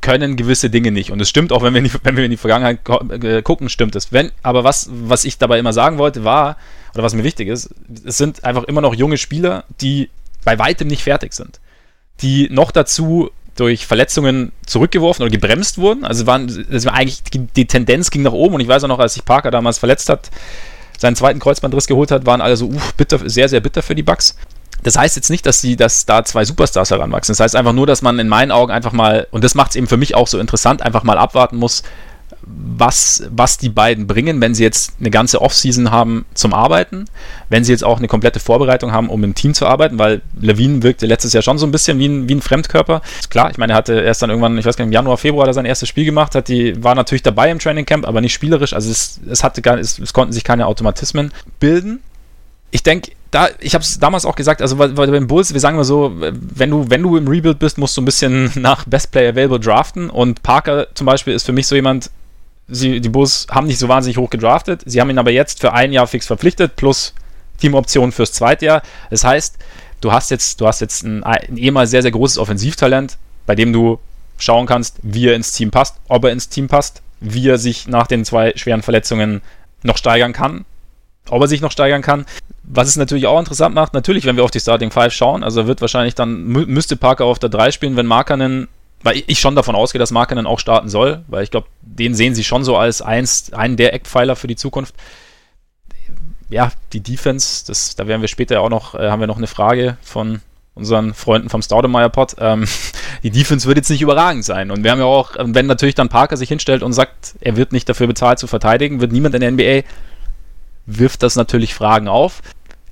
können 0.00 0.36
gewisse 0.36 0.68
Dinge 0.68 0.90
nicht. 0.90 1.10
Und 1.10 1.20
es 1.20 1.28
stimmt 1.28 1.52
auch, 1.52 1.62
wenn 1.62 1.74
wir 1.74 1.78
in 1.78 1.84
die, 1.84 1.92
wenn 2.02 2.16
wir 2.16 2.24
in 2.24 2.30
die 2.30 2.36
Vergangenheit 2.36 2.80
äh, 3.22 3.42
gucken, 3.42 3.68
stimmt 3.68 3.96
es. 3.96 4.12
Wenn, 4.12 4.32
aber 4.42 4.64
was, 4.64 4.90
was 4.92 5.24
ich 5.24 5.38
dabei 5.38 5.58
immer 5.58 5.72
sagen 5.72 5.98
wollte, 5.98 6.24
war, 6.24 6.56
oder 6.92 7.02
was 7.02 7.14
mir 7.14 7.24
wichtig 7.24 7.48
ist, 7.48 7.70
es 8.04 8.18
sind 8.18 8.44
einfach 8.44 8.64
immer 8.64 8.80
noch 8.80 8.94
junge 8.94 9.16
Spieler, 9.16 9.64
die 9.80 10.10
bei 10.44 10.58
weitem 10.58 10.88
nicht 10.88 11.04
fertig 11.04 11.32
sind. 11.32 11.60
Die 12.20 12.48
noch 12.50 12.72
dazu 12.72 13.30
durch 13.56 13.86
Verletzungen 13.86 14.52
zurückgeworfen 14.66 15.22
oder 15.22 15.30
gebremst 15.30 15.78
wurden. 15.78 16.04
Also 16.04 16.26
waren, 16.26 16.66
das 16.70 16.84
war 16.84 16.94
eigentlich 16.94 17.22
die, 17.22 17.66
Tendenz 17.66 18.10
ging 18.10 18.22
nach 18.22 18.32
oben 18.32 18.54
und 18.54 18.60
ich 18.60 18.68
weiß 18.68 18.84
auch 18.84 18.88
noch, 18.88 18.98
als 18.98 19.14
sich 19.14 19.24
Parker 19.24 19.50
damals 19.50 19.78
verletzt 19.78 20.08
hat, 20.08 20.30
seinen 20.98 21.16
zweiten 21.16 21.40
Kreuzbandriss 21.40 21.86
geholt 21.86 22.10
hat, 22.10 22.26
waren 22.26 22.40
alle 22.40 22.56
so 22.56 22.68
uff, 22.68 22.94
bitter, 22.94 23.18
sehr, 23.28 23.48
sehr 23.48 23.60
bitter 23.60 23.82
für 23.82 23.94
die 23.94 24.02
Bugs. 24.02 24.36
Das 24.82 24.96
heißt 24.96 25.16
jetzt 25.16 25.30
nicht, 25.30 25.46
dass, 25.46 25.60
die, 25.60 25.76
dass 25.76 26.06
da 26.06 26.24
zwei 26.24 26.44
Superstars 26.44 26.90
heranwachsen. 26.90 27.32
Das 27.32 27.40
heißt 27.40 27.56
einfach 27.56 27.72
nur, 27.72 27.86
dass 27.86 28.02
man 28.02 28.18
in 28.18 28.28
meinen 28.28 28.50
Augen 28.50 28.72
einfach 28.72 28.92
mal, 28.92 29.28
und 29.30 29.44
das 29.44 29.54
macht 29.54 29.70
es 29.70 29.76
eben 29.76 29.86
für 29.86 29.96
mich 29.96 30.14
auch 30.14 30.26
so 30.26 30.38
interessant, 30.38 30.82
einfach 30.82 31.04
mal 31.04 31.18
abwarten 31.18 31.56
muss, 31.56 31.82
was, 32.54 33.24
was 33.30 33.58
die 33.58 33.68
beiden 33.68 34.06
bringen, 34.06 34.40
wenn 34.40 34.54
sie 34.54 34.62
jetzt 34.62 34.94
eine 35.00 35.10
ganze 35.10 35.40
Offseason 35.40 35.90
haben 35.90 36.24
zum 36.34 36.52
Arbeiten, 36.54 37.06
wenn 37.48 37.64
sie 37.64 37.72
jetzt 37.72 37.84
auch 37.84 37.98
eine 37.98 38.08
komplette 38.08 38.40
Vorbereitung 38.40 38.92
haben, 38.92 39.08
um 39.08 39.22
im 39.24 39.34
Team 39.34 39.54
zu 39.54 39.66
arbeiten, 39.66 39.98
weil 39.98 40.22
Levine 40.40 40.82
wirkte 40.82 41.06
letztes 41.06 41.32
Jahr 41.32 41.42
schon 41.42 41.58
so 41.58 41.66
ein 41.66 41.72
bisschen 41.72 41.98
wie 41.98 42.06
ein, 42.06 42.28
wie 42.28 42.34
ein 42.34 42.42
Fremdkörper. 42.42 43.02
Klar, 43.30 43.50
ich 43.50 43.58
meine, 43.58 43.74
er 43.74 43.76
hatte 43.76 43.94
erst 43.94 44.22
dann 44.22 44.30
irgendwann, 44.30 44.58
ich 44.58 44.64
weiß 44.64 44.76
gar 44.76 44.84
nicht, 44.84 44.90
im 44.90 44.94
Januar, 44.94 45.16
Februar 45.16 45.52
sein 45.52 45.64
erstes 45.64 45.88
Spiel 45.88 46.04
gemacht, 46.04 46.34
hat 46.34 46.48
die, 46.48 46.82
war 46.82 46.94
natürlich 46.94 47.22
dabei 47.22 47.50
im 47.50 47.58
Training 47.58 47.86
Camp, 47.86 48.06
aber 48.06 48.20
nicht 48.20 48.32
spielerisch, 48.32 48.72
also 48.72 48.90
es, 48.90 49.20
es 49.28 49.44
hatte 49.44 49.62
gar, 49.62 49.78
es, 49.78 49.98
es 49.98 50.12
konnten 50.12 50.32
sich 50.32 50.44
keine 50.44 50.66
Automatismen 50.66 51.32
bilden. 51.60 52.00
Ich 52.70 52.82
denke, 52.82 53.12
da, 53.32 53.48
ich 53.60 53.74
habe 53.74 53.82
es 53.82 53.98
damals 53.98 54.26
auch 54.26 54.36
gesagt, 54.36 54.62
also 54.62 54.78
weil, 54.78 54.96
weil 54.96 55.10
beim 55.10 55.26
Bulls, 55.26 55.52
wir 55.52 55.60
sagen 55.60 55.76
mal 55.76 55.84
so, 55.84 56.12
wenn 56.14 56.70
du, 56.70 56.88
wenn 56.88 57.02
du 57.02 57.16
im 57.16 57.26
Rebuild 57.26 57.58
bist, 57.58 57.78
musst 57.78 57.96
du 57.96 58.02
ein 58.02 58.04
bisschen 58.04 58.50
nach 58.60 58.84
Best 58.84 59.10
Player 59.10 59.30
Available 59.30 59.58
draften 59.58 60.10
und 60.10 60.42
Parker 60.42 60.86
zum 60.94 61.06
Beispiel 61.06 61.34
ist 61.34 61.44
für 61.44 61.52
mich 61.52 61.66
so 61.66 61.74
jemand, 61.74 62.10
sie, 62.68 63.00
die 63.00 63.08
Bulls 63.08 63.46
haben 63.50 63.66
nicht 63.66 63.78
so 63.78 63.88
wahnsinnig 63.88 64.18
hoch 64.18 64.30
gedraftet. 64.30 64.82
Sie 64.86 65.00
haben 65.00 65.10
ihn 65.10 65.18
aber 65.18 65.30
jetzt 65.30 65.60
für 65.60 65.72
ein 65.72 65.92
Jahr 65.92 66.06
fix 66.06 66.26
verpflichtet, 66.26 66.76
plus 66.76 67.14
Teamoption 67.58 68.12
fürs 68.12 68.32
zweite 68.32 68.66
Jahr. 68.66 68.82
Das 69.10 69.24
heißt, 69.24 69.58
du 70.00 70.12
hast 70.12 70.30
jetzt, 70.30 70.60
du 70.60 70.66
hast 70.66 70.80
jetzt 70.80 71.04
ein, 71.04 71.24
ein 71.24 71.56
ehemals 71.56 71.90
sehr, 71.90 72.02
sehr 72.02 72.10
großes 72.10 72.38
Offensivtalent, 72.38 73.18
bei 73.46 73.54
dem 73.54 73.72
du 73.72 73.98
schauen 74.38 74.66
kannst, 74.66 74.98
wie 75.02 75.28
er 75.28 75.34
ins 75.34 75.52
Team 75.52 75.70
passt, 75.70 75.96
ob 76.08 76.24
er 76.24 76.32
ins 76.32 76.48
Team 76.48 76.68
passt, 76.68 77.02
wie 77.20 77.48
er 77.48 77.58
sich 77.58 77.86
nach 77.86 78.06
den 78.06 78.24
zwei 78.24 78.52
schweren 78.56 78.82
Verletzungen 78.82 79.42
noch 79.82 79.96
steigern 79.96 80.32
kann, 80.32 80.64
ob 81.28 81.42
er 81.42 81.48
sich 81.48 81.60
noch 81.60 81.70
steigern 81.70 82.02
kann. 82.02 82.26
Was 82.64 82.88
es 82.88 82.96
natürlich 82.96 83.26
auch 83.26 83.38
interessant 83.38 83.74
macht, 83.74 83.94
natürlich, 83.94 84.24
wenn 84.24 84.36
wir 84.36 84.44
auf 84.44 84.50
die 84.50 84.60
Starting 84.60 84.90
Five 84.90 85.12
schauen, 85.12 85.44
also 85.44 85.66
wird 85.66 85.80
wahrscheinlich 85.80 86.14
dann, 86.14 86.44
müsste 86.44 86.96
Parker 86.96 87.24
auf 87.24 87.38
der 87.38 87.50
3 87.50 87.70
spielen, 87.70 87.96
wenn 87.96 88.06
Markanen 88.06 88.68
weil 89.02 89.22
ich 89.26 89.40
schon 89.40 89.56
davon 89.56 89.74
ausgehe, 89.74 89.98
dass 89.98 90.10
Markkanen 90.10 90.46
auch 90.46 90.58
starten 90.58 90.88
soll, 90.88 91.24
weil 91.28 91.42
ich 91.42 91.50
glaube, 91.50 91.68
den 91.80 92.14
sehen 92.14 92.34
sie 92.34 92.44
schon 92.44 92.64
so 92.64 92.76
als 92.76 93.02
eins, 93.02 93.52
einen 93.52 93.76
der 93.76 93.94
Eckpfeiler 93.94 94.36
für 94.36 94.46
die 94.46 94.56
Zukunft. 94.56 94.94
Ja, 96.48 96.70
die 96.92 97.00
Defense, 97.00 97.64
das, 97.66 97.96
da 97.96 98.06
werden 98.06 98.20
wir 98.20 98.28
später 98.28 98.60
auch 98.60 98.68
noch, 98.68 98.94
äh, 98.94 99.10
haben 99.10 99.20
wir 99.20 99.26
noch 99.26 99.38
eine 99.38 99.46
Frage 99.46 99.96
von 100.02 100.40
unseren 100.74 101.14
Freunden 101.14 101.48
vom 101.48 101.62
Staudemeyer-Pod. 101.62 102.36
Ähm, 102.38 102.66
die 103.22 103.30
Defense 103.30 103.66
wird 103.66 103.78
jetzt 103.78 103.90
nicht 103.90 104.02
überragend 104.02 104.44
sein. 104.44 104.70
Und 104.70 104.84
wir 104.84 104.90
haben 104.90 104.98
ja 104.98 105.04
auch, 105.04 105.32
wenn 105.38 105.66
natürlich 105.66 105.94
dann 105.94 106.08
Parker 106.08 106.36
sich 106.36 106.48
hinstellt 106.48 106.82
und 106.82 106.92
sagt, 106.92 107.34
er 107.40 107.56
wird 107.56 107.72
nicht 107.72 107.88
dafür 107.88 108.06
bezahlt 108.06 108.38
zu 108.38 108.46
verteidigen, 108.46 109.00
wird 109.00 109.12
niemand 109.12 109.34
in 109.34 109.40
der 109.40 109.50
NBA, 109.50 109.88
wirft 110.86 111.22
das 111.22 111.36
natürlich 111.36 111.74
Fragen 111.74 112.08
auf. 112.08 112.42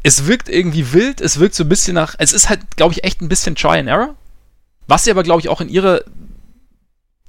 Es 0.03 0.27
wirkt 0.27 0.49
irgendwie 0.49 0.93
wild, 0.93 1.21
es 1.21 1.39
wirkt 1.39 1.55
so 1.55 1.65
ein 1.65 1.69
bisschen 1.69 1.95
nach, 1.95 2.15
es 2.19 2.33
ist 2.33 2.49
halt, 2.49 2.77
glaube 2.77 2.95
ich, 2.95 3.05
echt 3.05 3.21
ein 3.21 3.29
bisschen 3.29 3.55
Try 3.55 3.79
and 3.79 3.89
Error. 3.89 4.15
Was 4.91 5.05
sie 5.05 5.13
aber, 5.13 5.23
glaube 5.23 5.41
ich, 5.41 5.49
auch 5.49 5.61
in 5.61 5.69
ihre. 5.69 6.05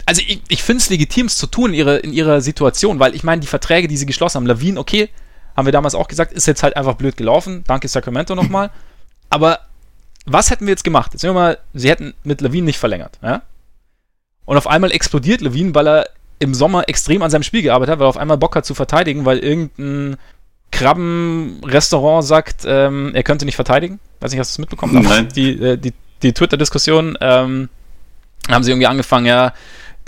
Also 0.07 0.23
ich, 0.27 0.41
ich 0.49 0.63
finde 0.63 0.81
es 0.81 0.89
legitim, 0.89 1.27
es 1.27 1.37
zu 1.37 1.45
tun 1.45 1.69
in 1.69 1.75
ihrer, 1.75 2.03
in 2.03 2.11
ihrer 2.11 2.41
Situation, 2.41 2.99
weil 2.99 3.13
ich 3.13 3.23
meine, 3.23 3.39
die 3.39 3.47
Verträge, 3.47 3.87
die 3.87 3.97
sie 3.97 4.07
geschlossen 4.07 4.37
haben, 4.37 4.47
Lawine, 4.47 4.79
okay, 4.79 5.09
haben 5.55 5.67
wir 5.67 5.71
damals 5.71 5.93
auch 5.93 6.07
gesagt, 6.07 6.33
ist 6.33 6.47
jetzt 6.47 6.63
halt 6.63 6.75
einfach 6.75 6.95
blöd 6.95 7.17
gelaufen. 7.17 7.63
Danke 7.67 7.87
Sacramento 7.87 8.33
nochmal. 8.33 8.71
Aber 9.29 9.59
was 10.25 10.49
hätten 10.49 10.65
wir 10.65 10.71
jetzt 10.71 10.83
gemacht? 10.83 11.13
Jetzt 11.13 11.21
sehen 11.21 11.29
wir 11.29 11.39
mal, 11.39 11.59
sie 11.75 11.89
hätten 11.91 12.15
mit 12.23 12.41
Lawine 12.41 12.65
nicht 12.65 12.79
verlängert, 12.79 13.19
ja? 13.21 13.43
Und 14.45 14.57
auf 14.57 14.65
einmal 14.65 14.91
explodiert 14.91 15.41
Lawine, 15.41 15.75
weil 15.75 15.87
er 15.87 16.09
im 16.39 16.55
Sommer 16.55 16.89
extrem 16.89 17.21
an 17.21 17.29
seinem 17.29 17.43
Spiel 17.43 17.61
gearbeitet 17.61 17.93
hat, 17.93 17.99
weil 17.99 18.07
er 18.07 18.09
auf 18.09 18.17
einmal 18.17 18.37
Bock 18.37 18.55
hat 18.55 18.65
zu 18.65 18.73
verteidigen, 18.73 19.25
weil 19.25 19.37
irgendein 19.37 20.17
Krabbenrestaurant 20.71 22.25
sagt, 22.25 22.63
ähm, 22.65 23.11
er 23.13 23.21
könnte 23.21 23.45
nicht 23.45 23.55
verteidigen. 23.55 23.99
Weiß 24.19 24.31
nicht, 24.31 24.39
hast 24.39 24.49
du 24.49 24.53
es 24.55 24.57
mitbekommen? 24.57 25.03
Nein. 25.03 25.29
Die, 25.35 25.61
äh, 25.61 25.77
die 25.77 25.93
die 26.23 26.33
Twitter-Diskussion, 26.33 27.17
ähm, 27.21 27.69
haben 28.49 28.63
sie 28.63 28.71
irgendwie 28.71 28.87
angefangen, 28.87 29.25
ja, 29.25 29.53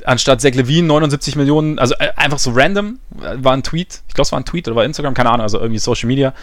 anstatt 0.05 0.41
Zach 0.41 0.53
Levine 0.53 0.87
79 0.87 1.35
Millionen, 1.35 1.79
also 1.79 1.95
äh, 1.95 2.09
einfach 2.15 2.39
so 2.39 2.51
random, 2.51 2.99
äh, 3.21 3.35
war 3.37 3.53
ein 3.53 3.63
Tweet, 3.63 4.01
ich 4.07 4.13
glaube, 4.13 4.25
es 4.25 4.31
war 4.31 4.39
ein 4.39 4.45
Tweet 4.45 4.67
oder 4.67 4.75
war 4.75 4.85
Instagram, 4.85 5.13
keine 5.13 5.29
Ahnung, 5.29 5.41
also 5.41 5.59
irgendwie 5.59 5.79
Social 5.79 6.07
Media. 6.07 6.33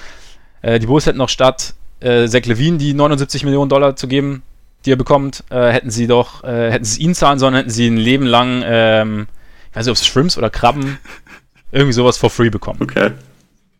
Äh, 0.63 0.79
die 0.79 0.87
Bulls 0.87 1.07
hätten 1.07 1.19
noch 1.19 1.29
statt 1.29 1.75
äh, 2.01 2.27
Zach 2.29 2.45
Levine 2.47 2.79
die 2.79 2.95
79 2.95 3.45
Millionen 3.45 3.69
Dollar 3.69 3.97
zu 3.97 4.09
geben, 4.09 4.43
die 4.85 4.93
er 4.93 4.97
bekommt, 4.97 5.45
äh, 5.51 5.71
hätten 5.71 5.91
sie 5.91 6.07
doch, 6.07 6.45
äh, 6.45 6.71
hätten 6.71 6.85
sie 6.85 7.03
ihn 7.03 7.15
zahlen 7.15 7.39
sollen, 7.39 7.55
hätten 7.55 7.71
sie 7.71 7.87
ein 7.87 7.97
Leben 7.97 8.27
lang, 8.27 8.63
ähm, 8.65 9.27
ich 9.71 9.77
weiß 9.77 9.87
nicht, 9.87 9.91
ob 9.91 9.97
es 9.97 10.07
Shrimps 10.07 10.39
oder 10.39 10.51
Krabben, 10.51 10.99
irgendwie 11.73 11.93
sowas 11.93 12.17
for 12.17 12.31
free 12.31 12.51
bekommen. 12.51 12.81
Okay. 12.83 13.13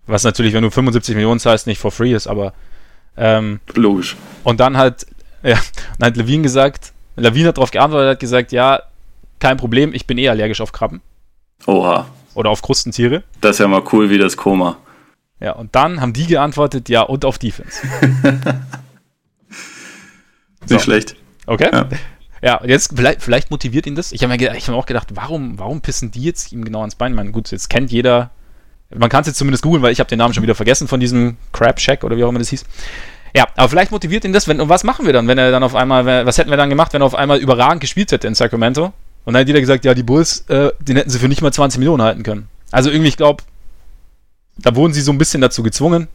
Was 0.07 0.25
natürlich, 0.25 0.55
wenn 0.55 0.63
du 0.63 0.71
75 0.71 1.15
Millionen 1.15 1.41
zahlst, 1.41 1.67
nicht 1.67 1.81
for 1.81 1.91
free 1.91 2.13
ist, 2.13 2.27
aber 2.27 2.53
ähm, 3.17 3.61
logisch. 3.75 4.17
Und 4.45 4.61
dann 4.61 4.77
halt 4.77 5.07
ja, 5.43 5.59
dann 5.99 6.07
hat 6.09 6.17
Levine 6.17 6.43
gesagt, 6.43 6.93
Levine 7.17 7.49
hat 7.49 7.57
darauf 7.57 7.71
geantwortet, 7.71 8.11
hat 8.11 8.21
gesagt, 8.21 8.53
ja, 8.53 8.81
kein 9.39 9.57
Problem, 9.57 9.95
ich 9.95 10.07
bin 10.07 10.19
eh 10.19 10.29
allergisch 10.29 10.61
auf 10.61 10.73
Krabben. 10.73 11.01
Oha. 11.67 12.07
Oder 12.35 12.51
auf 12.51 12.63
Krustentiere. 12.63 13.23
Das 13.41 13.57
ist 13.57 13.59
ja 13.61 13.69
mal 13.69 13.83
cool 13.93 14.11
wie 14.11 14.19
das 14.19 14.37
Koma. 14.37 14.77
Ja, 15.41 15.53
und 15.53 15.75
dann 15.75 16.01
haben 16.01 16.13
die 16.13 16.27
geantwortet, 16.27 16.89
ja, 16.89 17.03
und 17.03 17.25
auf 17.25 17.39
Defense. 17.39 17.87
Nicht 20.61 20.69
so. 20.69 20.79
schlecht. 20.79 21.17
Okay. 21.47 21.71
Ja. 21.73 21.89
Ja, 22.43 22.61
jetzt 22.65 22.93
vielleicht, 22.95 23.23
vielleicht 23.23 23.51
motiviert 23.51 23.87
ihn 23.87 23.95
das. 23.95 24.13
Ich 24.13 24.23
habe 24.23 24.35
mir, 24.35 24.53
hab 24.53 24.69
mir 24.69 24.75
auch 24.75 24.87
gedacht, 24.87 25.09
warum, 25.15 25.59
warum 25.59 25.83
pissen 25.83 26.11
die 26.11 26.23
jetzt 26.23 26.53
ihm 26.53 26.65
genau 26.65 26.81
ans 26.81 26.95
Bein? 26.95 27.13
Ich 27.13 27.17
meine, 27.17 27.33
gut, 27.33 27.51
jetzt 27.51 27.69
kennt 27.69 27.93
jeder. 27.93 28.31
Man 28.95 29.11
kann 29.11 29.21
es 29.21 29.27
jetzt 29.29 29.37
zumindest 29.37 29.63
googeln, 29.63 29.83
weil 29.83 29.93
ich 29.93 30.01
habe 30.01 30.09
den 30.09 30.19
Namen 30.19 30.33
schon 30.33 30.43
wieder 30.43 30.55
vergessen 30.55 30.89
von 30.89 31.01
diesem 31.01 31.37
Crab 31.53 31.79
Shack 31.81 32.03
oder 32.03 32.17
wie 32.17 32.25
auch 32.25 32.31
immer 32.31 32.39
das 32.39 32.49
hieß. 32.49 32.65
Ja, 33.35 33.47
aber 33.57 33.69
vielleicht 33.69 33.93
motiviert 33.93 34.25
ihn 34.25 34.33
das, 34.33 34.49
wenn, 34.49 34.61
und 34.61 34.69
was 34.69 34.85
machen 34.85 35.07
wir 35.07 35.13
dann, 35.13 35.29
wenn 35.29 35.39
er 35.39 35.51
dann 35.51 35.63
auf 35.63 35.75
einmal, 35.75 36.27
was 36.27 36.39
hätten 36.39 36.51
wir 36.51 36.57
dann 36.57 36.71
gemacht, 36.71 36.93
wenn 36.93 37.03
er 37.03 37.07
auf 37.07 37.15
einmal 37.15 37.39
überragend 37.39 37.81
gespielt 37.81 38.11
hätte 38.13 38.27
in 38.27 38.35
Sacramento? 38.35 38.93
Und 39.25 39.35
dann 39.35 39.43
hat 39.43 39.49
jeder 39.49 39.61
gesagt, 39.61 39.85
ja, 39.85 39.95
die 39.95 40.03
Bulls, 40.03 40.45
äh, 40.49 40.73
den 40.81 40.97
hätten 40.97 41.11
sie 41.11 41.19
für 41.19 41.29
nicht 41.29 41.43
mal 41.43 41.53
20 41.53 41.79
Millionen 41.79 42.03
halten 42.03 42.23
können. 42.23 42.49
Also 42.71 42.91
irgendwie, 42.91 43.09
ich 43.09 43.17
glaube, 43.17 43.45
da 44.57 44.75
wurden 44.75 44.93
sie 44.93 45.03
so 45.03 45.13
ein 45.13 45.19
bisschen 45.19 45.41
dazu 45.41 45.63
gezwungen. 45.63 46.09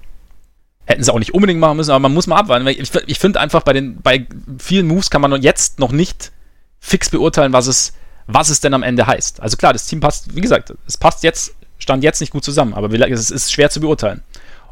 Hätten 0.86 1.03
sie 1.03 1.13
auch 1.13 1.20
nicht 1.20 1.34
unbedingt 1.34 1.59
machen 1.59 1.78
müssen, 1.78 1.91
aber 1.91 1.99
man 1.99 2.13
muss 2.13 2.28
mal 2.28 2.38
abwarten. 2.38 2.68
Ich, 2.68 2.91
ich 3.07 3.20
finde 3.20 3.39
einfach, 3.39 3.63
bei, 3.63 3.74
den, 3.74 4.01
bei 4.01 4.28
vielen 4.59 4.88
Moves 4.88 5.09
kann 5.09 5.22
man 5.22 5.41
jetzt 5.41 5.80
noch 5.80 5.91
nicht 5.91 6.32
fix 6.80 7.09
beurteilen, 7.09 7.53
was 7.53 7.68
es, 7.68 7.93
was 8.28 8.49
es 8.49 8.59
denn 8.59 8.74
am 8.74 8.84
Ende 8.84 9.07
heißt. 9.07 9.41
Also 9.41 9.57
klar, 9.57 9.74
das 9.74 9.88
Team 9.88 9.99
passt, 9.99 10.36
wie 10.36 10.41
gesagt, 10.41 10.74
es 10.86 10.97
passt 10.97 11.24
jetzt, 11.24 11.55
stand 11.80 12.03
jetzt 12.03 12.22
nicht 12.22 12.32
gut 12.32 12.43
zusammen, 12.43 12.74
aber 12.74 12.91
es 13.09 13.32
ist 13.32 13.51
schwer 13.51 13.70
zu 13.70 13.80
beurteilen. 13.80 14.22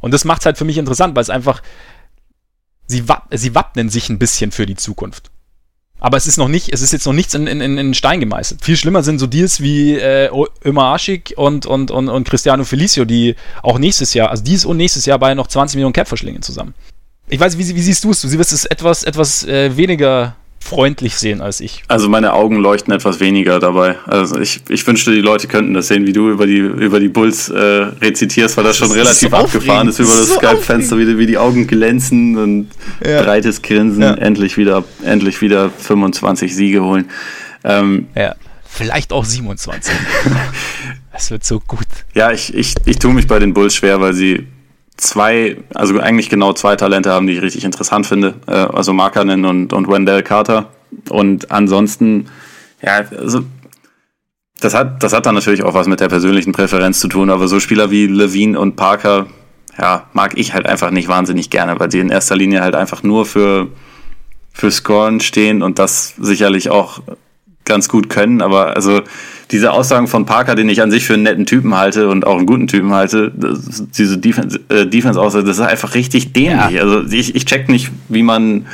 Und 0.02 0.14
das 0.14 0.26
macht 0.26 0.42
es 0.42 0.46
halt 0.46 0.58
für 0.58 0.66
mich 0.66 0.78
interessant, 0.78 1.16
weil 1.16 1.22
es 1.22 1.30
einfach, 1.30 1.62
sie, 2.88 3.04
sie 3.32 3.56
wappnen 3.56 3.90
sich 3.90 4.10
ein 4.10 4.20
bisschen 4.20 4.52
für 4.52 4.66
die 4.66 4.76
Zukunft. 4.76 5.32
Aber 6.00 6.18
es 6.18 6.28
ist 6.28 6.38
noch 6.38 6.50
nicht, 6.50 6.74
es 6.74 6.82
ist 6.82 6.92
jetzt 6.92 7.06
noch 7.06 7.14
nichts 7.14 7.34
in, 7.34 7.48
in, 7.48 7.62
in 7.62 7.94
Stein 7.94 8.20
gemeißelt. 8.20 8.62
Viel 8.62 8.76
schlimmer 8.76 9.04
sind 9.04 9.20
so 9.20 9.28
Deals 9.28 9.62
wie 9.62 9.96
äh, 9.96 10.30
Ömer 10.66 10.94
Aschik 10.94 11.34
und, 11.38 11.66
und, 11.66 11.92
und, 11.92 12.10
und 12.10 12.28
Cristiano 12.28 12.66
Felicio, 12.66 13.06
die 13.06 13.36
auch 13.62 13.80
nächstes 13.80 14.14
Jahr, 14.14 14.30
also 14.30 14.44
dieses 14.44 14.66
und 14.66 14.76
nächstes 14.76 15.06
Jahr 15.06 15.18
bei 15.18 15.34
noch 15.34 15.48
20 15.48 15.78
Millionen 15.78 15.94
Cap 15.94 16.10
verschlingen 16.10 16.42
zusammen. 16.42 16.74
Ich 17.30 17.40
weiß, 17.40 17.58
wie, 17.58 17.74
wie 17.74 17.82
siehst 17.82 18.04
du 18.04 18.12
es? 18.12 18.20
Du 18.20 18.30
wirst 18.32 18.52
es 18.52 18.66
etwas, 18.66 19.04
etwas 19.04 19.46
äh, 19.46 19.78
weniger 19.78 20.36
freundlich 20.64 21.18
sehen 21.18 21.42
als 21.42 21.60
ich. 21.60 21.84
Also 21.88 22.08
meine 22.10 22.34
Augen 22.34 22.56
leuchten 22.56 22.94
etwas 22.94 23.20
weniger 23.20 23.60
dabei. 23.60 23.98
Also 24.06 24.40
ich, 24.40 24.62
ich 24.70 24.86
wünschte, 24.88 25.12
die 25.12 25.22
Leute 25.22 25.48
könnten 25.48 25.74
das 25.74 25.90
sehen, 25.90 26.08
wie 26.08 26.14
du 26.14 26.30
über 26.30 26.48
die, 26.48 26.58
über 26.58 27.00
die 27.00 27.10
Bulls 27.10 27.50
äh, 27.50 27.58
rezitierst, 27.60 28.56
weil 28.56 28.64
das, 28.64 28.80
das 28.80 28.88
schon 28.88 28.98
relativ 28.98 29.30
so 29.30 29.36
abgefahren 29.36 29.90
ist 29.90 30.00
über 30.00 30.16
das, 30.16 30.30
das 30.30 30.38
Skype-Fenster, 30.38 30.98
wie, 30.98 31.18
wie 31.18 31.26
die 31.26 31.38
Augen 31.38 31.68
glänzen 31.68 32.38
und 32.38 32.70
ja. 33.06 33.24
breites 33.24 33.62
Grinsen, 33.62 34.02
ja. 34.02 34.14
endlich 34.14 34.58
wieder, 34.58 34.86
endlich 35.04 35.42
wieder 35.42 35.70
25 35.70 36.56
Siege 36.56 36.82
holen. 36.82 37.10
Ähm, 37.66 38.08
ja, 38.16 38.36
vielleicht 38.64 39.12
auch 39.12 39.26
27. 39.26 39.94
das 41.12 41.30
wird 41.32 41.44
so 41.44 41.60
gut. 41.60 41.88
Ja, 42.14 42.32
ich, 42.32 42.54
ich, 42.54 42.76
ich 42.86 43.00
tue 43.00 43.14
mich 43.14 43.28
bei 43.28 43.40
den 43.40 43.54
Bulls 43.54 43.76
schwer, 43.76 44.00
weil 44.00 44.14
sie 44.14 44.48
zwei, 45.04 45.58
also 45.74 46.00
eigentlich 46.00 46.30
genau 46.30 46.54
zwei 46.54 46.76
Talente 46.76 47.12
haben, 47.12 47.28
die 47.28 47.34
ich 47.34 47.42
richtig 47.42 47.64
interessant 47.64 48.08
finde. 48.08 48.36
Äh, 48.48 48.52
also 48.52 48.94
Markanen 48.94 49.46
und, 49.46 49.74
und 49.74 49.88
Wendell 49.88 50.24
Carter. 50.24 50.68
Und 51.10 51.52
ansonsten, 51.52 52.28
ja, 52.82 53.04
also 53.18 53.42
das 54.60 54.74
hat, 54.74 55.04
das 55.04 55.14
hat 55.14 55.26
dann 55.26 55.36
natürlich 55.36 55.64
auch 55.64 55.74
was 55.74 55.88
mit 55.88 56.00
der 56.00 56.08
persönlichen 56.08 56.54
Präferenz 56.54 57.00
zu 57.00 57.08
tun, 57.08 57.30
aber 57.30 57.48
so 57.48 57.60
Spieler 57.60 57.92
wie 57.92 58.08
Levine 58.08 58.60
und 58.60 58.76
Parker, 58.76 59.28
ja, 59.78 60.08
mag 60.14 60.38
ich 60.38 60.54
halt 60.54 60.66
einfach 60.66 60.92
nicht 60.92 61.08
wahnsinnig 61.08 61.50
gerne, 61.50 61.80
weil 61.80 61.90
die 61.90 62.00
in 62.00 62.10
erster 62.10 62.36
Linie 62.36 62.62
halt 62.62 62.76
einfach 62.76 63.04
nur 63.04 63.26
für, 63.26 63.68
für 64.54 64.72
Scoren 64.72 65.20
stehen 65.20 65.64
und 65.64 65.80
das 65.80 66.14
sicherlich 66.18 66.70
auch 66.70 67.02
ganz 67.66 67.90
gut 67.90 68.10
können, 68.10 68.42
aber 68.42 68.76
also 68.76 69.02
diese 69.52 69.72
Aussagen 69.72 70.08
von 70.08 70.26
Parker, 70.26 70.56
den 70.56 70.68
ich 70.70 70.82
an 70.82 70.92
sich 70.92 71.06
für 71.06 71.14
einen 71.14 71.24
netten 71.24 71.46
Typen 71.46 71.76
halte 71.76 72.10
und 72.10 72.26
auch 72.26 72.38
einen 72.38 72.48
guten 72.48 72.68
Typen 72.68 72.92
halte, 72.92 73.32
das, 73.36 73.84
diese 73.98 74.18
Defense, 74.18 74.60
äh, 74.70 74.88
Defense 74.88 75.20
das 75.20 75.36
ist 75.36 75.60
einfach 75.60 75.96
richtig 75.96 76.34
dämlich. 76.34 76.72
Ja. 76.72 76.82
Also 76.82 77.04
ich, 77.12 77.36
ich 77.36 77.46
check 77.46 77.70
nicht, 77.70 77.92
wie 78.10 78.24
man, 78.24 78.66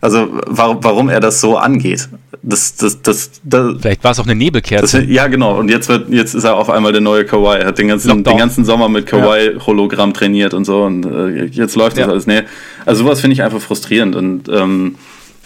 also 0.00 0.28
warum, 0.46 0.78
warum 0.82 1.08
er 1.08 1.20
das 1.20 1.40
so 1.40 1.56
angeht. 1.56 2.08
Das, 2.42 2.76
das, 2.76 3.00
das, 3.00 3.30
das, 3.42 3.76
Vielleicht 3.80 4.04
war 4.04 4.10
es 4.10 4.20
auch 4.20 4.24
eine 4.24 4.34
Nebelkerze. 4.34 5.00
Das, 5.00 5.10
ja, 5.10 5.28
genau. 5.28 5.58
Und 5.58 5.70
jetzt 5.70 5.88
wird, 5.88 6.10
jetzt 6.10 6.34
ist 6.34 6.44
er 6.44 6.56
auf 6.56 6.68
einmal 6.68 6.92
der 6.92 7.00
neue 7.00 7.24
Kawhi. 7.24 7.58
Er 7.58 7.68
hat 7.68 7.78
den 7.78 7.88
ganzen, 7.88 8.22
den 8.22 8.36
ganzen 8.36 8.66
Sommer 8.66 8.88
mit 8.90 9.06
Kawhi-Hologramm 9.06 10.12
trainiert 10.12 10.52
und 10.52 10.66
so. 10.66 10.82
Und 10.82 11.06
äh, 11.06 11.44
jetzt 11.46 11.74
läuft 11.74 11.96
das 11.96 12.06
ja. 12.06 12.10
alles. 12.10 12.26
Nee. 12.26 12.42
Also 12.84 13.04
sowas 13.04 13.20
finde 13.20 13.32
ich 13.32 13.42
einfach 13.42 13.60
frustrierend. 13.60 14.14
Und 14.14 14.48
ähm, 14.50 14.96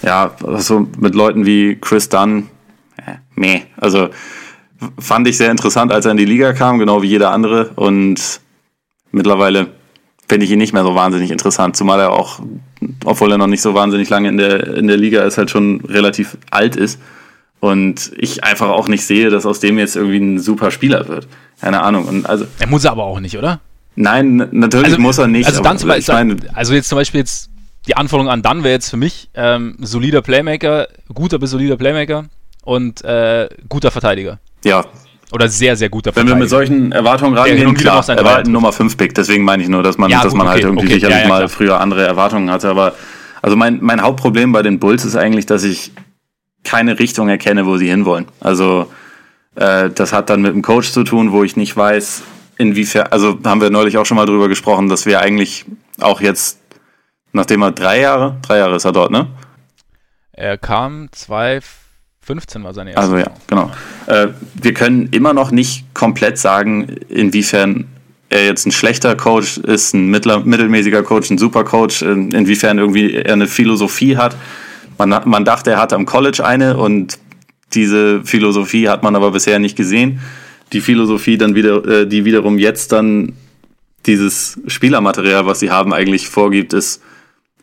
ja, 0.03 0.33
also 0.45 0.89
mit 0.99 1.15
Leuten 1.15 1.47
wie 1.47 1.77
Chris 1.81 2.09
Dunn, 2.09 2.41
äh, 2.41 2.45
meh. 3.39 3.63
Also 3.77 4.11
fand 4.99 5.27
ich 5.29 5.37
sehr 5.37 5.51
interessant, 5.51 5.93
als 5.93 6.05
er 6.05 6.13
in 6.13 6.17
die 6.17 6.25
Liga 6.25 6.53
kam, 6.53 6.79
genau 6.79 7.03
wie 7.03 7.09
jeder 7.09 7.33
andere. 7.33 7.71
Und 7.75 8.41
mittlerweile 9.11 9.69
finde 10.29 10.45
ich 10.45 10.53
ihn 10.53 10.59
nicht 10.59 10.73
mehr 10.73 10.85
so 10.85 10.95
wahnsinnig 10.95 11.31
interessant, 11.31 11.77
zumal 11.77 12.01
er 12.01 12.13
auch, 12.13 12.41
obwohl 13.05 13.33
er 13.33 13.39
noch 13.39 13.47
nicht 13.47 13.63
so 13.63 13.75
wahnsinnig 13.75 14.09
lange 14.11 14.29
in 14.29 14.37
der, 14.37 14.77
in 14.77 14.87
der 14.87 14.97
Liga 14.97 15.23
ist, 15.23 15.39
halt 15.39 15.51
schon 15.51 15.81
relativ 15.87 16.37
alt 16.51 16.77
ist. 16.77 17.01
Und 17.61 18.13
ich 18.17 18.45
einfach 18.45 18.69
auch 18.69 18.87
nicht 18.87 19.05
sehe, 19.05 19.31
dass 19.31 19.45
aus 19.45 19.59
dem 19.59 19.79
jetzt 19.79 19.97
irgendwie 19.97 20.19
ein 20.19 20.39
super 20.39 20.71
Spieler 20.71 21.09
wird. 21.09 21.27
Keine 21.61 21.83
Ahnung. 21.83 22.05
Und 22.05 22.27
also, 22.27 22.47
er 22.61 22.69
muss 22.69 22.87
aber 22.87 23.03
auch 23.03 23.19
nicht, 23.19 23.37
oder? 23.37 23.61
Nein, 23.97 24.49
natürlich 24.53 24.91
also, 24.91 25.01
muss 25.01 25.19
er 25.19 25.27
nicht. 25.27 25.47
Also, 25.47 25.61
dann 25.61 25.77
zum 25.77 25.89
Beispiel, 25.89 26.15
meine, 26.15 26.37
also 26.55 26.73
jetzt 26.73 26.89
zum 26.89 26.97
Beispiel 26.97 27.19
jetzt 27.19 27.51
die 27.89 27.97
Anforderung 27.97 28.31
an 28.31 28.43
dann 28.43 28.63
wäre 28.63 28.75
jetzt 28.75 28.91
für 28.91 28.97
mich 28.97 29.29
ähm, 29.35 29.77
solider 29.81 30.23
Playmaker, 30.23 30.87
guter 31.13 31.41
bis 31.41 31.51
solider 31.51 31.77
Playmaker 31.77 32.27
und 32.69 33.03
äh, 33.03 33.49
guter 33.67 33.91
Verteidiger. 33.91 34.41
Ja. 34.63 34.85
Oder 35.33 35.49
sehr, 35.49 35.75
sehr 35.75 35.89
guter 35.89 36.15
Wenn 36.15 36.29
wir 36.29 36.35
mit 36.35 36.51
solchen 36.51 36.93
Erwartungen 36.93 37.37
rangehen, 37.37 37.75
klar, 37.75 38.07
er 38.07 38.25
war 38.25 38.35
halt 38.35 38.47
ein 38.47 38.53
Nummer 38.53 38.73
5 38.73 38.97
Pick, 38.97 39.15
deswegen 39.15 39.43
meine 39.43 39.63
ich 39.63 39.71
nur, 39.71 39.83
dass 39.83 39.97
man, 39.97 40.11
ja, 40.11 40.23
dass 40.23 40.33
gut, 40.33 40.39
man 40.39 40.49
halt 40.49 40.63
irgendwie 40.63 40.87
okay, 40.87 40.95
sicherlich 40.95 41.17
ja, 41.17 41.23
ja, 41.23 41.29
mal 41.29 41.49
früher 41.49 41.81
andere 41.81 42.07
Erwartungen 42.07 42.51
hatte, 42.51 42.69
aber 42.69 42.95
also 43.41 43.57
mein, 43.57 43.79
mein 43.81 44.03
Hauptproblem 44.03 44.53
bei 44.53 44.63
den 44.63 44.79
Bulls 44.79 45.07
ist 45.07 45.17
eigentlich, 45.17 45.47
dass 45.47 45.65
ich 45.65 45.93
keine 46.63 46.99
Richtung 46.99 47.29
erkenne, 47.31 47.65
wo 47.65 47.79
sie 47.79 47.89
hinwollen. 47.89 48.27
Also 48.41 48.91
äh, 49.55 49.89
das 49.89 50.13
hat 50.13 50.29
dann 50.29 50.43
mit 50.43 50.53
dem 50.53 50.63
Coach 50.63 50.93
zu 50.93 51.05
tun, 51.05 51.33
wo 51.33 51.45
ich 51.45 51.57
nicht 51.57 51.75
weiß, 51.75 52.23
inwiefern, 52.59 53.07
also 53.11 53.39
haben 53.45 53.63
wir 53.63 53.71
neulich 53.71 53.97
auch 53.97 54.05
schon 54.05 54.17
mal 54.17 54.27
drüber 54.27 54.49
gesprochen, 54.49 54.91
dass 54.91 55.07
wir 55.07 55.21
eigentlich 55.21 55.65
auch 56.01 56.21
jetzt, 56.21 56.59
nachdem 57.33 57.63
er 57.63 57.73
drei 57.73 58.01
Jahre, 58.01 58.37
drei 58.47 58.59
Jahre 58.59 58.77
ist 58.77 58.85
er 58.85 58.93
dort, 58.93 59.11
ne? 59.11 59.27
Er 60.33 60.57
kam 60.59 61.09
zwei 61.13 61.61
15 62.29 62.63
war 62.63 62.75
seine 62.75 62.91
erste. 62.91 63.01
Also 63.01 63.17
ja, 63.17 63.31
genau. 63.47 63.71
Äh, 64.07 64.29
wir 64.55 64.75
können 64.75 65.09
immer 65.13 65.33
noch 65.33 65.51
nicht 65.51 65.95
komplett 65.95 66.37
sagen, 66.37 66.97
inwiefern 67.09 67.87
er 68.29 68.45
jetzt 68.45 68.67
ein 68.67 68.73
schlechter 68.73 69.17
Coach 69.17 69.57
ist, 69.57 69.95
ein 69.95 70.09
mittler, 70.09 70.41
mittelmäßiger 70.41 71.03
Coach, 71.03 71.31
ein 71.31 71.39
super 71.39 71.65
Coach, 71.65 72.03
in, 72.03 72.31
inwiefern 72.33 72.77
irgendwie 72.77 73.15
er 73.15 73.33
eine 73.33 73.47
Philosophie 73.47 74.19
hat. 74.19 74.37
Man, 74.99 75.09
man 75.25 75.47
dachte, 75.47 75.71
er 75.71 75.81
hat 75.81 75.95
am 75.95 76.05
College 76.05 76.45
eine 76.45 76.77
und 76.77 77.19
diese 77.73 78.23
Philosophie 78.25 78.91
hat 78.91 79.03
man 79.03 79.17
aber 79.17 79.31
bisher 79.31 79.59
nicht 79.59 79.77
gesehen. 79.77 80.21
Die 80.75 80.83
Philosophie 80.83 81.39
dann 81.39 81.55
wieder, 81.55 81.83
äh, 81.87 82.07
die 82.07 82.27
wiederum 82.27 82.59
jetzt 82.59 82.93
dann 82.93 83.33
dieses 84.05 84.61
Spielermaterial, 84.67 85.47
was 85.47 85.61
sie 85.61 85.71
haben, 85.71 85.95
eigentlich 85.95 86.29
vorgibt, 86.29 86.75
ist, 86.75 87.01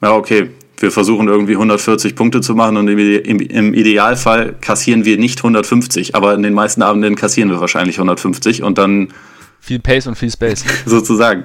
ja, 0.01 0.13
okay, 0.13 0.49
wir 0.77 0.91
versuchen 0.91 1.27
irgendwie 1.27 1.53
140 1.53 2.15
Punkte 2.15 2.41
zu 2.41 2.55
machen 2.55 2.77
und 2.77 2.87
im, 2.87 3.73
Idealfall 3.73 4.55
kassieren 4.59 5.05
wir 5.05 5.17
nicht 5.17 5.39
150, 5.39 6.15
aber 6.15 6.33
in 6.33 6.43
den 6.43 6.53
meisten 6.53 6.81
Abenden 6.81 7.15
kassieren 7.15 7.49
wir 7.49 7.59
wahrscheinlich 7.59 7.97
150 7.97 8.63
und 8.63 8.77
dann. 8.77 9.09
Viel 9.59 9.79
Pace 9.79 10.07
und 10.07 10.17
viel 10.17 10.31
Space. 10.31 10.63
sozusagen. 10.85 11.43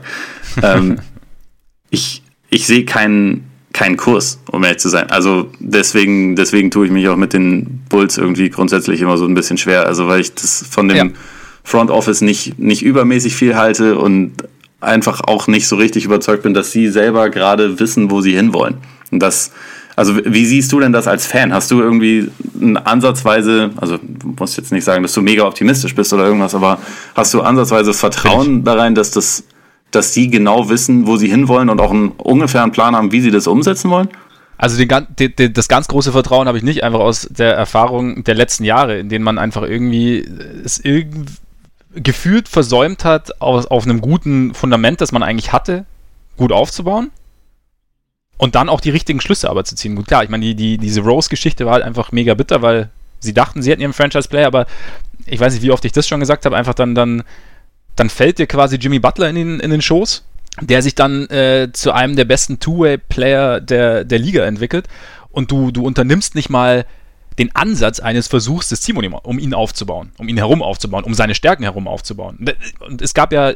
ähm, 0.62 0.98
ich 1.90 2.22
ich 2.50 2.66
sehe 2.66 2.84
keinen 2.84 3.50
keinen 3.72 3.96
Kurs, 3.96 4.40
um 4.50 4.64
ehrlich 4.64 4.78
zu 4.78 4.88
sein. 4.88 5.10
Also 5.10 5.50
deswegen, 5.60 6.34
deswegen 6.34 6.70
tue 6.70 6.86
ich 6.86 6.92
mich 6.92 7.08
auch 7.08 7.16
mit 7.16 7.32
den 7.32 7.82
Bulls 7.88 8.18
irgendwie 8.18 8.50
grundsätzlich 8.50 9.00
immer 9.00 9.16
so 9.16 9.26
ein 9.26 9.34
bisschen 9.34 9.58
schwer. 9.58 9.86
Also 9.86 10.08
weil 10.08 10.20
ich 10.20 10.34
das 10.34 10.64
von 10.68 10.88
dem 10.88 10.96
ja. 10.96 11.04
Front 11.62 11.90
Office 11.90 12.20
nicht, 12.20 12.58
nicht 12.58 12.82
übermäßig 12.82 13.36
viel 13.36 13.54
halte 13.54 13.96
und 13.98 14.32
einfach 14.80 15.20
auch 15.20 15.46
nicht 15.46 15.68
so 15.68 15.76
richtig 15.76 16.04
überzeugt 16.04 16.42
bin, 16.42 16.54
dass 16.54 16.72
sie 16.72 16.88
selber 16.88 17.30
gerade 17.30 17.78
wissen, 17.78 18.10
wo 18.10 18.20
sie 18.20 18.34
hinwollen. 18.34 18.78
Und 19.11 19.20
das, 19.20 19.52
also 19.96 20.16
wie 20.24 20.46
siehst 20.46 20.72
du 20.72 20.80
denn 20.80 20.92
das 20.92 21.06
als 21.06 21.26
Fan? 21.26 21.52
Hast 21.52 21.70
du 21.70 21.80
irgendwie 21.80 22.30
ansatzweise, 22.84 23.70
also 23.76 23.98
du 23.98 24.34
musst 24.38 24.56
jetzt 24.56 24.72
nicht 24.72 24.84
sagen, 24.84 25.02
dass 25.02 25.12
du 25.12 25.22
mega 25.22 25.44
optimistisch 25.44 25.94
bist 25.94 26.12
oder 26.12 26.24
irgendwas, 26.24 26.54
aber 26.54 26.78
hast 27.14 27.34
du 27.34 27.42
ansatzweise 27.42 27.92
Vertrauen 27.92 28.64
darein, 28.64 28.94
dass 28.94 29.11
das, 29.11 29.44
dass 29.90 30.12
die 30.12 30.30
genau 30.30 30.68
wissen, 30.68 31.06
wo 31.06 31.16
sie 31.16 31.28
hinwollen 31.28 31.68
und 31.68 31.80
auch 31.80 31.90
einen 31.90 32.08
ungefähren 32.11 32.72
Plan 32.72 32.94
haben, 32.94 33.12
wie 33.12 33.20
sie 33.20 33.30
das 33.30 33.46
umsetzen 33.46 33.90
wollen? 33.90 34.08
Also 34.56 34.76
den, 34.76 35.06
die, 35.18 35.34
die, 35.34 35.52
das 35.52 35.68
ganz 35.68 35.88
große 35.88 36.12
Vertrauen 36.12 36.46
habe 36.46 36.58
ich 36.58 36.64
nicht, 36.64 36.84
einfach 36.84 37.00
aus 37.00 37.26
der 37.30 37.54
Erfahrung 37.54 38.24
der 38.24 38.34
letzten 38.34 38.64
Jahre, 38.64 38.98
in 38.98 39.08
denen 39.08 39.24
man 39.24 39.38
einfach 39.38 39.62
irgendwie 39.62 40.18
es 40.64 40.78
irgendwie 40.78 41.24
gefühlt 41.94 42.48
versäumt 42.48 43.04
hat, 43.04 43.40
auf, 43.40 43.70
auf 43.70 43.84
einem 43.84 44.00
guten 44.00 44.54
Fundament, 44.54 45.00
das 45.00 45.12
man 45.12 45.22
eigentlich 45.22 45.52
hatte, 45.52 45.86
gut 46.36 46.52
aufzubauen. 46.52 47.11
Und 48.41 48.55
dann 48.55 48.70
auch 48.70 48.80
die 48.80 48.88
richtigen 48.88 49.20
Schlüsse 49.20 49.51
aber 49.51 49.64
zu 49.64 49.76
ziehen. 49.76 49.97
Gut, 49.97 50.09
klar, 50.09 50.24
ich 50.24 50.30
meine, 50.30 50.43
die, 50.43 50.55
die, 50.55 50.78
diese 50.78 51.03
Rose-Geschichte 51.03 51.66
war 51.66 51.74
halt 51.74 51.84
einfach 51.84 52.11
mega 52.11 52.32
bitter, 52.32 52.62
weil 52.62 52.88
sie 53.18 53.34
dachten, 53.34 53.61
sie 53.61 53.70
hätten 53.70 53.82
ihren 53.82 53.93
Franchise-Player, 53.93 54.47
aber 54.47 54.64
ich 55.26 55.38
weiß 55.38 55.53
nicht, 55.53 55.62
wie 55.62 55.70
oft 55.70 55.84
ich 55.84 55.93
das 55.93 56.09
schon 56.09 56.20
gesagt 56.20 56.47
habe, 56.47 56.57
einfach 56.57 56.72
dann, 56.72 56.95
dann, 56.95 57.22
dann 57.97 58.09
fällt 58.09 58.38
dir 58.38 58.47
quasi 58.47 58.76
Jimmy 58.76 58.99
Butler 58.99 59.28
in 59.28 59.34
den, 59.34 59.61
in 59.61 59.70
den 59.70 59.82
Schoß, 59.82 60.24
der 60.62 60.80
sich 60.80 60.95
dann 60.95 61.28
äh, 61.28 61.68
zu 61.74 61.93
einem 61.93 62.16
der 62.16 62.24
besten 62.24 62.61
Two-Way-Player 62.61 63.61
der, 63.61 64.05
der 64.05 64.18
Liga 64.18 64.47
entwickelt 64.47 64.88
und 65.30 65.51
du, 65.51 65.70
du 65.70 65.84
unternimmst 65.84 66.34
nicht 66.34 66.49
mal 66.49 66.86
den 67.38 67.55
Ansatz 67.55 68.01
eines 68.01 68.26
Versuchs 68.26 68.70
des 68.70 68.80
Team, 68.80 68.97
um 68.97 69.38
ihn 69.38 69.53
aufzubauen, 69.53 70.12
um 70.16 70.30
ihn 70.30 70.38
herum 70.38 70.62
aufzubauen, 70.62 71.05
um 71.05 71.12
seine 71.12 71.34
Stärken 71.34 71.64
herum 71.64 71.86
aufzubauen. 71.86 72.38
Und 72.78 73.03
es 73.03 73.12
gab 73.12 73.34
ja 73.34 73.53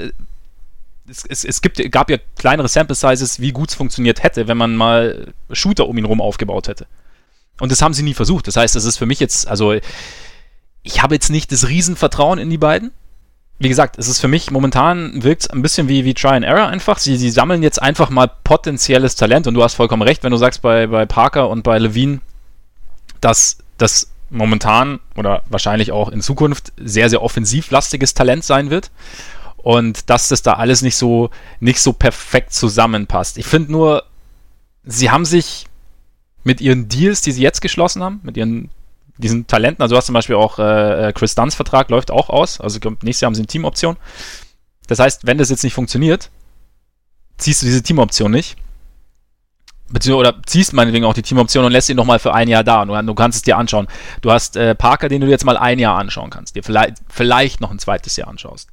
es, 1.08 1.24
es, 1.26 1.44
es 1.44 1.62
gibt, 1.62 1.90
gab 1.90 2.10
ja 2.10 2.18
kleinere 2.36 2.68
Sample 2.68 2.94
Sizes, 2.94 3.40
wie 3.40 3.52
gut 3.52 3.70
es 3.70 3.74
funktioniert 3.74 4.22
hätte, 4.22 4.48
wenn 4.48 4.56
man 4.56 4.76
mal 4.76 5.32
Shooter 5.50 5.88
um 5.88 5.96
ihn 5.98 6.04
herum 6.04 6.20
aufgebaut 6.20 6.68
hätte. 6.68 6.86
Und 7.60 7.70
das 7.70 7.82
haben 7.82 7.94
sie 7.94 8.02
nie 8.02 8.14
versucht. 8.14 8.46
Das 8.48 8.56
heißt, 8.56 8.74
das 8.74 8.84
ist 8.84 8.96
für 8.96 9.06
mich 9.06 9.20
jetzt, 9.20 9.46
also 9.46 9.74
ich 10.82 11.02
habe 11.02 11.14
jetzt 11.14 11.30
nicht 11.30 11.52
das 11.52 11.68
Riesenvertrauen 11.68 12.38
in 12.38 12.50
die 12.50 12.58
beiden. 12.58 12.92
Wie 13.58 13.68
gesagt, 13.68 13.98
es 13.98 14.08
ist 14.08 14.20
für 14.20 14.28
mich 14.28 14.50
momentan 14.50 15.22
wirkt 15.22 15.42
es 15.42 15.50
ein 15.50 15.62
bisschen 15.62 15.88
wie, 15.88 16.04
wie 16.04 16.14
Try 16.14 16.30
and 16.30 16.44
Error 16.44 16.66
einfach. 16.66 16.98
Sie, 16.98 17.16
sie 17.16 17.30
sammeln 17.30 17.62
jetzt 17.62 17.80
einfach 17.80 18.10
mal 18.10 18.28
potenzielles 18.42 19.14
Talent 19.14 19.46
und 19.46 19.54
du 19.54 19.62
hast 19.62 19.74
vollkommen 19.74 20.02
recht, 20.02 20.24
wenn 20.24 20.32
du 20.32 20.36
sagst 20.36 20.62
bei, 20.62 20.88
bei 20.88 21.06
Parker 21.06 21.48
und 21.48 21.62
bei 21.62 21.78
Levine, 21.78 22.20
dass 23.20 23.58
das 23.78 24.10
momentan 24.30 24.98
oder 25.16 25.42
wahrscheinlich 25.48 25.92
auch 25.92 26.08
in 26.08 26.20
Zukunft 26.20 26.72
sehr, 26.76 27.08
sehr 27.08 27.22
offensivlastiges 27.22 28.14
Talent 28.14 28.42
sein 28.42 28.70
wird 28.70 28.90
und 29.64 30.10
dass 30.10 30.28
das 30.28 30.42
da 30.42 30.52
alles 30.52 30.82
nicht 30.82 30.94
so, 30.94 31.30
nicht 31.58 31.80
so 31.80 31.94
perfekt 31.94 32.52
zusammenpasst. 32.52 33.38
Ich 33.38 33.46
finde 33.46 33.72
nur, 33.72 34.04
sie 34.84 35.10
haben 35.10 35.24
sich 35.24 35.64
mit 36.44 36.60
ihren 36.60 36.88
Deals, 36.88 37.22
die 37.22 37.32
sie 37.32 37.40
jetzt 37.40 37.62
geschlossen 37.62 38.02
haben, 38.02 38.20
mit 38.22 38.36
ihren 38.36 38.68
diesen 39.16 39.46
Talenten, 39.46 39.80
also 39.80 39.94
du 39.94 39.96
hast 39.96 40.06
zum 40.06 40.12
Beispiel 40.12 40.36
auch 40.36 40.58
äh, 40.58 41.12
Chris 41.14 41.34
Dunns 41.34 41.54
Vertrag 41.54 41.88
läuft 41.88 42.10
auch 42.10 42.28
aus, 42.28 42.60
also 42.60 42.78
nächstes 43.02 43.22
Jahr 43.22 43.28
haben 43.28 43.34
sie 43.34 43.42
eine 43.42 43.46
Teamoption. 43.46 43.96
Das 44.86 44.98
heißt, 44.98 45.24
wenn 45.24 45.38
das 45.38 45.48
jetzt 45.48 45.62
nicht 45.62 45.72
funktioniert, 45.72 46.30
ziehst 47.38 47.62
du 47.62 47.66
diese 47.66 47.82
Teamoption 47.82 48.32
nicht. 48.32 48.56
Beziehungsweise, 49.88 50.34
oder 50.34 50.42
ziehst 50.44 50.74
meinetwegen 50.74 51.06
auch 51.06 51.14
die 51.14 51.22
Teamoption 51.22 51.64
und 51.64 51.72
lässt 51.72 51.88
ihn 51.88 51.96
nochmal 51.96 52.18
für 52.18 52.34
ein 52.34 52.48
Jahr 52.48 52.64
da. 52.64 52.84
Du, 52.84 53.00
du, 53.00 53.14
kannst 53.14 53.36
es 53.36 53.42
dir 53.42 53.56
anschauen. 53.56 53.86
Du 54.20 54.30
hast 54.30 54.56
äh, 54.56 54.74
Parker, 54.74 55.08
den 55.08 55.22
du 55.22 55.28
jetzt 55.28 55.44
mal 55.44 55.56
ein 55.56 55.78
Jahr 55.78 55.96
anschauen 55.96 56.28
kannst, 56.28 56.56
dir 56.56 56.64
vielleicht, 56.64 56.96
vielleicht 57.08 57.60
noch 57.62 57.70
ein 57.70 57.78
zweites 57.78 58.16
Jahr 58.16 58.28
anschaust. 58.28 58.68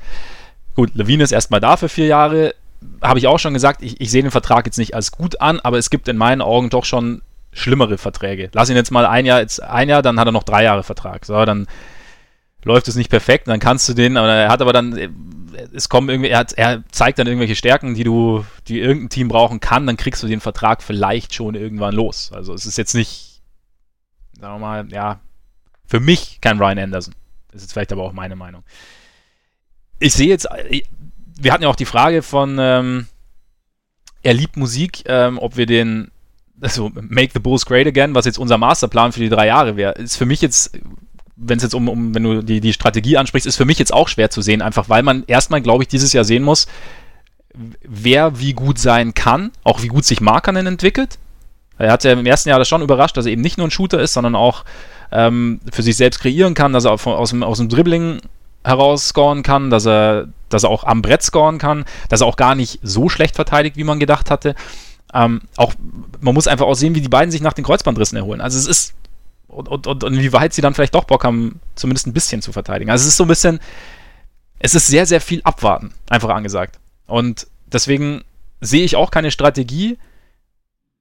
Gut, 0.76 0.92
Levine 0.96 1.24
ist 1.24 1.32
erstmal 1.32 1.60
da 1.60 1.78
für 1.78 1.90
vier 1.90 2.08
Jahre. 2.08 2.56
Habe 3.02 3.20
ich 3.20 3.28
auch 3.28 3.40
schon 3.40 3.54
gesagt, 3.54 3.82
ich, 3.82 4.00
ich 4.02 4.10
sehe 4.10 4.24
den 4.24 4.32
Vertrag 4.32 4.66
jetzt 4.66 4.78
nicht 4.78 4.96
als 4.96 5.12
gut 5.12 5.42
an, 5.42 5.60
aber 5.60 5.78
es 5.78 5.90
gibt 5.90 6.08
in 6.08 6.18
meinen 6.18 6.42
Augen 6.42 6.70
doch 6.70 6.86
schon 6.86 7.22
schlimmere 7.54 7.98
Verträge. 7.98 8.50
Lass 8.54 8.70
ihn 8.70 8.76
jetzt 8.76 8.92
mal 8.92 9.06
ein 9.06 9.26
Jahr, 9.26 9.40
jetzt 9.40 9.62
ein 9.62 9.90
Jahr, 9.90 10.02
dann 10.02 10.20
hat 10.20 10.28
er 10.28 10.32
noch 10.32 10.44
drei 10.44 10.64
Jahre 10.64 10.84
Vertrag. 10.84 11.26
So, 11.26 11.44
dann 11.46 11.68
läuft 12.64 12.88
es 12.88 12.96
nicht 12.96 13.10
perfekt, 13.10 13.48
dann 13.48 13.60
kannst 13.60 13.90
du 13.90 13.94
den, 13.94 14.18
aber 14.18 14.30
er 14.30 14.50
hat 14.50 14.62
aber 14.62 14.74
dann, 14.74 14.98
es 15.74 15.90
kommen 15.90 16.10
irgendwie, 16.10 16.30
er, 16.30 16.40
hat, 16.40 16.54
er 16.54 16.84
zeigt 16.92 17.20
dann 17.20 17.28
irgendwelche 17.28 17.56
Stärken, 17.56 17.96
die 17.96 18.04
du, 18.04 18.46
die 18.68 18.80
irgendein 18.80 19.10
Team 19.10 19.28
brauchen 19.28 19.60
kann, 19.60 19.88
dann 19.88 19.98
kriegst 19.98 20.24
du 20.24 20.28
den 20.28 20.40
Vertrag 20.40 20.82
vielleicht 20.82 21.34
schon 21.34 21.56
irgendwann 21.56 21.94
los. 21.94 22.32
Also 22.34 22.54
es 22.54 22.66
ist 22.66 22.78
jetzt 22.78 22.94
nicht, 22.94 23.42
sagen 24.40 24.56
wir 24.56 24.60
mal, 24.60 24.88
ja, 24.92 25.20
für 25.86 26.00
mich 26.00 26.40
kein 26.40 26.60
Ryan 26.60 26.80
Anderson. 26.80 27.16
Das 27.52 27.64
ist 27.64 27.74
vielleicht 27.74 27.92
aber 27.92 28.04
auch 28.04 28.14
meine 28.14 28.36
Meinung. 28.36 28.64
Ich 30.02 30.14
sehe 30.14 30.28
jetzt, 30.28 30.48
wir 31.40 31.54
hatten 31.54 31.62
ja 31.62 31.70
auch 31.70 31.76
die 31.76 31.86
Frage 31.86 32.24
von, 32.24 32.58
ähm, 32.60 33.06
er 34.24 34.34
liebt 34.34 34.58
Musik, 34.58 35.04
ähm, 35.06 35.38
ob 35.38 35.58
wir 35.58 35.68
den 35.68 36.10
also 36.60 36.92
Make 36.94 37.32
the 37.34 37.40
Bulls 37.40 37.66
Great 37.68 37.86
Again, 37.86 38.16
was 38.16 38.26
jetzt 38.26 38.40
unser 38.40 38.58
Masterplan 38.58 39.12
für 39.12 39.20
die 39.20 39.30
drei 39.30 39.46
Jahre 39.48 39.78
wäre, 39.78 39.94
ist 39.94 40.18
für 40.18 40.26
mich 40.26 40.42
jetzt, 40.42 40.80
wenn 41.36 41.58
es 41.58 41.64
jetzt 41.64 41.76
um, 41.76 41.88
um, 41.88 42.16
wenn 42.16 42.24
du 42.24 42.42
die, 42.42 42.62
die 42.62 42.74
Strategie 42.74 43.18
ansprichst, 43.18 43.46
ist 43.46 43.58
für 43.58 43.66
mich 43.66 43.78
jetzt 43.78 43.94
auch 43.94 44.08
schwer 44.08 44.32
zu 44.32 44.42
sehen, 44.42 44.64
einfach 44.64 44.90
weil 44.90 45.04
man 45.04 45.24
erstmal, 45.28 45.62
glaube 45.62 45.84
ich, 45.84 45.88
dieses 45.88 46.14
Jahr 46.14 46.24
sehen 46.24 46.44
muss, 46.44 46.66
wer 47.84 48.40
wie 48.40 48.54
gut 48.54 48.80
sein 48.80 49.14
kann, 49.14 49.52
auch 49.64 49.84
wie 49.84 49.88
gut 49.88 50.06
sich 50.06 50.20
Markanen 50.20 50.66
entwickelt. 50.66 51.20
Er 51.78 51.92
hat 51.92 52.04
ja 52.04 52.14
im 52.14 52.26
ersten 52.26 52.50
Jahr 52.50 52.60
das 52.60 52.70
schon 52.70 52.82
überrascht, 52.82 53.18
dass 53.18 53.28
er 53.28 53.32
eben 53.32 53.42
nicht 53.42 53.60
nur 53.60 53.68
ein 53.68 53.72
Shooter 53.72 54.00
ist, 54.00 54.14
sondern 54.14 54.36
auch 54.36 54.66
ähm, 55.12 55.60
für 55.72 55.84
sich 55.84 55.96
selbst 55.96 56.22
kreieren 56.22 56.56
kann, 56.56 56.74
dass 56.74 56.86
er 56.86 56.92
aus 56.92 57.30
dem, 57.30 57.44
aus 57.44 57.58
dem 57.60 57.70
Dribbling 57.70 58.20
heraus 58.64 59.10
scoren 59.10 59.44
kann, 59.44 59.70
dass 59.70 59.86
er, 59.86 60.28
dass 60.50 60.64
er 60.64 60.70
auch 60.70 60.84
am 60.84 61.02
Brett 61.02 61.24
scoren 61.24 61.58
kann, 61.58 61.86
dass 62.10 62.22
er 62.22 62.28
auch 62.28 62.36
gar 62.36 62.56
nicht 62.56 62.80
so 62.84 63.10
schlecht 63.10 63.36
verteidigt, 63.36 63.78
wie 63.78 63.84
man 63.84 64.00
gedacht 64.00 64.30
hatte. 64.30 64.56
Ähm, 65.14 65.42
auch, 65.58 65.74
man 66.20 66.34
muss 66.34 66.48
einfach 66.48 66.66
auch 66.66 66.76
sehen, 66.76 66.96
wie 66.96 67.02
die 67.02 67.10
beiden 67.10 67.32
sich 67.32 67.42
nach 67.42 67.54
den 67.54 67.66
Kreuzbandrissen 67.66 68.18
erholen. 68.18 68.42
Also 68.42 68.58
es 68.58 68.68
ist, 68.68 68.94
und, 69.48 69.68
und, 69.68 69.88
und, 69.88 70.04
und 70.04 70.14
inwieweit 70.14 70.54
sie 70.54 70.62
dann 70.62 70.74
vielleicht 70.74 70.96
doch 70.96 71.04
Bock 71.04 71.24
haben, 71.24 71.60
zumindest 71.76 72.08
ein 72.08 72.14
bisschen 72.14 72.42
zu 72.42 72.52
verteidigen. 72.52 72.92
Also 72.92 73.04
es 73.04 73.10
ist 73.10 73.18
so 73.18 73.26
ein 73.26 73.30
bisschen, 73.30 73.60
es 74.60 74.76
ist 74.76 74.88
sehr, 74.88 75.06
sehr 75.06 75.22
viel 75.22 75.42
Abwarten, 75.44 75.94
einfach 76.10 76.30
angesagt. 76.30 76.80
Und 77.08 77.48
deswegen 77.66 78.24
sehe 78.62 78.86
ich 78.86 78.96
auch 78.96 79.12
keine 79.12 79.32
Strategie. 79.32 79.98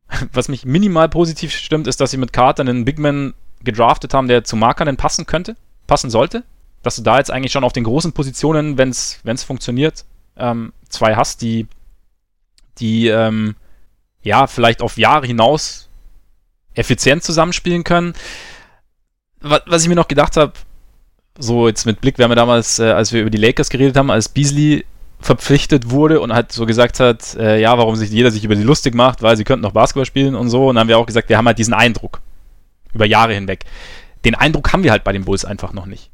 Was 0.33 0.49
mich 0.49 0.65
minimal 0.65 1.09
positiv 1.09 1.53
stimmt, 1.53 1.87
ist, 1.87 2.01
dass 2.01 2.11
sie 2.11 2.17
mit 2.17 2.33
Carter 2.33 2.63
einen 2.63 2.85
Bigman 2.85 3.35
gedraftet 3.63 4.15
haben, 4.15 4.29
der 4.29 4.45
zu 4.45 4.57
Markern 4.57 4.97
passen 4.97 5.27
könnte, 5.27 5.57
passen 5.87 6.11
sollte. 6.11 6.43
Dass 6.83 6.97
du 6.97 7.03
da 7.03 7.19
jetzt 7.19 7.31
eigentlich 7.31 7.53
schon 7.53 7.65
auf 7.65 7.73
den 7.73 7.85
großen 7.85 8.13
Positionen, 8.13 8.79
wenn 8.79 8.91
es 8.91 9.45
funktioniert, 9.45 10.05
ähm, 10.37 10.73
zwei 10.89 11.17
hast, 11.17 11.43
die, 11.43 11.67
die 12.79 13.09
ähm, 13.09 13.57
ja, 14.23 14.47
vielleicht 14.47 14.83
auf 14.83 14.97
Jahre 14.97 15.27
hinaus 15.27 15.89
effizient 16.75 17.23
zusammenspielen 17.23 17.85
können. 17.85 18.15
Was, 19.41 19.63
was 19.67 19.83
ich 19.83 19.89
mir 19.89 19.95
noch 19.95 20.09
gedacht 20.09 20.37
habe, 20.37 20.53
so 21.39 21.69
jetzt 21.69 21.87
mit 21.87 22.01
Blick, 22.01 22.19
wir 22.19 22.25
haben 22.25 22.33
ja 22.33 22.37
damals, 22.37 22.79
äh, 22.79 22.91
als 22.91 23.13
wir 23.13 23.23
über 23.23 23.31
die 23.31 23.39
Lakers 23.39 23.71
geredet 23.71 23.97
haben, 23.97 24.11
als 24.11 24.29
Beasley 24.29 24.85
verpflichtet 25.21 25.91
wurde 25.91 26.21
und 26.21 26.33
halt 26.33 26.53
so 26.53 26.67
gesagt 26.67 26.99
hat, 27.01 27.35
äh, 27.35 27.61
ja, 27.61 27.77
warum 27.77 27.97
sich 27.97 28.11
jeder 28.11 28.31
sich 28.31 28.45
über 28.45 28.57
die 28.57 28.63
lustig 28.63 28.95
macht, 28.95 29.23
weil 29.23 29.37
sie 29.37 29.45
könnten 29.45 29.63
noch 29.63 29.73
Basketball 29.73 30.07
spielen 30.07 30.35
und 30.35 30.49
so. 30.49 30.69
Und 30.69 30.75
dann 30.75 30.81
haben 30.81 30.89
wir 30.89 30.99
auch 30.99 31.07
gesagt, 31.07 31.29
wir 31.29 31.37
haben 31.37 31.47
halt 31.47 31.59
diesen 31.59 31.75
Eindruck 31.75 32.21
über 32.95 33.07
Jahre 33.07 33.35
hinweg. 33.35 33.65
Den 34.25 34.35
Eindruck 34.35 34.73
haben 34.73 34.83
wir 34.83 34.91
halt 34.91 35.05
bei 35.05 35.13
den 35.13 35.25
Bulls 35.25 35.45
einfach 35.45 35.73
noch 35.73 35.87
nicht. 35.87 36.11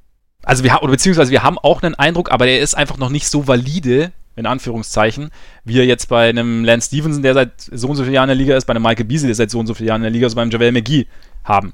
Also 0.46 0.62
wir 0.62 0.72
haben, 0.72 0.82
oder 0.84 0.92
beziehungsweise 0.92 1.32
wir 1.32 1.42
haben 1.42 1.58
auch 1.58 1.82
einen 1.82 1.96
Eindruck, 1.96 2.30
aber 2.30 2.46
der 2.46 2.60
ist 2.60 2.76
einfach 2.76 2.98
noch 2.98 3.10
nicht 3.10 3.28
so 3.28 3.48
valide, 3.48 4.12
in 4.36 4.46
Anführungszeichen, 4.46 5.30
wie 5.64 5.80
er 5.80 5.84
jetzt 5.84 6.08
bei 6.08 6.28
einem 6.28 6.62
Lance 6.62 6.86
Stevenson, 6.86 7.22
der 7.22 7.34
seit 7.34 7.60
so 7.60 7.88
und 7.88 7.96
so 7.96 8.04
vielen 8.04 8.14
Jahren 8.14 8.30
in 8.30 8.38
der 8.38 8.44
Liga 8.44 8.56
ist, 8.56 8.64
bei 8.64 8.70
einem 8.70 8.84
Michael 8.84 9.06
Beasley, 9.06 9.26
der 9.26 9.34
seit 9.34 9.50
so 9.50 9.58
und 9.58 9.66
so 9.66 9.74
vielen 9.74 9.88
Jahren 9.88 10.02
in 10.02 10.04
der 10.04 10.12
Liga 10.12 10.28
ist, 10.28 10.36
bei 10.36 10.42
einem 10.42 10.52
Javel 10.52 10.70
McGee 10.70 11.08
haben. 11.42 11.72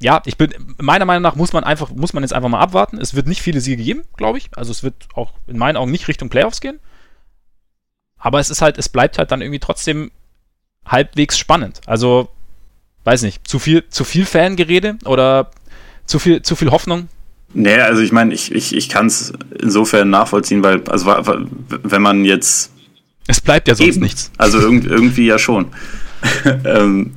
Ja, 0.00 0.22
ich 0.24 0.38
bin, 0.38 0.54
meiner 0.78 1.04
Meinung 1.04 1.22
nach 1.22 1.36
muss 1.36 1.52
man 1.52 1.62
einfach, 1.62 1.90
muss 1.90 2.14
man 2.14 2.22
jetzt 2.22 2.32
einfach 2.32 2.48
mal 2.48 2.60
abwarten. 2.60 2.98
Es 2.98 3.14
wird 3.14 3.26
nicht 3.26 3.42
viele 3.42 3.60
Siege 3.60 3.82
geben, 3.82 4.02
glaube 4.16 4.38
ich. 4.38 4.48
Also 4.56 4.70
es 4.70 4.82
wird 4.82 4.94
auch 5.14 5.34
in 5.46 5.58
meinen 5.58 5.76
Augen 5.76 5.90
nicht 5.90 6.08
Richtung 6.08 6.30
Playoffs 6.30 6.62
gehen. 6.62 6.80
Aber 8.16 8.40
es 8.40 8.48
ist 8.48 8.62
halt, 8.62 8.78
es 8.78 8.88
bleibt 8.88 9.18
halt 9.18 9.30
dann 9.30 9.42
irgendwie 9.42 9.60
trotzdem 9.60 10.10
halbwegs 10.86 11.38
spannend. 11.38 11.82
Also, 11.84 12.30
weiß 13.04 13.22
nicht, 13.22 13.46
zu 13.46 13.58
viel, 13.58 13.86
zu 13.90 14.04
viel 14.04 14.24
Fangerede 14.24 14.96
oder 15.04 15.50
zu 16.06 16.18
viel, 16.18 16.40
zu 16.40 16.56
viel 16.56 16.70
Hoffnung? 16.70 17.08
Nee, 17.54 17.80
also 17.80 18.02
ich 18.02 18.12
meine, 18.12 18.34
ich, 18.34 18.52
ich, 18.52 18.74
ich 18.74 18.88
kann 18.88 19.06
es 19.06 19.32
insofern 19.60 20.10
nachvollziehen, 20.10 20.62
weil, 20.62 20.82
also 20.88 21.06
wenn 21.82 22.02
man 22.02 22.24
jetzt. 22.24 22.70
Es 23.28 23.40
bleibt 23.40 23.68
ja 23.68 23.74
sonst 23.74 23.96
eben, 23.96 24.02
nichts. 24.02 24.30
Also 24.36 24.60
irgendwie, 24.60 24.88
irgendwie 24.88 25.26
ja 25.26 25.38
schon. 25.38 25.68
ähm, 26.64 27.12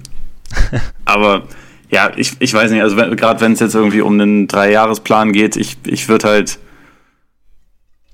aber 1.06 1.44
ja, 1.90 2.12
ich, 2.16 2.34
ich 2.40 2.54
weiß 2.54 2.72
nicht, 2.72 2.82
also 2.82 2.96
gerade 2.96 3.42
wenn 3.42 3.54
es 3.54 3.60
jetzt 3.60 3.76
irgendwie 3.76 4.02
um 4.02 4.14
einen 4.14 4.48
Dreijahresplan 4.48 5.34
geht, 5.34 5.56
ich, 5.56 5.78
ich 5.86 6.08
würde 6.08 6.28
halt. 6.28 6.60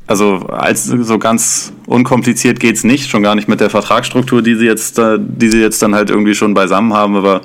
Also 0.07 0.47
als 0.49 0.85
so 0.85 1.17
ganz 1.17 1.73
unkompliziert 1.87 2.59
geht's 2.59 2.83
nicht, 2.83 3.09
schon 3.09 3.23
gar 3.23 3.33
nicht 3.33 3.47
mit 3.47 3.59
der 3.59 3.71
Vertragsstruktur, 3.71 4.43
die 4.43 4.53
sie 4.53 4.65
jetzt, 4.67 4.99
die 4.99 5.49
sie 5.49 5.59
jetzt 5.59 5.81
dann 5.81 5.95
halt 5.95 6.11
irgendwie 6.11 6.35
schon 6.35 6.53
beisammen 6.53 6.93
haben. 6.93 7.15
Aber 7.15 7.41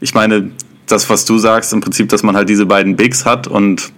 ich 0.00 0.14
meine, 0.14 0.50
das, 0.86 1.08
was 1.10 1.24
du 1.24 1.38
sagst, 1.38 1.72
im 1.72 1.80
Prinzip, 1.80 2.08
dass 2.08 2.22
man 2.22 2.36
halt 2.36 2.48
diese 2.48 2.66
beiden 2.66 2.96
Bigs 2.96 3.24
hat 3.24 3.46
und 3.46 3.92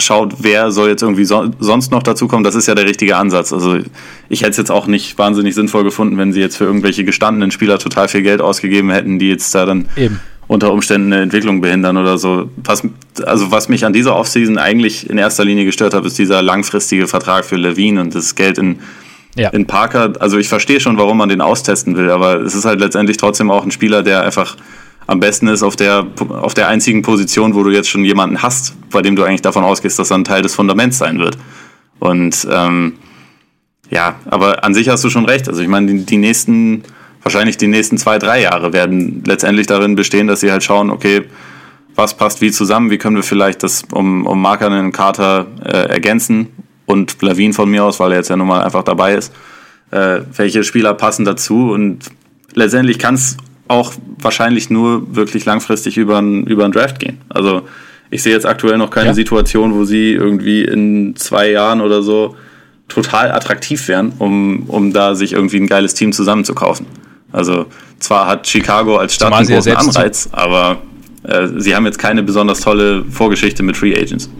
schaut, 0.00 0.34
wer 0.38 0.70
soll 0.70 0.88
jetzt 0.88 1.02
irgendwie 1.02 1.24
so, 1.24 1.50
sonst 1.58 1.90
noch 1.90 2.02
dazukommen, 2.02 2.44
das 2.44 2.54
ist 2.54 2.68
ja 2.68 2.74
der 2.74 2.86
richtige 2.86 3.16
Ansatz. 3.16 3.52
Also 3.52 3.78
ich 4.28 4.40
hätte 4.42 4.50
es 4.50 4.56
jetzt 4.56 4.70
auch 4.70 4.86
nicht 4.86 5.18
wahnsinnig 5.18 5.54
sinnvoll 5.54 5.84
gefunden, 5.84 6.16
wenn 6.18 6.32
sie 6.32 6.40
jetzt 6.40 6.56
für 6.56 6.64
irgendwelche 6.64 7.04
gestandenen 7.04 7.50
Spieler 7.50 7.78
total 7.78 8.08
viel 8.08 8.22
Geld 8.22 8.40
ausgegeben 8.40 8.90
hätten, 8.90 9.18
die 9.18 9.28
jetzt 9.28 9.54
da 9.54 9.66
dann 9.66 9.88
Eben. 9.96 10.20
unter 10.46 10.72
Umständen 10.72 11.12
eine 11.12 11.22
Entwicklung 11.22 11.60
behindern 11.60 11.96
oder 11.96 12.16
so. 12.16 12.48
Was, 12.58 12.84
also 13.26 13.50
was 13.50 13.68
mich 13.68 13.84
an 13.84 13.92
dieser 13.92 14.14
Offseason 14.14 14.56
eigentlich 14.56 15.10
in 15.10 15.18
erster 15.18 15.44
Linie 15.44 15.64
gestört 15.64 15.94
hat, 15.94 16.06
ist 16.06 16.18
dieser 16.18 16.42
langfristige 16.42 17.08
Vertrag 17.08 17.44
für 17.44 17.56
Levine 17.56 18.00
und 18.00 18.14
das 18.14 18.36
Geld 18.36 18.58
in, 18.58 18.78
ja. 19.34 19.48
in 19.48 19.66
Parker. 19.66 20.12
Also 20.20 20.38
ich 20.38 20.48
verstehe 20.48 20.78
schon, 20.78 20.96
warum 20.96 21.18
man 21.18 21.28
den 21.28 21.40
austesten 21.40 21.96
will, 21.96 22.10
aber 22.10 22.40
es 22.40 22.54
ist 22.54 22.64
halt 22.64 22.78
letztendlich 22.78 23.16
trotzdem 23.16 23.50
auch 23.50 23.64
ein 23.64 23.72
Spieler, 23.72 24.04
der 24.04 24.22
einfach 24.22 24.56
am 25.08 25.20
besten 25.20 25.48
ist 25.48 25.62
auf 25.62 25.74
der, 25.74 26.06
auf 26.28 26.52
der 26.52 26.68
einzigen 26.68 27.00
Position, 27.00 27.54
wo 27.54 27.62
du 27.62 27.70
jetzt 27.70 27.88
schon 27.88 28.04
jemanden 28.04 28.42
hast, 28.42 28.76
bei 28.90 29.00
dem 29.00 29.16
du 29.16 29.24
eigentlich 29.24 29.40
davon 29.40 29.64
ausgehst, 29.64 29.98
dass 29.98 30.10
er 30.10 30.18
ein 30.18 30.24
Teil 30.24 30.42
des 30.42 30.54
Fundaments 30.54 30.98
sein 30.98 31.18
wird. 31.18 31.38
Und 31.98 32.46
ähm, 32.50 32.92
ja, 33.88 34.16
aber 34.26 34.64
an 34.64 34.74
sich 34.74 34.90
hast 34.90 35.02
du 35.02 35.08
schon 35.08 35.24
recht. 35.24 35.48
Also 35.48 35.62
ich 35.62 35.68
meine, 35.68 35.86
die, 35.86 36.04
die 36.04 36.18
nächsten, 36.18 36.82
wahrscheinlich 37.22 37.56
die 37.56 37.68
nächsten 37.68 37.96
zwei, 37.96 38.18
drei 38.18 38.42
Jahre 38.42 38.74
werden 38.74 39.22
letztendlich 39.26 39.66
darin 39.66 39.96
bestehen, 39.96 40.26
dass 40.26 40.40
sie 40.40 40.52
halt 40.52 40.62
schauen, 40.62 40.90
okay, 40.90 41.24
was 41.94 42.14
passt 42.14 42.42
wie 42.42 42.50
zusammen, 42.50 42.90
wie 42.90 42.98
können 42.98 43.16
wir 43.16 43.22
vielleicht 43.22 43.62
das 43.62 43.84
um, 43.90 44.26
um 44.26 44.42
Marker 44.42 44.66
und 44.66 44.92
Carter 44.92 45.46
äh, 45.64 45.88
ergänzen 45.88 46.48
und 46.84 47.20
Lavin 47.22 47.54
von 47.54 47.70
mir 47.70 47.82
aus, 47.82 47.98
weil 47.98 48.12
er 48.12 48.18
jetzt 48.18 48.28
ja 48.28 48.36
nun 48.36 48.46
mal 48.46 48.62
einfach 48.62 48.82
dabei 48.82 49.14
ist. 49.14 49.32
Äh, 49.90 50.20
welche 50.36 50.64
Spieler 50.64 50.92
passen 50.92 51.24
dazu 51.24 51.70
und 51.70 52.00
letztendlich 52.52 52.98
kann 52.98 53.14
es 53.14 53.38
auch 53.68 53.92
wahrscheinlich 54.18 54.70
nur 54.70 55.14
wirklich 55.14 55.44
langfristig 55.44 55.96
über 55.96 56.18
einen 56.18 56.46
über 56.46 56.68
Draft 56.68 56.98
gehen. 56.98 57.18
Also 57.28 57.62
ich 58.10 58.22
sehe 58.22 58.32
jetzt 58.32 58.46
aktuell 58.46 58.78
noch 58.78 58.90
keine 58.90 59.08
ja. 59.08 59.14
Situation, 59.14 59.74
wo 59.74 59.84
sie 59.84 60.12
irgendwie 60.12 60.64
in 60.64 61.14
zwei 61.16 61.50
Jahren 61.50 61.80
oder 61.80 62.02
so 62.02 62.36
total 62.88 63.30
attraktiv 63.30 63.86
wären, 63.88 64.12
um, 64.18 64.64
um 64.68 64.92
da 64.92 65.14
sich 65.14 65.32
irgendwie 65.34 65.58
ein 65.58 65.66
geiles 65.66 65.94
Team 65.94 66.12
zusammenzukaufen. 66.12 66.86
Also 67.32 67.66
zwar 67.98 68.26
hat 68.26 68.46
Chicago 68.46 68.96
als 68.96 69.14
Stadt 69.14 69.32
einen 69.32 69.46
großen 69.46 69.76
Anreiz, 69.76 70.28
aber 70.32 70.78
äh, 71.24 71.48
sie 71.58 71.76
haben 71.76 71.84
jetzt 71.84 71.98
keine 71.98 72.22
besonders 72.22 72.60
tolle 72.60 73.04
Vorgeschichte 73.04 73.62
mit 73.62 73.76
Free 73.76 73.94
Agents. 73.94 74.30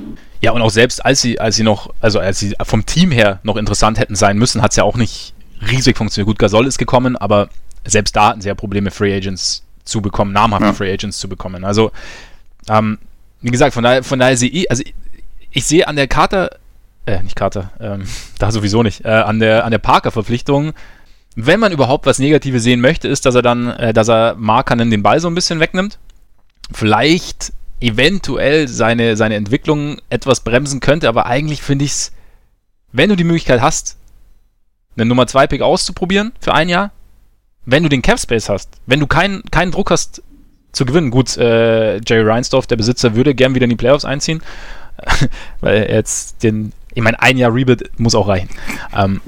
Ja, 0.40 0.52
und 0.52 0.62
auch 0.62 0.70
selbst 0.70 1.04
als 1.04 1.20
sie, 1.20 1.38
als 1.38 1.56
sie 1.56 1.64
noch, 1.64 1.92
also 2.00 2.20
als 2.20 2.38
sie 2.38 2.54
vom 2.62 2.86
Team 2.86 3.10
her 3.10 3.40
noch 3.42 3.56
interessant 3.56 3.98
hätten 3.98 4.14
sein 4.14 4.38
müssen, 4.38 4.62
hat 4.62 4.70
es 4.70 4.76
ja 4.76 4.84
auch 4.84 4.96
nicht 4.96 5.34
riesig 5.70 5.96
funktioniert. 5.96 6.28
Gut, 6.28 6.38
Gasol 6.38 6.66
ist 6.66 6.78
gekommen, 6.78 7.16
aber 7.16 7.48
selbst 7.88 8.14
da 8.16 8.28
hatten 8.28 8.40
sie 8.40 8.48
ja 8.48 8.54
Probleme, 8.54 8.90
Free 8.90 9.14
Agents 9.14 9.64
zu 9.84 10.02
bekommen, 10.02 10.32
namhafte 10.32 10.66
ja. 10.66 10.72
Free 10.72 10.92
Agents 10.92 11.18
zu 11.18 11.28
bekommen. 11.28 11.64
Also, 11.64 11.90
ähm, 12.68 12.98
wie 13.40 13.50
gesagt, 13.50 13.74
von 13.74 13.84
daher, 13.84 14.02
von 14.02 14.18
daher 14.18 14.36
sehe 14.36 14.50
ich, 14.50 14.70
also 14.70 14.82
ich, 14.84 14.94
ich 15.50 15.64
sehe 15.64 15.88
an 15.88 15.96
der 15.96 16.08
Karte, 16.08 16.58
äh, 17.06 17.22
nicht 17.22 17.36
Karte, 17.36 17.70
ähm, 17.80 18.04
da 18.38 18.52
sowieso 18.52 18.82
nicht, 18.82 19.04
äh, 19.04 19.08
an 19.08 19.40
der, 19.40 19.64
an 19.64 19.70
der 19.70 19.78
Parker-Verpflichtung, 19.78 20.72
wenn 21.40 21.60
man 21.60 21.72
überhaupt 21.72 22.06
was 22.06 22.18
Negatives 22.18 22.64
sehen 22.64 22.80
möchte, 22.80 23.06
ist, 23.06 23.24
dass 23.24 23.34
er 23.34 23.42
dann, 23.42 23.68
äh, 23.68 23.92
dass 23.92 24.08
er 24.08 24.34
Markanen 24.36 24.90
den 24.90 25.02
Ball 25.02 25.20
so 25.20 25.28
ein 25.28 25.34
bisschen 25.34 25.60
wegnimmt. 25.60 25.98
Vielleicht 26.72 27.52
eventuell 27.80 28.66
seine, 28.66 29.16
seine 29.16 29.36
Entwicklung 29.36 29.98
etwas 30.10 30.40
bremsen 30.40 30.80
könnte, 30.80 31.08
aber 31.08 31.26
eigentlich 31.26 31.62
finde 31.62 31.84
ich 31.84 31.92
es, 31.92 32.12
wenn 32.90 33.08
du 33.08 33.16
die 33.16 33.24
Möglichkeit 33.24 33.60
hast, 33.60 33.96
einen 34.96 35.08
Nummer 35.08 35.28
2 35.28 35.46
Pick 35.46 35.62
auszuprobieren 35.62 36.32
für 36.40 36.54
ein 36.54 36.68
Jahr, 36.68 36.90
wenn 37.64 37.82
du 37.82 37.88
den 37.88 38.02
Cap 38.02 38.18
Space 38.18 38.48
hast, 38.48 38.70
wenn 38.86 39.00
du 39.00 39.06
keinen 39.06 39.42
keinen 39.50 39.72
Druck 39.72 39.90
hast 39.90 40.22
zu 40.72 40.84
gewinnen, 40.84 41.10
gut, 41.10 41.36
äh, 41.36 41.98
Jerry 41.98 42.28
Reinsdorf, 42.28 42.66
der 42.66 42.76
Besitzer, 42.76 43.14
würde 43.14 43.34
gern 43.34 43.54
wieder 43.54 43.64
in 43.64 43.70
die 43.70 43.76
Playoffs 43.76 44.04
einziehen, 44.04 44.42
weil 45.60 45.76
er 45.76 45.96
jetzt 45.96 46.42
den, 46.42 46.72
ich 46.94 47.02
meine, 47.02 47.20
ein 47.20 47.36
Jahr 47.36 47.54
Rebuild 47.54 47.90
muss 47.98 48.14
auch 48.14 48.28
reichen. 48.28 48.48
Ähm, 48.94 49.20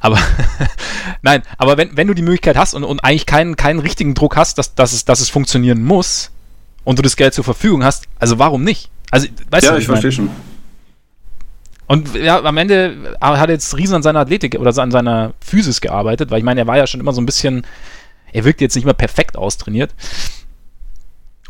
aber 0.00 0.18
nein, 1.22 1.42
aber 1.58 1.76
wenn, 1.76 1.96
wenn 1.96 2.06
du 2.06 2.14
die 2.14 2.22
Möglichkeit 2.22 2.56
hast 2.56 2.74
und, 2.74 2.84
und 2.84 3.00
eigentlich 3.04 3.26
keinen, 3.26 3.56
keinen 3.56 3.80
richtigen 3.80 4.14
Druck 4.14 4.36
hast, 4.36 4.58
dass, 4.58 4.74
dass, 4.74 4.92
es, 4.92 5.04
dass 5.04 5.20
es 5.20 5.28
funktionieren 5.28 5.82
muss 5.82 6.30
und 6.84 6.98
du 6.98 7.02
das 7.02 7.16
Geld 7.16 7.34
zur 7.34 7.44
Verfügung 7.44 7.84
hast, 7.84 8.04
also 8.18 8.38
warum 8.38 8.64
nicht? 8.64 8.90
Also, 9.10 9.28
weißt 9.50 9.66
ja, 9.66 9.72
du, 9.72 9.76
ich, 9.76 9.82
ich 9.82 9.86
verstehe 9.86 10.12
schon. 10.12 10.30
Und 11.90 12.14
ja, 12.14 12.40
am 12.40 12.56
Ende 12.56 13.16
hat 13.20 13.48
er 13.48 13.54
jetzt 13.54 13.76
riesen 13.76 13.96
an 13.96 14.04
seiner 14.04 14.20
Athletik 14.20 14.56
oder 14.56 14.80
an 14.80 14.92
seiner 14.92 15.32
Physis 15.40 15.80
gearbeitet, 15.80 16.30
weil 16.30 16.38
ich 16.38 16.44
meine, 16.44 16.60
er 16.60 16.68
war 16.68 16.76
ja 16.76 16.86
schon 16.86 17.00
immer 17.00 17.12
so 17.12 17.20
ein 17.20 17.26
bisschen, 17.26 17.66
er 18.32 18.44
wirkt 18.44 18.60
jetzt 18.60 18.76
nicht 18.76 18.84
mehr 18.84 18.94
perfekt 18.94 19.36
austrainiert. 19.36 19.92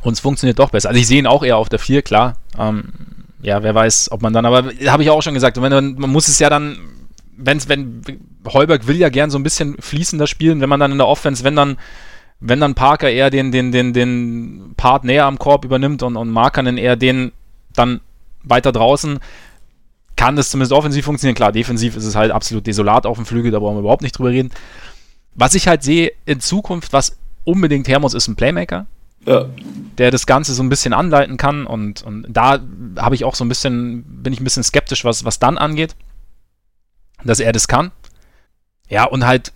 Und 0.01 0.15
es 0.15 0.21
funktioniert 0.21 0.59
doch 0.59 0.71
besser. 0.71 0.89
Also 0.89 0.99
ich 0.99 1.07
sehe 1.07 1.19
ihn 1.19 1.27
auch 1.27 1.43
eher 1.43 1.59
auf 1.59 1.69
der 1.69 1.79
4, 1.79 2.01
klar. 2.01 2.39
Ähm, 2.59 2.85
ja, 3.43 3.63
wer 3.63 3.75
weiß, 3.75 4.13
ob 4.13 4.23
man 4.23 4.33
dann, 4.33 4.47
aber 4.47 4.73
habe 4.87 5.03
ich 5.03 5.11
auch 5.11 5.21
schon 5.21 5.35
gesagt, 5.35 5.59
man, 5.59 5.97
man 5.97 6.11
muss 6.11 6.29
es 6.29 6.39
ja 6.39 6.49
dann, 6.49 6.79
wenn's, 7.37 7.69
wenn 7.69 8.01
Heuberg 8.51 8.87
will 8.87 8.97
ja 8.97 9.11
gern 9.11 9.29
so 9.29 9.39
ein 9.39 9.43
bisschen 9.43 9.77
fließender 9.79 10.27
spielen, 10.27 10.63
wenn 10.63 10.71
man 10.71 10.81
dann 10.81 10.93
in 10.93 10.97
der 10.97 11.07
Offense, 11.07 11.45
wenn 11.45 11.55
dann, 11.55 11.77
wenn 12.41 12.61
dann 12.61 12.75
Parker 12.75 13.11
eher 13.11 13.29
den, 13.29 13.53
den, 13.53 13.73
den, 13.73 13.93
den 13.93 14.73
Part 14.79 15.05
näher 15.05 15.27
am 15.27 15.39
Korb 15.39 15.67
übernimmt 15.67 16.03
und, 16.03 16.17
und 16.17 16.31
Markanen 16.31 16.79
eher 16.79 16.97
den 16.97 17.33
dann 17.75 18.01
weiter 18.43 18.73
draußen, 18.73 19.19
kann 20.21 20.37
das 20.37 20.51
zumindest 20.51 20.73
offensiv 20.73 21.07
funktionieren. 21.07 21.35
Klar, 21.35 21.51
defensiv 21.51 21.97
ist 21.97 22.05
es 22.05 22.15
halt 22.15 22.31
absolut 22.31 22.67
desolat 22.67 23.07
auf 23.07 23.17
dem 23.17 23.25
Flügel, 23.25 23.51
da 23.51 23.59
brauchen 23.59 23.77
wir 23.77 23.81
überhaupt 23.81 24.03
nicht 24.03 24.19
drüber 24.19 24.29
reden. 24.29 24.51
Was 25.35 25.55
ich 25.55 25.67
halt 25.67 25.83
sehe 25.83 26.13
in 26.27 26.41
Zukunft, 26.41 26.93
was 26.93 27.17
unbedingt 27.45 27.89
her 27.89 28.01
muss, 28.01 28.13
ist 28.13 28.29
ein 28.29 28.37
Playmaker. 28.37 28.85
Ja. 29.25 29.49
Der 29.97 30.11
das 30.11 30.27
Ganze 30.27 30.53
so 30.53 30.63
ein 30.63 30.69
bisschen 30.69 30.93
anleiten 30.93 31.39
kann 31.39 31.67
und, 31.67 32.03
und 32.03 32.27
da 32.29 32.61
habe 32.99 33.15
ich 33.15 33.25
auch 33.25 33.35
so 33.35 33.47
ein 33.47 33.49
bisschen, 33.49 34.05
bin 34.23 34.35
ich 34.35 34.41
ein 34.41 34.45
bisschen 34.45 34.63
skeptisch, 34.63 35.07
was, 35.07 35.25
was 35.25 35.39
dann 35.39 35.57
angeht, 35.57 35.97
dass 37.25 37.41
er 37.41 37.53
das 37.53 37.67
kann. 37.67 37.91
Ja, 38.91 39.05
und 39.05 39.25
halt, 39.25 39.55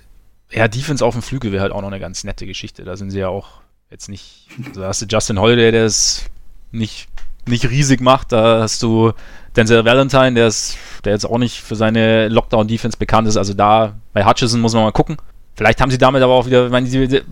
ja, 0.51 0.67
Defense 0.67 1.05
auf 1.05 1.13
dem 1.13 1.21
Flügel 1.21 1.53
wäre 1.53 1.61
halt 1.61 1.73
auch 1.73 1.83
noch 1.83 1.89
eine 1.89 2.01
ganz 2.01 2.25
nette 2.25 2.47
Geschichte. 2.47 2.85
Da 2.85 2.97
sind 2.97 3.11
sie 3.11 3.19
ja 3.19 3.29
auch 3.29 3.61
jetzt 3.91 4.09
nicht, 4.09 4.49
also 4.67 4.81
da 4.81 4.89
hast 4.89 5.03
du 5.03 5.07
Justin 5.07 5.39
Holiday, 5.39 5.73
der 5.73 5.85
es 5.85 6.25
nicht, 6.73 7.09
nicht 7.47 7.69
riesig 7.69 8.01
macht, 8.01 8.33
da 8.33 8.63
hast 8.63 8.83
du 8.83 9.13
Denzel 9.57 9.85
Valentine, 9.85 10.35
der 10.35 10.49
ist, 10.49 10.77
der 11.05 11.13
jetzt 11.13 11.25
auch 11.25 11.39
nicht 11.39 11.61
für 11.61 11.77
seine 11.77 12.29
Lockdown-Defense 12.29 12.99
bekannt 12.99 13.29
ist. 13.29 13.37
Also 13.37 13.55
da 13.55 13.95
bei 14.13 14.25
Hutchison 14.25 14.61
muss 14.61 14.75
man 14.75 14.83
mal 14.83 14.93
gucken. 14.93 15.17
Vielleicht 15.55 15.81
haben 15.81 15.91
sie 15.91 15.99
damit 15.99 16.23
aber 16.23 16.33
auch 16.33 16.47
wieder, 16.47 16.67
ich 16.67 16.73
meine, 16.73 16.89
die, 16.89 17.23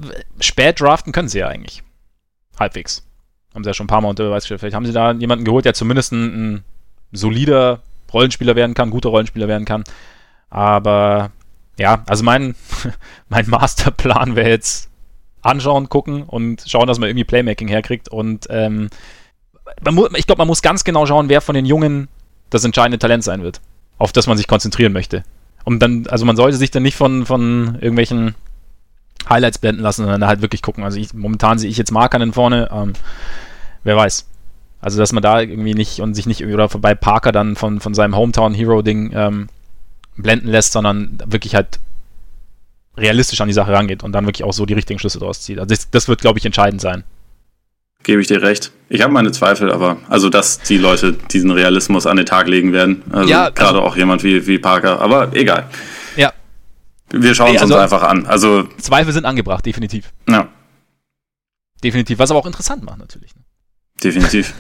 spät 0.41 0.81
draften 0.81 1.13
können 1.13 1.29
sie 1.29 1.41
ja 1.41 1.49
eigentlich. 1.49 1.83
Halbwegs. 2.59 3.05
Haben 3.55 3.65
sie 3.65 3.71
ja 3.71 3.75
schon 3.75 3.85
ein 3.85 3.89
paar 3.89 4.01
Mal 4.01 4.11
unter 4.11 4.25
Beweis 4.25 4.45
gestellt. 4.45 4.61
Vielleicht 4.61 4.77
haben 4.77 4.87
sie 4.87 4.93
da 4.93 5.13
jemanden 5.13 5.45
geholt, 5.45 5.65
der 5.65 5.75
zumindest 5.75 6.13
ein, 6.13 6.55
ein 6.55 6.65
solider 7.11 7.81
Rollenspieler 8.13 8.55
werden 8.55 8.75
kann, 8.75 8.91
guter 8.91 9.09
Rollenspieler 9.09 9.49
werden 9.49 9.65
kann. 9.65 9.85
Aber 10.51 11.33
ja, 11.79 12.05
also 12.07 12.23
mein, 12.23 12.55
mein 13.29 13.49
Masterplan 13.49 14.37
wäre 14.37 14.51
jetzt 14.51 14.91
anschauen, 15.41 15.89
gucken 15.89 16.23
und 16.23 16.63
schauen, 16.67 16.87
dass 16.87 16.99
man 16.99 17.09
irgendwie 17.09 17.25
Playmaking 17.25 17.69
herkriegt 17.69 18.09
und 18.09 18.47
ähm, 18.51 18.89
ich 20.17 20.27
glaube, 20.27 20.41
man 20.41 20.49
muss 20.49 20.63
ganz 20.63 20.85
genau 20.85 21.07
schauen, 21.07 21.29
wer 21.29 21.41
von 21.41 21.55
den 21.55 21.67
Jungen 21.67 22.09
das 22.51 22.65
entscheidende 22.65 22.99
Talent 22.99 23.25
sein 23.25 23.43
wird, 23.43 23.61
auf 23.99 24.13
das 24.13 24.27
man 24.27 24.37
sich 24.37 24.47
konzentrieren 24.47 24.93
möchte. 24.93 25.25
Und 25.65 25.81
dann, 25.81 26.07
also 26.09 26.25
man 26.25 26.37
sollte 26.37 26.57
sich 26.57 26.71
dann 26.71 26.83
nicht 26.83 26.97
von, 26.97 27.27
von 27.27 27.77
irgendwelchen 27.81 28.35
Highlights 29.29 29.59
blenden 29.59 29.83
lassen, 29.83 30.03
sondern 30.03 30.27
halt 30.27 30.43
wirklich 30.43 30.63
gucken. 30.63 30.85
Also 30.85 30.99
ich, 30.99 31.15
momentan 31.15 31.59
sehe 31.59 31.71
ich 31.71 31.77
jetzt 31.77 31.93
Markanen 31.93 32.33
vorne, 32.33 32.69
ähm, 32.73 32.93
wer 33.85 33.97
weiß. 33.97 34.27
Also 34.81 34.99
dass 34.99 35.13
man 35.13 35.23
da 35.23 35.41
irgendwie 35.41 35.75
nicht 35.75 36.01
und 36.01 36.15
sich 36.15 36.27
nicht 36.27 36.45
oder 36.45 36.69
bei 36.69 36.95
Parker 36.95 37.31
dann 37.31 37.55
von, 37.55 37.79
von 37.79 37.95
seinem 37.95 38.17
Hometown 38.17 38.53
Hero 38.53 38.83
Ding 38.83 39.13
ähm, 39.15 39.49
blenden 40.17 40.49
lässt, 40.49 40.73
sondern 40.73 41.19
wirklich 41.25 41.55
halt 41.55 41.79
realistisch 42.97 43.41
an 43.41 43.49
die 43.49 43.55
Sache 43.55 43.73
rangeht 43.73 44.03
und 44.03 44.13
dann 44.13 44.27
wirklich 44.27 44.45
auch 44.45 44.53
so 44.53 44.67
die 44.67 44.75
richtigen 44.75 44.99
Schlüsse 44.99 45.21
draus 45.21 45.41
zieht. 45.41 45.59
Also 45.59 45.69
das, 45.69 45.89
das 45.91 46.09
wird, 46.09 46.21
glaube 46.21 46.39
ich, 46.39 46.45
entscheidend 46.45 46.81
sein. 46.81 47.05
Gebe 48.03 48.21
ich 48.21 48.27
dir 48.27 48.43
recht. 48.43 48.73
Ich 48.89 49.01
habe 49.01 49.13
meine 49.13 49.31
Zweifel, 49.33 49.73
aber 49.73 49.99
also 50.09 50.29
dass 50.29 50.59
die 50.61 50.77
Leute 50.77 51.13
diesen 51.13 51.51
Realismus 51.51 52.07
an 52.07 52.17
den 52.17 52.27
Tag 52.27 52.49
legen 52.49 52.73
werden. 52.73 53.03
Also 53.11 53.29
ja, 53.29 53.51
gerade 53.51 53.79
also, 53.79 53.83
auch 53.83 53.97
jemand 53.97 54.25
wie, 54.25 54.47
wie 54.47 54.59
Parker, 54.59 55.01
aber 55.01 55.35
egal. 55.35 55.69
Ja. 56.17 56.33
Wir 57.11 57.35
schauen 57.35 57.55
es 57.55 57.63
also, 57.63 57.75
uns 57.75 57.83
einfach 57.83 58.03
an. 58.03 58.27
Also 58.27 58.65
Zweifel 58.79 59.13
sind 59.13 59.25
angebracht, 59.25 59.65
definitiv. 59.65 60.13
Ja. 60.29 60.49
Definitiv, 61.83 62.19
was 62.19 62.31
aber 62.31 62.41
auch 62.41 62.47
interessant 62.47 62.83
macht 62.83 62.99
natürlich. 62.99 63.35
Ne? 63.35 63.43
Definitiv. 64.03 64.55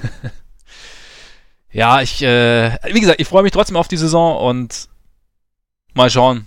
ja, 1.73 2.01
ich, 2.01 2.23
äh, 2.23 2.77
wie 2.93 3.01
gesagt, 3.01 3.21
ich 3.21 3.29
freue 3.29 3.43
mich 3.43 3.53
trotzdem 3.53 3.77
auf 3.77 3.89
die 3.89 3.97
Saison 3.97 4.37
und 4.39 4.89
mal 5.95 6.11
schauen, 6.11 6.47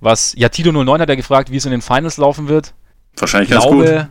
was. 0.00 0.34
Ja, 0.36 0.48
Tito 0.48 0.72
09 0.72 1.00
hat 1.00 1.08
ja 1.08 1.14
gefragt, 1.14 1.50
wie 1.50 1.56
es 1.56 1.64
in 1.64 1.70
den 1.70 1.82
Finals 1.82 2.16
laufen 2.16 2.48
wird. 2.48 2.74
Wahrscheinlich 3.16 3.50
ganz 3.50 3.64
glaube, 3.64 4.08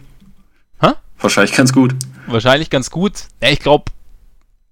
gut. 0.80 0.90
Hä? 0.90 0.94
Wahrscheinlich 1.20 1.56
ganz 1.56 1.74
gut. 1.74 1.96
Wahrscheinlich 2.28 2.70
ganz 2.70 2.90
gut. 2.90 3.14
Ja, 3.42 3.50
ich 3.50 3.60
glaube, 3.60 3.86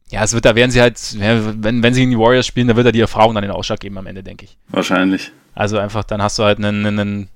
ja, 0.10 0.24
es 0.24 0.34
wird, 0.34 0.46
da 0.46 0.56
werden 0.56 0.72
sie 0.72 0.82
halt, 0.82 1.00
wenn, 1.18 1.82
wenn 1.82 1.94
sie 1.94 2.04
in 2.04 2.12
die 2.12 2.20
Warriors 2.20 2.46
spielen, 2.46 2.68
da 2.68 2.76
wird 2.76 2.86
er 2.86 2.92
die 2.92 3.02
Erfahrung 3.02 3.34
dann 3.34 3.42
den 3.42 3.52
Ausschlag 3.52 3.80
geben 3.80 3.98
am 3.98 4.08
Ende, 4.08 4.24
denke 4.24 4.46
ich. 4.46 4.58
Wahrscheinlich. 4.70 5.32
Also 5.56 5.78
einfach, 5.78 6.04
dann 6.04 6.22
hast 6.22 6.38
du 6.38 6.44
halt 6.44 6.58
einen, 6.60 6.86
einen 6.86 7.30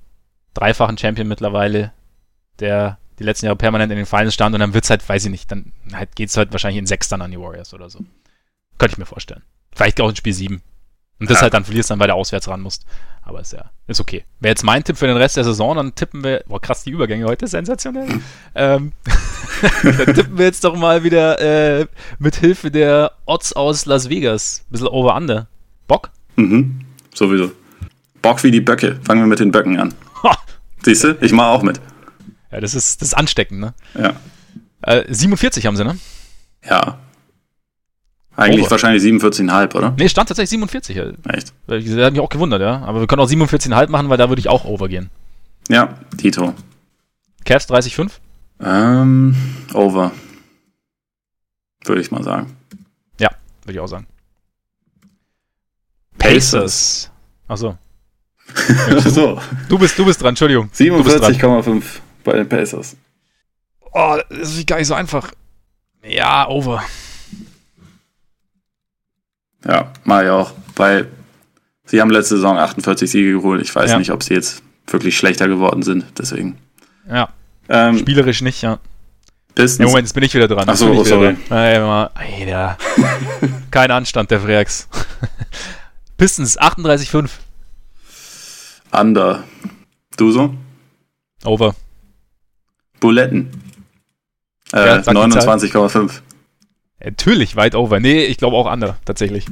dreifachen 0.54 0.98
Champion 0.98 1.28
mittlerweile, 1.28 1.92
der 2.60 2.98
die 3.18 3.24
letzten 3.24 3.46
Jahre 3.46 3.56
permanent 3.56 3.90
in 3.90 3.96
den 3.96 4.06
Finals 4.06 4.34
stand 4.34 4.54
und 4.54 4.60
dann 4.60 4.74
wird 4.74 4.84
es 4.84 4.90
halt, 4.90 5.08
weiß 5.08 5.24
ich 5.24 5.30
nicht, 5.30 5.50
dann 5.50 5.72
halt 5.92 6.14
geht 6.14 6.28
es 6.28 6.36
halt 6.36 6.52
wahrscheinlich 6.52 6.78
in 6.78 6.86
sechs 6.86 7.08
dann 7.08 7.22
an 7.22 7.30
die 7.30 7.40
Warriors 7.40 7.74
oder 7.74 7.90
so. 7.90 8.00
Könnte 8.78 8.94
ich 8.94 8.98
mir 8.98 9.06
vorstellen. 9.06 9.42
Vielleicht 9.74 10.00
auch 10.00 10.08
in 10.08 10.16
Spiel 10.16 10.32
sieben. 10.32 10.62
Und 11.20 11.30
das 11.30 11.38
ja. 11.38 11.42
halt 11.42 11.54
dann 11.54 11.64
verlierst 11.64 11.90
dann, 11.90 11.98
weil 11.98 12.08
du 12.08 12.14
auswärts 12.14 12.48
ran 12.48 12.60
musst. 12.60 12.84
Aber 13.22 13.40
ist 13.40 13.52
ja, 13.52 13.70
ist 13.86 14.00
okay. 14.00 14.24
Wäre 14.40 14.52
jetzt 14.52 14.64
mein 14.64 14.84
Tipp 14.84 14.96
für 14.96 15.06
den 15.06 15.16
Rest 15.16 15.36
der 15.36 15.44
Saison, 15.44 15.76
dann 15.76 15.94
tippen 15.94 16.22
wir, 16.24 16.44
boah 16.46 16.60
krass, 16.60 16.84
die 16.84 16.90
Übergänge 16.90 17.26
heute, 17.26 17.46
sensationell. 17.46 18.08
ähm, 18.54 18.92
dann 19.82 20.14
tippen 20.14 20.38
wir 20.38 20.46
jetzt 20.46 20.64
doch 20.64 20.76
mal 20.76 21.04
wieder 21.04 21.80
äh, 21.80 21.86
mit 22.18 22.36
Hilfe 22.36 22.70
der 22.70 23.12
Odds 23.26 23.52
aus 23.52 23.86
Las 23.86 24.08
Vegas. 24.08 24.64
Ein 24.68 24.72
bisschen 24.72 24.88
over-under. 24.88 25.48
Bock? 25.86 26.10
Mhm, 26.36 26.80
sowieso. 27.14 27.52
Bock 28.22 28.42
wie 28.44 28.50
die 28.50 28.60
Böcke. 28.60 28.98
Fangen 29.02 29.22
wir 29.22 29.26
mit 29.26 29.40
den 29.40 29.50
Böcken 29.50 29.78
an. 29.78 29.94
Siehst 30.82 31.04
du? 31.04 31.16
Ich 31.20 31.32
mache 31.32 31.48
auch 31.48 31.62
mit. 31.62 31.80
Ja, 32.50 32.60
das 32.60 32.74
ist, 32.74 33.02
das 33.02 33.08
ist 33.08 33.14
ansteckend, 33.14 33.60
ne? 33.60 33.74
Ja. 33.98 34.14
Äh, 34.82 35.04
47 35.12 35.66
haben 35.66 35.76
sie, 35.76 35.84
ne? 35.84 35.98
Ja. 36.64 36.98
Eigentlich 38.38 38.62
Over. 38.62 38.70
wahrscheinlich 38.70 39.02
47,5, 39.02 39.74
oder? 39.74 39.94
Nee, 39.98 40.08
stand 40.08 40.28
tatsächlich 40.28 40.50
47. 40.50 40.96
Echt? 40.96 41.52
Das 41.66 41.84
hat 41.84 42.12
mich 42.12 42.20
auch 42.20 42.28
gewundert, 42.28 42.60
ja. 42.60 42.82
Aber 42.82 43.00
wir 43.00 43.08
können 43.08 43.20
auch 43.20 43.28
47,5 43.28 43.88
machen, 43.88 44.08
weil 44.08 44.16
da 44.16 44.28
würde 44.28 44.38
ich 44.38 44.48
auch 44.48 44.64
over 44.64 44.88
gehen. 44.88 45.10
Ja, 45.68 45.98
Tito. 46.16 46.54
Cavs 47.44 47.68
30,5? 47.68 48.12
Ähm, 48.60 49.34
over. 49.74 50.12
Würde 51.84 52.00
ich 52.00 52.12
mal 52.12 52.22
sagen. 52.22 52.54
Ja, 53.18 53.30
würde 53.64 53.72
ich 53.72 53.80
auch 53.80 53.88
sagen. 53.88 54.06
Pacers. 56.16 57.10
Achso. 57.48 57.76
so. 59.04 59.40
Du 59.68 59.78
bist, 59.80 59.98
du 59.98 60.04
bist 60.04 60.22
dran, 60.22 60.28
Entschuldigung. 60.28 60.70
47,5 60.72 61.82
bei 62.22 62.34
den 62.34 62.48
Pacers. 62.48 62.96
Oh, 63.92 64.16
das 64.30 64.54
ist 64.54 64.66
gar 64.68 64.78
nicht 64.78 64.86
so 64.86 64.94
einfach. 64.94 65.32
Ja, 66.04 66.46
over. 66.46 66.84
Ja, 69.66 69.92
mach 70.04 70.22
ich 70.22 70.28
auch. 70.28 70.52
Weil 70.76 71.08
sie 71.84 72.00
haben 72.00 72.10
letzte 72.10 72.36
Saison 72.36 72.56
48 72.56 73.10
Siege 73.10 73.32
geholt. 73.32 73.62
Ich 73.62 73.74
weiß 73.74 73.90
ja. 73.90 73.98
nicht, 73.98 74.12
ob 74.12 74.22
sie 74.22 74.34
jetzt 74.34 74.62
wirklich 74.86 75.16
schlechter 75.16 75.48
geworden 75.48 75.82
sind. 75.82 76.04
Deswegen. 76.18 76.58
Ja. 77.10 77.28
Ähm, 77.68 77.98
Spielerisch 77.98 78.42
nicht, 78.42 78.62
ja. 78.62 78.78
Pistons. 79.54 79.78
Ja, 79.78 79.86
Moment, 79.86 80.06
jetzt 80.06 80.14
bin 80.14 80.22
ich 80.22 80.34
wieder 80.34 80.48
dran. 80.48 80.68
Achso, 80.68 80.90
oh, 80.90 81.04
sorry. 81.04 81.36
Alter. 81.50 82.78
Kein 83.70 83.90
Anstand, 83.90 84.30
der 84.30 84.40
Freaks. 84.40 84.88
Pistons 86.16 86.58
38,5. 86.58 87.28
Under. 88.92 89.44
Du 90.16 90.30
so? 90.30 90.54
Over. 91.44 91.74
Buletten. 93.00 93.50
Äh, 94.72 94.86
ja, 94.86 94.96
29,5. 94.98 96.20
Natürlich, 97.02 97.56
weit 97.56 97.74
over. 97.74 98.00
Nee, 98.00 98.24
ich 98.24 98.38
glaube 98.38 98.56
auch 98.56 98.70
under, 98.70 98.96
tatsächlich. 99.04 99.46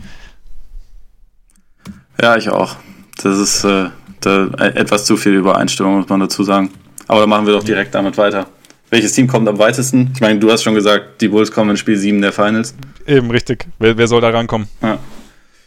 Ja, 2.21 2.37
ich 2.37 2.49
auch. 2.49 2.77
Das 3.23 3.39
ist 3.39 3.65
äh, 3.65 3.91
da, 4.21 4.47
etwas 4.59 5.05
zu 5.05 5.17
viel 5.17 5.35
Übereinstimmung, 5.35 5.99
muss 5.99 6.09
man 6.09 6.21
dazu 6.21 6.43
sagen. 6.43 6.71
Aber 7.07 7.21
dann 7.21 7.29
machen 7.29 7.47
wir 7.47 7.53
doch 7.53 7.65
direkt 7.65 7.95
damit 7.95 8.19
weiter. 8.19 8.47
Welches 8.91 9.13
Team 9.13 9.27
kommt 9.27 9.49
am 9.49 9.59
weitesten? 9.59 10.13
Ich 10.15 10.21
meine, 10.21 10.39
du 10.39 10.51
hast 10.51 10.63
schon 10.63 10.75
gesagt, 10.75 11.21
die 11.21 11.29
Bulls 11.29 11.51
kommen 11.51 11.71
in 11.71 11.77
Spiel 11.77 11.97
7 11.97 12.21
der 12.21 12.33
Finals. 12.33 12.75
Eben, 13.07 13.31
richtig. 13.31 13.67
Wer, 13.79 13.97
wer 13.97 14.07
soll 14.07 14.21
da 14.21 14.31
rankommen? 14.31 14.69
Ja. 14.83 14.99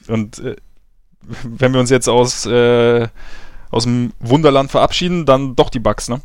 Und 0.07 0.39
äh, 0.39 0.56
wenn 1.43 1.73
wir 1.73 1.80
uns 1.80 1.89
jetzt 1.89 2.07
aus, 2.07 2.45
äh, 2.45 3.07
aus 3.72 3.84
dem 3.84 4.14
Wunderland 4.19 4.72
verabschieden, 4.72 5.26
dann 5.26 5.56
doch 5.56 5.69
die 5.69 5.80
Bucks, 5.80 6.10
ne? 6.10 6.22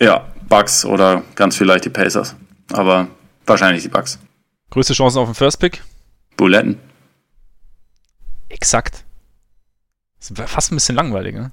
Ja, 0.00 0.26
Bucks 0.48 0.84
oder 0.84 1.22
ganz 1.34 1.56
vielleicht 1.56 1.84
die 1.84 1.90
Pacers. 1.90 2.36
Aber 2.72 3.08
wahrscheinlich 3.46 3.82
die 3.82 3.88
Bucks. 3.88 4.18
Größte 4.70 4.94
Chancen 4.94 5.18
auf 5.18 5.28
den 5.28 5.34
First 5.34 5.60
Pick? 5.60 5.82
Buletten. 6.36 6.78
Exakt. 8.48 9.04
Das 10.18 10.30
ist 10.30 10.40
fast 10.48 10.72
ein 10.72 10.76
bisschen 10.76 10.96
langweilig, 10.96 11.34
ne? 11.34 11.52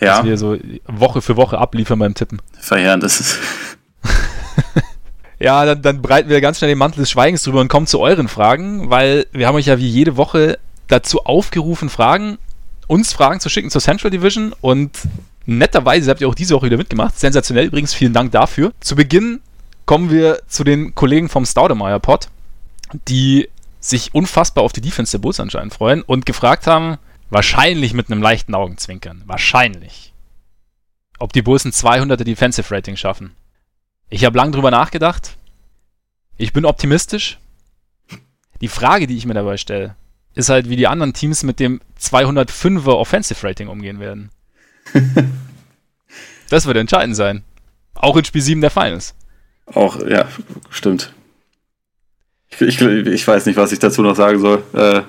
Ja. 0.00 0.16
Dass 0.16 0.26
wir 0.26 0.36
so 0.36 0.56
Woche 0.86 1.22
für 1.22 1.36
Woche 1.36 1.58
abliefern 1.58 1.98
beim 1.98 2.14
Tippen. 2.14 2.40
Verheerend 2.58 3.04
ist 3.04 3.20
es. 3.20 3.38
ja, 5.38 5.64
dann, 5.64 5.82
dann 5.82 6.02
breiten 6.02 6.28
wir 6.28 6.40
ganz 6.40 6.58
schnell 6.58 6.70
den 6.70 6.78
Mantel 6.78 7.00
des 7.00 7.10
Schweigens 7.10 7.42
drüber 7.42 7.60
und 7.60 7.68
kommen 7.68 7.86
zu 7.86 8.00
euren 8.00 8.28
Fragen, 8.28 8.90
weil 8.90 9.26
wir 9.32 9.46
haben 9.46 9.54
euch 9.54 9.66
ja 9.66 9.78
wie 9.78 9.88
jede 9.88 10.16
Woche 10.16 10.58
dazu 10.88 11.24
aufgerufen, 11.24 11.88
Fragen, 11.88 12.38
uns 12.88 13.12
Fragen 13.12 13.40
zu 13.40 13.48
schicken 13.48 13.70
zur 13.70 13.80
Central 13.80 14.10
Division 14.10 14.54
und 14.60 14.98
netterweise 15.46 16.10
habt 16.10 16.20
ihr 16.20 16.28
auch 16.28 16.34
diese 16.34 16.54
Woche 16.54 16.66
wieder 16.66 16.76
mitgemacht. 16.76 17.18
Sensationell 17.18 17.66
übrigens, 17.66 17.94
vielen 17.94 18.12
Dank 18.12 18.32
dafür. 18.32 18.72
Zu 18.80 18.96
Beginn 18.96 19.40
kommen 19.86 20.10
wir 20.10 20.42
zu 20.48 20.64
den 20.64 20.94
Kollegen 20.94 21.28
vom 21.28 21.46
Staudemeyer 21.46 22.00
Pod, 22.00 22.28
die 23.08 23.48
sich 23.80 24.14
unfassbar 24.14 24.64
auf 24.64 24.72
die 24.72 24.80
Defense 24.80 25.12
der 25.12 25.18
Bulls 25.18 25.40
anscheinend 25.40 25.74
freuen 25.74 26.02
und 26.02 26.26
gefragt 26.26 26.66
haben, 26.66 26.98
wahrscheinlich 27.30 27.94
mit 27.94 28.10
einem 28.10 28.22
leichten 28.22 28.54
Augenzwinkern, 28.54 29.22
wahrscheinlich, 29.26 30.12
ob 31.18 31.32
die 31.32 31.42
Bulls 31.42 31.64
ein 31.64 31.72
200er 31.72 32.24
Defensive 32.24 32.74
Rating 32.74 32.96
schaffen. 32.96 33.34
Ich 34.08 34.24
habe 34.24 34.36
lange 34.36 34.52
drüber 34.52 34.70
nachgedacht. 34.70 35.36
Ich 36.36 36.52
bin 36.52 36.64
optimistisch. 36.64 37.38
Die 38.60 38.68
Frage, 38.68 39.06
die 39.06 39.16
ich 39.16 39.26
mir 39.26 39.34
dabei 39.34 39.56
stelle, 39.56 39.96
ist 40.34 40.48
halt, 40.48 40.68
wie 40.68 40.76
die 40.76 40.86
anderen 40.86 41.14
Teams 41.14 41.42
mit 41.42 41.58
dem 41.58 41.80
205er 42.00 42.92
Offensive 42.92 43.46
Rating 43.46 43.68
umgehen 43.68 44.00
werden. 44.00 44.30
das 46.50 46.66
wird 46.66 46.76
entscheidend 46.76 47.16
sein. 47.16 47.42
Auch 47.94 48.16
in 48.16 48.24
Spiel 48.24 48.42
7 48.42 48.60
der 48.60 48.70
Finals. 48.70 49.14
Auch, 49.66 50.00
ja, 50.06 50.28
stimmt. 50.70 51.12
Ich, 52.60 52.80
ich, 52.80 52.80
ich 52.80 53.26
weiß 53.26 53.46
nicht, 53.46 53.56
was 53.56 53.72
ich 53.72 53.78
dazu 53.78 54.02
noch 54.02 54.16
sagen 54.16 54.38
soll. 54.38 54.62
Äh, 54.72 55.02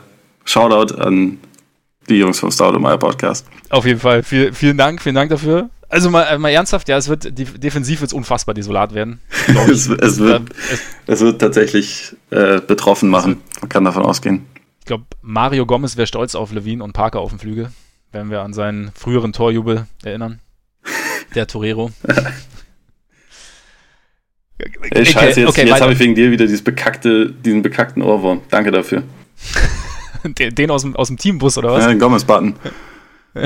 Shoutout 0.46 0.96
an 0.96 1.40
die 2.10 2.16
Jungs 2.16 2.40
vom 2.40 2.52
Staudemeyer 2.52 2.98
Podcast. 2.98 3.48
Auf 3.70 3.86
jeden 3.86 4.00
Fall. 4.00 4.24
Viel, 4.24 4.54
vielen 4.54 4.78
Dank, 4.78 5.02
vielen 5.02 5.16
Dank 5.16 5.30
dafür. 5.30 5.70
Also 5.90 6.10
mal, 6.10 6.24
äh, 6.24 6.38
mal 6.38 6.50
ernsthaft, 6.50 6.90
ja, 6.90 6.98
es 6.98 7.08
wird 7.08 7.38
die, 7.38 7.46
defensiv 7.46 8.02
wird 8.02 8.10
es 8.10 8.14
unfassbar 8.14 8.56
desolat 8.56 8.94
werden. 8.94 9.20
es, 9.70 9.88
es, 9.88 10.20
wird, 10.20 10.50
es, 11.06 11.22
wird 11.22 11.40
tatsächlich 11.40 12.16
äh, 12.32 12.60
betroffen 12.60 13.10
machen. 13.10 13.42
Man 13.62 13.70
kann 13.70 13.84
davon 13.84 14.04
ausgehen. 14.04 14.46
Ich 14.80 14.86
glaube, 14.86 15.06
Mario 15.22 15.66
Gomez 15.66 15.96
wäre 15.96 16.08
stolz 16.08 16.36
auf 16.36 16.52
Levine 16.52 16.84
und 16.84 16.94
Parker 16.94 17.20
auf 17.20 17.30
dem 17.30 17.40
Flügel, 17.40 17.72
wenn 18.12 18.32
wir 18.32 18.42
an 18.42 18.54
seinen 18.54 18.92
früheren 18.96 19.34
Torjubel 19.34 19.86
erinnern. 20.04 20.40
Der 21.36 21.48
Torero. 21.48 21.92
Ey, 24.58 25.06
scheiße, 25.06 25.42
jetzt, 25.42 25.50
okay, 25.50 25.68
jetzt 25.68 25.82
habe 25.82 25.94
ich 25.94 26.00
wegen 26.00 26.16
dir 26.16 26.32
wieder 26.32 26.46
dieses 26.46 26.64
bekackte, 26.64 27.32
diesen 27.32 27.62
bekackten 27.62 28.02
Ohrwurm. 28.02 28.42
Danke 28.50 28.72
dafür. 28.72 29.04
den, 30.24 30.56
den 30.56 30.72
aus, 30.72 30.84
dem, 30.84 30.96
aus 30.96 31.08
dem 31.08 31.18
Teambus, 31.18 31.58
oder 31.58 31.74
was? 31.74 31.84
Ja, 31.84 31.90
den 31.90 32.00
Gomez-Button. 32.00 32.56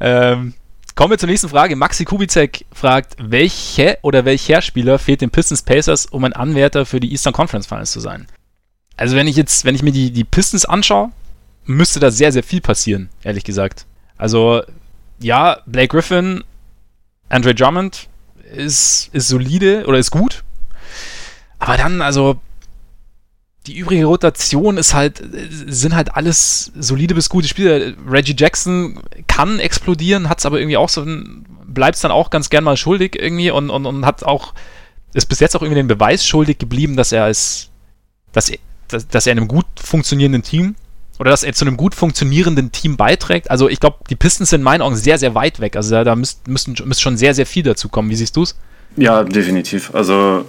ähm, 0.00 0.54
Kommen 0.94 1.10
wir 1.10 1.18
zur 1.18 1.28
nächsten 1.28 1.48
Frage. 1.48 1.74
Maxi 1.74 2.04
Kubicek 2.04 2.66
fragt, 2.72 3.16
welche 3.18 3.98
oder 4.02 4.24
welcher 4.24 4.62
Spieler 4.62 5.00
fehlt 5.00 5.22
den 5.22 5.30
Pistons 5.30 5.62
Pacers, 5.62 6.06
um 6.06 6.22
ein 6.22 6.32
Anwärter 6.32 6.86
für 6.86 7.00
die 7.00 7.10
Eastern 7.10 7.32
Conference 7.32 7.66
Finals 7.66 7.90
zu 7.90 7.98
sein? 7.98 8.28
Also 8.96 9.16
wenn 9.16 9.26
ich 9.26 9.34
jetzt, 9.34 9.64
wenn 9.64 9.74
ich 9.74 9.82
mir 9.82 9.90
die, 9.90 10.12
die 10.12 10.22
Pistons 10.22 10.64
anschaue, 10.64 11.10
müsste 11.64 11.98
da 11.98 12.12
sehr, 12.12 12.30
sehr 12.30 12.44
viel 12.44 12.60
passieren, 12.60 13.08
ehrlich 13.24 13.42
gesagt. 13.42 13.86
Also, 14.16 14.62
ja, 15.18 15.58
Blake 15.66 15.88
Griffin, 15.88 16.44
Andre 17.28 17.56
Drummond 17.56 18.08
ist, 18.54 19.10
ist 19.12 19.28
solide 19.28 19.84
oder 19.86 19.98
ist 19.98 20.10
gut. 20.10 20.44
Aber 21.58 21.76
dann, 21.76 22.02
also, 22.02 22.40
die 23.66 23.78
übrige 23.78 24.04
Rotation 24.04 24.76
ist 24.76 24.92
halt, 24.92 25.22
sind 25.66 25.94
halt 25.94 26.14
alles 26.14 26.72
solide 26.78 27.14
bis 27.14 27.28
gute 27.28 27.48
Spieler. 27.48 27.94
Reggie 28.06 28.34
Jackson 28.36 29.00
kann 29.26 29.58
explodieren, 29.58 30.28
hat 30.28 30.38
es 30.40 30.46
aber 30.46 30.58
irgendwie 30.58 30.76
auch 30.76 30.88
so, 30.88 31.04
bleibt 31.66 31.96
es 31.96 32.02
dann 32.02 32.10
auch 32.10 32.30
ganz 32.30 32.50
gern 32.50 32.64
mal 32.64 32.76
schuldig 32.76 33.16
irgendwie 33.18 33.50
und, 33.50 33.70
und, 33.70 33.86
und 33.86 34.04
hat 34.04 34.22
auch, 34.22 34.52
ist 35.14 35.26
bis 35.26 35.40
jetzt 35.40 35.56
auch 35.56 35.62
irgendwie 35.62 35.80
den 35.80 35.88
Beweis 35.88 36.26
schuldig 36.26 36.58
geblieben, 36.58 36.96
dass 36.96 37.12
er 37.12 37.24
als, 37.24 37.70
dass, 38.32 38.52
dass, 38.88 39.08
dass 39.08 39.26
er 39.26 39.32
in 39.32 39.38
einem 39.38 39.48
gut 39.48 39.66
funktionierenden 39.76 40.42
Team 40.42 40.76
oder 41.24 41.30
dass 41.30 41.42
er 41.42 41.54
zu 41.54 41.64
einem 41.64 41.78
gut 41.78 41.94
funktionierenden 41.94 42.70
Team 42.70 42.98
beiträgt. 42.98 43.50
Also 43.50 43.70
ich 43.70 43.80
glaube, 43.80 43.96
die 44.10 44.14
Pistons 44.14 44.50
sind 44.50 44.60
in 44.60 44.64
meinen 44.64 44.82
Augen 44.82 44.94
sehr, 44.94 45.16
sehr 45.16 45.34
weit 45.34 45.58
weg. 45.58 45.74
Also 45.74 45.90
da, 45.90 46.04
da 46.04 46.14
müsst, 46.16 46.46
müsste 46.46 46.84
schon 47.00 47.16
sehr, 47.16 47.32
sehr 47.32 47.46
viel 47.46 47.62
dazu 47.62 47.88
kommen. 47.88 48.10
Wie 48.10 48.14
siehst 48.14 48.36
du 48.36 48.42
es? 48.42 48.58
Ja, 48.98 49.24
definitiv. 49.24 49.94
Also 49.94 50.44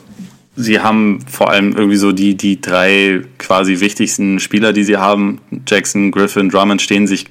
sie 0.57 0.81
haben 0.81 1.22
vor 1.31 1.49
allem 1.49 1.77
irgendwie 1.77 1.95
so 1.95 2.11
die, 2.11 2.35
die 2.35 2.60
drei 2.60 3.22
quasi 3.38 3.80
wichtigsten 3.80 4.41
Spieler, 4.41 4.73
die 4.73 4.84
sie 4.84 4.97
haben, 4.97 5.39
Jackson, 5.65 6.11
Griffin, 6.11 6.49
Drummond, 6.49 6.81
stehen 6.81 7.07
sich 7.07 7.27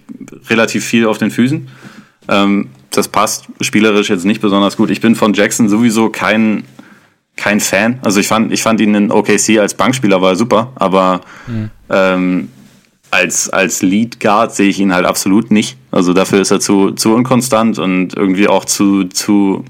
relativ 0.48 0.82
viel 0.86 1.04
auf 1.04 1.18
den 1.18 1.30
Füßen. 1.30 1.68
Ähm, 2.28 2.70
das 2.92 3.08
passt 3.08 3.48
spielerisch 3.60 4.08
jetzt 4.08 4.24
nicht 4.24 4.40
besonders 4.40 4.78
gut. 4.78 4.88
Ich 4.88 5.02
bin 5.02 5.16
von 5.16 5.34
Jackson 5.34 5.68
sowieso 5.68 6.08
kein, 6.08 6.64
kein 7.36 7.60
Fan. 7.60 7.98
Also 8.00 8.20
ich 8.20 8.26
fand, 8.26 8.54
ich 8.54 8.62
fand 8.62 8.80
ihn 8.80 8.94
in 8.94 9.10
OKC 9.12 9.58
als 9.58 9.74
Bankspieler 9.74 10.22
war 10.22 10.34
super, 10.34 10.72
aber 10.76 11.20
mhm. 11.46 11.70
ähm, 11.90 12.48
als, 13.10 13.48
als 13.48 13.82
Lead 13.82 14.20
Guard 14.20 14.54
sehe 14.54 14.68
ich 14.68 14.80
ihn 14.80 14.92
halt 14.92 15.06
absolut 15.06 15.50
nicht. 15.50 15.76
Also 15.90 16.12
dafür 16.12 16.40
ist 16.40 16.50
er 16.50 16.60
zu, 16.60 16.92
zu 16.92 17.14
unkonstant 17.14 17.78
und 17.78 18.14
irgendwie 18.16 18.48
auch 18.48 18.64
zu, 18.64 19.04
zu, 19.04 19.64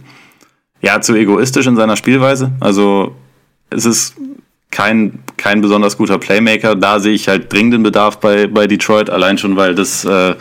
ja, 0.81 1.01
zu 1.01 1.15
egoistisch 1.15 1.67
in 1.67 1.77
seiner 1.77 1.97
Spielweise. 1.97 2.53
Also 2.61 3.15
es 3.71 3.85
ist 3.85 4.15
kein, 4.71 5.21
kein 5.37 5.61
besonders 5.61 5.97
guter 5.97 6.19
Playmaker. 6.19 6.75
Da 6.75 7.01
sehe 7.01 7.13
ich 7.13 7.29
halt 7.29 7.53
dringenden 7.53 7.83
Bedarf 7.83 8.19
bei, 8.19 8.47
bei 8.47 8.67
Detroit, 8.67 9.11
allein 9.11 9.39
schon, 9.39 9.57
weil 9.57 9.75
das 9.75 10.05
äh, 10.05 10.35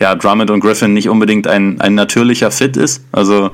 ja, 0.00 0.14
Drummond 0.14 0.50
und 0.50 0.60
Griffin 0.60 0.94
nicht 0.94 1.08
unbedingt 1.08 1.46
ein, 1.46 1.80
ein 1.80 1.94
natürlicher 1.94 2.50
Fit 2.50 2.76
ist. 2.76 3.04
Also 3.12 3.50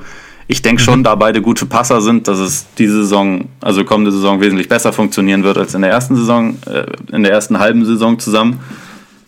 ich 0.47 0.61
denke 0.61 0.81
schon, 0.81 0.99
mhm. 0.99 1.03
da 1.03 1.15
beide 1.15 1.41
gute 1.41 1.65
Passer 1.65 2.01
sind, 2.01 2.27
dass 2.27 2.39
es 2.39 2.65
diese 2.77 3.01
Saison, 3.01 3.49
also 3.59 3.83
kommende 3.83 4.11
Saison 4.11 4.39
wesentlich 4.39 4.69
besser 4.69 4.93
funktionieren 4.93 5.43
wird 5.43 5.57
als 5.57 5.75
in 5.75 5.81
der 5.81 5.91
ersten 5.91 6.15
Saison, 6.15 6.57
äh, 6.65 6.85
in 7.13 7.23
der 7.23 7.33
ersten 7.33 7.59
halben 7.59 7.85
Saison 7.85 8.17
zusammen. 8.17 8.59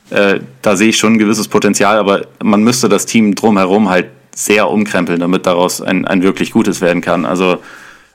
Äh, 0.09 0.39
da 0.61 0.75
sehe 0.75 0.89
ich 0.89 0.97
schon 0.97 1.13
ein 1.13 1.19
gewisses 1.19 1.47
Potenzial, 1.47 1.97
aber 1.97 2.21
man 2.41 2.63
müsste 2.63 2.89
das 2.89 3.05
Team 3.05 3.35
drumherum 3.35 3.89
halt 3.89 4.07
sehr 4.33 4.69
umkrempeln, 4.69 5.19
damit 5.19 5.45
daraus 5.45 5.81
ein, 5.81 6.05
ein 6.05 6.23
wirklich 6.23 6.51
gutes 6.51 6.79
werden 6.79 7.01
kann. 7.01 7.25
Also 7.25 7.57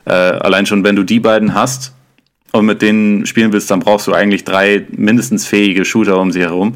äh, 0.06 0.12
allein 0.12 0.64
schon, 0.64 0.82
wenn 0.82 0.96
du 0.96 1.04
die 1.04 1.20
beiden 1.20 1.54
hast 1.54 1.92
und 2.52 2.64
mit 2.64 2.80
denen 2.80 3.26
spielen 3.26 3.52
willst, 3.52 3.70
dann 3.70 3.80
brauchst 3.80 4.06
du 4.06 4.14
eigentlich 4.14 4.44
drei 4.44 4.86
mindestens 4.96 5.46
fähige 5.46 5.84
Shooter 5.84 6.18
um 6.18 6.32
sie 6.32 6.40
herum. 6.40 6.74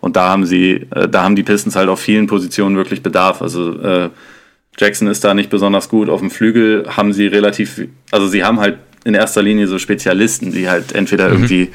Und 0.00 0.16
da 0.16 0.28
haben 0.28 0.44
sie, 0.44 0.86
äh, 0.94 1.08
da 1.08 1.22
haben 1.22 1.36
die 1.36 1.42
Pistons 1.42 1.76
halt 1.76 1.88
auf 1.88 2.00
vielen 2.00 2.26
Positionen 2.26 2.76
wirklich 2.76 3.02
Bedarf. 3.02 3.40
Also 3.40 3.80
äh, 3.80 4.10
Jackson 4.78 5.08
ist 5.08 5.24
da 5.24 5.34
nicht 5.34 5.50
besonders 5.50 5.88
gut. 5.88 6.08
Auf 6.08 6.20
dem 6.20 6.30
Flügel 6.30 6.86
haben 6.96 7.12
sie 7.12 7.26
relativ, 7.26 7.82
also 8.10 8.26
sie 8.28 8.44
haben 8.44 8.60
halt 8.60 8.78
in 9.04 9.14
erster 9.14 9.42
Linie 9.42 9.66
so 9.66 9.78
Spezialisten, 9.78 10.52
die 10.52 10.68
halt 10.68 10.92
entweder 10.92 11.28
mhm. 11.28 11.34
irgendwie 11.34 11.70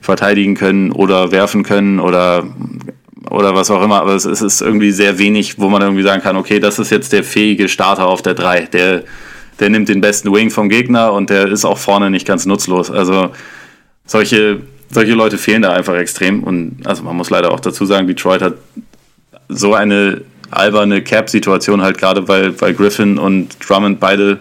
verteidigen 0.00 0.54
können 0.54 0.92
oder 0.92 1.30
werfen 1.30 1.62
können 1.62 2.00
oder 2.00 2.44
oder 3.30 3.54
was 3.54 3.70
auch 3.70 3.82
immer, 3.82 4.00
aber 4.00 4.14
es, 4.14 4.24
es 4.24 4.42
ist 4.42 4.60
irgendwie 4.60 4.90
sehr 4.90 5.18
wenig, 5.18 5.58
wo 5.58 5.68
man 5.68 5.80
irgendwie 5.80 6.02
sagen 6.02 6.22
kann, 6.22 6.36
okay, 6.36 6.58
das 6.58 6.78
ist 6.78 6.90
jetzt 6.90 7.12
der 7.12 7.24
fähige 7.24 7.68
Starter 7.68 8.06
auf 8.06 8.20
der 8.20 8.34
3, 8.34 8.62
der, 8.66 9.04
der 9.60 9.70
nimmt 9.70 9.88
den 9.88 10.00
besten 10.00 10.32
Wing 10.32 10.50
vom 10.50 10.68
Gegner 10.68 11.12
und 11.12 11.30
der 11.30 11.46
ist 11.46 11.64
auch 11.64 11.78
vorne 11.78 12.10
nicht 12.10 12.26
ganz 12.26 12.46
nutzlos. 12.46 12.90
Also 12.90 13.30
solche, 14.04 14.60
solche 14.90 15.12
Leute 15.12 15.38
fehlen 15.38 15.62
da 15.62 15.72
einfach 15.72 15.94
extrem 15.94 16.42
und 16.42 16.80
also 16.84 17.04
man 17.04 17.16
muss 17.16 17.30
leider 17.30 17.52
auch 17.52 17.60
dazu 17.60 17.86
sagen, 17.86 18.06
Detroit 18.06 18.42
hat 18.42 18.54
so 19.48 19.72
eine 19.74 20.22
alberne 20.52 21.02
Cap-Situation 21.02 21.82
halt 21.82 21.98
gerade, 21.98 22.28
weil, 22.28 22.60
weil 22.60 22.74
Griffin 22.74 23.18
und 23.18 23.56
Drummond 23.66 24.00
beide 24.00 24.40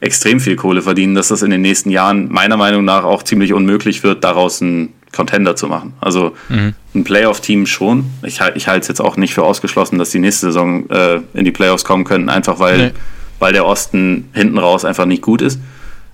extrem 0.00 0.40
viel 0.40 0.56
Kohle 0.56 0.82
verdienen, 0.82 1.14
dass 1.14 1.28
das 1.28 1.42
in 1.42 1.50
den 1.50 1.62
nächsten 1.62 1.90
Jahren 1.90 2.30
meiner 2.30 2.56
Meinung 2.56 2.84
nach 2.84 3.04
auch 3.04 3.22
ziemlich 3.22 3.52
unmöglich 3.52 4.02
wird, 4.02 4.22
daraus 4.22 4.60
einen 4.60 4.92
Contender 5.12 5.56
zu 5.56 5.66
machen. 5.66 5.94
Also 6.00 6.34
mhm. 6.48 6.74
ein 6.94 7.04
Playoff-Team 7.04 7.66
schon. 7.66 8.10
Ich, 8.22 8.40
ich 8.54 8.68
halte 8.68 8.80
es 8.80 8.88
jetzt 8.88 9.00
auch 9.00 9.16
nicht 9.16 9.32
für 9.32 9.44
ausgeschlossen, 9.44 9.98
dass 9.98 10.10
die 10.10 10.18
nächste 10.18 10.46
Saison 10.46 10.88
äh, 10.90 11.20
in 11.32 11.44
die 11.44 11.52
Playoffs 11.52 11.84
kommen 11.84 12.04
könnten, 12.04 12.28
einfach 12.28 12.58
weil, 12.58 12.78
nee. 12.78 12.90
weil 13.38 13.52
der 13.52 13.64
Osten 13.64 14.28
hinten 14.34 14.58
raus 14.58 14.84
einfach 14.84 15.06
nicht 15.06 15.22
gut 15.22 15.40
ist. 15.40 15.60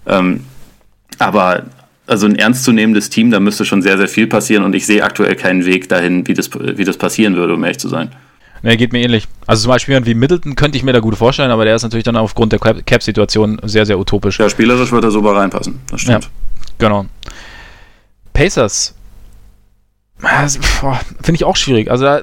Ähm, 0.07 0.45
aber 1.19 1.65
also 2.07 2.27
ein 2.27 2.37
ernstzunehmendes 2.37 3.11
Team, 3.11 3.31
da 3.31 3.41
müsste 3.41 3.65
schon 3.65 3.83
sehr, 3.83 3.97
sehr 3.97 4.09
viel 4.09 4.27
passieren 4.27 4.65
und 4.65 4.75
ich 4.75 4.85
sehe 4.85 5.03
aktuell 5.03 5.37
keinen 5.37 5.65
Weg 5.65 5.89
dahin, 5.89 6.27
wie 6.27 6.35
das, 6.35 6.51
wie 6.53 6.85
das 6.85 6.97
passieren 6.97 7.37
würde, 7.37 7.55
um 7.55 7.63
ehrlich 7.65 7.79
zu 7.79 7.89
sein. 7.89 8.11
Ne, 8.63 8.77
geht 8.77 8.93
mir 8.93 9.03
ähnlich. 9.03 9.27
Also 9.47 9.63
zum 9.63 9.71
Beispiel 9.71 10.05
wie 10.05 10.15
Middleton 10.15 10.55
könnte 10.55 10.77
ich 10.77 10.85
mir 10.85 10.93
da 10.93 11.01
gut 11.01 11.17
vorstellen, 11.17 11.51
aber 11.51 11.65
der 11.65 11.77
ist 11.77 11.83
natürlich 11.83 12.05
dann 12.05 12.17
aufgrund 12.17 12.53
der 12.53 12.59
Cap-Situation 12.59 13.61
sehr, 13.63 13.87
sehr 13.87 13.99
utopisch. 13.99 14.39
Ja, 14.39 14.51
spielerisch 14.51 14.93
wird 14.93 15.05
er 15.05 15.11
super 15.11 15.35
reinpassen. 15.35 15.81
Das 15.91 16.03
stimmt. 16.03 16.25
Ja, 16.25 16.31
genau. 16.79 17.07
Pacers. 18.33 18.95
Finde 20.19 21.35
ich 21.35 21.45
auch 21.45 21.57
schwierig. 21.57 21.91
Also 21.91 22.05
da 22.05 22.21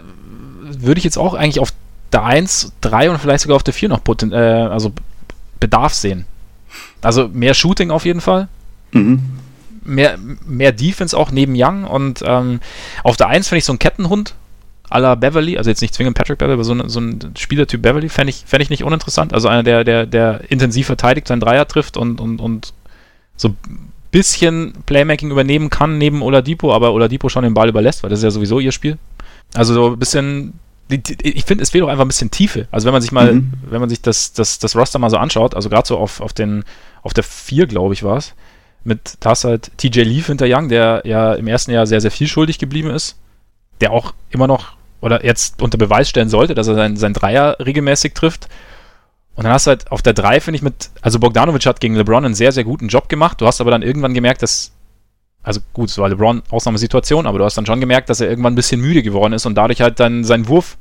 würde 0.61 0.99
ich 0.99 1.03
jetzt 1.03 1.17
auch 1.17 1.33
eigentlich 1.33 1.59
auf 1.59 1.73
der 2.11 2.23
1, 2.23 2.73
3 2.81 3.09
und 3.09 3.19
vielleicht 3.19 3.41
sogar 3.41 3.55
auf 3.55 3.63
der 3.63 3.73
4 3.73 3.89
noch 3.89 4.03
Poten 4.03 4.31
äh, 4.31 4.35
also 4.35 4.93
Bedarf 5.59 5.93
sehen. 5.93 6.25
Also 7.01 7.27
mehr 7.27 7.55
Shooting 7.55 7.89
auf 7.89 8.05
jeden 8.05 8.21
Fall. 8.21 8.47
Mhm. 8.91 9.21
Mehr, 9.83 10.17
mehr 10.45 10.71
Defense 10.71 11.17
auch 11.17 11.31
neben 11.31 11.53
Young 11.55 11.85
und 11.85 12.21
ähm, 12.25 12.59
auf 13.03 13.17
der 13.17 13.27
1 13.27 13.47
finde 13.47 13.59
ich 13.59 13.65
so 13.65 13.73
ein 13.73 13.79
Kettenhund 13.79 14.35
la 14.89 15.15
Beverly, 15.15 15.57
also 15.57 15.69
jetzt 15.69 15.81
nicht 15.81 15.93
zwingend 15.93 16.17
Patrick 16.17 16.39
Beverly, 16.39 16.53
aber 16.53 16.63
so, 16.63 16.73
ein, 16.73 16.89
so 16.89 16.99
ein 16.99 17.33
Spielertyp 17.37 17.81
Beverly 17.81 18.09
fände 18.09 18.29
ich, 18.29 18.43
fänd 18.45 18.63
ich 18.63 18.69
nicht 18.69 18.83
uninteressant. 18.83 19.33
Also 19.33 19.47
einer, 19.47 19.63
der, 19.63 19.83
der, 19.83 20.05
der 20.05 20.41
intensiv 20.49 20.87
verteidigt, 20.87 21.27
seinen 21.27 21.41
Dreier 21.41 21.67
trifft 21.67 21.97
und, 21.97 22.21
und, 22.21 22.39
und 22.39 22.73
so 23.35 23.49
ein 23.49 23.91
bisschen 24.11 24.73
Playmaking 24.85 25.31
übernehmen 25.31 25.69
kann 25.69 25.97
neben 25.97 26.21
Oladipo, 26.21 26.73
aber 26.73 26.93
Oladipo 26.93 27.29
schon 27.29 27.43
den 27.43 27.53
Ball 27.53 27.69
überlässt, 27.69 28.03
weil 28.03 28.09
das 28.09 28.19
ist 28.19 28.23
ja 28.23 28.31
sowieso 28.31 28.59
ihr 28.59 28.71
Spiel. 28.71 28.97
Also 29.53 29.73
so 29.73 29.87
ein 29.87 29.99
bisschen, 29.99 30.53
ich 30.89 31.43
finde, 31.43 31.63
es 31.63 31.71
fehlt 31.71 31.83
auch 31.83 31.89
einfach 31.89 32.05
ein 32.05 32.09
bisschen 32.09 32.31
Tiefe. 32.31 32.67
Also 32.71 32.85
wenn 32.85 32.93
man 32.93 33.01
sich 33.01 33.11
mal, 33.11 33.33
mhm. 33.33 33.53
wenn 33.69 33.81
man 33.81 33.89
sich 33.89 34.01
das, 34.01 34.33
das, 34.33 34.59
das 34.59 34.75
Roster 34.75 34.99
mal 34.99 35.09
so 35.09 35.17
anschaut, 35.17 35.53
also 35.53 35.69
gerade 35.69 35.87
so 35.87 35.97
auf, 35.97 36.21
auf 36.21 36.33
den, 36.33 36.63
auf 37.03 37.13
der 37.13 37.23
4, 37.23 37.67
glaube 37.67 37.93
ich, 37.93 38.03
war 38.03 38.17
es, 38.17 38.33
mit, 38.83 39.17
da 39.19 39.33
halt 39.35 39.71
TJ 39.77 40.01
Leaf 40.01 40.27
hinter 40.27 40.45
Young, 40.47 40.69
der 40.69 41.01
ja 41.03 41.33
im 41.33 41.47
ersten 41.47 41.71
Jahr 41.71 41.85
sehr, 41.85 41.99
sehr 41.99 42.11
viel 42.11 42.27
schuldig 42.27 42.57
geblieben 42.57 42.89
ist, 42.89 43.17
der 43.81 43.91
auch 43.91 44.13
immer 44.29 44.47
noch 44.47 44.76
oder 45.01 45.23
jetzt 45.25 45.61
unter 45.61 45.77
Beweis 45.77 46.09
stellen 46.09 46.29
sollte, 46.29 46.55
dass 46.55 46.67
er 46.67 46.75
sein, 46.75 46.97
sein 46.97 47.13
Dreier 47.13 47.57
regelmäßig 47.59 48.13
trifft. 48.13 48.47
Und 49.35 49.43
dann 49.43 49.53
hast 49.53 49.67
du 49.67 49.69
halt 49.69 49.91
auf 49.91 50.01
der 50.01 50.13
3, 50.13 50.41
finde 50.41 50.55
ich, 50.55 50.63
mit, 50.63 50.89
also 51.01 51.19
Bogdanovic 51.19 51.65
hat 51.67 51.79
gegen 51.79 51.95
LeBron 51.95 52.25
einen 52.25 52.33
sehr, 52.33 52.51
sehr 52.51 52.63
guten 52.63 52.87
Job 52.87 53.07
gemacht. 53.07 53.39
Du 53.39 53.45
hast 53.45 53.61
aber 53.61 53.69
dann 53.69 53.83
irgendwann 53.83 54.15
gemerkt, 54.15 54.41
dass, 54.41 54.71
also 55.43 55.59
gut, 55.73 55.89
es 55.89 55.97
war 55.99 56.09
LeBron 56.09 56.41
Ausnahmesituation, 56.49 57.27
aber 57.27 57.37
du 57.37 57.45
hast 57.45 57.55
dann 57.55 57.67
schon 57.67 57.79
gemerkt, 57.79 58.09
dass 58.09 58.19
er 58.19 58.29
irgendwann 58.29 58.53
ein 58.53 58.55
bisschen 58.55 58.81
müde 58.81 59.03
geworden 59.03 59.33
ist 59.33 59.45
und 59.45 59.53
dadurch 59.53 59.81
halt 59.81 59.99
dann 59.99 60.23
seinen 60.23 60.47
Wurf 60.47 60.77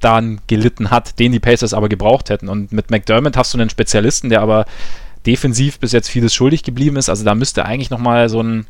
dann 0.00 0.40
gelitten 0.46 0.90
hat, 0.90 1.18
den 1.18 1.32
die 1.32 1.40
Pacers 1.40 1.74
aber 1.74 1.90
gebraucht 1.90 2.30
hätten. 2.30 2.48
Und 2.48 2.72
mit 2.72 2.90
McDermott 2.90 3.36
hast 3.36 3.52
du 3.52 3.58
einen 3.58 3.68
Spezialisten, 3.68 4.30
der 4.30 4.40
aber 4.40 4.64
defensiv 5.26 5.78
bis 5.78 5.92
jetzt 5.92 6.08
vieles 6.08 6.32
schuldig 6.32 6.62
geblieben 6.62 6.96
ist. 6.96 7.10
Also 7.10 7.24
da 7.24 7.34
müsste 7.34 7.66
eigentlich 7.66 7.90
nochmal 7.90 8.30
so 8.30 8.42
ein, 8.42 8.66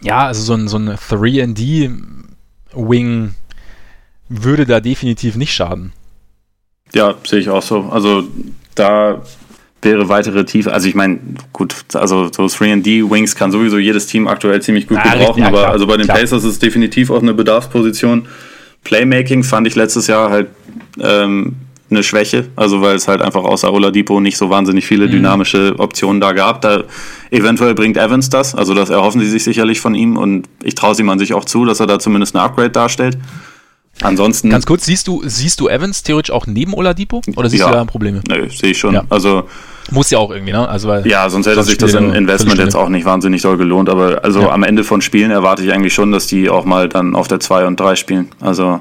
ja, 0.00 0.26
also 0.26 0.42
so 0.42 0.54
ein, 0.54 0.68
so 0.68 0.78
ein 0.78 0.90
3D-Wing 0.90 1.94
würde 4.32 4.66
da 4.66 4.80
definitiv 4.80 5.36
nicht 5.36 5.52
schaden. 5.52 5.92
Ja, 6.94 7.14
sehe 7.24 7.40
ich 7.40 7.48
auch 7.48 7.62
so. 7.62 7.88
Also 7.90 8.24
da 8.74 9.22
wäre 9.82 10.08
weitere 10.08 10.44
Tiefe. 10.44 10.72
Also 10.72 10.88
ich 10.88 10.94
meine, 10.94 11.18
gut, 11.52 11.74
also 11.94 12.30
so 12.32 12.44
3D-Wings 12.44 13.34
kann 13.34 13.50
sowieso 13.50 13.78
jedes 13.78 14.06
Team 14.06 14.28
aktuell 14.28 14.62
ziemlich 14.62 14.86
gut 14.86 14.98
ja, 14.98 15.12
gebrauchen, 15.12 15.42
ja, 15.42 15.48
aber 15.48 15.68
also 15.68 15.86
bei 15.86 15.96
den 15.96 16.06
klar. 16.06 16.18
Pacers 16.18 16.44
ist 16.44 16.52
es 16.52 16.58
definitiv 16.58 17.10
auch 17.10 17.22
eine 17.22 17.34
Bedarfsposition. 17.34 18.26
Playmaking 18.84 19.42
fand 19.42 19.66
ich 19.66 19.74
letztes 19.74 20.06
Jahr 20.06 20.30
halt 20.30 20.48
ähm, 21.00 21.56
eine 21.90 22.02
Schwäche, 22.02 22.46
also 22.56 22.80
weil 22.80 22.96
es 22.96 23.06
halt 23.06 23.22
einfach 23.22 23.44
außer 23.44 23.72
Oladipo 23.72 24.20
nicht 24.20 24.36
so 24.36 24.50
wahnsinnig 24.50 24.86
viele 24.86 25.06
mhm. 25.06 25.12
dynamische 25.12 25.74
Optionen 25.78 26.20
da 26.20 26.32
gab. 26.32 26.62
Da 26.62 26.84
eventuell 27.30 27.74
bringt 27.74 27.96
Evans 27.96 28.30
das, 28.30 28.54
also 28.54 28.74
das 28.74 28.90
erhoffen 28.90 29.20
sie 29.20 29.28
sich 29.28 29.44
sicherlich 29.44 29.80
von 29.80 29.94
ihm 29.94 30.16
und 30.16 30.48
ich 30.62 30.74
traue 30.74 30.96
ihm 30.98 31.08
an 31.08 31.18
sich 31.18 31.34
auch 31.34 31.44
zu, 31.44 31.64
dass 31.64 31.80
er 31.80 31.86
da 31.86 31.98
zumindest 31.98 32.34
eine 32.34 32.44
Upgrade 32.44 32.70
darstellt. 32.70 33.18
Ansonsten. 34.02 34.50
Ganz 34.50 34.66
kurz, 34.66 34.84
siehst 34.84 35.08
du, 35.08 35.22
siehst 35.24 35.60
du 35.60 35.68
Evans 35.68 36.02
theoretisch 36.02 36.32
auch 36.32 36.46
neben 36.46 36.74
Oladipo? 36.74 37.22
Oder 37.36 37.48
siehst 37.48 37.60
ja, 37.60 37.68
du 37.68 37.74
da 37.74 37.84
Probleme? 37.84 38.20
Nö, 38.28 38.48
sehe 38.48 38.70
ich 38.70 38.78
schon. 38.78 38.94
Ja. 38.94 39.04
Also. 39.08 39.44
Muss 39.90 40.10
ja 40.10 40.18
auch 40.18 40.30
irgendwie, 40.30 40.52
ne? 40.52 40.68
Also, 40.68 40.88
weil 40.88 41.06
ja, 41.06 41.28
sonst 41.28 41.46
hätte 41.46 41.62
sich 41.64 41.76
das 41.76 41.94
Investment 41.94 42.58
jetzt 42.58 42.76
auch 42.76 42.88
nicht 42.88 43.04
wahnsinnig 43.04 43.42
doll 43.42 43.56
gelohnt. 43.56 43.88
Aber 43.88 44.24
also 44.24 44.42
ja. 44.42 44.50
am 44.50 44.62
Ende 44.62 44.84
von 44.84 45.00
Spielen 45.00 45.30
erwarte 45.30 45.64
ich 45.64 45.72
eigentlich 45.72 45.92
schon, 45.92 46.12
dass 46.12 46.28
die 46.28 46.48
auch 46.48 46.64
mal 46.64 46.88
dann 46.88 47.16
auf 47.16 47.28
der 47.28 47.40
2 47.40 47.66
und 47.66 47.80
3 47.80 47.96
spielen. 47.96 48.28
Also 48.40 48.80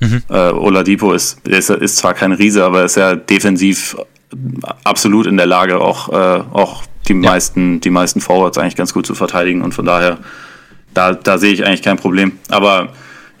mhm. 0.00 0.22
äh, 0.28 0.50
Oladipo 0.50 1.12
ist, 1.12 1.46
ist, 1.48 1.70
ist 1.70 1.96
zwar 1.96 2.14
kein 2.14 2.32
Riese, 2.32 2.64
aber 2.64 2.84
ist 2.84 2.96
ja 2.96 3.16
defensiv 3.16 3.96
absolut 4.84 5.26
in 5.26 5.36
der 5.36 5.46
Lage, 5.46 5.80
auch, 5.80 6.10
äh, 6.10 6.42
auch 6.52 6.82
die, 7.08 7.14
meisten, 7.14 7.80
die 7.80 7.90
meisten 7.90 8.20
Forwards 8.20 8.58
eigentlich 8.58 8.76
ganz 8.76 8.92
gut 8.92 9.06
zu 9.06 9.14
verteidigen. 9.14 9.62
Und 9.62 9.74
von 9.74 9.84
daher, 9.84 10.18
da, 10.92 11.14
da 11.14 11.38
sehe 11.38 11.52
ich 11.52 11.64
eigentlich 11.64 11.82
kein 11.82 11.96
Problem. 11.96 12.32
Aber 12.48 12.90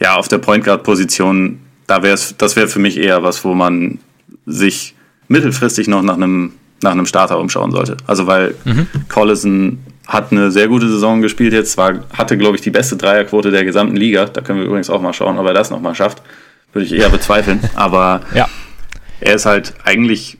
ja, 0.04 0.16
auf 0.16 0.28
der 0.28 0.36
Point 0.36 0.64
Guard 0.64 0.82
Position, 0.82 1.60
da 1.86 2.02
wäre 2.02 2.18
das 2.36 2.56
wäre 2.56 2.68
für 2.68 2.78
mich 2.78 2.98
eher 2.98 3.22
was, 3.22 3.42
wo 3.42 3.54
man 3.54 4.00
sich 4.44 4.94
mittelfristig 5.28 5.88
noch 5.88 6.02
nach 6.02 6.16
einem 6.16 6.52
nach 6.82 6.90
einem 6.90 7.06
Starter 7.06 7.38
umschauen 7.38 7.70
sollte. 7.70 7.96
Also 8.06 8.26
weil 8.26 8.54
mhm. 8.66 8.86
Collison 9.08 9.78
hat 10.06 10.30
eine 10.30 10.50
sehr 10.50 10.68
gute 10.68 10.90
Saison 10.90 11.22
gespielt 11.22 11.54
jetzt, 11.54 11.78
war, 11.78 12.04
hatte 12.12 12.36
glaube 12.36 12.56
ich 12.56 12.60
die 12.60 12.70
beste 12.70 12.96
Dreierquote 12.98 13.50
der 13.50 13.64
gesamten 13.64 13.96
Liga. 13.96 14.26
Da 14.26 14.42
können 14.42 14.58
wir 14.58 14.66
übrigens 14.66 14.90
auch 14.90 15.00
mal 15.00 15.14
schauen, 15.14 15.38
ob 15.38 15.46
er 15.46 15.54
das 15.54 15.70
nochmal 15.70 15.94
schafft. 15.94 16.20
Würde 16.74 16.84
ich 16.84 16.92
eher 16.92 17.08
bezweifeln. 17.08 17.60
Aber 17.74 18.20
ja. 18.34 18.46
er 19.20 19.34
ist 19.36 19.46
halt 19.46 19.72
eigentlich 19.84 20.36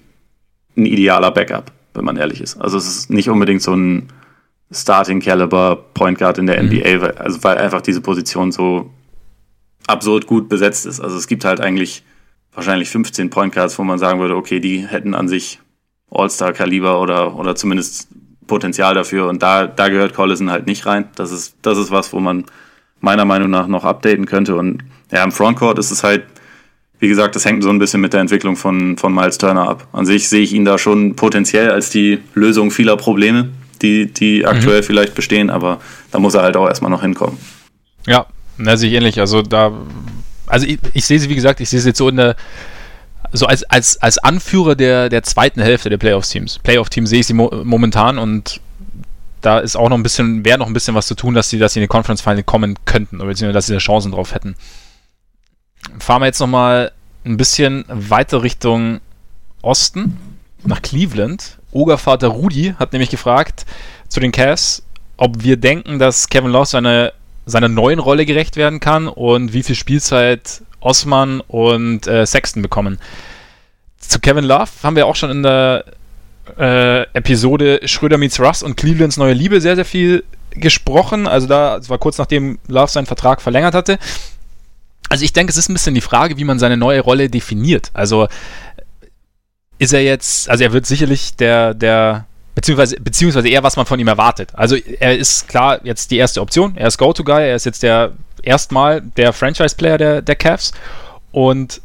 ein 0.77 0.85
idealer 0.85 1.31
Backup, 1.31 1.73
wenn 1.95 2.05
man 2.05 2.19
ehrlich 2.19 2.43
ist. 2.43 2.61
Also 2.61 2.77
es 2.77 2.86
ist 2.86 3.11
nicht 3.11 3.31
unbedingt 3.31 3.62
so 3.62 3.73
ein 3.73 4.09
Starting 4.70 5.20
Caliber 5.20 5.77
Point 5.95 6.19
Guard 6.19 6.36
in 6.36 6.47
der 6.47 6.62
mhm. 6.62 6.69
NBA, 6.69 7.07
also 7.16 7.43
weil 7.43 7.57
einfach 7.57 7.81
diese 7.81 8.03
Position 8.03 8.53
so 8.53 8.91
absurd 9.86 10.27
gut 10.27 10.48
besetzt 10.48 10.86
ist. 10.86 11.01
Also 11.01 11.16
es 11.16 11.27
gibt 11.27 11.44
halt 11.44 11.61
eigentlich 11.61 12.02
wahrscheinlich 12.55 12.89
15 12.89 13.31
Point 13.31 13.55
Guards, 13.55 13.78
wo 13.78 13.85
man 13.85 13.98
sagen 13.98 14.20
würde, 14.20 14.36
okay, 14.36 14.61
die 14.61 14.86
hätten 14.86 15.15
an 15.15 15.28
sich 15.28 15.61
All-Star-Kaliber 16.11 17.01
oder, 17.01 17.36
oder 17.36 17.56
zumindest 17.56 18.09
Potenzial 18.47 18.94
dafür. 18.94 19.28
Und 19.28 19.43
da, 19.43 19.66
da 19.66 19.89
gehört 19.89 20.15
Collison 20.15 20.51
halt 20.51 20.66
nicht 20.66 20.86
rein. 20.86 21.09
Das 21.16 21.32
ist, 21.32 21.56
das 21.62 21.78
ist 21.78 21.90
was, 21.90 22.12
wo 22.12 22.20
man 22.20 22.44
meiner 23.01 23.24
Meinung 23.24 23.51
nach 23.51 23.66
noch 23.66 23.85
updaten 23.85 24.27
könnte. 24.27 24.56
Und 24.56 24.85
ja, 25.11 25.24
im 25.24 25.32
Frontcourt 25.32 25.78
ist 25.78 25.90
es 25.90 26.05
halt, 26.05 26.24
wie 26.98 27.09
gesagt, 27.09 27.35
das 27.36 27.44
hängt 27.44 27.62
so 27.62 27.70
ein 27.70 27.78
bisschen 27.78 28.01
mit 28.01 28.12
der 28.12 28.20
Entwicklung 28.20 28.56
von, 28.56 28.97
von 28.97 29.15
Miles 29.15 29.39
Turner 29.39 29.69
ab. 29.69 29.89
An 29.93 30.06
sich 30.06 30.28
sehe 30.28 30.43
ich 30.43 30.52
ihn 30.52 30.65
da 30.65 30.78
schon 30.78 31.16
potenziell 31.16 31.70
als 31.70 31.90
die 31.90 32.20
Lösung 32.35 32.70
vieler 32.70 32.97
Probleme, 32.97 33.51
die, 33.82 34.06
die 34.06 34.47
aktuell 34.47 34.81
mhm. 34.81 34.85
vielleicht 34.85 35.15
bestehen, 35.15 35.51
aber 35.51 35.81
da 36.12 36.19
muss 36.19 36.35
er 36.35 36.43
halt 36.43 36.56
auch 36.56 36.69
erstmal 36.69 36.90
noch 36.90 37.02
hinkommen. 37.02 37.39
Ja, 38.06 38.27
na, 38.56 38.76
sehe 38.76 38.90
ich 38.90 38.97
ähnlich. 38.97 39.20
Also 39.20 39.43
da, 39.43 39.72
also 40.47 40.66
ich, 40.66 40.78
ich 40.93 41.05
sehe 41.05 41.18
sie, 41.18 41.28
wie 41.28 41.35
gesagt, 41.35 41.60
ich 41.60 41.68
sehe 41.68 41.81
sie 41.81 41.89
jetzt 41.89 41.98
so 41.98 42.09
in 42.09 42.16
der, 42.16 42.36
so 43.32 43.47
als, 43.47 43.64
als, 43.64 44.01
als 44.01 44.18
Anführer 44.18 44.74
der, 44.74 45.09
der 45.09 45.22
zweiten 45.22 45.60
Hälfte 45.60 45.90
der 45.90 45.98
Playoff-Teams. 45.98 46.60
Playoff-Team 46.60 47.06
sehe 47.06 47.20
ich 47.20 47.26
sie 47.26 47.35
mo 47.35 47.51
momentan 47.64 48.18
und 48.18 48.60
da 49.40 49.59
ist 49.59 49.76
auch 49.76 49.89
noch 49.89 49.97
ein 49.97 50.02
bisschen, 50.02 50.44
wäre 50.44 50.59
noch 50.59 50.66
ein 50.66 50.72
bisschen 50.72 50.94
was 50.94 51.06
zu 51.06 51.14
tun, 51.14 51.35
dass 51.35 51.51
sie, 51.51 51.59
dass 51.59 51.74
sie 51.74 51.81
in 51.81 51.85
die 51.85 51.89
Conference 51.89 52.22
Final 52.22 52.43
kommen 52.43 52.78
könnten, 52.86 53.16
oder 53.16 53.28
beziehungsweise 53.28 53.55
dass 53.55 53.66
sie 53.66 53.74
da 53.74 53.78
Chancen 53.78 54.12
drauf 54.12 54.35
hätten. 54.35 54.55
Fahren 55.98 56.22
wir 56.22 56.26
jetzt 56.26 56.40
nochmal 56.40 56.93
ein 57.24 57.36
bisschen 57.36 57.85
weiter 57.89 58.43
Richtung 58.43 59.01
Osten, 59.60 60.16
nach 60.64 60.81
Cleveland. 60.81 61.59
Ogervater 61.72 62.28
Rudi 62.28 62.74
hat 62.78 62.93
nämlich 62.93 63.10
gefragt 63.10 63.66
zu 64.09 64.20
den 64.20 64.32
Cavs, 64.32 64.82
ob 65.16 65.43
wir 65.43 65.56
denken, 65.56 65.98
dass 65.98 66.28
Kevin 66.28 66.51
Love 66.51 66.66
seine 66.66 67.12
seiner 67.47 67.69
neuen 67.69 67.99
Rolle 67.99 68.27
gerecht 68.27 68.57
werden 68.57 68.81
kann 68.81 69.09
und 69.09 69.53
wie 69.53 69.62
viel 69.62 69.75
Spielzeit 69.75 70.62
Osman 70.81 71.41
und 71.41 72.07
äh, 72.07 72.27
Sexton 72.27 72.62
bekommen. 72.62 72.99
Zu 73.99 74.21
Kevin 74.21 74.45
Love 74.45 74.71
haben 74.83 74.97
wir 74.97 75.07
auch 75.07 75.16
schon 75.16 75.31
in 75.31 75.43
der 75.43 75.85
äh, 76.59 77.03
Episode 77.15 77.81
Schröder 77.85 78.19
meets 78.19 78.39
Russ 78.39 78.62
und 78.62 78.77
Clevelands 78.77 79.16
neue 79.16 79.33
Liebe 79.33 79.61
sehr, 79.61 79.77
sehr 79.77 79.85
viel 79.85 80.25
gesprochen. 80.51 81.27
Also 81.27 81.47
da, 81.47 81.77
es 81.77 81.89
war 81.89 81.99
kurz 81.99 82.19
nachdem 82.19 82.59
Love 82.69 82.91
seinen 82.91 83.07
Vertrag 83.07 83.41
verlängert 83.41 83.75
hatte. 83.75 83.99
Also 85.09 85.25
ich 85.25 85.33
denke, 85.33 85.51
es 85.51 85.57
ist 85.57 85.69
ein 85.69 85.75
bisschen 85.75 85.95
die 85.95 86.01
Frage, 86.01 86.37
wie 86.37 86.45
man 86.45 86.59
seine 86.59 86.77
neue 86.77 87.01
Rolle 87.01 87.29
definiert. 87.29 87.91
Also 87.95 88.29
ist 89.79 89.93
er 89.93 90.03
jetzt, 90.03 90.49
also 90.49 90.65
er 90.65 90.73
wird 90.73 90.87
sicherlich 90.87 91.37
der, 91.37 91.75
der, 91.75 92.27
beziehungsweise, 92.55 92.97
beziehungsweise 93.01 93.48
eher, 93.48 93.62
was 93.62 93.76
man 93.76 93.86
von 93.86 93.98
ihm 93.98 94.09
erwartet. 94.09 94.51
Also 94.55 94.76
er 94.76 95.16
ist 95.16 95.48
klar 95.48 95.81
jetzt 95.85 96.10
die 96.10 96.18
erste 96.18 96.40
Option, 96.40 96.76
er 96.76 96.89
ist 96.89 96.98
Go-To-Guy, 96.98 97.48
er 97.48 97.56
ist 97.56 97.66
jetzt 97.66 97.82
der 97.82 98.12
erstmal 98.43 99.01
der 99.01 99.32
Franchise-Player 99.32 99.98
der, 99.98 100.22
der 100.22 100.36
Cavs 100.36 100.72
und 101.32 101.81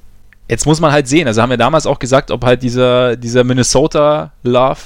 jetzt 0.49 0.65
muss 0.65 0.79
man 0.79 0.91
halt 0.91 1.07
sehen, 1.07 1.27
also 1.27 1.41
haben 1.41 1.49
wir 1.49 1.57
damals 1.57 1.85
auch 1.85 1.99
gesagt, 1.99 2.31
ob 2.31 2.43
halt 2.43 2.63
dieser, 2.63 3.15
dieser 3.15 3.43
Minnesota-Love, 3.43 4.79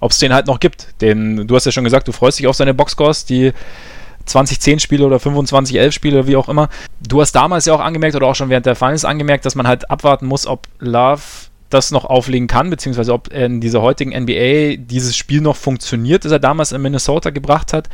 ob 0.00 0.10
es 0.10 0.18
den 0.18 0.32
halt 0.32 0.46
noch 0.46 0.60
gibt. 0.60 1.00
Den, 1.00 1.46
du 1.46 1.56
hast 1.56 1.66
ja 1.66 1.72
schon 1.72 1.84
gesagt, 1.84 2.08
du 2.08 2.12
freust 2.12 2.38
dich 2.38 2.46
auf 2.46 2.56
seine 2.56 2.74
Boxscores, 2.74 3.24
die 3.24 3.52
2010 4.26 4.80
Spiele 4.80 5.04
oder 5.04 5.18
25 5.18 5.76
11 5.76 5.94
Spiele 5.94 6.18
oder 6.18 6.26
wie 6.28 6.36
auch 6.36 6.48
immer. 6.48 6.68
Du 7.00 7.20
hast 7.20 7.32
damals 7.32 7.64
ja 7.64 7.74
auch 7.74 7.80
angemerkt 7.80 8.14
oder 8.14 8.26
auch 8.26 8.34
schon 8.34 8.50
während 8.50 8.66
der 8.66 8.76
Finals 8.76 9.04
angemerkt, 9.04 9.44
dass 9.44 9.54
man 9.54 9.66
halt 9.66 9.90
abwarten 9.90 10.26
muss, 10.26 10.46
ob 10.46 10.68
Love 10.78 11.22
das 11.72 11.90
noch 11.90 12.04
auflegen 12.04 12.46
kann, 12.46 12.70
beziehungsweise 12.70 13.12
ob 13.12 13.32
in 13.32 13.60
dieser 13.60 13.82
heutigen 13.82 14.10
NBA 14.10 14.76
dieses 14.76 15.16
Spiel 15.16 15.40
noch 15.40 15.56
funktioniert, 15.56 16.24
das 16.24 16.32
er 16.32 16.38
damals 16.38 16.72
in 16.72 16.82
Minnesota 16.82 17.30
gebracht 17.30 17.72
hat. 17.72 17.88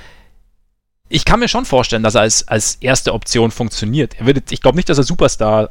Ich 1.09 1.25
kann 1.25 1.41
mir 1.41 1.49
schon 1.49 1.65
vorstellen, 1.65 2.03
dass 2.03 2.15
er 2.15 2.23
als, 2.23 2.47
als 2.49 2.77
erste 2.77 3.15
Option 3.15 3.51
funktioniert. 3.51 4.21
Er 4.21 4.27
würde, 4.27 4.43
ich 4.51 4.61
glaube 4.61 4.77
nicht, 4.77 4.89
dass 4.89 4.99
er 4.99 5.05
Superstar, 5.05 5.71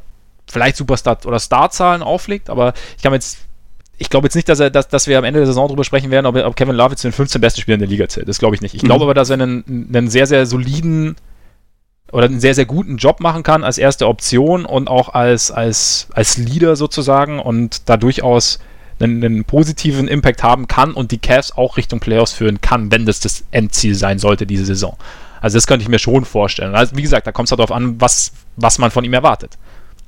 vielleicht 0.50 0.78
Superstar 0.78 1.20
oder 1.26 1.40
Starzahlen 1.40 2.02
auflegt, 2.02 2.50
aber 2.50 2.74
ich 2.96 3.04
kann 3.04 3.12
mir 3.12 3.18
jetzt 3.18 3.40
ich 4.00 4.10
glaube 4.10 4.28
jetzt 4.28 4.36
nicht, 4.36 4.48
dass, 4.48 4.60
er, 4.60 4.70
dass, 4.70 4.88
dass 4.88 5.08
wir 5.08 5.18
am 5.18 5.24
Ende 5.24 5.40
der 5.40 5.48
Saison 5.48 5.68
darüber 5.68 5.84
sprechen 5.84 6.12
werden, 6.12 6.28
ob, 6.28 6.36
ob 6.36 6.56
Kevin 6.56 6.76
Love 6.76 6.96
zu 6.96 7.08
den 7.08 7.14
15 7.14 7.42
besten 7.42 7.62
Spielern 7.62 7.80
der 7.80 7.90
Liga 7.90 8.08
zählt. 8.08 8.28
Das 8.28 8.38
glaube 8.38 8.56
ich 8.56 8.62
nicht. 8.62 8.76
Ich 8.76 8.84
glaube 8.84 9.00
mhm. 9.00 9.10
aber, 9.10 9.14
dass 9.16 9.30
er 9.30 9.42
einen, 9.42 9.64
einen 9.68 10.10
sehr, 10.10 10.28
sehr 10.28 10.46
soliden 10.46 11.16
oder 12.12 12.26
einen 12.26 12.40
sehr, 12.40 12.56
sehr 12.56 12.66
guten 12.66 12.98
Job 12.98 13.20
machen 13.20 13.44
kann 13.44 13.64
als 13.64 13.78
erste 13.78 14.08
Option 14.08 14.66
und 14.66 14.88
auch 14.88 15.10
als, 15.14 15.52
als, 15.52 16.08
als 16.14 16.38
Leader 16.38 16.76
sozusagen 16.76 17.40
und 17.40 17.90
da 17.90 17.98
durchaus 17.98 18.60
einen, 19.00 19.24
einen 19.24 19.46
positiven 19.46 20.08
Impact 20.08 20.44
haben 20.44 20.68
kann 20.68 20.94
und 20.94 21.12
die 21.12 21.18
Cavs 21.18 21.52
auch 21.52 21.78
Richtung 21.78 22.00
Playoffs 22.00 22.34
führen 22.34 22.62
kann, 22.62 22.92
wenn 22.92 23.06
das 23.06 23.20
das 23.20 23.44
Endziel 23.52 23.96
sein 23.96 24.20
sollte, 24.20 24.46
diese 24.46 24.66
Saison. 24.66 24.98
Also 25.42 25.58
das 25.58 25.68
könnte 25.68 25.84
ich 25.84 25.90
mir 25.90 26.00
schon 26.00 26.26
vorstellen. 26.26 26.76
Also 26.76 26.96
wie 26.96 27.02
gesagt, 27.02 27.28
da 27.28 27.32
kommt 27.32 27.48
es 27.48 27.52
halt 27.52 27.60
darauf 27.60 27.72
an, 27.72 28.00
was, 28.00 28.32
was 28.56 28.80
man 28.80 28.90
von 28.90 29.04
ihm 29.04 29.14
erwartet. 29.14 29.58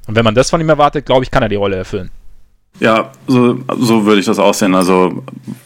Und 0.08 0.16
wenn 0.16 0.26
man 0.26 0.34
das 0.34 0.50
von 0.50 0.60
ihm 0.60 0.70
erwartet, 0.70 1.06
glaube 1.06 1.24
ich, 1.24 1.32
kann 1.32 1.44
er 1.44 1.50
die 1.50 1.56
Rolle 1.56 1.76
erfüllen. 1.76 2.10
Ja, 2.80 3.12
so, 3.28 3.60
so 3.78 4.06
würde 4.06 4.20
ich 4.20 4.26
das 4.26 4.40
auch 4.40 4.54
sehen. 4.54 4.74
Also, 4.74 5.24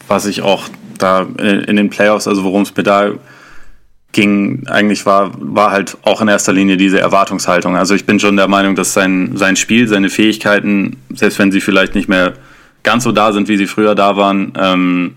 was 0.08 0.26
ich 0.26 0.42
auch 0.42 0.64
da 0.98 1.22
in 1.22 1.76
den 1.76 1.90
Playoffs, 1.90 2.28
also 2.28 2.44
worum 2.44 2.62
es 2.62 2.76
mir 2.76 2.82
da 2.82 3.12
ging, 4.14 4.66
eigentlich 4.66 5.04
war, 5.04 5.32
war 5.38 5.70
halt 5.70 5.98
auch 6.02 6.22
in 6.22 6.28
erster 6.28 6.52
Linie 6.52 6.78
diese 6.78 6.98
Erwartungshaltung. 6.98 7.76
Also 7.76 7.94
ich 7.94 8.06
bin 8.06 8.18
schon 8.18 8.36
der 8.36 8.48
Meinung, 8.48 8.74
dass 8.74 8.94
sein, 8.94 9.32
sein 9.36 9.56
Spiel, 9.56 9.86
seine 9.86 10.08
Fähigkeiten, 10.08 10.96
selbst 11.14 11.38
wenn 11.38 11.52
sie 11.52 11.60
vielleicht 11.60 11.94
nicht 11.94 12.08
mehr 12.08 12.32
ganz 12.82 13.04
so 13.04 13.12
da 13.12 13.32
sind, 13.32 13.48
wie 13.48 13.58
sie 13.58 13.66
früher 13.66 13.94
da 13.94 14.16
waren, 14.16 14.52
ähm, 14.58 15.14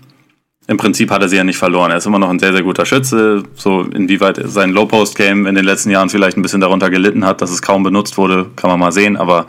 im 0.66 0.76
Prinzip 0.76 1.10
hat 1.10 1.22
er 1.22 1.30
sie 1.30 1.36
ja 1.36 1.44
nicht 1.44 1.56
verloren. 1.56 1.90
Er 1.90 1.96
ist 1.96 2.06
immer 2.06 2.18
noch 2.18 2.28
ein 2.28 2.38
sehr, 2.38 2.52
sehr 2.52 2.62
guter 2.62 2.84
Schütze. 2.84 3.42
So 3.54 3.84
inwieweit 3.84 4.38
sein 4.44 4.70
Low-Post-Game 4.70 5.46
in 5.46 5.54
den 5.54 5.64
letzten 5.64 5.90
Jahren 5.90 6.10
vielleicht 6.10 6.36
ein 6.36 6.42
bisschen 6.42 6.60
darunter 6.60 6.90
gelitten 6.90 7.24
hat, 7.24 7.40
dass 7.40 7.50
es 7.50 7.62
kaum 7.62 7.82
benutzt 7.82 8.18
wurde, 8.18 8.50
kann 8.54 8.68
man 8.68 8.78
mal 8.78 8.92
sehen. 8.92 9.16
Aber 9.16 9.46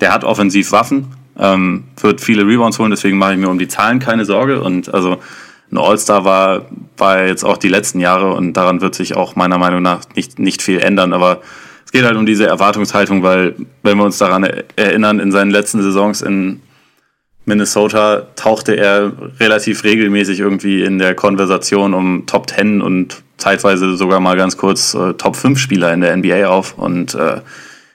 der 0.00 0.12
hat 0.12 0.22
offensiv 0.22 0.70
Waffen 0.70 1.08
ähm, 1.38 1.84
wird 2.00 2.20
viele 2.20 2.46
Rebounds 2.46 2.78
holen, 2.78 2.90
deswegen 2.90 3.18
mache 3.18 3.32
ich 3.32 3.38
mir 3.38 3.48
um 3.48 3.58
die 3.58 3.68
Zahlen 3.68 3.98
keine 3.98 4.24
Sorge. 4.24 4.60
Und 4.60 4.92
also 4.92 5.18
ein 5.72 5.78
All-Star 5.78 6.24
war, 6.24 6.66
war 6.98 7.26
jetzt 7.26 7.44
auch 7.44 7.56
die 7.56 7.68
letzten 7.68 7.98
Jahre 7.98 8.34
und 8.34 8.52
daran 8.52 8.80
wird 8.80 8.94
sich 8.94 9.16
auch 9.16 9.36
meiner 9.36 9.58
Meinung 9.58 9.82
nach 9.82 10.02
nicht, 10.14 10.38
nicht 10.38 10.62
viel 10.62 10.80
ändern. 10.80 11.12
Aber 11.12 11.40
es 11.84 11.92
geht 11.92 12.04
halt 12.04 12.16
um 12.16 12.26
diese 12.26 12.46
Erwartungshaltung, 12.46 13.22
weil 13.22 13.54
wenn 13.82 13.96
wir 13.96 14.04
uns 14.04 14.18
daran 14.18 14.44
erinnern, 14.76 15.18
in 15.18 15.32
seinen 15.32 15.50
letzten 15.50 15.82
Saisons 15.82 16.22
in 16.22 16.60
Minnesota 17.44 18.26
tauchte 18.36 18.76
er 18.76 19.12
relativ 19.40 19.82
regelmäßig 19.82 20.40
irgendwie 20.40 20.82
in 20.82 20.98
der 20.98 21.14
Konversation 21.14 21.92
um 21.92 22.26
Top 22.26 22.48
10 22.48 22.80
und 22.80 23.22
zeitweise 23.36 23.96
sogar 23.96 24.20
mal 24.20 24.36
ganz 24.36 24.56
kurz 24.56 24.94
äh, 24.94 25.14
Top 25.14 25.34
5 25.34 25.58
Spieler 25.58 25.92
in 25.92 26.02
der 26.02 26.16
NBA 26.16 26.46
auf. 26.46 26.78
Und 26.78 27.14
äh, 27.14 27.40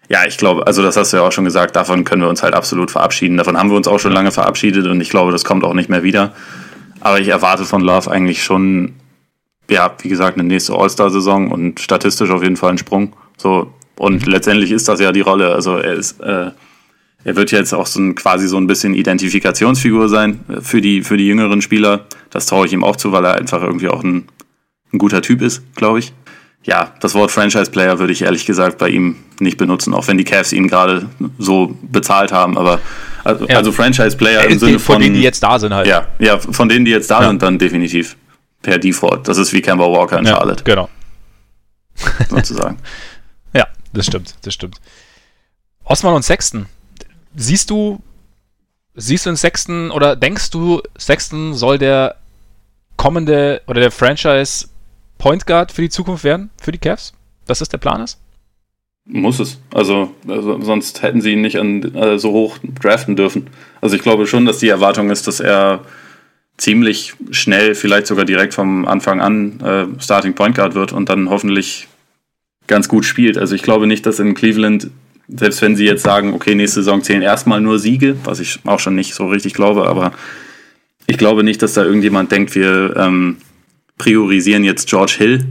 ja, 0.10 0.26
ich 0.26 0.38
glaube, 0.38 0.68
also 0.68 0.84
das 0.84 0.98
hast 0.98 1.14
du 1.14 1.18
ja 1.18 1.24
auch 1.24 1.32
schon 1.32 1.46
gesagt, 1.46 1.76
davon 1.76 2.04
können 2.04 2.22
wir 2.22 2.30
uns 2.30 2.44
halt 2.44 2.56
absolut 2.56 2.92
verabschieden. 2.92 3.38
Davon 3.38 3.58
haben 3.58 3.70
wir 3.70 3.78
uns 3.78 3.88
auch 3.88 4.00
schon 4.00 4.12
lange 4.12 4.32
verabschiedet 4.32 4.86
und 4.88 5.00
ich 5.00 5.10
glaube, 5.10 5.32
das 5.32 5.46
kommt 5.46 5.64
auch 5.64 5.74
nicht 5.74 5.90
mehr 5.90 6.04
wieder. 6.04 6.34
Aber 7.00 7.20
ich 7.20 7.28
erwarte 7.28 7.66
von 7.66 7.82
Love 7.82 8.10
eigentlich 8.12 8.44
schon, 8.44 8.94
ja, 9.70 9.96
wie 10.02 10.10
gesagt, 10.10 10.38
eine 10.38 10.48
nächste 10.48 10.74
All-Star-Saison 10.74 11.52
und 11.52 11.80
statistisch 11.80 12.30
auf 12.30 12.44
jeden 12.44 12.58
Fall 12.58 12.70
einen 12.70 12.78
Sprung. 12.78 13.14
So, 13.38 13.74
und 13.98 14.26
mhm. 14.26 14.32
letztendlich 14.32 14.72
ist 14.72 14.88
das 14.88 15.00
ja 15.00 15.12
die 15.12 15.22
Rolle. 15.22 15.54
Also 15.54 15.78
er 15.78 15.94
ist, 15.94 16.20
äh, 16.22 16.52
er 17.24 17.36
wird 17.36 17.52
jetzt 17.52 17.74
auch 17.74 17.88
so 17.88 18.00
ein, 18.00 18.16
quasi 18.16 18.48
so 18.48 18.58
ein 18.58 18.68
bisschen 18.68 18.94
Identifikationsfigur 18.94 20.10
sein 20.10 20.40
für 20.62 20.82
die, 20.82 21.04
für 21.04 21.18
die 21.18 21.28
jüngeren 21.28 21.62
Spieler. 21.62 22.06
Das 22.30 22.46
traue 22.46 22.66
ich 22.66 22.74
ihm 22.74 22.84
auch 22.84 22.96
zu, 22.96 23.12
weil 23.12 23.26
er 23.26 23.36
einfach 23.36 23.62
irgendwie 23.62 23.90
auch 23.90 24.04
ein, 24.04 24.28
ein 24.94 24.98
guter 24.98 25.22
Typ 25.22 25.42
ist, 25.42 25.64
glaube 25.76 26.00
ich 26.00 26.14
ja, 26.68 26.92
das 27.00 27.16
Wort 27.16 27.32
Franchise-Player 27.32 27.98
würde 27.98 28.12
ich 28.12 28.24
ehrlich 28.24 28.46
gesagt 28.46 28.78
bei 28.78 28.90
ihm 28.90 29.16
nicht 29.40 29.58
benutzen, 29.58 29.94
auch 29.94 30.08
wenn 30.08 30.18
die 30.18 30.26
Cavs 30.26 30.52
ihn 30.52 30.68
gerade 30.68 31.08
so 31.38 31.78
bezahlt 31.82 32.34
haben. 32.34 32.58
Aber 32.58 32.80
also, 33.28 33.46
ja. 33.48 33.58
also 33.58 33.72
Franchise-Player 33.72 34.46
im 34.46 34.58
Sinne 34.58 34.80
von, 34.80 34.96
von 34.96 35.02
denen, 35.02 35.16
die 35.16 35.22
jetzt 35.22 35.44
da 35.44 35.60
sind 35.60 35.74
halt. 35.74 35.86
Ja, 35.86 36.08
ja 36.18 36.40
von 36.40 36.70
denen, 36.70 36.86
die 36.86 36.92
jetzt 36.92 37.12
da 37.12 37.22
ja. 37.22 37.28
sind, 37.28 37.42
dann 37.42 37.60
definitiv 37.60 38.16
per 38.62 38.78
Default. 38.78 39.28
Das 39.28 39.38
ist 39.38 39.52
wie 39.54 39.62
Kemba 39.62 39.86
Walker 39.86 40.20
in 40.20 40.26
ja, 40.26 40.36
Charlotte. 40.36 40.64
Genau. 40.64 40.90
Sozusagen. 42.30 42.78
ja, 43.54 43.68
das 43.92 44.06
stimmt, 44.06 44.36
das 44.44 44.54
stimmt. 44.54 44.78
Osman 45.84 46.14
und 46.14 46.24
Sexton. 46.24 46.68
Siehst 47.36 47.70
du, 47.70 48.02
siehst 48.96 49.26
du 49.26 49.32
in 49.32 49.36
Sexton 49.36 49.92
oder 49.92 50.16
denkst 50.16 50.50
du, 50.52 50.82
Sexton 50.98 51.54
soll 51.54 51.78
der 51.78 52.16
kommende 52.96 53.62
oder 53.68 53.82
der 53.82 53.92
Franchise 53.92 54.68
Point 55.18 55.46
Guard 55.46 55.72
für 55.72 55.82
die 55.82 55.90
Zukunft 55.90 56.24
werden, 56.24 56.50
für 56.62 56.72
die 56.72 56.78
Cavs? 56.78 57.14
Dass 57.46 57.60
das 57.60 57.70
der 57.70 57.78
Plan 57.78 58.02
ist? 58.02 58.20
Muss 59.10 59.40
es. 59.40 59.60
Also, 59.74 60.14
also 60.28 60.62
sonst 60.62 61.02
hätten 61.02 61.22
sie 61.22 61.34
ihn 61.34 61.42
nicht 61.42 61.58
an, 61.58 61.96
äh, 61.96 62.20
so 62.20 62.32
hoch 62.32 62.58
draften 62.82 63.16
dürfen. 63.16 63.48
Also 63.80 63.96
ich 63.96 64.02
glaube 64.02 64.28
schon, 64.28 64.46
dass 64.46 64.60
die 64.60 64.68
Erwartung 64.68 65.10
ist, 65.10 65.28
dass 65.28 65.40
er 65.40 65.82
ziemlich 66.58 67.14
schnell, 67.32 67.76
vielleicht 67.76 68.08
sogar 68.08 68.26
direkt 68.26 68.54
vom 68.54 68.86
Anfang 68.86 69.22
an 69.22 69.60
äh, 69.62 70.02
Starting 70.02 70.34
Point 70.34 70.56
Guard 70.56 70.76
wird 70.76 70.92
und 70.92 71.08
dann 71.10 71.30
hoffentlich 71.30 71.88
ganz 72.66 72.90
gut 72.90 73.06
spielt. 73.06 73.38
Also 73.38 73.56
ich 73.56 73.64
glaube 73.64 73.88
nicht, 73.88 74.06
dass 74.06 74.20
in 74.20 74.34
Cleveland, 74.34 74.90
selbst 75.30 75.62
wenn 75.62 75.76
sie 75.76 75.86
jetzt 75.86 76.04
sagen, 76.04 76.34
okay, 76.34 76.56
nächste 76.56 76.82
Saison 76.82 77.02
zählen 77.02 77.22
erstmal 77.22 77.62
nur 77.62 77.80
Siege, 77.80 78.18
was 78.26 78.40
ich 78.40 78.60
auch 78.66 78.80
schon 78.80 78.96
nicht 78.96 79.14
so 79.14 79.28
richtig 79.28 79.54
glaube, 79.54 79.88
aber 79.88 80.12
ich 81.06 81.18
glaube 81.18 81.44
nicht, 81.44 81.62
dass 81.62 81.74
da 81.74 81.84
irgendjemand 81.84 82.32
denkt, 82.32 82.56
wir 82.56 82.96
ähm, 82.98 83.38
priorisieren 83.98 84.64
jetzt 84.64 84.90
George 84.90 85.16
Hill 85.18 85.46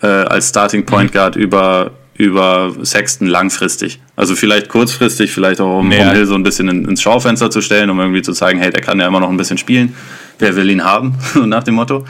äh, 0.00 0.06
als 0.06 0.48
Starting 0.48 0.86
Point 0.86 1.10
mhm. 1.10 1.14
Guard 1.14 1.36
über, 1.36 1.92
über 2.18 2.74
Sexton 2.82 3.26
langfristig. 3.26 4.00
Also 4.16 4.34
vielleicht 4.34 4.68
kurzfristig, 4.68 5.32
vielleicht 5.32 5.60
auch 5.60 5.80
um, 5.80 5.86
um 5.86 5.92
Hill 5.92 6.26
so 6.26 6.34
ein 6.34 6.42
bisschen 6.42 6.68
in, 6.68 6.84
ins 6.86 7.02
Schaufenster 7.02 7.50
zu 7.50 7.60
stellen, 7.60 7.90
um 7.90 8.00
irgendwie 8.00 8.22
zu 8.22 8.32
zeigen, 8.32 8.58
hey, 8.58 8.70
der 8.70 8.80
kann 8.80 8.98
ja 8.98 9.06
immer 9.06 9.20
noch 9.20 9.28
ein 9.28 9.36
bisschen 9.36 9.58
spielen. 9.58 9.94
Wer 10.38 10.56
will 10.56 10.70
ihn 10.70 10.84
haben? 10.84 11.16
nach 11.44 11.62
dem 11.62 11.74
Motto. 11.74 12.04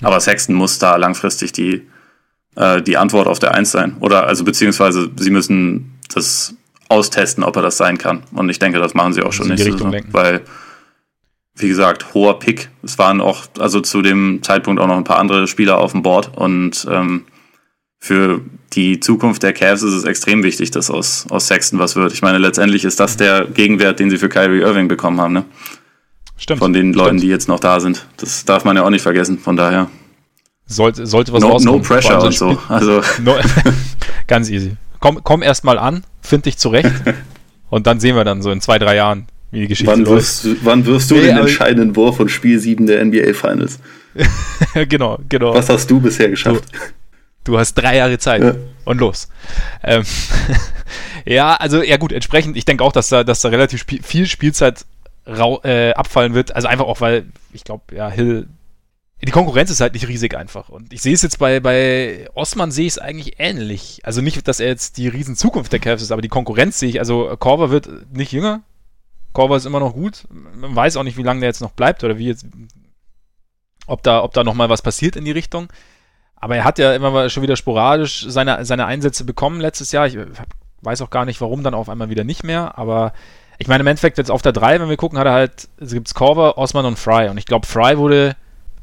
Aber 0.00 0.20
Sexton 0.20 0.54
muss 0.54 0.78
da 0.78 0.96
langfristig 0.96 1.52
die, 1.52 1.82
äh, 2.56 2.82
die 2.82 2.96
Antwort 2.96 3.26
auf 3.26 3.38
der 3.38 3.54
Eins 3.54 3.70
sein. 3.70 3.96
Oder 4.00 4.26
also 4.26 4.44
beziehungsweise 4.44 5.10
sie 5.16 5.30
müssen 5.30 5.98
das 6.14 6.54
austesten, 6.88 7.44
ob 7.44 7.56
er 7.56 7.62
das 7.62 7.76
sein 7.76 7.98
kann. 7.98 8.22
Und 8.32 8.48
ich 8.48 8.58
denke, 8.58 8.78
das 8.78 8.94
machen 8.94 9.12
sie 9.12 9.22
auch 9.22 9.32
schon 9.32 9.48
nicht. 9.48 9.64
Weil 10.12 10.42
wie 11.54 11.68
gesagt, 11.68 12.14
hoher 12.14 12.38
Pick. 12.38 12.70
Es 12.82 12.98
waren 12.98 13.20
auch, 13.20 13.44
also 13.58 13.80
zu 13.80 14.02
dem 14.02 14.40
Zeitpunkt 14.42 14.80
auch 14.80 14.86
noch 14.86 14.96
ein 14.96 15.04
paar 15.04 15.18
andere 15.18 15.46
Spieler 15.46 15.78
auf 15.78 15.92
dem 15.92 16.02
Board 16.02 16.36
und 16.36 16.86
ähm, 16.90 17.24
für 18.02 18.40
die 18.72 18.98
Zukunft 18.98 19.44
der 19.44 19.52
Cavs 19.52 19.84
ist 19.84 19.92
es 19.92 20.02
extrem 20.02 20.42
wichtig, 20.42 20.72
dass 20.72 20.90
aus, 20.90 21.24
aus 21.30 21.46
Sexton 21.46 21.78
was 21.78 21.94
wird. 21.94 22.12
Ich 22.12 22.20
meine, 22.20 22.38
letztendlich 22.38 22.84
ist 22.84 22.98
das 22.98 23.16
der 23.16 23.44
Gegenwert, 23.44 24.00
den 24.00 24.10
sie 24.10 24.18
für 24.18 24.28
Kyrie 24.28 24.60
Irving 24.60 24.88
bekommen 24.88 25.20
haben, 25.20 25.32
ne? 25.32 25.44
Stimmt. 26.36 26.58
Von 26.58 26.72
den 26.72 26.94
Leuten, 26.94 27.10
Stimmt. 27.10 27.22
die 27.22 27.28
jetzt 27.28 27.46
noch 27.46 27.60
da 27.60 27.78
sind. 27.78 28.04
Das 28.16 28.44
darf 28.44 28.64
man 28.64 28.76
ja 28.76 28.82
auch 28.82 28.90
nicht 28.90 29.02
vergessen, 29.02 29.38
von 29.38 29.54
daher. 29.54 29.88
Sollte, 30.66 31.06
sollte 31.06 31.32
was 31.32 31.42
no, 31.42 31.50
rauskommen. 31.50 31.80
No 31.80 31.86
pressure 31.86 32.24
und 32.24 32.34
so. 32.34 32.58
Also. 32.68 33.02
No, 33.22 33.36
ganz 34.26 34.50
easy. 34.50 34.72
Komm, 34.98 35.20
komm 35.22 35.44
erst 35.44 35.62
mal 35.62 35.78
an, 35.78 36.02
find 36.22 36.44
dich 36.46 36.58
zurecht 36.58 36.90
und 37.70 37.86
dann 37.86 38.00
sehen 38.00 38.16
wir 38.16 38.24
dann 38.24 38.42
so 38.42 38.50
in 38.50 38.60
zwei, 38.60 38.80
drei 38.80 38.96
Jahren, 38.96 39.26
wie 39.52 39.60
die 39.60 39.68
Geschichte 39.68 39.92
wann 39.92 40.06
wirst, 40.06 40.44
läuft. 40.44 40.64
wann 40.64 40.86
wirst 40.86 41.08
du 41.08 41.14
nee, 41.14 41.26
den 41.26 41.36
entscheidenden 41.36 41.94
Wurf 41.94 42.16
von 42.16 42.28
Spiel 42.28 42.58
7 42.58 42.84
der 42.84 43.04
NBA 43.04 43.32
Finals? 43.34 43.78
genau, 44.88 45.20
genau. 45.28 45.54
Was 45.54 45.68
hast 45.68 45.88
du 45.88 46.00
bisher 46.00 46.28
geschafft? 46.30 46.64
Du, 46.72 46.78
du 47.44 47.58
hast 47.58 47.74
drei 47.74 47.96
Jahre 47.96 48.18
Zeit 48.18 48.42
ja. 48.42 48.54
und 48.84 48.98
los. 48.98 49.28
Ähm, 49.82 50.04
ja, 51.24 51.54
also 51.54 51.82
ja 51.82 51.96
gut, 51.96 52.12
entsprechend, 52.12 52.56
ich 52.56 52.64
denke 52.64 52.84
auch, 52.84 52.92
dass 52.92 53.08
da, 53.08 53.24
dass 53.24 53.40
da 53.40 53.48
relativ 53.48 53.84
viel 54.02 54.26
Spielzeit 54.26 54.84
rau, 55.26 55.60
äh, 55.62 55.92
abfallen 55.92 56.34
wird. 56.34 56.54
Also 56.54 56.68
einfach 56.68 56.86
auch, 56.86 57.00
weil 57.00 57.26
ich 57.52 57.64
glaube, 57.64 57.94
ja, 57.94 58.08
Hill 58.08 58.48
die 59.24 59.30
Konkurrenz 59.30 59.70
ist 59.70 59.80
halt 59.80 59.94
nicht 59.94 60.08
riesig 60.08 60.36
einfach. 60.36 60.68
Und 60.68 60.92
ich 60.92 61.00
sehe 61.00 61.14
es 61.14 61.22
jetzt 61.22 61.38
bei, 61.38 61.60
bei 61.60 62.28
Osman 62.34 62.72
sehe 62.72 62.86
ich 62.86 62.94
es 62.94 62.98
eigentlich 62.98 63.38
ähnlich. 63.38 64.00
Also 64.02 64.20
nicht, 64.20 64.48
dass 64.48 64.58
er 64.58 64.66
jetzt 64.66 64.96
die 64.96 65.06
riesen 65.06 65.36
Zukunft 65.36 65.72
der 65.72 65.78
Cavs 65.78 66.02
ist, 66.02 66.10
aber 66.10 66.22
die 66.22 66.28
Konkurrenz 66.28 66.80
sehe 66.80 66.88
ich, 66.88 66.98
also 66.98 67.36
Korver 67.38 67.70
wird 67.70 67.88
nicht 68.12 68.32
jünger. 68.32 68.62
Korver 69.32 69.56
ist 69.56 69.64
immer 69.64 69.78
noch 69.78 69.94
gut. 69.94 70.24
Man 70.30 70.74
weiß 70.74 70.96
auch 70.96 71.04
nicht, 71.04 71.16
wie 71.16 71.22
lange 71.22 71.40
der 71.40 71.48
jetzt 71.48 71.60
noch 71.60 71.70
bleibt 71.70 72.02
oder 72.02 72.18
wie 72.18 72.26
jetzt, 72.26 72.46
ob 73.86 74.02
da, 74.02 74.24
ob 74.24 74.34
da 74.34 74.42
nochmal 74.42 74.68
was 74.68 74.82
passiert 74.82 75.14
in 75.14 75.24
die 75.24 75.30
Richtung. 75.30 75.68
Aber 76.42 76.56
er 76.56 76.64
hat 76.64 76.80
ja 76.80 76.92
immer 76.92 77.12
mal 77.12 77.30
schon 77.30 77.44
wieder 77.44 77.54
sporadisch 77.54 78.26
seine, 78.28 78.64
seine 78.64 78.84
Einsätze 78.86 79.24
bekommen 79.24 79.60
letztes 79.60 79.92
Jahr. 79.92 80.08
Ich 80.08 80.18
weiß 80.80 81.00
auch 81.00 81.10
gar 81.10 81.24
nicht, 81.24 81.40
warum 81.40 81.62
dann 81.62 81.72
auf 81.72 81.88
einmal 81.88 82.10
wieder 82.10 82.24
nicht 82.24 82.42
mehr. 82.42 82.76
Aber 82.76 83.12
ich 83.58 83.68
meine, 83.68 83.82
im 83.82 83.86
Endeffekt 83.86 84.18
jetzt 84.18 84.28
auf 84.28 84.42
der 84.42 84.50
3, 84.50 84.80
wenn 84.80 84.88
wir 84.88 84.96
gucken, 84.96 85.20
hat 85.20 85.26
er 85.28 85.34
halt, 85.34 85.68
es 85.78 85.92
gibt 85.92 86.12
Korver, 86.12 86.58
Osman 86.58 86.84
und 86.84 86.98
Fry. 86.98 87.28
Und 87.28 87.38
ich 87.38 87.46
glaube, 87.46 87.64
Fry 87.64 87.96
wurde 87.96 88.34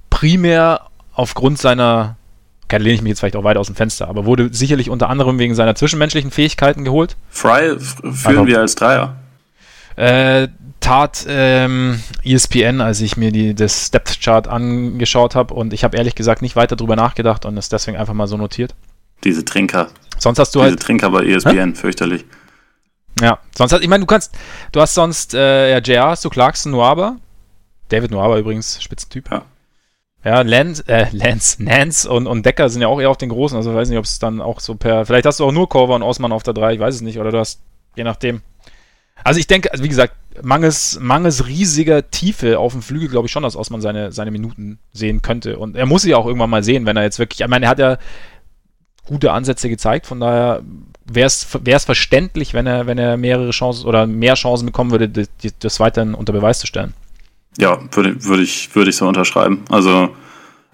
primär 0.09 0.85
aufgrund 1.11 1.59
seiner, 1.59 2.15
okay, 2.63 2.77
lehne 2.77 2.95
ich 2.95 3.01
mich 3.01 3.09
jetzt 3.09 3.19
vielleicht 3.19 3.35
auch 3.35 3.43
weit 3.43 3.57
aus 3.57 3.67
dem 3.67 3.75
Fenster, 3.75 4.07
aber 4.07 4.25
wurde 4.25 4.53
sicherlich 4.53 4.89
unter 4.89 5.09
anderem 5.09 5.37
wegen 5.37 5.53
seiner 5.53 5.75
zwischenmenschlichen 5.75 6.31
Fähigkeiten 6.31 6.85
geholt. 6.85 7.17
Fry 7.29 7.77
führen 7.77 8.15
also, 8.23 8.47
wir 8.47 8.59
als 8.61 8.75
Dreier. 8.75 9.17
Äh, 9.97 10.47
tat 10.89 11.23
ähm, 11.29 12.01
ESPN, 12.23 12.81
als 12.81 12.99
ich 13.01 13.15
mir 13.15 13.31
die, 13.31 13.53
das 13.53 13.91
Depth 13.91 14.19
Chart 14.21 14.47
angeschaut 14.47 15.35
habe 15.35 15.53
und 15.53 15.71
ich 15.71 15.83
habe 15.83 15.95
ehrlich 15.95 16.15
gesagt 16.15 16.41
nicht 16.41 16.55
weiter 16.55 16.75
drüber 16.75 16.95
nachgedacht 16.95 17.45
und 17.45 17.55
es 17.57 17.69
deswegen 17.69 17.95
einfach 17.95 18.15
mal 18.15 18.25
so 18.25 18.37
notiert. 18.37 18.73
Diese 19.23 19.45
Trinker. 19.45 19.89
Sonst 20.17 20.39
hast 20.39 20.55
du 20.55 20.59
Diese 20.59 20.63
halt. 20.63 20.79
Diese 20.79 20.85
Trinker 20.87 21.11
bei 21.11 21.25
ESPN, 21.25 21.73
Hä? 21.73 21.75
fürchterlich. 21.75 22.25
Ja, 23.21 23.37
sonst 23.55 23.71
hat, 23.71 23.83
ich 23.83 23.87
meine, 23.87 24.01
du 24.01 24.07
kannst, 24.07 24.35
du 24.71 24.81
hast 24.81 24.95
sonst, 24.95 25.35
äh, 25.35 25.71
ja, 25.71 25.77
JR 25.77 26.07
hast 26.07 26.25
du 26.25 26.29
Clarkson, 26.29 26.71
Nuaba. 26.71 27.17
David 27.89 28.09
Nuaba 28.09 28.39
übrigens, 28.39 28.81
Spitzentyp. 28.81 29.29
Ja. 29.29 29.45
Ja, 30.25 30.41
Lance, 30.41 30.83
äh, 30.87 31.05
Lance, 31.11 31.63
Nance 31.63 32.09
und, 32.09 32.25
und 32.25 32.47
Decker 32.47 32.67
sind 32.67 32.81
ja 32.81 32.87
auch 32.87 32.99
eher 32.99 33.11
auf 33.11 33.17
den 33.17 33.29
Großen, 33.29 33.55
also 33.55 33.69
ich 33.69 33.75
weiß 33.75 33.89
nicht, 33.89 33.99
ob 33.99 34.05
es 34.05 34.17
dann 34.17 34.41
auch 34.41 34.59
so 34.59 34.73
per, 34.73 35.05
vielleicht 35.05 35.27
hast 35.27 35.39
du 35.39 35.45
auch 35.45 35.51
nur 35.51 35.69
Korver 35.69 35.93
und 35.93 36.03
Osman 36.03 36.31
auf 36.31 36.41
der 36.41 36.55
3, 36.55 36.73
ich 36.73 36.79
weiß 36.79 36.95
es 36.95 37.01
nicht, 37.01 37.19
oder 37.19 37.31
du 37.31 37.37
hast, 37.37 37.61
je 37.95 38.03
nachdem. 38.03 38.41
Also 39.23 39.39
ich 39.39 39.47
denke, 39.47 39.71
also 39.71 39.83
wie 39.83 39.89
gesagt, 39.89 40.13
mangels, 40.41 40.99
mangels 41.01 41.47
riesiger 41.47 42.09
Tiefe 42.09 42.59
auf 42.59 42.73
dem 42.73 42.81
Flügel 42.81 43.09
glaube 43.09 43.27
ich 43.27 43.31
schon, 43.31 43.43
dass 43.43 43.55
Osman 43.55 43.81
seine, 43.81 44.11
seine 44.11 44.31
Minuten 44.31 44.79
sehen 44.93 45.21
könnte 45.21 45.57
und 45.57 45.75
er 45.75 45.85
muss 45.85 46.03
sie 46.03 46.15
auch 46.15 46.25
irgendwann 46.25 46.49
mal 46.49 46.63
sehen, 46.63 46.85
wenn 46.85 46.97
er 46.97 47.03
jetzt 47.03 47.19
wirklich, 47.19 47.41
ich 47.41 47.47
meine, 47.47 47.65
er 47.65 47.69
hat 47.69 47.79
ja 47.79 47.97
gute 49.05 49.31
Ansätze 49.31 49.69
gezeigt, 49.69 50.05
von 50.05 50.19
daher 50.19 50.61
wäre 51.05 51.25
es 51.25 51.85
verständlich, 51.85 52.53
wenn 52.53 52.67
er, 52.67 52.85
wenn 52.87 52.97
er 52.97 53.17
mehrere 53.17 53.49
Chancen 53.49 53.87
oder 53.87 54.05
mehr 54.05 54.35
Chancen 54.35 54.67
bekommen 54.67 54.91
würde, 54.91 55.09
das, 55.09 55.27
das 55.59 55.79
weiterhin 55.79 56.13
unter 56.13 56.33
Beweis 56.33 56.59
zu 56.59 56.67
stellen. 56.67 56.93
Ja, 57.57 57.79
würde, 57.91 58.23
würde, 58.23 58.43
ich, 58.43 58.73
würde 58.75 58.91
ich 58.91 58.95
so 58.95 59.07
unterschreiben. 59.07 59.63
Also 59.69 60.09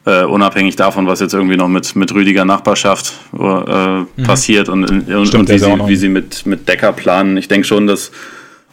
äh, 0.06 0.24
unabhängig 0.24 0.76
davon, 0.76 1.08
was 1.08 1.20
jetzt 1.20 1.34
irgendwie 1.34 1.58
noch 1.58 1.68
mit, 1.68 1.96
mit 1.96 2.14
Rüdiger 2.14 2.46
Nachbarschaft 2.46 3.14
äh, 3.34 3.38
mhm. 3.38 4.08
passiert 4.24 4.70
und, 4.70 4.90
und, 4.90 5.28
Stimmt, 5.28 5.36
und 5.36 5.50
wie, 5.50 5.60
sie, 5.60 5.88
wie 5.88 5.96
sie 5.96 6.10
mit, 6.10 6.46
mit 6.46 6.68
Decker 6.68 6.94
planen. 6.94 7.38
Ich 7.38 7.48
denke 7.48 7.66
schon, 7.68 7.88
dass 7.88 8.12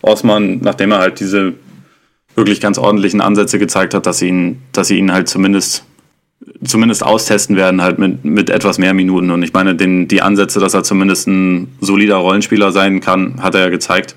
Osman, 0.02 0.58
nachdem 0.62 0.92
er 0.92 0.98
halt 0.98 1.20
diese 1.20 1.54
wirklich 2.34 2.60
ganz 2.60 2.78
ordentlichen 2.78 3.20
Ansätze 3.20 3.58
gezeigt 3.58 3.94
hat, 3.94 4.06
dass 4.06 4.18
sie 4.18 4.28
ihn, 4.28 4.62
dass 4.72 4.88
sie 4.88 4.98
ihn 4.98 5.12
halt 5.12 5.28
zumindest 5.28 5.84
zumindest 6.64 7.04
austesten 7.04 7.56
werden, 7.56 7.82
halt 7.82 7.98
mit, 7.98 8.24
mit 8.24 8.50
etwas 8.50 8.78
mehr 8.78 8.94
Minuten. 8.94 9.30
Und 9.30 9.42
ich 9.42 9.52
meine, 9.52 9.74
den, 9.74 10.08
die 10.08 10.22
Ansätze, 10.22 10.60
dass 10.60 10.74
er 10.74 10.82
zumindest 10.82 11.28
ein 11.28 11.76
solider 11.80 12.16
Rollenspieler 12.16 12.72
sein 12.72 13.00
kann, 13.00 13.42
hat 13.42 13.54
er 13.54 13.62
ja 13.62 13.68
gezeigt. 13.68 14.16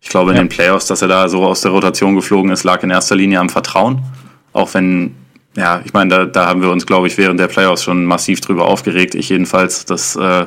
Ich 0.00 0.08
glaube, 0.08 0.30
in 0.30 0.36
ja. 0.36 0.42
den 0.42 0.48
Playoffs, 0.48 0.86
dass 0.86 1.02
er 1.02 1.08
da 1.08 1.28
so 1.28 1.44
aus 1.44 1.60
der 1.60 1.70
Rotation 1.70 2.16
geflogen 2.16 2.50
ist, 2.50 2.64
lag 2.64 2.82
in 2.82 2.90
erster 2.90 3.14
Linie 3.14 3.38
am 3.38 3.50
Vertrauen. 3.50 4.02
Auch 4.52 4.72
wenn, 4.74 5.14
ja, 5.56 5.82
ich 5.84 5.92
meine, 5.92 6.10
da, 6.10 6.24
da 6.26 6.46
haben 6.46 6.62
wir 6.62 6.70
uns, 6.70 6.86
glaube 6.86 7.06
ich, 7.06 7.18
während 7.18 7.40
der 7.40 7.48
Playoffs 7.48 7.82
schon 7.82 8.04
massiv 8.04 8.40
drüber 8.40 8.66
aufgeregt. 8.66 9.14
Ich 9.14 9.28
jedenfalls, 9.28 9.84
dass 9.84 10.16
äh, 10.16 10.46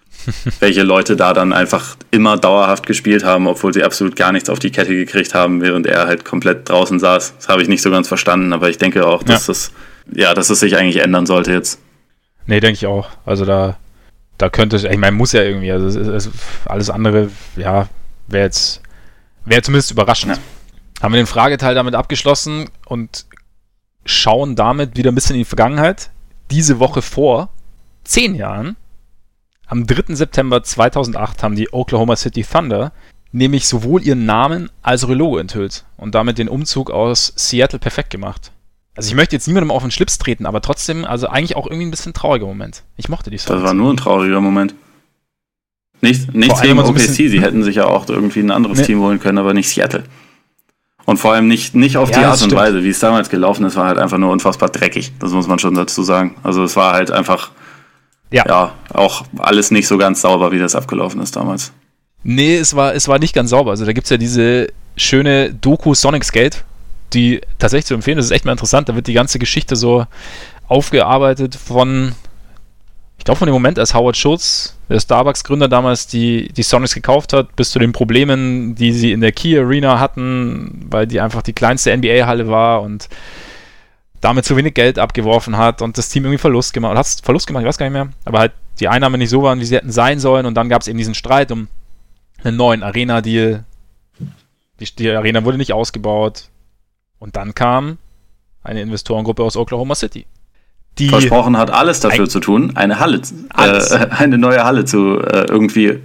welche 0.60 0.82
Leute 0.82 1.16
da 1.16 1.32
dann 1.32 1.52
einfach 1.52 1.96
immer 2.10 2.36
dauerhaft 2.36 2.86
gespielt 2.86 3.24
haben, 3.24 3.46
obwohl 3.46 3.72
sie 3.72 3.84
absolut 3.84 4.16
gar 4.16 4.32
nichts 4.32 4.50
auf 4.50 4.58
die 4.58 4.70
Kette 4.70 4.94
gekriegt 4.94 5.34
haben, 5.34 5.60
während 5.60 5.86
er 5.86 6.06
halt 6.06 6.24
komplett 6.24 6.68
draußen 6.68 6.98
saß. 6.98 7.34
Das 7.36 7.48
habe 7.48 7.62
ich 7.62 7.68
nicht 7.68 7.82
so 7.82 7.90
ganz 7.90 8.08
verstanden, 8.08 8.52
aber 8.52 8.68
ich 8.68 8.78
denke 8.78 9.06
auch, 9.06 9.22
dass 9.22 9.46
ja. 9.46 9.52
das, 9.52 9.72
ja, 10.12 10.34
dass 10.34 10.50
es 10.50 10.60
sich 10.60 10.76
eigentlich 10.76 11.02
ändern 11.02 11.26
sollte 11.26 11.52
jetzt. 11.52 11.80
Nee, 12.46 12.60
denke 12.60 12.74
ich 12.74 12.86
auch. 12.86 13.08
Also 13.24 13.44
da, 13.44 13.76
da 14.38 14.48
könnte 14.48 14.76
es, 14.76 14.84
ich 14.84 14.98
meine, 14.98 15.16
muss 15.16 15.32
ja 15.32 15.42
irgendwie, 15.42 15.70
also 15.70 15.86
es, 15.86 15.94
es, 15.94 16.30
alles 16.66 16.90
andere, 16.90 17.30
ja, 17.56 17.88
wäre 18.26 18.44
jetzt, 18.44 18.82
wäre 19.44 19.62
zumindest 19.62 19.92
überraschend. 19.92 20.36
Ja. 20.36 21.02
Haben 21.02 21.14
wir 21.14 21.20
den 21.20 21.26
Frageteil 21.26 21.74
damit 21.74 21.94
abgeschlossen 21.94 22.70
und 22.86 23.26
schauen 24.04 24.56
damit 24.56 24.96
wieder 24.96 25.10
ein 25.10 25.14
bisschen 25.14 25.36
in 25.36 25.40
die 25.40 25.46
Vergangenheit. 25.46 26.10
Diese 26.50 26.78
Woche 26.78 27.02
vor 27.02 27.50
zehn 28.04 28.34
Jahren, 28.34 28.76
am 29.66 29.86
3. 29.86 30.14
September 30.14 30.62
2008, 30.62 31.42
haben 31.42 31.56
die 31.56 31.72
Oklahoma 31.72 32.16
City 32.16 32.44
Thunder 32.44 32.92
nämlich 33.32 33.66
sowohl 33.66 34.02
ihren 34.02 34.26
Namen 34.26 34.70
als 34.82 35.04
auch 35.04 35.08
ihr 35.08 35.16
Logo 35.16 35.38
enthüllt 35.38 35.84
und 35.96 36.14
damit 36.14 36.38
den 36.38 36.48
Umzug 36.48 36.90
aus 36.90 37.32
Seattle 37.36 37.78
perfekt 37.78 38.10
gemacht. 38.10 38.52
Also 38.94 39.08
ich 39.08 39.14
möchte 39.14 39.34
jetzt 39.34 39.46
niemandem 39.46 39.70
auf 39.70 39.82
den 39.82 39.90
Schlips 39.90 40.18
treten, 40.18 40.44
aber 40.44 40.60
trotzdem, 40.60 41.06
also 41.06 41.26
eigentlich 41.28 41.56
auch 41.56 41.66
irgendwie 41.66 41.86
ein 41.86 41.90
bisschen 41.90 42.12
trauriger 42.12 42.46
Moment. 42.46 42.82
Ich 42.98 43.08
mochte 43.08 43.30
die 43.30 43.38
Songs. 43.38 43.60
Das 43.60 43.62
war 43.62 43.74
nur 43.74 43.90
ein 43.90 43.96
trauriger 43.96 44.40
Moment. 44.40 44.74
Nicht, 46.02 46.34
nichts 46.34 46.60
gegen 46.60 46.78
OKC, 46.78 46.98
so 46.98 47.12
sie 47.12 47.40
hätten 47.40 47.62
sich 47.62 47.76
ja 47.76 47.86
auch 47.86 48.08
irgendwie 48.08 48.40
ein 48.40 48.50
anderes 48.50 48.78
nee. 48.78 48.86
Team 48.86 49.00
holen 49.00 49.20
können, 49.20 49.38
aber 49.38 49.54
nicht 49.54 49.68
Seattle. 49.68 50.04
Und 51.04 51.16
vor 51.18 51.32
allem 51.32 51.48
nicht, 51.48 51.74
nicht 51.74 51.96
auf 51.96 52.10
ja, 52.10 52.18
die 52.18 52.24
Art 52.24 52.42
und. 52.42 52.54
Weise, 52.54 52.84
wie 52.84 52.90
es 52.90 53.00
damals 53.00 53.28
gelaufen 53.28 53.64
ist, 53.64 53.76
war 53.76 53.86
halt 53.86 53.98
einfach 53.98 54.18
nur 54.18 54.30
unfassbar 54.30 54.68
dreckig. 54.68 55.12
Das 55.18 55.32
muss 55.32 55.48
man 55.48 55.58
schon 55.58 55.74
dazu 55.74 56.02
sagen. 56.02 56.36
Also 56.42 56.62
es 56.64 56.76
war 56.76 56.92
halt 56.92 57.10
einfach, 57.10 57.50
ja, 58.30 58.44
ja 58.46 58.72
auch 58.92 59.24
alles 59.38 59.70
nicht 59.70 59.88
so 59.88 59.98
ganz 59.98 60.20
sauber, 60.20 60.52
wie 60.52 60.58
das 60.58 60.74
abgelaufen 60.74 61.20
ist 61.20 61.34
damals. 61.34 61.72
Nee, 62.22 62.56
es 62.56 62.76
war, 62.76 62.94
es 62.94 63.08
war 63.08 63.18
nicht 63.18 63.34
ganz 63.34 63.50
sauber. 63.50 63.72
Also 63.72 63.84
da 63.84 63.92
gibt 63.92 64.04
es 64.04 64.10
ja 64.10 64.16
diese 64.16 64.68
schöne 64.96 65.52
Doku 65.52 65.94
Sonic 65.94 66.24
Skate, 66.24 66.64
die 67.14 67.40
tatsächlich 67.58 67.86
zu 67.86 67.94
empfehlen. 67.94 68.16
Das 68.16 68.26
ist 68.26 68.32
echt 68.32 68.44
mal 68.44 68.52
interessant. 68.52 68.88
Da 68.88 68.94
wird 68.94 69.08
die 69.08 69.12
ganze 69.12 69.40
Geschichte 69.40 69.74
so 69.74 70.06
aufgearbeitet 70.68 71.56
von 71.56 72.14
ich 73.22 73.24
glaube 73.24 73.38
von 73.38 73.46
dem 73.46 73.52
Moment, 73.52 73.78
als 73.78 73.94
Howard 73.94 74.16
Schultz, 74.16 74.76
Starbucks-Gründer 75.00 75.68
damals, 75.68 76.06
die, 76.06 76.48
die 76.48 76.62
Sonics 76.62 76.94
gekauft 76.94 77.32
hat, 77.32 77.54
bis 77.56 77.70
zu 77.70 77.78
den 77.78 77.92
Problemen, 77.92 78.74
die 78.74 78.92
sie 78.92 79.12
in 79.12 79.20
der 79.20 79.32
Key 79.32 79.58
Arena 79.58 79.98
hatten, 80.00 80.86
weil 80.90 81.06
die 81.06 81.20
einfach 81.20 81.42
die 81.42 81.52
kleinste 81.52 81.96
NBA-Halle 81.96 82.48
war 82.48 82.82
und 82.82 83.08
damit 84.20 84.44
zu 84.44 84.56
wenig 84.56 84.74
Geld 84.74 84.98
abgeworfen 84.98 85.56
hat 85.56 85.82
und 85.82 85.98
das 85.98 86.08
Team 86.08 86.24
irgendwie 86.24 86.38
Verlust 86.38 86.72
gemacht, 86.72 86.96
hat 86.96 87.06
Verlust 87.22 87.46
gemacht, 87.46 87.62
ich 87.62 87.68
weiß 87.68 87.78
gar 87.78 87.86
nicht 87.86 87.92
mehr, 87.92 88.08
aber 88.24 88.38
halt 88.38 88.52
die 88.80 88.88
Einnahmen 88.88 89.18
nicht 89.18 89.30
so 89.30 89.42
waren, 89.42 89.60
wie 89.60 89.64
sie 89.64 89.76
hätten 89.76 89.92
sein 89.92 90.20
sollen 90.20 90.46
und 90.46 90.54
dann 90.54 90.68
gab 90.68 90.82
es 90.82 90.88
eben 90.88 90.98
diesen 90.98 91.14
Streit 91.14 91.50
um 91.52 91.68
einen 92.42 92.56
neuen 92.56 92.82
Arena-Deal. 92.82 93.64
Die, 94.80 94.96
die 94.96 95.10
Arena 95.10 95.44
wurde 95.44 95.58
nicht 95.58 95.72
ausgebaut 95.72 96.44
und 97.18 97.36
dann 97.36 97.54
kam 97.54 97.98
eine 98.62 98.80
Investorengruppe 98.80 99.42
aus 99.42 99.56
Oklahoma 99.56 99.94
City 99.94 100.26
die 100.98 101.08
versprochen 101.08 101.56
hat, 101.56 101.70
alles 101.70 102.00
dafür 102.00 102.28
zu 102.28 102.40
tun, 102.40 102.72
eine 102.74 103.00
Halle, 103.00 103.22
äh, 103.56 104.06
eine 104.10 104.38
neue 104.38 104.64
Halle 104.64 104.84
zu 104.84 105.18
äh, 105.20 105.46
irgendwie 105.48 106.00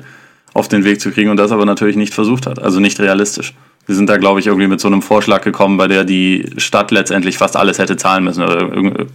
auf 0.54 0.68
den 0.68 0.84
Weg 0.84 1.02
zu 1.02 1.12
kriegen 1.12 1.30
und 1.30 1.38
das 1.38 1.52
aber 1.52 1.66
natürlich 1.66 1.96
nicht 1.96 2.14
versucht 2.14 2.48
hat, 2.48 2.60
also 2.60 2.80
nicht 2.80 3.00
realistisch. 3.00 3.54
Sie 3.88 3.96
sind 3.96 4.10
da, 4.10 4.18
glaube 4.18 4.42
ich, 4.42 4.48
irgendwie 4.48 4.68
mit 4.68 4.82
so 4.82 4.88
einem 4.88 5.02
Vorschlag 5.02 5.42
gekommen, 5.44 5.78
bei 5.78 5.88
der 5.88 6.04
die 6.04 6.50
Stadt 6.58 6.92
letztendlich 6.92 7.38
fast 7.38 7.56
alles 7.56 7.80
hätte 7.80 7.96
zahlen 7.96 8.26
müssen. 8.26 8.44
Oder 8.44 8.70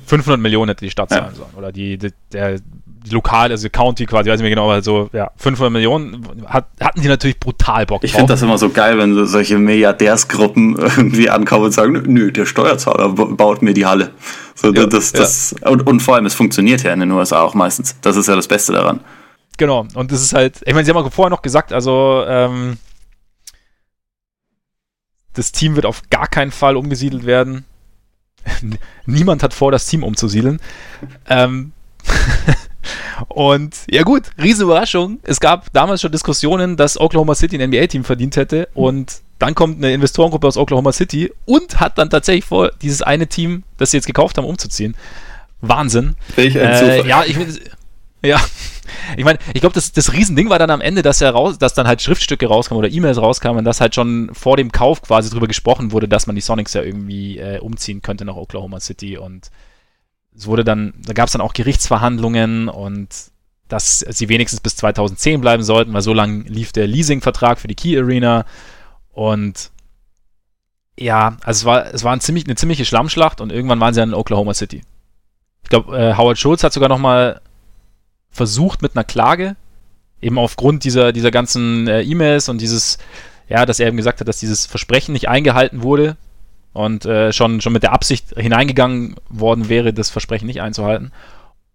500 0.06 0.40
Millionen 0.40 0.70
hätte 0.70 0.84
die 0.84 0.90
Stadt 0.90 1.10
zahlen 1.10 1.26
ja. 1.28 1.34
sollen. 1.34 1.50
Oder 1.58 1.72
die, 1.72 1.98
die, 1.98 2.08
der, 2.32 2.58
die 3.04 3.10
Lokal, 3.10 3.50
also 3.50 3.68
County 3.68 4.06
quasi, 4.06 4.30
weiß 4.30 4.36
ich 4.36 4.42
nicht 4.42 4.42
mehr 4.42 4.50
genau, 4.50 4.70
aber 4.70 4.82
so, 4.82 5.10
ja, 5.12 5.30
500 5.36 5.72
Millionen 5.72 6.26
hat, 6.46 6.68
hatten 6.80 7.02
die 7.02 7.08
natürlich 7.08 7.38
brutal 7.38 7.84
Bock 7.84 8.00
drauf. 8.00 8.04
Ich 8.04 8.12
finde 8.12 8.32
das 8.32 8.40
immer 8.40 8.56
so 8.56 8.70
geil, 8.70 8.96
wenn 8.96 9.14
so 9.14 9.26
solche 9.26 9.58
Milliardärsgruppen 9.58 10.76
irgendwie 10.96 11.28
ankommen 11.28 11.66
und 11.66 11.72
sagen, 11.72 12.02
nö, 12.06 12.32
der 12.32 12.46
Steuerzahler 12.46 13.10
baut 13.10 13.60
mir 13.60 13.74
die 13.74 13.84
Halle. 13.84 14.12
So, 14.54 14.72
ja, 14.72 14.86
das, 14.86 15.12
das, 15.12 15.54
ja. 15.60 15.68
und, 15.68 15.86
und 15.86 16.00
vor 16.00 16.14
allem, 16.14 16.26
es 16.26 16.34
funktioniert 16.34 16.82
ja 16.82 16.92
in 16.92 17.00
den 17.00 17.10
USA 17.10 17.40
auch 17.42 17.54
meistens. 17.54 17.96
Das 18.00 18.16
ist 18.16 18.28
ja 18.28 18.36
das 18.36 18.48
Beste 18.48 18.72
daran. 18.72 19.00
Genau, 19.58 19.86
und 19.94 20.12
das 20.12 20.22
ist 20.22 20.34
halt, 20.34 20.60
ich 20.64 20.72
meine, 20.74 20.84
sie 20.84 20.92
haben 20.92 21.02
ja 21.02 21.10
vorher 21.10 21.30
noch 21.30 21.42
gesagt, 21.42 21.72
also, 21.72 22.24
ähm, 22.26 22.78
das 25.34 25.52
Team 25.52 25.76
wird 25.76 25.86
auf 25.86 26.02
gar 26.10 26.26
keinen 26.26 26.50
Fall 26.50 26.76
umgesiedelt 26.76 27.24
werden. 27.24 27.64
Niemand 29.06 29.42
hat 29.42 29.54
vor, 29.54 29.72
das 29.72 29.86
Team 29.86 30.02
umzusiedeln. 30.02 30.60
Ähm, 31.28 31.72
Und 33.28 33.76
ja 33.90 34.02
gut, 34.02 34.30
Riesenüberraschung. 34.40 35.18
Es 35.22 35.40
gab 35.40 35.72
damals 35.72 36.00
schon 36.00 36.12
Diskussionen, 36.12 36.76
dass 36.76 37.00
Oklahoma 37.00 37.34
City 37.34 37.56
ein 37.60 37.70
NBA-Team 37.70 38.04
verdient 38.04 38.36
hätte 38.36 38.68
und 38.74 39.22
dann 39.38 39.54
kommt 39.54 39.78
eine 39.78 39.92
Investorengruppe 39.92 40.46
aus 40.46 40.56
Oklahoma 40.56 40.92
City 40.92 41.32
und 41.46 41.80
hat 41.80 41.98
dann 41.98 42.10
tatsächlich 42.10 42.44
vor, 42.44 42.70
dieses 42.80 43.02
eine 43.02 43.26
Team, 43.26 43.64
das 43.76 43.90
sie 43.90 43.96
jetzt 43.96 44.06
gekauft 44.06 44.38
haben, 44.38 44.44
umzuziehen. 44.44 44.94
Wahnsinn. 45.60 46.16
Welch 46.36 46.58
ein 46.58 46.64
äh, 46.64 47.06
ja, 47.06 47.24
ich 47.24 47.36
ja, 48.24 48.40
ich 49.16 49.24
meine, 49.24 49.38
ich 49.52 49.60
glaube, 49.60 49.74
das, 49.74 49.92
das 49.92 50.12
Riesending 50.12 50.48
war 50.48 50.58
dann 50.58 50.70
am 50.70 50.80
Ende, 50.80 51.02
dass, 51.02 51.20
er 51.20 51.30
raus, 51.30 51.58
dass 51.58 51.74
dann 51.74 51.88
halt 51.88 52.02
Schriftstücke 52.02 52.46
rauskamen 52.46 52.78
oder 52.78 52.92
E-Mails 52.92 53.18
rauskamen 53.18 53.58
und 53.58 53.64
dass 53.64 53.80
halt 53.80 53.94
schon 53.94 54.30
vor 54.32 54.56
dem 54.56 54.70
Kauf 54.70 55.02
quasi 55.02 55.28
drüber 55.30 55.48
gesprochen 55.48 55.90
wurde, 55.90 56.06
dass 56.06 56.26
man 56.26 56.36
die 56.36 56.42
Sonics 56.42 56.74
ja 56.74 56.82
irgendwie 56.82 57.38
äh, 57.38 57.58
umziehen 57.58 58.00
könnte 58.00 58.24
nach 58.24 58.36
Oklahoma 58.36 58.78
City 58.78 59.18
und 59.18 59.50
es 60.36 60.46
wurde 60.46 60.64
dann, 60.64 60.94
da 60.98 61.12
gab 61.12 61.26
es 61.26 61.32
dann 61.32 61.40
auch 61.40 61.52
Gerichtsverhandlungen 61.52 62.68
und 62.68 63.08
dass 63.68 64.00
sie 64.00 64.28
wenigstens 64.28 64.60
bis 64.60 64.76
2010 64.76 65.40
bleiben 65.40 65.62
sollten, 65.62 65.92
weil 65.92 66.02
so 66.02 66.12
lange 66.12 66.42
lief 66.42 66.72
der 66.72 66.86
Leasing-Vertrag 66.86 67.58
für 67.58 67.68
die 67.68 67.74
Key 67.74 67.98
Arena. 67.98 68.44
Und 69.12 69.70
ja, 70.98 71.36
also 71.42 71.60
es 71.60 71.64
war, 71.64 71.94
es 71.94 72.04
war 72.04 72.12
ein 72.12 72.20
ziemlich, 72.20 72.44
eine 72.44 72.54
ziemliche 72.54 72.84
Schlammschlacht 72.84 73.40
und 73.40 73.50
irgendwann 73.50 73.80
waren 73.80 73.94
sie 73.94 74.00
dann 74.00 74.10
in 74.10 74.14
Oklahoma 74.14 74.52
City. 74.54 74.82
Ich 75.62 75.70
glaube, 75.70 75.96
äh, 75.96 76.16
Howard 76.16 76.38
Schultz 76.38 76.64
hat 76.64 76.72
sogar 76.72 76.88
nochmal 76.88 77.40
versucht 78.30 78.82
mit 78.82 78.94
einer 78.94 79.04
Klage, 79.04 79.56
eben 80.20 80.38
aufgrund 80.38 80.84
dieser, 80.84 81.12
dieser 81.12 81.30
ganzen 81.30 81.88
äh, 81.88 82.02
E-Mails 82.02 82.48
und 82.48 82.60
dieses, 82.60 82.98
ja, 83.48 83.64
dass 83.64 83.80
er 83.80 83.88
eben 83.88 83.96
gesagt 83.96 84.20
hat, 84.20 84.28
dass 84.28 84.38
dieses 84.38 84.66
Versprechen 84.66 85.12
nicht 85.12 85.28
eingehalten 85.28 85.82
wurde 85.82 86.16
und 86.72 87.04
äh, 87.04 87.32
schon, 87.32 87.60
schon 87.60 87.72
mit 87.72 87.82
der 87.82 87.92
Absicht 87.92 88.34
hineingegangen 88.36 89.16
worden 89.28 89.68
wäre, 89.68 89.92
das 89.92 90.10
Versprechen 90.10 90.46
nicht 90.46 90.62
einzuhalten. 90.62 91.12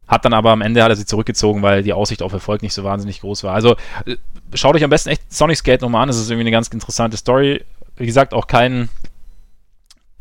Hat 0.08 0.24
dann 0.24 0.34
aber 0.34 0.52
am 0.52 0.62
Ende 0.62 0.82
hat 0.84 0.90
er 0.90 0.96
sie 0.96 1.06
zurückgezogen, 1.06 1.62
weil 1.62 1.84
die 1.84 1.94
Aussicht 1.94 2.22
auf 2.22 2.32
Erfolg 2.32 2.62
nicht 2.62 2.74
so 2.74 2.84
wahnsinnig 2.84 3.20
groß 3.20 3.44
war. 3.44 3.54
Also 3.54 3.76
äh, 4.06 4.16
schaut 4.54 4.76
euch 4.76 4.84
am 4.84 4.90
besten 4.90 5.10
echt 5.10 5.34
Sonic 5.34 5.58
Skate 5.58 5.82
nochmal 5.82 6.04
an. 6.04 6.08
Das 6.08 6.18
ist 6.18 6.30
irgendwie 6.30 6.44
eine 6.44 6.52
ganz 6.52 6.70
interessante 6.70 7.18
Story. 7.18 7.64
Wie 7.98 8.06
gesagt, 8.06 8.34
auch 8.34 8.48
kein, 8.48 8.90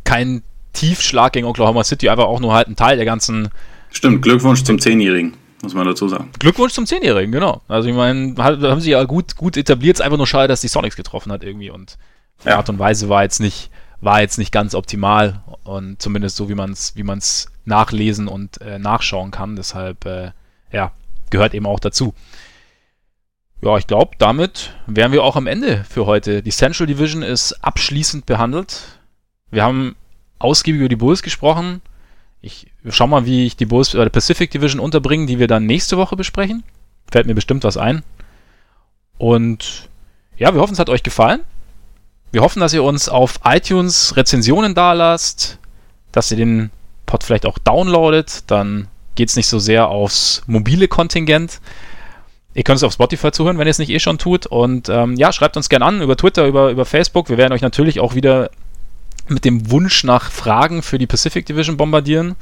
kein 0.04 0.42
Tiefschlag 0.72 1.32
gegen 1.32 1.46
Oklahoma 1.46 1.84
City, 1.84 2.08
einfach 2.08 2.24
auch 2.24 2.40
nur 2.40 2.52
halt 2.52 2.68
ein 2.68 2.76
Teil 2.76 2.96
der 2.96 3.06
ganzen. 3.06 3.48
Stimmt, 3.90 4.22
Glückwunsch 4.22 4.62
zum 4.64 4.78
Zehnjährigen, 4.78 5.34
muss 5.62 5.72
man 5.72 5.86
dazu 5.86 6.08
sagen. 6.08 6.30
Glückwunsch 6.38 6.72
zum 6.72 6.84
Zehnjährigen, 6.86 7.32
genau. 7.32 7.62
Also 7.68 7.88
ich 7.88 7.94
meine, 7.94 8.34
haben 8.36 8.80
sie 8.80 8.90
ja 8.90 9.04
gut, 9.04 9.36
gut 9.36 9.56
etabliert. 9.56 9.96
Es 9.96 10.00
ist 10.00 10.04
einfach 10.04 10.18
nur 10.18 10.26
schade, 10.26 10.48
dass 10.48 10.60
die 10.60 10.68
Sonics 10.68 10.96
getroffen 10.96 11.32
hat 11.32 11.44
irgendwie 11.44 11.70
und 11.70 11.96
die 12.44 12.48
ja. 12.48 12.56
Art 12.56 12.68
und 12.68 12.78
Weise 12.78 13.08
war 13.08 13.22
jetzt 13.22 13.40
nicht, 13.40 13.70
war 14.06 14.20
jetzt 14.20 14.38
nicht 14.38 14.52
ganz 14.52 14.74
optimal 14.74 15.42
und 15.64 16.00
zumindest 16.00 16.36
so, 16.36 16.48
wie 16.48 16.54
man 16.54 16.70
es 16.70 16.96
wie 16.96 17.02
man's 17.02 17.48
nachlesen 17.64 18.28
und 18.28 18.60
äh, 18.62 18.78
nachschauen 18.78 19.32
kann. 19.32 19.56
Deshalb, 19.56 20.06
äh, 20.06 20.30
ja, 20.72 20.92
gehört 21.28 21.52
eben 21.52 21.66
auch 21.66 21.80
dazu. 21.80 22.14
Ja, 23.60 23.76
ich 23.76 23.88
glaube, 23.88 24.12
damit 24.18 24.74
wären 24.86 25.10
wir 25.10 25.24
auch 25.24 25.34
am 25.34 25.48
Ende 25.48 25.84
für 25.88 26.06
heute. 26.06 26.42
Die 26.42 26.52
Central 26.52 26.86
Division 26.86 27.22
ist 27.22 27.52
abschließend 27.64 28.26
behandelt. 28.26 29.00
Wir 29.50 29.64
haben 29.64 29.96
ausgiebig 30.38 30.80
über 30.80 30.88
die 30.88 30.96
Bulls 30.96 31.22
gesprochen. 31.22 31.82
Ich 32.40 32.70
schau 32.88 33.08
mal, 33.08 33.26
wie 33.26 33.44
ich 33.44 33.56
die 33.56 33.66
Bulls 33.66 33.90
bei 33.90 34.04
der 34.04 34.10
Pacific 34.10 34.52
Division 34.52 34.80
unterbringe, 34.80 35.26
die 35.26 35.40
wir 35.40 35.48
dann 35.48 35.66
nächste 35.66 35.96
Woche 35.96 36.14
besprechen. 36.14 36.62
Fällt 37.10 37.26
mir 37.26 37.34
bestimmt 37.34 37.64
was 37.64 37.76
ein. 37.76 38.04
Und 39.18 39.88
ja, 40.36 40.54
wir 40.54 40.60
hoffen, 40.60 40.74
es 40.74 40.78
hat 40.78 40.90
euch 40.90 41.02
gefallen. 41.02 41.40
Wir 42.32 42.42
hoffen, 42.42 42.60
dass 42.60 42.74
ihr 42.74 42.82
uns 42.82 43.08
auf 43.08 43.40
iTunes 43.44 44.16
Rezensionen 44.16 44.74
dalasst, 44.74 45.58
dass 46.12 46.30
ihr 46.30 46.36
den 46.36 46.70
Pod 47.06 47.24
vielleicht 47.24 47.46
auch 47.46 47.58
downloadet. 47.58 48.44
Dann 48.48 48.88
geht 49.14 49.28
es 49.28 49.36
nicht 49.36 49.46
so 49.46 49.58
sehr 49.58 49.88
aufs 49.88 50.42
mobile 50.46 50.88
Kontingent. 50.88 51.60
Ihr 52.54 52.62
könnt 52.62 52.78
es 52.78 52.82
auf 52.82 52.92
Spotify 52.92 53.30
zuhören, 53.32 53.58
wenn 53.58 53.66
ihr 53.66 53.70
es 53.70 53.78
nicht 53.78 53.90
eh 53.90 54.00
schon 54.00 54.18
tut. 54.18 54.46
Und 54.46 54.88
ähm, 54.88 55.16
ja, 55.16 55.32
schreibt 55.32 55.56
uns 55.56 55.68
gerne 55.68 55.84
an 55.84 56.02
über 56.02 56.16
Twitter, 56.16 56.46
über, 56.46 56.70
über 56.70 56.84
Facebook. 56.84 57.28
Wir 57.28 57.36
werden 57.36 57.52
euch 57.52 57.60
natürlich 57.60 58.00
auch 58.00 58.14
wieder 58.14 58.50
mit 59.28 59.44
dem 59.44 59.70
Wunsch 59.70 60.04
nach 60.04 60.30
Fragen 60.30 60.82
für 60.82 60.98
die 60.98 61.06
Pacific 61.06 61.46
Division 61.46 61.76
bombardieren. 61.76 62.36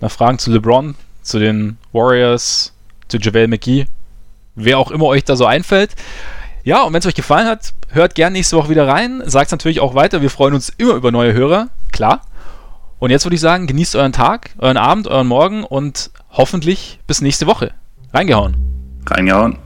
Nach 0.00 0.10
Fragen 0.10 0.38
zu 0.38 0.50
LeBron, 0.50 0.94
zu 1.22 1.38
den 1.38 1.78
Warriors, 1.92 2.74
zu 3.08 3.18
JaVale 3.18 3.48
McGee. 3.48 3.86
Wer 4.54 4.78
auch 4.78 4.90
immer 4.90 5.06
euch 5.06 5.24
da 5.24 5.36
so 5.36 5.46
einfällt. 5.46 5.94
Ja, 6.66 6.82
und 6.82 6.92
wenn 6.92 6.98
es 6.98 7.06
euch 7.06 7.14
gefallen 7.14 7.46
hat, 7.46 7.74
hört 7.90 8.16
gerne 8.16 8.32
nächste 8.32 8.56
Woche 8.56 8.70
wieder 8.70 8.88
rein. 8.88 9.22
Sagt 9.24 9.46
es 9.46 9.52
natürlich 9.52 9.78
auch 9.78 9.94
weiter. 9.94 10.20
Wir 10.20 10.30
freuen 10.30 10.52
uns 10.52 10.68
immer 10.68 10.94
über 10.94 11.12
neue 11.12 11.32
Hörer. 11.32 11.68
Klar. 11.92 12.22
Und 12.98 13.10
jetzt 13.10 13.24
würde 13.24 13.36
ich 13.36 13.40
sagen, 13.40 13.68
genießt 13.68 13.94
euren 13.94 14.12
Tag, 14.12 14.50
euren 14.58 14.76
Abend, 14.76 15.06
euren 15.06 15.28
Morgen 15.28 15.62
und 15.62 16.10
hoffentlich 16.32 16.98
bis 17.06 17.20
nächste 17.20 17.46
Woche. 17.46 17.70
Reingehauen. 18.12 18.56
Reingehauen. 19.06 19.58